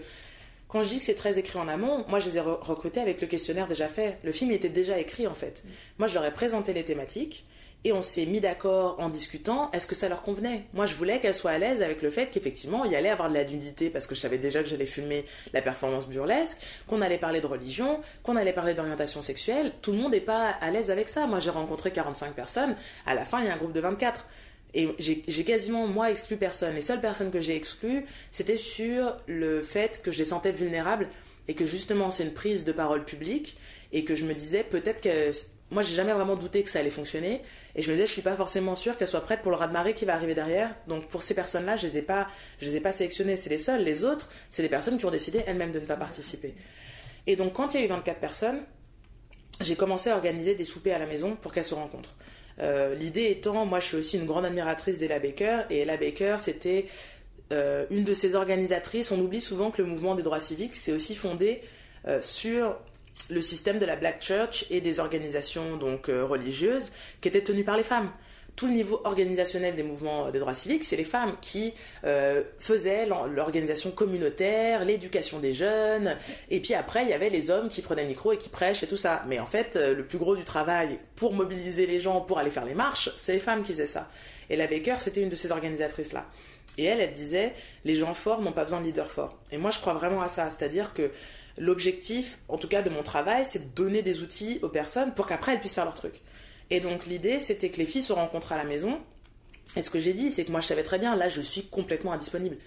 quand 0.68 0.84
je 0.84 0.90
dis 0.90 0.98
que 0.98 1.06
c'est 1.06 1.16
très 1.16 1.40
écrit 1.40 1.60
en 1.60 1.70
amont, 1.70 2.04
moi 2.10 2.20
je 2.20 2.28
les 2.30 2.36
ai 2.36 2.42
recrutés 2.42 3.00
avec 3.00 3.22
le 3.22 3.28
questionnaire 3.28 3.70
déjà 3.70 3.88
fait. 3.88 4.20
Le 4.26 4.34
film 4.34 4.52
était 4.52 4.68
déjà 4.68 5.00
écrit 5.00 5.28
en 5.28 5.34
fait. 5.34 5.64
Moi 5.98 6.10
je 6.10 6.14
leur 6.14 6.26
ai 6.26 6.34
présenté 6.34 6.74
les 6.74 6.84
thématiques 6.84 7.46
et 7.86 7.92
on 7.92 8.02
s'est 8.02 8.26
mis 8.26 8.40
d'accord 8.40 8.96
en 9.00 9.10
discutant, 9.10 9.70
est-ce 9.72 9.88
que 9.88 9.96
ça 9.96 10.08
leur 10.08 10.22
convenait? 10.22 10.64
Moi, 10.74 10.86
je 10.86 10.96
voulais 10.96 11.20
qu'elles 11.20 11.36
soient 11.36 11.52
à 11.52 11.58
l'aise 11.58 11.82
avec 11.82 12.02
le 12.02 12.10
fait 12.12 12.28
qu'effectivement, 12.28 12.86
il 12.86 12.92
y 12.92 12.96
allait 12.96 13.10
avoir 13.10 13.30
de 13.30 13.34
la 13.34 13.44
nudité, 13.44 13.90
parce 13.90 14.08
que 14.08 14.16
je 14.16 14.22
savais 14.22 14.38
déjà 14.38 14.64
que 14.64 14.70
j'allais 14.70 14.86
filmer 14.86 15.26
la 15.52 15.62
performance 15.62 16.08
burlesque, 16.08 16.62
qu'on 16.88 17.02
allait 17.02 17.18
parler 17.18 17.42
de 17.42 17.48
religion, 17.48 18.00
qu'on 18.24 18.38
allait 18.38 18.54
parler 18.54 18.74
d'orientation 18.74 19.22
sexuelle. 19.22 19.74
Tout 19.82 19.92
le 19.92 19.98
monde 19.98 20.14
n'est 20.14 20.22
pas 20.22 20.50
à 20.62 20.72
l'aise 20.72 20.92
avec 20.92 21.10
ça. 21.10 21.28
Moi, 21.28 21.40
j'ai 21.40 21.50
rencontré 21.50 21.92
45 21.92 22.34
personnes. 22.34 22.76
À 23.06 23.16
la 23.16 23.26
fin, 23.26 23.42
il 23.42 23.48
y 23.48 23.50
a 23.50 23.54
un 23.54 23.58
groupe 23.58 23.74
de 23.74 23.82
24. 23.82 24.28
Et 24.76 24.90
j'ai 24.98 25.44
quasiment, 25.44 25.86
moi, 25.86 26.10
exclu 26.10 26.38
personne. 26.38 26.74
Les 26.76 26.82
seules 26.82 27.02
personnes 27.02 27.32
que 27.32 27.42
j'ai 27.42 27.56
exclues, 27.56 28.06
c'était 28.32 28.58
sur 28.58 29.18
le 29.28 29.62
fait 29.62 30.02
que 30.02 30.12
je 30.12 30.20
les 30.20 30.26
sentais 30.26 30.52
vulnérables 30.52 31.10
et 31.48 31.54
que 31.54 31.66
justement, 31.66 32.12
c'est 32.12 32.24
une 32.24 32.34
prise 32.34 32.64
de 32.64 32.72
parole 32.72 33.04
publique 33.04 33.58
et 33.92 34.06
que 34.06 34.16
je 34.16 34.26
me 34.26 34.34
disais 34.34 34.64
peut-être 34.64 35.02
que 35.02 35.32
moi, 35.72 35.82
j'ai 35.82 35.96
jamais 35.96 36.14
vraiment 36.14 36.36
douté 36.36 36.64
que 36.64 36.70
ça 36.70 36.80
allait 36.80 36.92
fonctionner. 36.92 37.42
Et 37.76 37.82
je 37.82 37.90
me 37.90 37.96
disais, 37.96 38.06
je 38.06 38.12
suis 38.12 38.22
pas 38.22 38.36
forcément 38.36 38.76
sûre 38.76 38.98
qu'elle 38.98 39.08
soit 39.08 39.22
prête 39.22 39.42
pour 39.42 39.52
le 39.52 39.58
raz-de-marée 39.58 39.94
qui 39.94 40.06
va 40.06 40.14
arriver 40.14 40.36
derrière. 40.36 40.74
Donc, 40.88 41.08
pour 41.08 41.24
ces 41.24 41.34
personnes-là, 41.34 41.76
je 41.76 41.88
les 41.88 41.98
ai 41.98 42.02
pas, 42.02 42.28
je 42.60 42.66
les 42.68 42.76
ai 42.76 42.80
pas 42.80 42.92
sélectionnées. 42.92 43.36
C'est 43.38 43.50
les 43.50 43.58
seules. 43.58 43.84
Les 43.84 44.04
autres, 44.04 44.30
c'est 44.52 44.62
des 44.62 44.70
personnes 44.70 44.98
qui 44.98 45.06
ont 45.06 45.12
décidé 45.12 45.44
elles-mêmes 45.48 45.72
de 45.72 45.80
ne 45.80 45.86
pas 45.86 45.98
participer. 45.98 46.54
Et 47.26 47.36
donc, 47.36 47.54
quand 47.54 47.74
il 47.74 47.80
y 47.80 47.84
a 47.84 47.86
eu 47.86 47.90
24 47.90 48.20
personnes, 48.20 48.62
j'ai 49.62 49.76
commencé 49.76 50.10
à 50.10 50.16
organiser 50.16 50.56
des 50.56 50.66
soupers 50.66 50.96
à 50.96 51.00
la 51.00 51.08
maison 51.08 51.36
pour 51.36 51.52
qu'elles 51.52 51.64
se 51.64 51.76
rencontrent. 51.76 52.16
Euh, 52.60 52.94
l'idée 52.96 53.32
étant, 53.32 53.66
moi, 53.66 53.80
je 53.80 53.86
suis 53.88 53.98
aussi 53.98 54.18
une 54.18 54.26
grande 54.26 54.46
admiratrice 54.46 54.98
d'Ella 54.98 55.20
Baker. 55.20 55.62
Et 55.70 55.80
Ella 55.80 55.98
Baker, 55.98 56.36
c'était 56.40 56.86
euh, 57.52 57.86
une 57.90 58.04
de 58.04 58.14
ces 58.14 58.36
organisatrices. 58.36 59.12
On 59.12 59.20
oublie 59.20 59.42
souvent 59.42 59.72
que 59.72 59.82
le 59.82 59.88
mouvement 59.88 60.16
des 60.16 60.24
droits 60.24 60.40
civiques 60.40 60.76
s'est 60.76 60.92
aussi 60.92 61.16
fondé 61.16 61.62
euh, 62.08 62.22
sur 62.22 62.78
le 63.30 63.42
système 63.42 63.80
de 63.80 63.86
la 63.86 63.96
Black 63.96 64.22
Church 64.22 64.66
et 64.70 64.82
des 64.82 65.00
organisations 65.00 65.78
donc 65.78 66.10
euh, 66.10 66.26
religieuses 66.26 66.92
qui 67.22 67.30
étaient 67.30 67.44
tenues 67.44 67.64
par 67.64 67.78
les 67.78 67.84
femmes. 67.84 68.12
Tout 68.56 68.68
le 68.68 68.74
niveau 68.74 69.02
organisationnel 69.04 69.76
des 69.76 69.82
mouvements 69.82 70.30
des 70.30 70.38
droits 70.38 70.54
civiques, 70.54 70.84
c'est 70.84 70.96
les 70.96 71.04
femmes 71.04 71.36
qui 71.42 71.74
euh, 72.04 72.44
faisaient 72.60 73.08
l'organisation 73.08 73.90
communautaire, 73.90 74.86
l'éducation 74.86 75.40
des 75.40 75.56
jeunes, 75.56 76.16
et 76.52 76.60
puis 76.60 76.76
après 76.76 77.02
il 77.02 77.10
y 77.10 77.14
avait 77.14 77.32
les 77.32 77.50
hommes 77.50 77.68
qui 77.68 77.82
prenaient 77.82 78.04
le 78.04 78.10
micro 78.10 78.32
et 78.32 78.38
qui 78.38 78.50
prêchent 78.50 78.84
et 78.84 78.88
tout 78.88 78.98
ça. 78.98 79.24
Mais 79.28 79.40
en 79.40 79.48
fait, 79.48 79.76
euh, 79.76 79.96
le 79.96 80.06
plus 80.06 80.20
gros 80.20 80.36
du 80.36 80.44
travail 80.44 81.00
pour 81.16 81.34
mobiliser 81.34 81.88
les 81.88 82.00
gens 82.00 82.22
pour 82.22 82.38
aller 82.38 82.52
faire 82.52 82.66
les 82.66 82.76
marches, 82.76 83.10
c'est 83.16 83.34
les 83.34 83.40
femmes 83.40 83.64
qui 83.64 83.72
faisaient 83.72 83.88
ça. 83.88 84.08
Et 84.52 84.56
la 84.56 84.68
Baker, 84.68 84.98
c'était 85.00 85.22
une 85.24 85.30
de 85.30 85.36
ces 85.36 85.52
organisatrices 85.52 86.14
là. 86.14 86.28
Et 86.78 86.86
elle, 86.86 87.02
elle 87.02 87.14
disait, 87.14 87.54
les 87.86 87.96
gens 87.96 88.14
forts 88.14 88.42
n'ont 88.42 88.52
pas 88.52 88.64
besoin 88.64 88.82
de 88.82 88.86
leaders 88.86 89.12
forts. 89.12 89.38
Et 89.52 89.58
moi, 89.58 89.72
je 89.72 89.80
crois 89.80 89.94
vraiment 89.94 90.22
à 90.22 90.30
ça, 90.30 90.50
c'est-à-dire 90.50 90.94
que 90.94 91.12
l'objectif, 91.58 92.40
en 92.48 92.58
tout 92.58 92.68
cas 92.68 92.82
de 92.82 92.90
mon 92.90 93.04
travail, 93.04 93.46
c'est 93.46 93.72
de 93.72 93.76
donner 93.76 94.02
des 94.02 94.22
outils 94.22 94.60
aux 94.62 94.70
personnes 94.70 95.14
pour 95.14 95.28
qu'après 95.28 95.54
elles 95.54 95.60
puissent 95.60 95.76
faire 95.76 95.86
leur 95.86 95.96
truc. 95.96 96.22
Et 96.70 96.80
donc 96.80 97.06
l'idée, 97.06 97.40
c'était 97.40 97.70
que 97.70 97.78
les 97.78 97.86
filles 97.86 98.04
se 98.04 98.14
rencontrent 98.14 98.52
à 98.52 98.58
la 98.58 98.64
maison. 98.64 99.00
Et 99.76 99.82
ce 99.82 99.90
que 99.90 100.00
j'ai 100.00 100.14
dit, 100.14 100.32
c'est 100.32 100.46
que 100.46 100.52
moi 100.52 100.62
je 100.62 100.68
savais 100.68 100.84
très 100.84 101.00
bien, 101.00 101.16
là 101.16 101.30
je 101.30 101.42
suis 101.42 101.64
complètement 101.64 102.14
indisponible. 102.14 102.58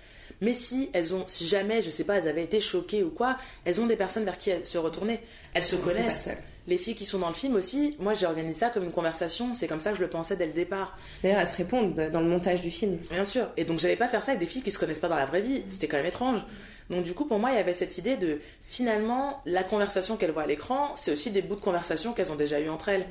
Mais 0.41 0.53
si 0.53 0.91
elles 0.93 1.15
ont, 1.15 1.25
si 1.27 1.47
jamais, 1.47 1.83
je 1.83 1.91
sais 1.91 2.05
pas, 2.05 2.17
elles 2.17 2.29
avaient 2.29 2.45
été 2.45 2.61
choquées 2.61 3.03
ou 3.03 3.11
quoi, 3.11 3.39
elles 3.65 3.81
ont 3.81 3.87
des 3.87 3.97
personnes 3.97 4.25
vers 4.25 4.39
qui 4.39 4.51
elles 4.51 4.67
se 4.67 4.79
retourner. 4.79 5.21
Elles 5.55 5.63
se 5.63 5.77
connaissent. 5.77 6.29
Les 6.67 6.79
filles 6.79 6.97
qui 6.97 7.07
sont 7.07 7.21
dans 7.21 7.29
le 7.29 7.35
film 7.35 7.55
aussi, 7.55 7.97
moi 8.01 8.15
j'ai 8.15 8.27
organisé 8.27 8.59
ça 8.59 8.71
comme 8.71 8.83
une 8.83 8.93
conversation, 8.93 9.55
c'est 9.55 9.69
comme 9.69 9.79
ça 9.79 9.93
que 9.93 9.99
je 9.99 10.03
le 10.03 10.11
pensais 10.11 10.37
dès 10.37 10.47
le 10.47 10.53
départ. 10.53 10.99
D'ailleurs, 11.23 11.41
elles 11.41 11.47
se 11.47 11.57
répondent 11.57 11.95
dans 11.95 12.21
le 12.21 12.27
montage 12.27 12.61
du 12.61 12.73
film. 12.73 12.99
Bien 13.11 13.25
sûr. 13.25 13.47
Et 13.57 13.65
donc 13.65 13.79
j'allais 13.79 13.97
pas 13.97 14.09
faire 14.09 14.21
ça 14.21 14.33
avec 14.33 14.41
des 14.41 14.47
filles 14.47 14.63
qui 14.63 14.73
se 14.73 14.79
connaissent 14.79 14.99
pas 14.99 15.09
dans 15.09 15.17
la 15.17 15.27
vraie 15.27 15.43
vie. 15.43 15.63
C'était 15.69 15.87
quand 15.87 15.97
même 15.97 16.07
étrange. 16.07 16.41
Donc 16.91 17.05
du 17.05 17.15
coup, 17.15 17.25
pour 17.27 17.39
moi, 17.39 17.51
il 17.51 17.57
y 17.57 17.59
avait 17.59 17.75
cette 17.75 17.99
idée 17.99 18.17
de 18.17 18.41
finalement 18.63 19.43
la 19.45 19.65
conversation 19.65 20.17
qu'elles 20.17 20.31
voient 20.31 20.43
à 20.43 20.47
l'écran, 20.47 20.95
c'est 20.95 21.13
aussi 21.13 21.31
des 21.31 21.43
bouts 21.43 21.57
de 21.57 21.61
conversation 21.61 22.13
qu'elles 22.13 22.33
ont 22.33 22.37
déjà 22.37 22.61
eu 22.61 22.69
entre 22.69 22.89
elles. 22.89 23.07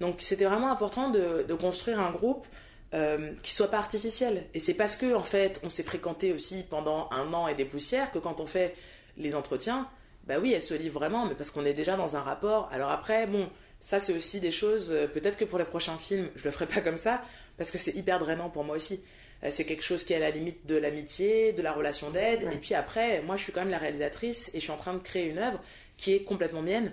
Donc 0.00 0.16
c'était 0.18 0.44
vraiment 0.44 0.70
important 0.70 1.10
de, 1.10 1.54
construire 1.54 2.00
un 2.00 2.10
groupe 2.10 2.46
euh, 2.94 3.32
qui 3.42 3.52
soit 3.52 3.70
pas 3.70 3.78
artificiel. 3.78 4.44
Et 4.54 4.60
c'est 4.60 4.74
parce 4.74 4.96
que 4.96 5.14
en 5.14 5.22
fait, 5.22 5.60
on 5.62 5.70
s'est 5.70 5.82
fréquenté 5.82 6.32
aussi 6.32 6.64
pendant 6.68 7.08
un 7.10 7.32
an 7.34 7.48
et 7.48 7.54
des 7.54 7.64
poussières 7.64 8.10
que 8.12 8.18
quand 8.18 8.40
on 8.40 8.46
fait 8.46 8.74
les 9.16 9.34
entretiens, 9.34 9.88
bah 10.26 10.36
oui, 10.40 10.52
elles 10.52 10.62
se 10.62 10.74
livrent 10.74 10.98
vraiment, 11.00 11.26
mais 11.26 11.34
parce 11.34 11.50
qu'on 11.50 11.64
est 11.64 11.74
déjà 11.74 11.96
dans 11.96 12.16
un 12.16 12.20
rapport. 12.20 12.68
Alors 12.70 12.90
après, 12.90 13.26
bon, 13.26 13.48
ça 13.80 13.98
c'est 14.00 14.14
aussi 14.14 14.40
des 14.40 14.50
choses. 14.50 14.90
Euh, 14.90 15.06
peut-être 15.06 15.36
que 15.36 15.44
pour 15.44 15.58
les 15.58 15.64
prochains 15.64 15.98
films, 15.98 16.28
je 16.36 16.44
le 16.44 16.50
ferai 16.50 16.66
pas 16.66 16.80
comme 16.80 16.96
ça 16.96 17.22
parce 17.56 17.70
que 17.70 17.78
c'est 17.78 17.94
hyper 17.96 18.18
drainant 18.18 18.50
pour 18.50 18.64
moi 18.64 18.76
aussi. 18.76 19.00
Euh, 19.44 19.48
c'est 19.50 19.64
quelque 19.64 19.84
chose 19.84 20.04
qui 20.04 20.12
est 20.12 20.16
à 20.16 20.20
la 20.20 20.30
limite 20.30 20.66
de 20.66 20.76
l'amitié, 20.76 21.52
de 21.52 21.62
la 21.62 21.72
relation 21.72 22.10
d'aide. 22.10 22.48
Et 22.52 22.56
puis 22.56 22.74
après, 22.74 23.22
moi, 23.22 23.36
je 23.36 23.42
suis 23.44 23.52
quand 23.52 23.60
même 23.60 23.70
la 23.70 23.78
réalisatrice 23.78 24.50
et 24.54 24.58
je 24.58 24.64
suis 24.64 24.72
en 24.72 24.76
train 24.76 24.94
de 24.94 24.98
créer 24.98 25.28
une 25.28 25.38
œuvre 25.38 25.60
qui 25.96 26.14
est 26.14 26.22
complètement 26.22 26.62
mienne. 26.62 26.92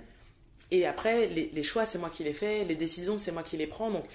Et 0.72 0.86
après, 0.86 1.28
les, 1.28 1.52
les 1.54 1.64
choix, 1.64 1.86
c'est 1.86 1.98
moi 1.98 2.10
qui 2.10 2.24
les 2.24 2.34
fais, 2.34 2.64
les 2.64 2.76
décisions, 2.76 3.18
c'est 3.18 3.32
moi 3.32 3.44
qui 3.44 3.58
les 3.58 3.68
prends. 3.68 3.92
Donc, 3.92 4.06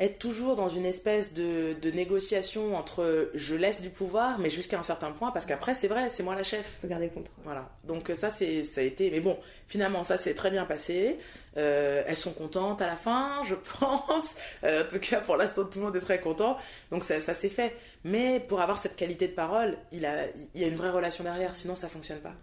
être 0.00 0.18
toujours 0.18 0.54
dans 0.54 0.68
une 0.68 0.86
espèce 0.86 1.32
de, 1.32 1.74
négociation 1.90 2.76
entre 2.76 3.30
je 3.34 3.54
laisse 3.54 3.80
du 3.80 3.90
pouvoir, 3.90 4.38
mais 4.38 4.50
jusqu'à 4.50 4.78
un 4.78 4.82
certain 4.82 5.10
point, 5.10 5.30
parce 5.30 5.46
qu'après, 5.46 5.74
c'est 5.74 5.88
vrai, 5.88 6.08
c'est 6.08 6.22
moi 6.22 6.34
la 6.34 6.44
chef. 6.44 6.78
Faut 6.80 6.88
garder 6.88 7.06
le 7.06 7.12
contrôle. 7.12 7.42
Voilà. 7.44 7.68
Donc 7.84 8.10
ça, 8.14 8.30
c'est, 8.30 8.62
ça 8.64 8.80
a 8.80 8.84
été... 8.84 9.10
Mais 9.10 9.20
bon, 9.20 9.36
finalement, 9.66 10.04
ça 10.04 10.18
s'est 10.18 10.34
très 10.34 10.50
bien 10.50 10.64
passé. 10.66 11.18
Euh, 11.56 12.04
elles 12.06 12.16
sont 12.16 12.32
contentes 12.32 12.80
à 12.80 12.86
la 12.86 12.96
fin, 12.96 13.42
je 13.44 13.54
pense. 13.80 14.36
Euh, 14.64 14.84
en 14.84 14.88
tout 14.88 15.00
cas, 15.00 15.20
pour 15.20 15.36
l'instant, 15.36 15.64
tout 15.64 15.80
le 15.80 15.86
monde 15.86 15.96
est 15.96 16.00
très 16.00 16.20
content. 16.20 16.56
Donc 16.90 17.02
ça, 17.02 17.20
ça 17.20 17.34
s'est 17.34 17.48
fait. 17.48 17.74
Mais 18.04 18.38
pour 18.40 18.60
avoir 18.60 18.78
cette 18.78 18.94
qualité 18.94 19.26
de 19.26 19.32
parole, 19.32 19.76
il, 19.90 20.06
a, 20.06 20.26
il 20.54 20.60
y 20.60 20.64
a 20.64 20.68
une 20.68 20.76
vraie 20.76 20.90
relation 20.90 21.24
derrière, 21.24 21.56
sinon 21.56 21.74
ça 21.74 21.88
fonctionne 21.88 22.20
pas. 22.20 22.34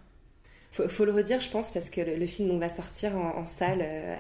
Faut, 0.76 0.90
faut 0.90 1.06
le 1.06 1.14
redire, 1.14 1.40
je 1.40 1.50
pense, 1.50 1.72
parce 1.72 1.90
que 1.90 2.02
le, 2.02 2.28
film 2.28 2.60
va 2.60 2.68
sortir 2.68 3.16
en, 3.16 3.46
salle 3.46 3.80
euh, 3.82 4.14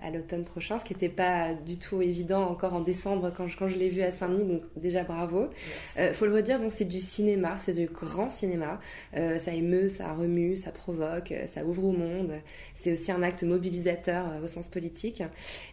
à, 0.00 0.10
l'automne 0.12 0.44
prochain, 0.44 0.78
ce 0.78 0.84
qui 0.84 0.92
n'était 0.92 1.08
pas 1.08 1.54
du 1.54 1.76
tout 1.76 2.00
évident 2.00 2.44
encore 2.44 2.74
en 2.74 2.82
décembre 2.82 3.32
quand 3.36 3.48
je, 3.48 3.58
quand 3.58 3.66
je 3.66 3.76
l'ai 3.76 3.88
vu 3.88 4.00
à 4.02 4.12
Saint-Denis, 4.12 4.44
donc 4.44 4.62
déjà 4.76 5.02
bravo. 5.02 5.48
Euh, 5.98 6.12
faut 6.12 6.26
le 6.26 6.34
redire, 6.34 6.60
donc 6.60 6.70
c'est 6.70 6.84
du 6.84 7.00
cinéma, 7.00 7.56
c'est 7.58 7.72
du 7.72 7.86
grand 7.86 8.30
cinéma. 8.30 8.78
Euh, 9.16 9.40
ça 9.40 9.54
émeut, 9.54 9.88
ça 9.88 10.12
remue, 10.12 10.56
ça 10.56 10.70
provoque, 10.70 11.34
ça 11.48 11.64
ouvre 11.64 11.86
au 11.86 11.92
monde. 11.92 12.30
C'est 12.76 12.92
aussi 12.92 13.10
un 13.10 13.24
acte 13.24 13.42
mobilisateur 13.42 14.26
au 14.40 14.46
sens 14.46 14.68
politique. 14.68 15.24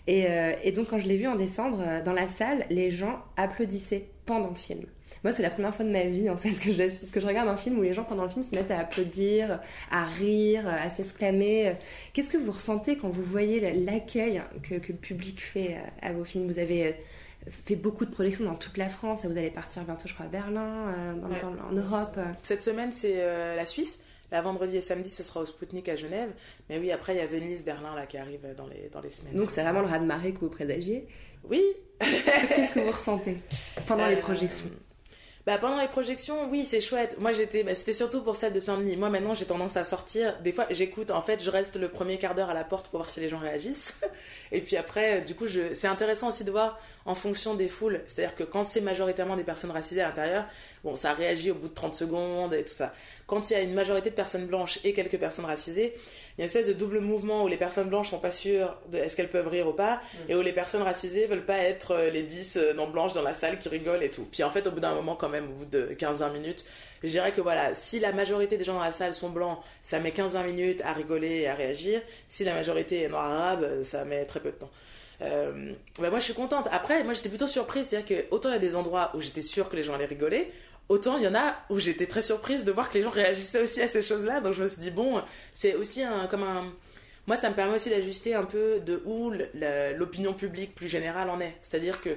Et, 0.07 0.25
et 0.63 0.71
donc 0.71 0.87
quand 0.89 0.97
je 0.97 1.07
l'ai 1.07 1.17
vu 1.17 1.27
en 1.27 1.35
décembre, 1.35 2.01
dans 2.03 2.13
la 2.13 2.27
salle, 2.27 2.65
les 2.71 2.89
gens 2.89 3.19
applaudissaient 3.37 4.05
pendant 4.25 4.49
le 4.49 4.55
film. 4.55 4.85
Moi, 5.23 5.33
c'est 5.33 5.43
la 5.43 5.49
première 5.49 5.75
fois 5.75 5.85
de 5.85 5.91
ma 5.91 6.03
vie, 6.03 6.29
en 6.29 6.37
fait, 6.37 6.51
que 6.51 6.71
je, 6.71 7.11
que 7.11 7.19
je 7.19 7.27
regarde 7.27 7.49
un 7.49 7.57
film 7.57 7.77
où 7.77 7.81
les 7.81 7.93
gens, 7.93 8.03
pendant 8.03 8.23
le 8.23 8.29
film, 8.29 8.43
se 8.43 8.55
mettent 8.55 8.71
à 8.71 8.79
applaudir, 8.79 9.59
à 9.91 10.05
rire, 10.05 10.67
à 10.67 10.89
s'exclamer. 10.89 11.73
Qu'est-ce 12.13 12.29
que 12.29 12.37
vous 12.37 12.51
ressentez 12.51 12.97
quand 12.97 13.09
vous 13.09 13.23
voyez 13.23 13.59
l'accueil 13.73 14.41
que, 14.63 14.75
le 14.75 14.79
public 14.79 15.41
fait 15.41 15.77
à 16.01 16.13
vos 16.13 16.23
films? 16.23 16.47
Vous 16.47 16.59
avez 16.59 16.87
euh, 16.87 16.91
fait 17.49 17.75
beaucoup 17.75 18.05
de 18.05 18.11
projections 18.11 18.45
dans 18.45 18.55
toute 18.55 18.77
la 18.77 18.87
France. 18.87 19.25
Vous 19.25 19.37
allez 19.37 19.51
partir 19.51 19.83
bientôt, 19.83 20.07
je 20.07 20.13
crois, 20.13 20.25
à 20.25 20.29
Berlin, 20.29 20.93
euh, 20.97 21.13
en 21.69 21.73
Europe. 21.73 22.17
Cette 22.41 22.63
semaine, 22.63 22.91
c'est 22.93 23.15
euh, 23.17 23.55
la 23.55 23.65
Suisse. 23.65 24.01
La 24.31 24.43
vendredi 24.43 24.77
et 24.77 24.81
samedi, 24.81 25.09
ce 25.09 25.23
sera 25.23 25.39
au 25.39 25.45
Spoutnik 25.45 25.89
à 25.89 25.95
Genève. 25.95 26.29
Mais 26.69 26.77
oui, 26.77 26.91
après, 26.91 27.15
il 27.15 27.17
y 27.17 27.21
a 27.21 27.25
Venise, 27.25 27.65
Berlin, 27.65 27.95
là, 27.95 28.05
qui 28.05 28.17
arrive 28.17 28.47
dans 28.55 28.67
les, 28.67 28.89
dans 28.93 29.01
les 29.01 29.09
semaines. 29.09 29.35
Donc, 29.35 29.49
c'est 29.49 29.63
vraiment 29.63 29.81
le 29.81 29.87
raz-de-marée 29.87 30.33
que 30.33 30.39
vous 30.39 30.49
présagiez? 30.49 31.07
Oui 31.43 31.63
Qu'est-ce 31.99 32.73
que 32.73 32.79
vous 32.79 32.91
ressentez 32.91 33.37
pendant 33.87 34.07
les 34.07 34.17
projections? 34.17 34.69
Bah, 35.45 35.57
pendant 35.57 35.79
les 35.79 35.87
projections, 35.87 36.49
oui, 36.49 36.65
c'est 36.65 36.81
chouette. 36.81 37.17
Moi, 37.19 37.31
j'étais, 37.31 37.63
bah, 37.63 37.73
c'était 37.73 37.93
surtout 37.93 38.21
pour 38.21 38.35
celle 38.35 38.51
de 38.51 38.59
Saint-Denis. 38.59 38.97
Moi, 38.97 39.09
maintenant, 39.09 39.33
j'ai 39.33 39.45
tendance 39.45 39.77
à 39.77 39.83
sortir. 39.83 40.37
Des 40.41 40.51
fois, 40.51 40.67
j'écoute. 40.69 41.11
En 41.11 41.21
fait, 41.21 41.41
je 41.41 41.49
reste 41.49 41.77
le 41.77 41.87
premier 41.87 42.17
quart 42.17 42.35
d'heure 42.35 42.49
à 42.49 42.53
la 42.53 42.65
porte 42.65 42.89
pour 42.89 42.99
voir 42.99 43.09
si 43.09 43.19
les 43.21 43.29
gens 43.29 43.39
réagissent. 43.39 43.95
Et 44.51 44.61
puis 44.61 44.75
après, 44.75 45.21
du 45.21 45.35
coup, 45.35 45.47
je... 45.47 45.73
c'est 45.75 45.87
intéressant 45.87 46.29
aussi 46.29 46.43
de 46.43 46.51
voir 46.51 46.77
en 47.05 47.15
fonction 47.15 47.55
des 47.55 47.69
foules. 47.69 48.01
C'est-à-dire 48.07 48.35
que 48.35 48.43
quand 48.43 48.63
c'est 48.63 48.81
majoritairement 48.81 49.37
des 49.37 49.43
personnes 49.43 49.71
racisées 49.71 50.01
à 50.01 50.09
l'intérieur, 50.09 50.45
bon, 50.83 50.95
ça 50.95 51.13
réagit 51.13 51.51
au 51.51 51.55
bout 51.55 51.69
de 51.69 51.73
30 51.73 51.95
secondes 51.95 52.53
et 52.53 52.63
tout 52.63 52.73
ça. 52.73 52.93
Quand 53.25 53.49
il 53.49 53.53
y 53.53 53.55
a 53.55 53.61
une 53.61 53.73
majorité 53.73 54.09
de 54.09 54.15
personnes 54.15 54.45
blanches 54.45 54.79
et 54.83 54.93
quelques 54.93 55.19
personnes 55.19 55.45
racisées, 55.45 55.93
il 56.39 56.43
y 56.43 56.43
a 56.43 56.45
une 56.45 56.51
espèce 56.51 56.67
de 56.67 56.73
double 56.73 57.01
mouvement 57.01 57.43
où 57.43 57.49
les 57.49 57.57
personnes 57.57 57.89
blanches 57.89 58.11
sont 58.11 58.19
pas 58.19 58.31
sûres 58.31 58.77
de 58.89 58.97
est-ce 58.97 59.17
qu'elles 59.17 59.27
peuvent 59.27 59.49
rire 59.49 59.67
ou 59.67 59.73
pas, 59.73 59.99
et 60.29 60.35
où 60.35 60.41
les 60.41 60.53
personnes 60.53 60.83
racisées 60.83 61.27
veulent 61.27 61.45
pas 61.45 61.57
être 61.57 61.91
euh, 61.91 62.09
les 62.09 62.23
10 62.23 62.55
euh, 62.55 62.73
non 62.75 62.87
blanches 62.87 63.11
dans 63.11 63.21
la 63.21 63.33
salle 63.33 63.59
qui 63.59 63.67
rigolent 63.67 64.03
et 64.03 64.09
tout. 64.09 64.25
Puis 64.31 64.41
en 64.43 64.49
fait, 64.49 64.65
au 64.65 64.71
bout 64.71 64.79
d'un 64.79 64.95
moment, 64.95 65.17
quand 65.17 65.27
même, 65.27 65.49
au 65.49 65.53
bout 65.53 65.65
de 65.65 65.93
15-20 65.99 66.31
minutes, 66.31 66.63
je 67.03 67.09
dirais 67.09 67.33
que 67.33 67.41
voilà, 67.41 67.75
si 67.75 67.99
la 67.99 68.13
majorité 68.13 68.57
des 68.57 68.63
gens 68.63 68.75
dans 68.75 68.79
la 68.79 68.93
salle 68.93 69.13
sont 69.13 69.31
blancs, 69.31 69.59
ça 69.83 69.99
met 69.99 70.11
15-20 70.11 70.45
minutes 70.45 70.81
à 70.85 70.93
rigoler 70.93 71.41
et 71.41 71.49
à 71.49 71.55
réagir. 71.55 71.99
Si 72.29 72.45
la 72.45 72.53
majorité 72.53 73.01
est 73.01 73.09
noire 73.09 73.29
arabe, 73.29 73.83
ça 73.83 74.05
met 74.05 74.23
très 74.23 74.39
peu 74.39 74.51
de 74.51 74.55
temps. 74.55 74.71
Euh, 75.21 75.73
bah 75.99 76.09
moi 76.09 76.19
je 76.19 76.23
suis 76.23 76.33
contente. 76.33 76.69
Après, 76.71 77.03
moi 77.03 77.11
j'étais 77.11 77.27
plutôt 77.27 77.47
surprise, 77.47 77.87
c'est-à-dire 77.89 78.07
que 78.07 78.33
autant 78.33 78.47
il 78.47 78.53
y 78.53 78.55
a 78.55 78.59
des 78.59 78.77
endroits 78.77 79.11
où 79.13 79.19
j'étais 79.19 79.41
sûre 79.41 79.67
que 79.67 79.75
les 79.75 79.83
gens 79.83 79.93
allaient 79.95 80.05
rigoler, 80.05 80.53
autant 80.89 81.17
il 81.17 81.23
y 81.23 81.27
en 81.27 81.35
a 81.35 81.55
où 81.69 81.79
j'étais 81.79 82.07
très 82.07 82.21
surprise 82.21 82.65
de 82.65 82.71
voir 82.71 82.89
que 82.89 82.95
les 82.95 83.03
gens 83.03 83.11
réagissaient 83.11 83.61
aussi 83.61 83.81
à 83.81 83.87
ces 83.87 84.01
choses-là. 84.01 84.41
Donc 84.41 84.53
je 84.53 84.63
me 84.63 84.67
suis 84.67 84.81
dit, 84.81 84.91
bon, 84.91 85.21
c'est 85.53 85.75
aussi 85.75 86.03
un, 86.03 86.27
comme 86.27 86.43
un. 86.43 86.73
Moi, 87.27 87.37
ça 87.37 87.49
me 87.49 87.55
permet 87.55 87.75
aussi 87.75 87.89
d'ajuster 87.89 88.33
un 88.33 88.43
peu 88.43 88.79
de 88.79 89.03
où 89.05 89.31
l'opinion 89.95 90.33
publique 90.33 90.73
plus 90.73 90.87
générale 90.89 91.29
en 91.29 91.39
est. 91.39 91.55
C'est-à-dire 91.61 92.01
que. 92.01 92.09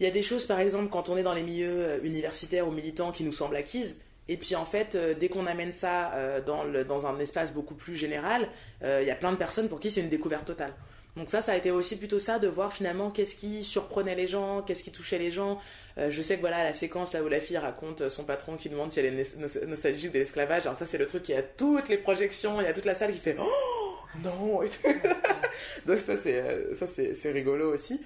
Il 0.00 0.02
y 0.04 0.08
a 0.08 0.12
des 0.12 0.24
choses, 0.24 0.44
par 0.44 0.58
exemple, 0.58 0.88
quand 0.90 1.08
on 1.08 1.16
est 1.16 1.22
dans 1.22 1.34
les 1.34 1.44
milieux 1.44 1.78
euh, 1.78 2.00
universitaires 2.02 2.66
ou 2.66 2.72
militants 2.72 3.12
qui 3.12 3.22
nous 3.22 3.32
semblent 3.32 3.54
acquises, 3.54 4.00
et 4.26 4.36
puis 4.36 4.56
en 4.56 4.64
fait, 4.64 4.96
euh, 4.96 5.14
dès 5.14 5.28
qu'on 5.28 5.46
amène 5.46 5.72
ça 5.72 6.12
euh, 6.14 6.40
dans, 6.40 6.64
le, 6.64 6.84
dans, 6.84 7.06
un 7.06 7.16
espace 7.20 7.52
beaucoup 7.52 7.76
plus 7.76 7.94
général, 7.94 8.48
il 8.82 9.06
y 9.06 9.10
a 9.10 9.14
plein 9.14 9.30
de 9.30 9.36
personnes 9.36 9.68
pour 9.68 9.78
qui 9.78 9.90
c'est 9.90 10.00
une 10.00 10.08
découverte 10.08 10.46
totale. 10.46 10.74
Donc 11.16 11.30
ça, 11.30 11.42
ça 11.42 11.52
a 11.52 11.56
été 11.56 11.70
aussi 11.70 11.96
plutôt 11.96 12.18
ça 12.18 12.38
de 12.38 12.48
voir 12.48 12.72
finalement 12.72 13.10
qu'est-ce 13.10 13.36
qui 13.36 13.62
surprenait 13.64 14.16
les 14.16 14.26
gens, 14.26 14.62
qu'est-ce 14.62 14.82
qui 14.82 14.90
touchait 14.90 15.18
les 15.18 15.30
gens. 15.30 15.60
Euh, 15.96 16.10
je 16.10 16.22
sais 16.22 16.36
que 16.36 16.40
voilà 16.40 16.64
la 16.64 16.74
séquence 16.74 17.12
là 17.12 17.22
où 17.22 17.28
la 17.28 17.40
fille 17.40 17.56
raconte 17.56 18.08
son 18.08 18.24
patron 18.24 18.56
qui 18.56 18.68
demande 18.68 18.90
si 18.90 18.98
elle 18.98 19.18
est 19.18 19.66
nostalgique 19.66 20.12
de 20.12 20.18
l'esclavage. 20.18 20.62
Alors 20.62 20.76
ça 20.76 20.86
c'est 20.86 20.98
le 20.98 21.06
truc 21.06 21.22
qui 21.22 21.34
a 21.34 21.42
toutes 21.42 21.88
les 21.88 21.98
projections, 21.98 22.60
il 22.60 22.64
y 22.64 22.68
a 22.68 22.72
toute 22.72 22.84
la 22.84 22.94
salle 22.94 23.12
qui 23.12 23.18
fait 23.18 23.36
oh 23.38 23.96
non. 24.22 24.60
Donc 25.86 25.98
ça 25.98 26.16
c'est 26.16 26.34
euh, 26.34 26.74
ça 26.74 26.86
c'est 26.88 27.30
rigolo 27.30 27.72
aussi. 27.72 28.00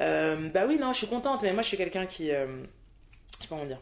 Euh, 0.00 0.48
bah 0.48 0.64
oui 0.66 0.78
non, 0.78 0.92
je 0.92 0.98
suis 0.98 1.06
contente, 1.06 1.42
mais 1.42 1.52
moi 1.52 1.62
je 1.62 1.68
suis 1.68 1.76
quelqu'un 1.76 2.06
qui 2.06 2.28
je 2.28 2.32
sais 2.32 3.48
pas 3.48 3.56
comment 3.56 3.66
dire. 3.66 3.80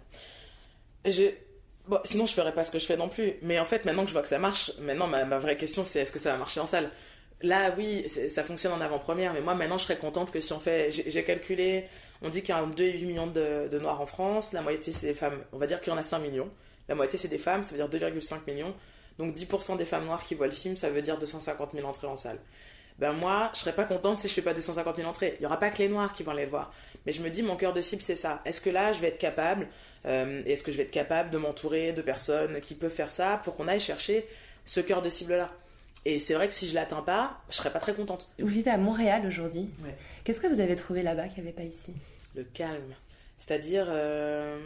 Bon, 1.86 1.98
sinon 2.04 2.26
je 2.26 2.32
ferais 2.32 2.54
pas 2.54 2.62
ce 2.62 2.70
que 2.70 2.78
je 2.78 2.86
fais 2.86 2.96
non 2.96 3.08
plus. 3.08 3.34
Mais 3.42 3.60
en 3.60 3.64
fait 3.64 3.84
maintenant 3.84 4.02
que 4.02 4.08
je 4.08 4.12
vois 4.12 4.22
que 4.22 4.28
ça 4.28 4.38
marche, 4.40 4.72
maintenant 4.80 5.06
ma, 5.06 5.24
ma 5.24 5.38
vraie 5.38 5.56
question 5.56 5.84
c'est 5.84 6.00
est-ce 6.00 6.12
que 6.12 6.18
ça 6.18 6.32
va 6.32 6.38
marcher 6.38 6.58
en 6.58 6.66
salle? 6.66 6.90
Là, 7.42 7.74
oui, 7.76 8.06
ça 8.30 8.44
fonctionne 8.44 8.72
en 8.72 8.80
avant-première, 8.80 9.34
mais 9.34 9.40
moi, 9.40 9.54
maintenant, 9.54 9.76
je 9.76 9.82
serais 9.82 9.98
contente 9.98 10.30
que 10.30 10.40
si 10.40 10.52
on 10.52 10.60
fait. 10.60 10.92
J'ai 10.92 11.24
calculé, 11.24 11.88
on 12.22 12.30
dit 12.30 12.42
qu'il 12.42 12.54
y 12.54 12.58
a 12.58 12.62
2,8 12.62 13.06
millions 13.06 13.26
de, 13.26 13.78
Noirs 13.78 14.00
en 14.00 14.06
France, 14.06 14.52
la 14.52 14.62
moitié, 14.62 14.92
c'est 14.92 15.06
des 15.06 15.14
femmes. 15.14 15.38
On 15.52 15.58
va 15.58 15.66
dire 15.66 15.80
qu'il 15.80 15.92
y 15.92 15.96
en 15.96 15.98
a 15.98 16.02
5 16.02 16.20
millions. 16.20 16.50
La 16.88 16.94
moitié, 16.94 17.18
c'est 17.18 17.28
des 17.28 17.38
femmes, 17.38 17.62
ça 17.62 17.74
veut 17.74 17.86
dire 17.86 18.10
2,5 18.10 18.40
millions. 18.46 18.74
Donc 19.18 19.34
10% 19.34 19.76
des 19.76 19.84
femmes 19.84 20.06
noires 20.06 20.22
qui 20.24 20.34
voient 20.34 20.46
le 20.46 20.52
film, 20.52 20.76
ça 20.76 20.90
veut 20.90 21.02
dire 21.02 21.18
250 21.18 21.70
000 21.74 21.86
entrées 21.86 22.06
en 22.06 22.16
salle. 22.16 22.38
Ben 22.98 23.12
moi, 23.12 23.50
je 23.54 23.60
serais 23.60 23.74
pas 23.74 23.84
contente 23.84 24.18
si 24.18 24.28
je 24.28 24.32
fais 24.32 24.42
pas 24.42 24.54
250 24.54 24.96
000 24.96 25.08
entrées. 25.08 25.36
Il 25.38 25.42
y 25.42 25.46
aura 25.46 25.58
pas 25.58 25.70
que 25.70 25.78
les 25.78 25.88
noirs 25.88 26.12
qui 26.12 26.22
vont 26.22 26.32
aller 26.32 26.44
le 26.44 26.50
voir. 26.50 26.72
Mais 27.04 27.12
je 27.12 27.22
me 27.22 27.30
dis, 27.30 27.42
mon 27.42 27.56
cœur 27.56 27.72
de 27.72 27.80
cible, 27.80 28.02
c'est 28.02 28.16
ça. 28.16 28.40
Est-ce 28.44 28.60
que 28.60 28.70
là, 28.70 28.92
je 28.92 29.00
vais 29.00 29.08
être 29.08 29.18
capable, 29.18 29.66
euh, 30.06 30.42
est-ce 30.46 30.62
que 30.62 30.70
je 30.70 30.76
vais 30.76 30.84
être 30.84 30.90
capable 30.90 31.30
de 31.30 31.38
m'entourer 31.38 31.92
de 31.92 32.02
personnes 32.02 32.60
qui 32.60 32.74
peuvent 32.74 32.92
faire 32.92 33.10
ça 33.10 33.40
pour 33.42 33.56
qu'on 33.56 33.68
aille 33.68 33.80
chercher 33.80 34.26
ce 34.64 34.80
cœur 34.80 35.02
de 35.02 35.10
cible-là? 35.10 35.50
Et 36.04 36.18
c'est 36.18 36.34
vrai 36.34 36.48
que 36.48 36.54
si 36.54 36.68
je 36.68 36.74
l'atteins 36.74 37.02
pas, 37.02 37.40
je 37.48 37.56
serais 37.56 37.72
pas 37.72 37.78
très 37.78 37.94
contente. 37.94 38.28
Vous 38.38 38.46
vivez 38.46 38.70
à 38.70 38.78
Montréal 38.78 39.24
aujourd'hui. 39.26 39.70
Qu'est-ce 40.24 40.40
que 40.40 40.48
vous 40.48 40.60
avez 40.60 40.74
trouvé 40.74 41.02
là-bas 41.02 41.28
qu'il 41.28 41.42
n'y 41.42 41.48
avait 41.48 41.56
pas 41.56 41.62
ici? 41.62 41.92
Le 42.34 42.44
calme. 42.44 42.94
C'est-à-dire 43.38 43.86
euh, 43.88 44.58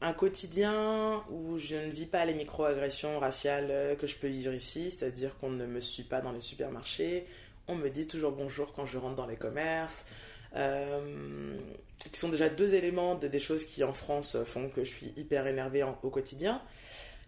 un 0.00 0.12
quotidien 0.12 1.24
où 1.30 1.58
je 1.58 1.76
ne 1.76 1.90
vis 1.90 2.06
pas 2.06 2.24
les 2.24 2.34
micro-agressions 2.34 3.18
raciales 3.18 3.68
euh, 3.70 3.96
que 3.96 4.06
je 4.06 4.16
peux 4.16 4.28
vivre 4.28 4.52
ici. 4.52 4.90
C'est-à-dire 4.90 5.36
qu'on 5.38 5.50
ne 5.50 5.66
me 5.66 5.80
suit 5.80 6.04
pas 6.04 6.20
dans 6.20 6.32
les 6.32 6.40
supermarchés. 6.40 7.26
On 7.68 7.74
me 7.74 7.88
dit 7.88 8.06
toujours 8.06 8.32
bonjour 8.32 8.72
quand 8.72 8.86
je 8.86 8.98
rentre 8.98 9.16
dans 9.16 9.26
les 9.26 9.36
commerces. 9.36 10.06
Euh, 10.54 11.56
qui 11.98 12.18
sont 12.18 12.28
déjà 12.28 12.50
deux 12.50 12.74
éléments 12.74 13.14
de 13.14 13.26
des 13.26 13.40
choses 13.40 13.64
qui 13.64 13.82
en 13.84 13.94
France 13.94 14.36
font 14.44 14.68
que 14.68 14.84
je 14.84 14.90
suis 14.90 15.14
hyper 15.16 15.46
énervée 15.46 15.82
au 15.82 16.10
quotidien 16.10 16.60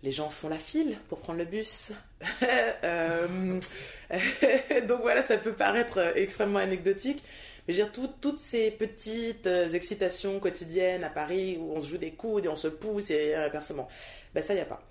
les 0.04 0.12
gens 0.12 0.28
font 0.28 0.50
la 0.50 0.58
file 0.58 0.98
pour 1.08 1.18
prendre 1.18 1.38
le 1.38 1.46
bus. 1.46 1.92
Donc 4.86 5.00
voilà, 5.00 5.22
ça 5.22 5.38
peut 5.38 5.54
paraître 5.54 6.12
extrêmement 6.16 6.58
anecdotique. 6.58 7.24
Je 7.66 7.72
veux 7.72 7.82
dire, 7.82 7.92
toutes 8.20 8.40
ces 8.40 8.70
petites 8.70 9.46
euh, 9.46 9.70
excitations 9.70 10.38
quotidiennes 10.38 11.02
à 11.02 11.10
Paris 11.10 11.56
où 11.58 11.72
on 11.74 11.80
se 11.80 11.88
joue 11.88 11.98
des 11.98 12.12
coudes 12.12 12.44
et 12.44 12.48
on 12.48 12.56
se 12.56 12.68
pousse 12.68 13.10
et 13.10 13.34
euh, 13.34 13.46
inversement, 13.46 13.88
ben 14.34 14.42
ça, 14.42 14.52
il 14.52 14.56
n'y 14.56 14.62
a 14.62 14.66
pas. 14.66 14.82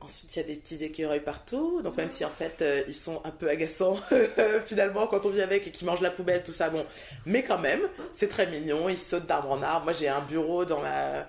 ensuite, 0.00 0.34
il 0.34 0.38
y 0.38 0.42
a 0.42 0.46
des 0.46 0.56
petits 0.56 0.82
écureuils 0.82 1.20
partout. 1.20 1.82
Donc, 1.82 1.96
même 1.96 2.10
si 2.10 2.24
en 2.24 2.30
fait, 2.30 2.64
ils 2.88 2.94
sont 2.94 3.20
un 3.24 3.30
peu 3.30 3.50
agaçants 3.50 3.98
finalement 4.66 5.06
quand 5.06 5.26
on 5.26 5.30
vit 5.30 5.42
avec 5.42 5.66
et 5.66 5.70
qu'ils 5.70 5.86
mangent 5.86 6.00
la 6.00 6.10
poubelle, 6.10 6.42
tout 6.42 6.52
ça, 6.52 6.70
bon. 6.70 6.86
Mais 7.26 7.42
quand 7.42 7.58
même, 7.58 7.82
c'est 8.12 8.28
très 8.28 8.46
mignon. 8.46 8.88
Ils 8.88 8.98
sautent 8.98 9.26
d'arbre 9.26 9.50
en 9.50 9.62
arbre. 9.62 9.84
Moi, 9.84 9.92
j'ai 9.92 10.08
un 10.08 10.22
bureau 10.22 10.64
dans 10.64 10.80
ma 10.80 11.26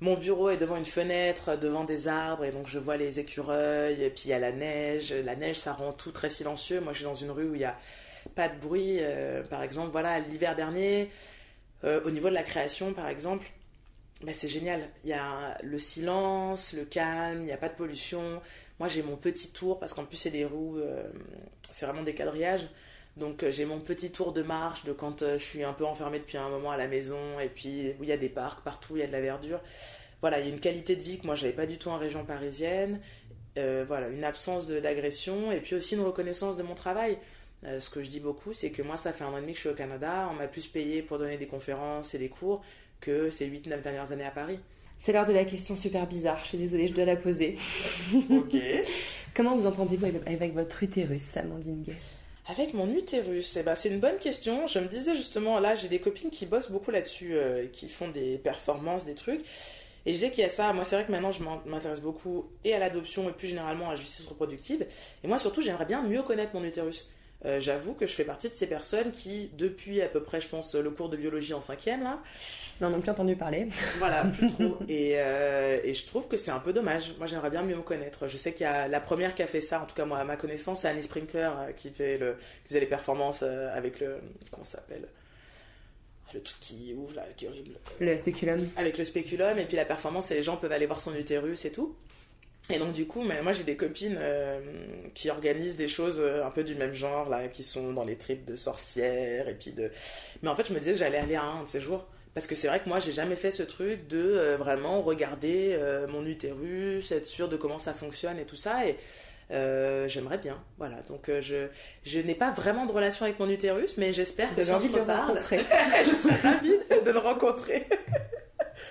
mon 0.00 0.14
bureau 0.14 0.50
est 0.50 0.58
devant 0.58 0.76
une 0.76 0.84
fenêtre, 0.84 1.56
devant 1.56 1.84
des 1.84 2.06
arbres, 2.06 2.44
et 2.44 2.52
donc 2.52 2.66
je 2.66 2.78
vois 2.78 2.98
les 2.98 3.18
écureuils, 3.18 4.02
et 4.02 4.10
puis 4.10 4.24
il 4.26 4.30
y 4.30 4.34
a 4.34 4.38
la 4.38 4.52
neige. 4.52 5.12
La 5.12 5.36
neige, 5.36 5.56
ça 5.56 5.72
rend 5.72 5.92
tout 5.92 6.12
très 6.12 6.28
silencieux. 6.28 6.80
Moi, 6.80 6.92
je 6.92 6.98
suis 6.98 7.06
dans 7.06 7.14
une 7.14 7.30
rue 7.30 7.48
où 7.48 7.54
il 7.54 7.58
n'y 7.58 7.64
a 7.64 7.78
pas 8.34 8.48
de 8.48 8.58
bruit. 8.58 8.98
Euh, 9.00 9.42
par 9.44 9.62
exemple, 9.62 9.90
voilà, 9.92 10.18
l'hiver 10.20 10.56
dernier, 10.56 11.10
euh, 11.84 12.00
au 12.04 12.10
niveau 12.10 12.28
de 12.28 12.34
la 12.34 12.42
création, 12.42 12.92
par 12.92 13.08
exemple, 13.08 13.46
bah, 14.22 14.32
c'est 14.34 14.48
génial. 14.48 14.88
Il 15.04 15.10
y 15.10 15.12
a 15.12 15.58
le 15.62 15.78
silence, 15.78 16.72
le 16.72 16.84
calme, 16.84 17.40
il 17.40 17.44
n'y 17.44 17.52
a 17.52 17.56
pas 17.56 17.68
de 17.68 17.74
pollution. 17.74 18.40
Moi, 18.78 18.88
j'ai 18.88 19.02
mon 19.02 19.16
petit 19.16 19.50
tour, 19.50 19.78
parce 19.78 19.94
qu'en 19.94 20.04
plus, 20.04 20.16
c'est 20.16 20.30
des 20.30 20.44
roues, 20.44 20.78
euh, 20.78 21.10
c'est 21.70 21.86
vraiment 21.86 22.02
des 22.02 22.14
quadrillages. 22.14 22.68
Donc 23.16 23.48
j'ai 23.48 23.64
mon 23.64 23.80
petit 23.80 24.12
tour 24.12 24.34
de 24.34 24.42
marche 24.42 24.84
de 24.84 24.92
quand 24.92 25.24
je 25.24 25.38
suis 25.38 25.64
un 25.64 25.72
peu 25.72 25.86
enfermée 25.86 26.18
depuis 26.18 26.36
un 26.36 26.50
moment 26.50 26.70
à 26.70 26.76
la 26.76 26.86
maison 26.86 27.40
et 27.40 27.48
puis 27.48 27.94
où 27.98 28.02
il 28.02 28.10
y 28.10 28.12
a 28.12 28.18
des 28.18 28.28
parcs 28.28 28.62
partout, 28.62 28.98
il 28.98 29.00
y 29.00 29.02
a 29.02 29.06
de 29.06 29.12
la 29.12 29.22
verdure. 29.22 29.62
Voilà, 30.20 30.38
il 30.38 30.46
y 30.46 30.50
a 30.50 30.52
une 30.52 30.60
qualité 30.60 30.96
de 30.96 31.02
vie 31.02 31.18
que 31.18 31.24
moi 31.24 31.34
j'avais 31.34 31.54
pas 31.54 31.64
du 31.64 31.78
tout 31.78 31.88
en 31.88 31.96
région 31.96 32.26
parisienne. 32.26 33.00
Voilà, 33.56 34.08
une 34.08 34.22
absence 34.22 34.66
d'agression 34.66 35.50
et 35.50 35.60
puis 35.60 35.74
aussi 35.76 35.94
une 35.94 36.02
reconnaissance 36.02 36.58
de 36.58 36.62
mon 36.62 36.74
travail. 36.74 37.18
Ce 37.62 37.90
que 37.90 38.02
je 38.02 38.10
dis 38.10 38.20
beaucoup, 38.20 38.52
c'est 38.52 38.70
que 38.70 38.82
moi 38.82 38.96
ça 38.96 39.12
fait 39.12 39.24
un 39.24 39.28
an 39.28 39.38
et 39.38 39.40
demi 39.40 39.52
que 39.52 39.56
je 39.56 39.62
suis 39.62 39.70
au 39.70 39.74
Canada, 39.74 40.28
on 40.30 40.34
m'a 40.34 40.46
plus 40.46 40.66
payé 40.66 41.02
pour 41.02 41.18
donner 41.18 41.36
des 41.36 41.46
conférences 41.46 42.14
et 42.14 42.18
des 42.18 42.28
cours 42.28 42.62
que 43.00 43.30
ces 43.30 43.48
8-9 43.48 43.82
dernières 43.82 44.12
années 44.12 44.26
à 44.26 44.30
Paris. 44.30 44.58
C'est 44.98 45.12
l'heure 45.12 45.26
de 45.26 45.32
la 45.32 45.44
question 45.44 45.76
super 45.76 46.06
bizarre, 46.06 46.40
je 46.42 46.48
suis 46.48 46.58
désolée, 46.58 46.86
je 46.86 46.94
dois 46.94 47.04
la 47.04 47.16
poser. 47.16 47.58
ok. 48.30 48.56
Comment 49.34 49.56
vous 49.56 49.66
entendez-vous 49.66 50.06
avec 50.26 50.54
votre 50.54 50.82
utérus, 50.82 51.36
Amandine 51.36 51.82
Gay? 51.82 51.96
Avec 52.48 52.74
mon 52.74 52.90
utérus, 52.90 53.56
eh 53.56 53.62
ben, 53.62 53.74
c'est 53.74 53.88
une 53.88 54.00
bonne 54.00 54.18
question. 54.18 54.66
Je 54.66 54.78
me 54.78 54.86
disais 54.86 55.14
justement, 55.14 55.58
là, 55.58 55.74
j'ai 55.74 55.88
des 55.88 55.98
copines 55.98 56.30
qui 56.30 56.46
bossent 56.46 56.70
beaucoup 56.70 56.90
là-dessus, 56.90 57.34
euh, 57.34 57.66
qui 57.66 57.88
font 57.88 58.08
des 58.08 58.38
performances, 58.38 59.04
des 59.04 59.14
trucs. 59.14 59.42
Et 60.06 60.10
je 60.10 60.12
disais 60.12 60.30
qu'il 60.30 60.42
y 60.42 60.46
a 60.46 60.48
ça. 60.48 60.72
Moi, 60.72 60.84
c'est 60.84 60.94
vrai 60.94 61.04
que 61.04 61.10
maintenant, 61.10 61.32
je 61.32 61.42
m'intéresse 61.42 62.00
beaucoup 62.00 62.46
et 62.64 62.72
à 62.72 62.78
l'adoption 62.78 63.28
et 63.28 63.32
plus 63.32 63.48
généralement 63.48 63.88
à 63.88 63.90
la 63.90 63.96
justice 63.96 64.26
reproductive. 64.26 64.86
Et 65.24 65.26
moi, 65.26 65.40
surtout, 65.40 65.60
j'aimerais 65.60 65.86
bien 65.86 66.02
mieux 66.02 66.22
connaître 66.22 66.54
mon 66.54 66.62
utérus. 66.62 67.10
Euh, 67.44 67.60
j'avoue 67.60 67.92
que 67.92 68.06
je 68.06 68.12
fais 68.12 68.24
partie 68.24 68.48
de 68.48 68.54
ces 68.54 68.66
personnes 68.66 69.12
qui, 69.12 69.50
depuis 69.58 70.00
à 70.00 70.08
peu 70.08 70.22
près, 70.22 70.40
je 70.40 70.48
pense, 70.48 70.74
le 70.74 70.90
cours 70.90 71.08
de 71.08 71.16
biologie 71.16 71.52
en 71.52 71.60
cinquième, 71.60 72.02
là, 72.02 72.22
n'en 72.80 72.92
ont 72.92 73.00
plus 73.00 73.10
entendu 73.10 73.36
parler. 73.36 73.68
Voilà, 73.98 74.24
plus 74.24 74.46
trop. 74.48 74.78
Et, 74.88 75.14
euh, 75.16 75.78
et, 75.84 75.94
je 75.94 76.06
trouve 76.06 76.28
que 76.28 76.36
c'est 76.36 76.50
un 76.50 76.60
peu 76.60 76.72
dommage. 76.72 77.14
Moi, 77.18 77.26
j'aimerais 77.26 77.50
bien 77.50 77.62
mieux 77.62 77.76
me 77.76 77.82
connaître. 77.82 78.26
Je 78.26 78.36
sais 78.36 78.52
qu'il 78.52 78.64
y 78.64 78.68
a 78.68 78.88
la 78.88 79.00
première 79.00 79.34
qui 79.34 79.42
a 79.42 79.46
fait 79.46 79.60
ça, 79.60 79.82
en 79.82 79.86
tout 79.86 79.94
cas, 79.94 80.04
moi, 80.04 80.18
à 80.18 80.24
ma 80.24 80.36
connaissance, 80.36 80.80
c'est 80.80 80.88
Annie 80.88 81.02
Sprinkler 81.02 81.50
euh, 81.56 81.72
qui, 81.72 81.90
fait 81.90 82.18
le, 82.18 82.36
qui 82.62 82.68
faisait 82.68 82.80
les 82.80 82.86
performances 82.86 83.42
avec 83.42 84.00
le. 84.00 84.18
Comment 84.50 84.64
ça 84.64 84.78
s'appelle 84.78 85.06
le 86.34 86.42
truc 86.42 86.58
qui 86.60 86.92
ouvre 86.94 87.14
là, 87.14 87.24
qui 87.36 87.46
est 87.46 87.48
horrible. 87.48 87.78
Le 88.00 88.16
spéculum. 88.16 88.68
Avec 88.76 88.98
le 88.98 89.04
spéculum, 89.04 89.58
et 89.58 89.64
puis 89.64 89.76
la 89.76 89.84
performance, 89.84 90.30
et 90.32 90.34
les 90.34 90.42
gens 90.42 90.56
peuvent 90.56 90.72
aller 90.72 90.86
voir 90.86 91.00
son 91.00 91.14
utérus 91.14 91.64
et 91.64 91.72
tout. 91.72 91.96
Et 92.68 92.78
donc 92.78 92.92
du 92.92 93.06
coup, 93.06 93.22
moi 93.22 93.52
j'ai 93.52 93.64
des 93.64 93.76
copines 93.76 94.16
euh, 94.18 94.60
qui 95.14 95.30
organisent 95.30 95.76
des 95.76 95.88
choses 95.88 96.18
euh, 96.18 96.44
un 96.44 96.50
peu 96.50 96.64
du 96.64 96.74
même 96.74 96.94
genre 96.94 97.28
là, 97.28 97.46
qui 97.48 97.62
sont 97.62 97.92
dans 97.92 98.04
les 98.04 98.16
tripes 98.16 98.44
de 98.44 98.56
sorcières 98.56 99.48
et 99.48 99.54
puis 99.54 99.70
de. 99.70 99.90
Mais 100.42 100.48
en 100.48 100.56
fait, 100.56 100.66
je 100.66 100.72
me 100.72 100.78
disais 100.80 100.92
que 100.92 100.98
j'allais 100.98 101.18
aller 101.18 101.36
à 101.36 101.44
un 101.44 101.62
de 101.62 101.68
ces 101.68 101.80
jours 101.80 102.06
parce 102.34 102.46
que 102.46 102.54
c'est 102.54 102.66
vrai 102.66 102.80
que 102.80 102.88
moi 102.88 102.98
j'ai 102.98 103.12
jamais 103.12 103.36
fait 103.36 103.50
ce 103.50 103.62
truc 103.62 104.08
de 104.08 104.18
euh, 104.18 104.56
vraiment 104.56 105.00
regarder 105.00 105.78
mon 106.08 106.26
utérus, 106.26 107.12
être 107.12 107.26
sûr 107.26 107.48
de 107.48 107.56
comment 107.56 107.78
ça 107.78 107.94
fonctionne 107.94 108.38
et 108.38 108.44
tout 108.44 108.56
ça 108.56 108.84
et 108.86 108.96
j'aimerais 110.08 110.38
bien. 110.38 110.58
Voilà, 110.76 111.02
donc 111.02 111.30
je 111.40 111.68
je 112.02 112.18
n'ai 112.18 112.34
pas 112.34 112.50
vraiment 112.50 112.84
de 112.84 112.92
relation 112.92 113.26
avec 113.26 113.38
mon 113.38 113.48
utérus, 113.48 113.96
mais 113.96 114.12
j'espère 114.12 114.52
que 114.56 114.60
on 114.60 114.80
se 114.80 114.88
reparle, 114.88 115.38
je 115.50 116.14
serais 116.16 116.34
ravie 116.34 116.78
de 117.04 117.10
le 117.12 117.18
rencontrer. 117.18 117.86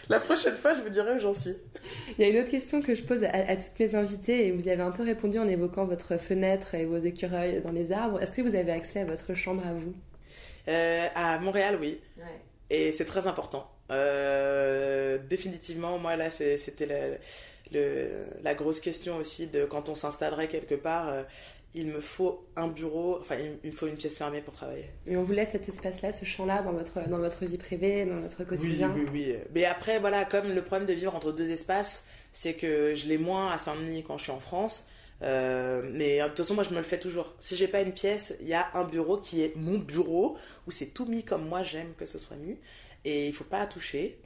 La 0.10 0.20
prochaine 0.20 0.56
fois, 0.56 0.74
je 0.74 0.82
vous 0.82 0.90
dirai 0.90 1.14
où 1.14 1.20
j'en 1.20 1.34
suis. 1.34 1.56
Il 2.18 2.22
y 2.22 2.28
a 2.28 2.30
une 2.30 2.40
autre 2.42 2.50
question 2.50 2.82
que 2.82 2.96
je 2.96 3.04
pose 3.04 3.24
à, 3.24 3.30
à 3.32 3.56
toutes 3.56 3.80
mes 3.80 3.96
invités 3.96 4.48
et 4.48 4.52
vous 4.52 4.68
y 4.68 4.72
avez 4.72 4.82
un 4.82 4.92
peu 4.92 5.04
répondu 5.04 5.40
en 5.40 5.48
évoquant 5.48 5.86
votre 5.86 6.18
fenêtre 6.18 6.74
et 6.76 6.86
vos 6.86 6.98
écureuils 6.98 7.62
dans 7.62 7.72
les 7.72 7.92
arbres. 7.92 8.22
Est-ce 8.22 8.32
que 8.32 8.42
vous 8.42 8.56
avez 8.56 8.72
accès 8.72 9.02
à 9.02 9.06
votre 9.06 9.34
chambre 9.34 9.64
à 9.66 9.74
vous? 9.74 9.94
Euh, 10.68 11.08
à 11.16 11.40
Montréal, 11.40 11.78
oui. 11.80 12.00
Ouais. 12.18 12.24
Et 12.70 12.92
c'est 12.92 13.06
très 13.06 13.28
important. 13.28 13.70
Euh, 13.92 15.18
définitivement, 15.30 16.00
moi, 16.00 16.16
là, 16.16 16.30
c'était 16.32 17.20
la 18.44 18.54
grosse 18.56 18.80
question 18.80 19.18
aussi 19.18 19.48
de 19.48 19.66
quand 19.66 19.90
on 19.90 19.96
s'installerait 19.96 20.48
quelque 20.48 20.76
part. 20.76 21.10
euh, 21.10 21.24
il 21.76 21.88
me 21.88 22.00
faut 22.00 22.46
un 22.56 22.68
bureau, 22.68 23.20
enfin, 23.20 23.36
il, 23.64 23.70
me 23.70 23.76
faut 23.76 23.88
une 23.88 23.96
pièce 23.96 24.18
fermée 24.18 24.42
pour 24.42 24.54
travailler. 24.54 24.90
Et 25.06 25.18
on 25.18 25.24
vous 25.24 25.34
laisse 25.34 25.50
cet 25.52 25.68
espace-là, 25.68 26.14
ce 26.14 26.24
champ-là 26.24 26.64
dans 26.64 26.72
votre, 26.72 27.08
dans 27.10 27.18
votre 27.18 27.46
vie 27.46 27.58
privée, 27.58 28.06
dans 28.06 28.22
votre 28.22 28.46
quotidien 28.46 28.92
Oui, 28.96 29.06
oui, 29.12 29.26
oui. 29.28 29.36
Mais 29.54 29.66
après, 29.66 30.00
voilà, 30.00 30.24
comme 30.24 30.54
le 30.54 30.62
problème 30.62 30.88
de 30.88 30.94
vivre 30.94 31.14
entre 31.14 31.34
deux 31.34 31.52
espaces, 31.52 32.08
c'est 32.32 32.54
que 32.54 32.96
je 32.96 33.08
l'ai 33.08 33.18
moins 33.18 33.52
à 33.52 33.58
Saint-Denis 33.58 34.04
quand 34.04 34.18
je 34.18 34.24
suis 34.24 34.32
en 34.32 34.40
France. 34.40 34.88
Euh, 35.22 35.82
mais 35.94 36.20
de 36.20 36.28
toute 36.28 36.38
façon, 36.38 36.56
moi, 36.56 36.64
je 36.64 36.72
me 36.72 36.78
le 36.78 36.84
fais 36.84 37.00
toujours. 37.00 37.34
Si 37.40 37.56
j'ai 37.56 37.68
pas 37.68 37.82
une 37.82 37.94
pièce, 37.94 38.36
il 38.42 38.48
y 38.48 38.54
a 38.54 38.70
un 38.74 38.86
bureau 38.86 39.18
qui 39.18 39.44
est 39.44 39.56
mon 39.56 39.78
bureau, 39.78 40.38
où 40.68 40.72
c'est 40.72 40.88
tout 40.88 41.06
mis 41.06 41.24
comme 41.24 41.48
moi 41.48 41.64
j'aime 41.64 41.94
que 41.98 42.06
ce 42.06 42.20
soit 42.20 42.38
mis. 42.38 42.58
Et 43.04 43.28
il 43.28 43.34
faut 43.34 43.44
pas 43.44 43.66
toucher. 43.68 44.18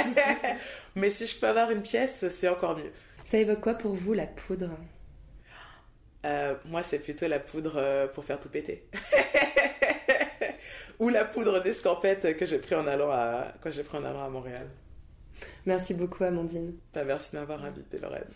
mais 0.96 1.10
si 1.10 1.26
je 1.26 1.38
peux 1.38 1.46
avoir 1.46 1.70
une 1.70 1.82
pièce, 1.82 2.28
c'est 2.30 2.48
encore 2.48 2.76
mieux. 2.76 2.90
Ça 3.24 3.38
évoque 3.38 3.60
quoi 3.60 3.74
pour 3.74 3.94
vous 3.94 4.12
la 4.12 4.26
poudre? 4.26 4.70
Euh, 6.24 6.54
moi, 6.66 6.82
c'est 6.82 6.98
plutôt 6.98 7.26
la 7.26 7.38
poudre 7.38 7.74
euh, 7.76 8.06
pour 8.06 8.24
faire 8.24 8.38
tout 8.38 8.48
péter. 8.48 8.86
Ou 11.00 11.08
la 11.08 11.24
poudre 11.24 11.60
d'escampette 11.60 12.36
que 12.36 12.46
j'ai 12.46 12.58
pris 12.58 12.74
en 12.74 12.86
allant 12.86 13.10
à, 13.10 13.52
j'ai 13.66 13.82
pris 13.82 13.98
en 13.98 14.04
allant 14.04 14.24
à 14.24 14.28
Montréal. 14.28 14.68
Merci 15.66 15.94
beaucoup 15.94 16.22
Amandine. 16.22 16.74
Bah, 16.94 17.02
merci 17.04 17.32
de 17.32 17.38
m'avoir 17.38 17.64
invité, 17.64 17.98
Lorraine. 17.98 18.30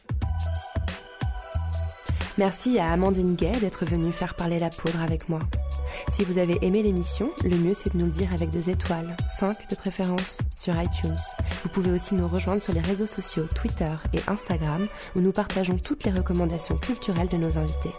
Merci 2.39 2.79
à 2.79 2.93
Amandine 2.93 3.37
Gay 3.37 3.53
d'être 3.61 3.87
venue 3.87 4.13
faire 4.13 4.35
parler 4.35 4.59
la 4.59 4.71
poudre 4.71 5.01
avec 5.01 5.29
moi. 5.29 5.41
Si 6.09 6.25
vous 6.25 6.39
avez 6.39 6.59
aimé 6.63 6.83
l'émission, 6.83 7.31
le 7.45 7.57
mieux 7.57 7.75
c'est 7.75 7.93
de 7.93 7.99
nous 7.99 8.07
le 8.07 8.13
dire 8.13 8.33
avec 8.33 8.51
des 8.51 8.71
étoiles, 8.71 9.17
5 9.29 9.69
de 9.69 9.75
préférence, 9.75 10.39
sur 10.57 10.75
iTunes. 10.81 11.17
Vous 11.63 11.69
pouvez 11.69 11.91
aussi 11.93 12.15
nous 12.15 12.29
rejoindre 12.29 12.63
sur 12.63 12.73
les 12.73 12.81
réseaux 12.81 13.07
sociaux 13.07 13.47
Twitter 13.55 13.93
et 14.13 14.21
Instagram 14.29 14.87
où 15.15 15.21
nous 15.21 15.33
partageons 15.33 15.79
toutes 15.79 16.05
les 16.05 16.13
recommandations 16.13 16.77
culturelles 16.77 17.29
de 17.29 17.37
nos 17.37 17.59
invités. 17.59 17.95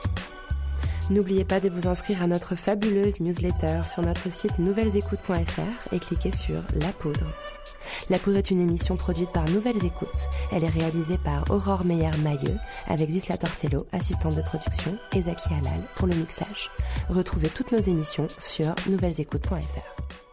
N'oubliez 1.10 1.46
pas 1.46 1.62
de 1.62 1.70
vous 1.70 1.88
inscrire 1.88 2.22
à 2.22 2.28
notre 2.28 2.56
fabuleuse 2.56 3.22
newsletter 3.22 3.82
sur 3.88 4.04
notre 4.04 4.30
site 4.30 4.60
nouvellesécoutes.fr 4.60 5.94
et 5.94 6.00
cliquez 6.00 6.34
sur 6.34 6.62
La 6.82 6.92
Poudre. 6.94 7.28
La 8.10 8.20
Poudre 8.20 8.38
est 8.38 8.52
une 8.52 8.62
émission 8.62 8.96
produite 8.96 9.32
par 9.32 9.46
Nouvelles 9.50 9.86
Écoutes. 9.86 10.30
Elle 10.52 10.64
est 10.64 10.70
réalisée 10.70 11.18
par 11.18 11.50
Aurore 11.50 11.86
Meyer-Mailleux 11.86 12.58
avec 12.88 13.10
Zisla 13.10 13.38
Tortello, 13.38 13.86
assistante 13.92 14.36
de 14.36 14.42
production, 14.42 14.98
et 15.14 15.22
Zaki 15.22 15.50
Halal 15.50 15.84
pour 15.96 16.08
le 16.08 16.16
mixage. 16.16 16.70
Retrouvez 17.10 17.50
toutes 17.50 17.72
nos 17.72 17.80
émissions 17.80 18.28
sur 18.40 18.74
nouvellesécoutes.fr. 18.90 20.26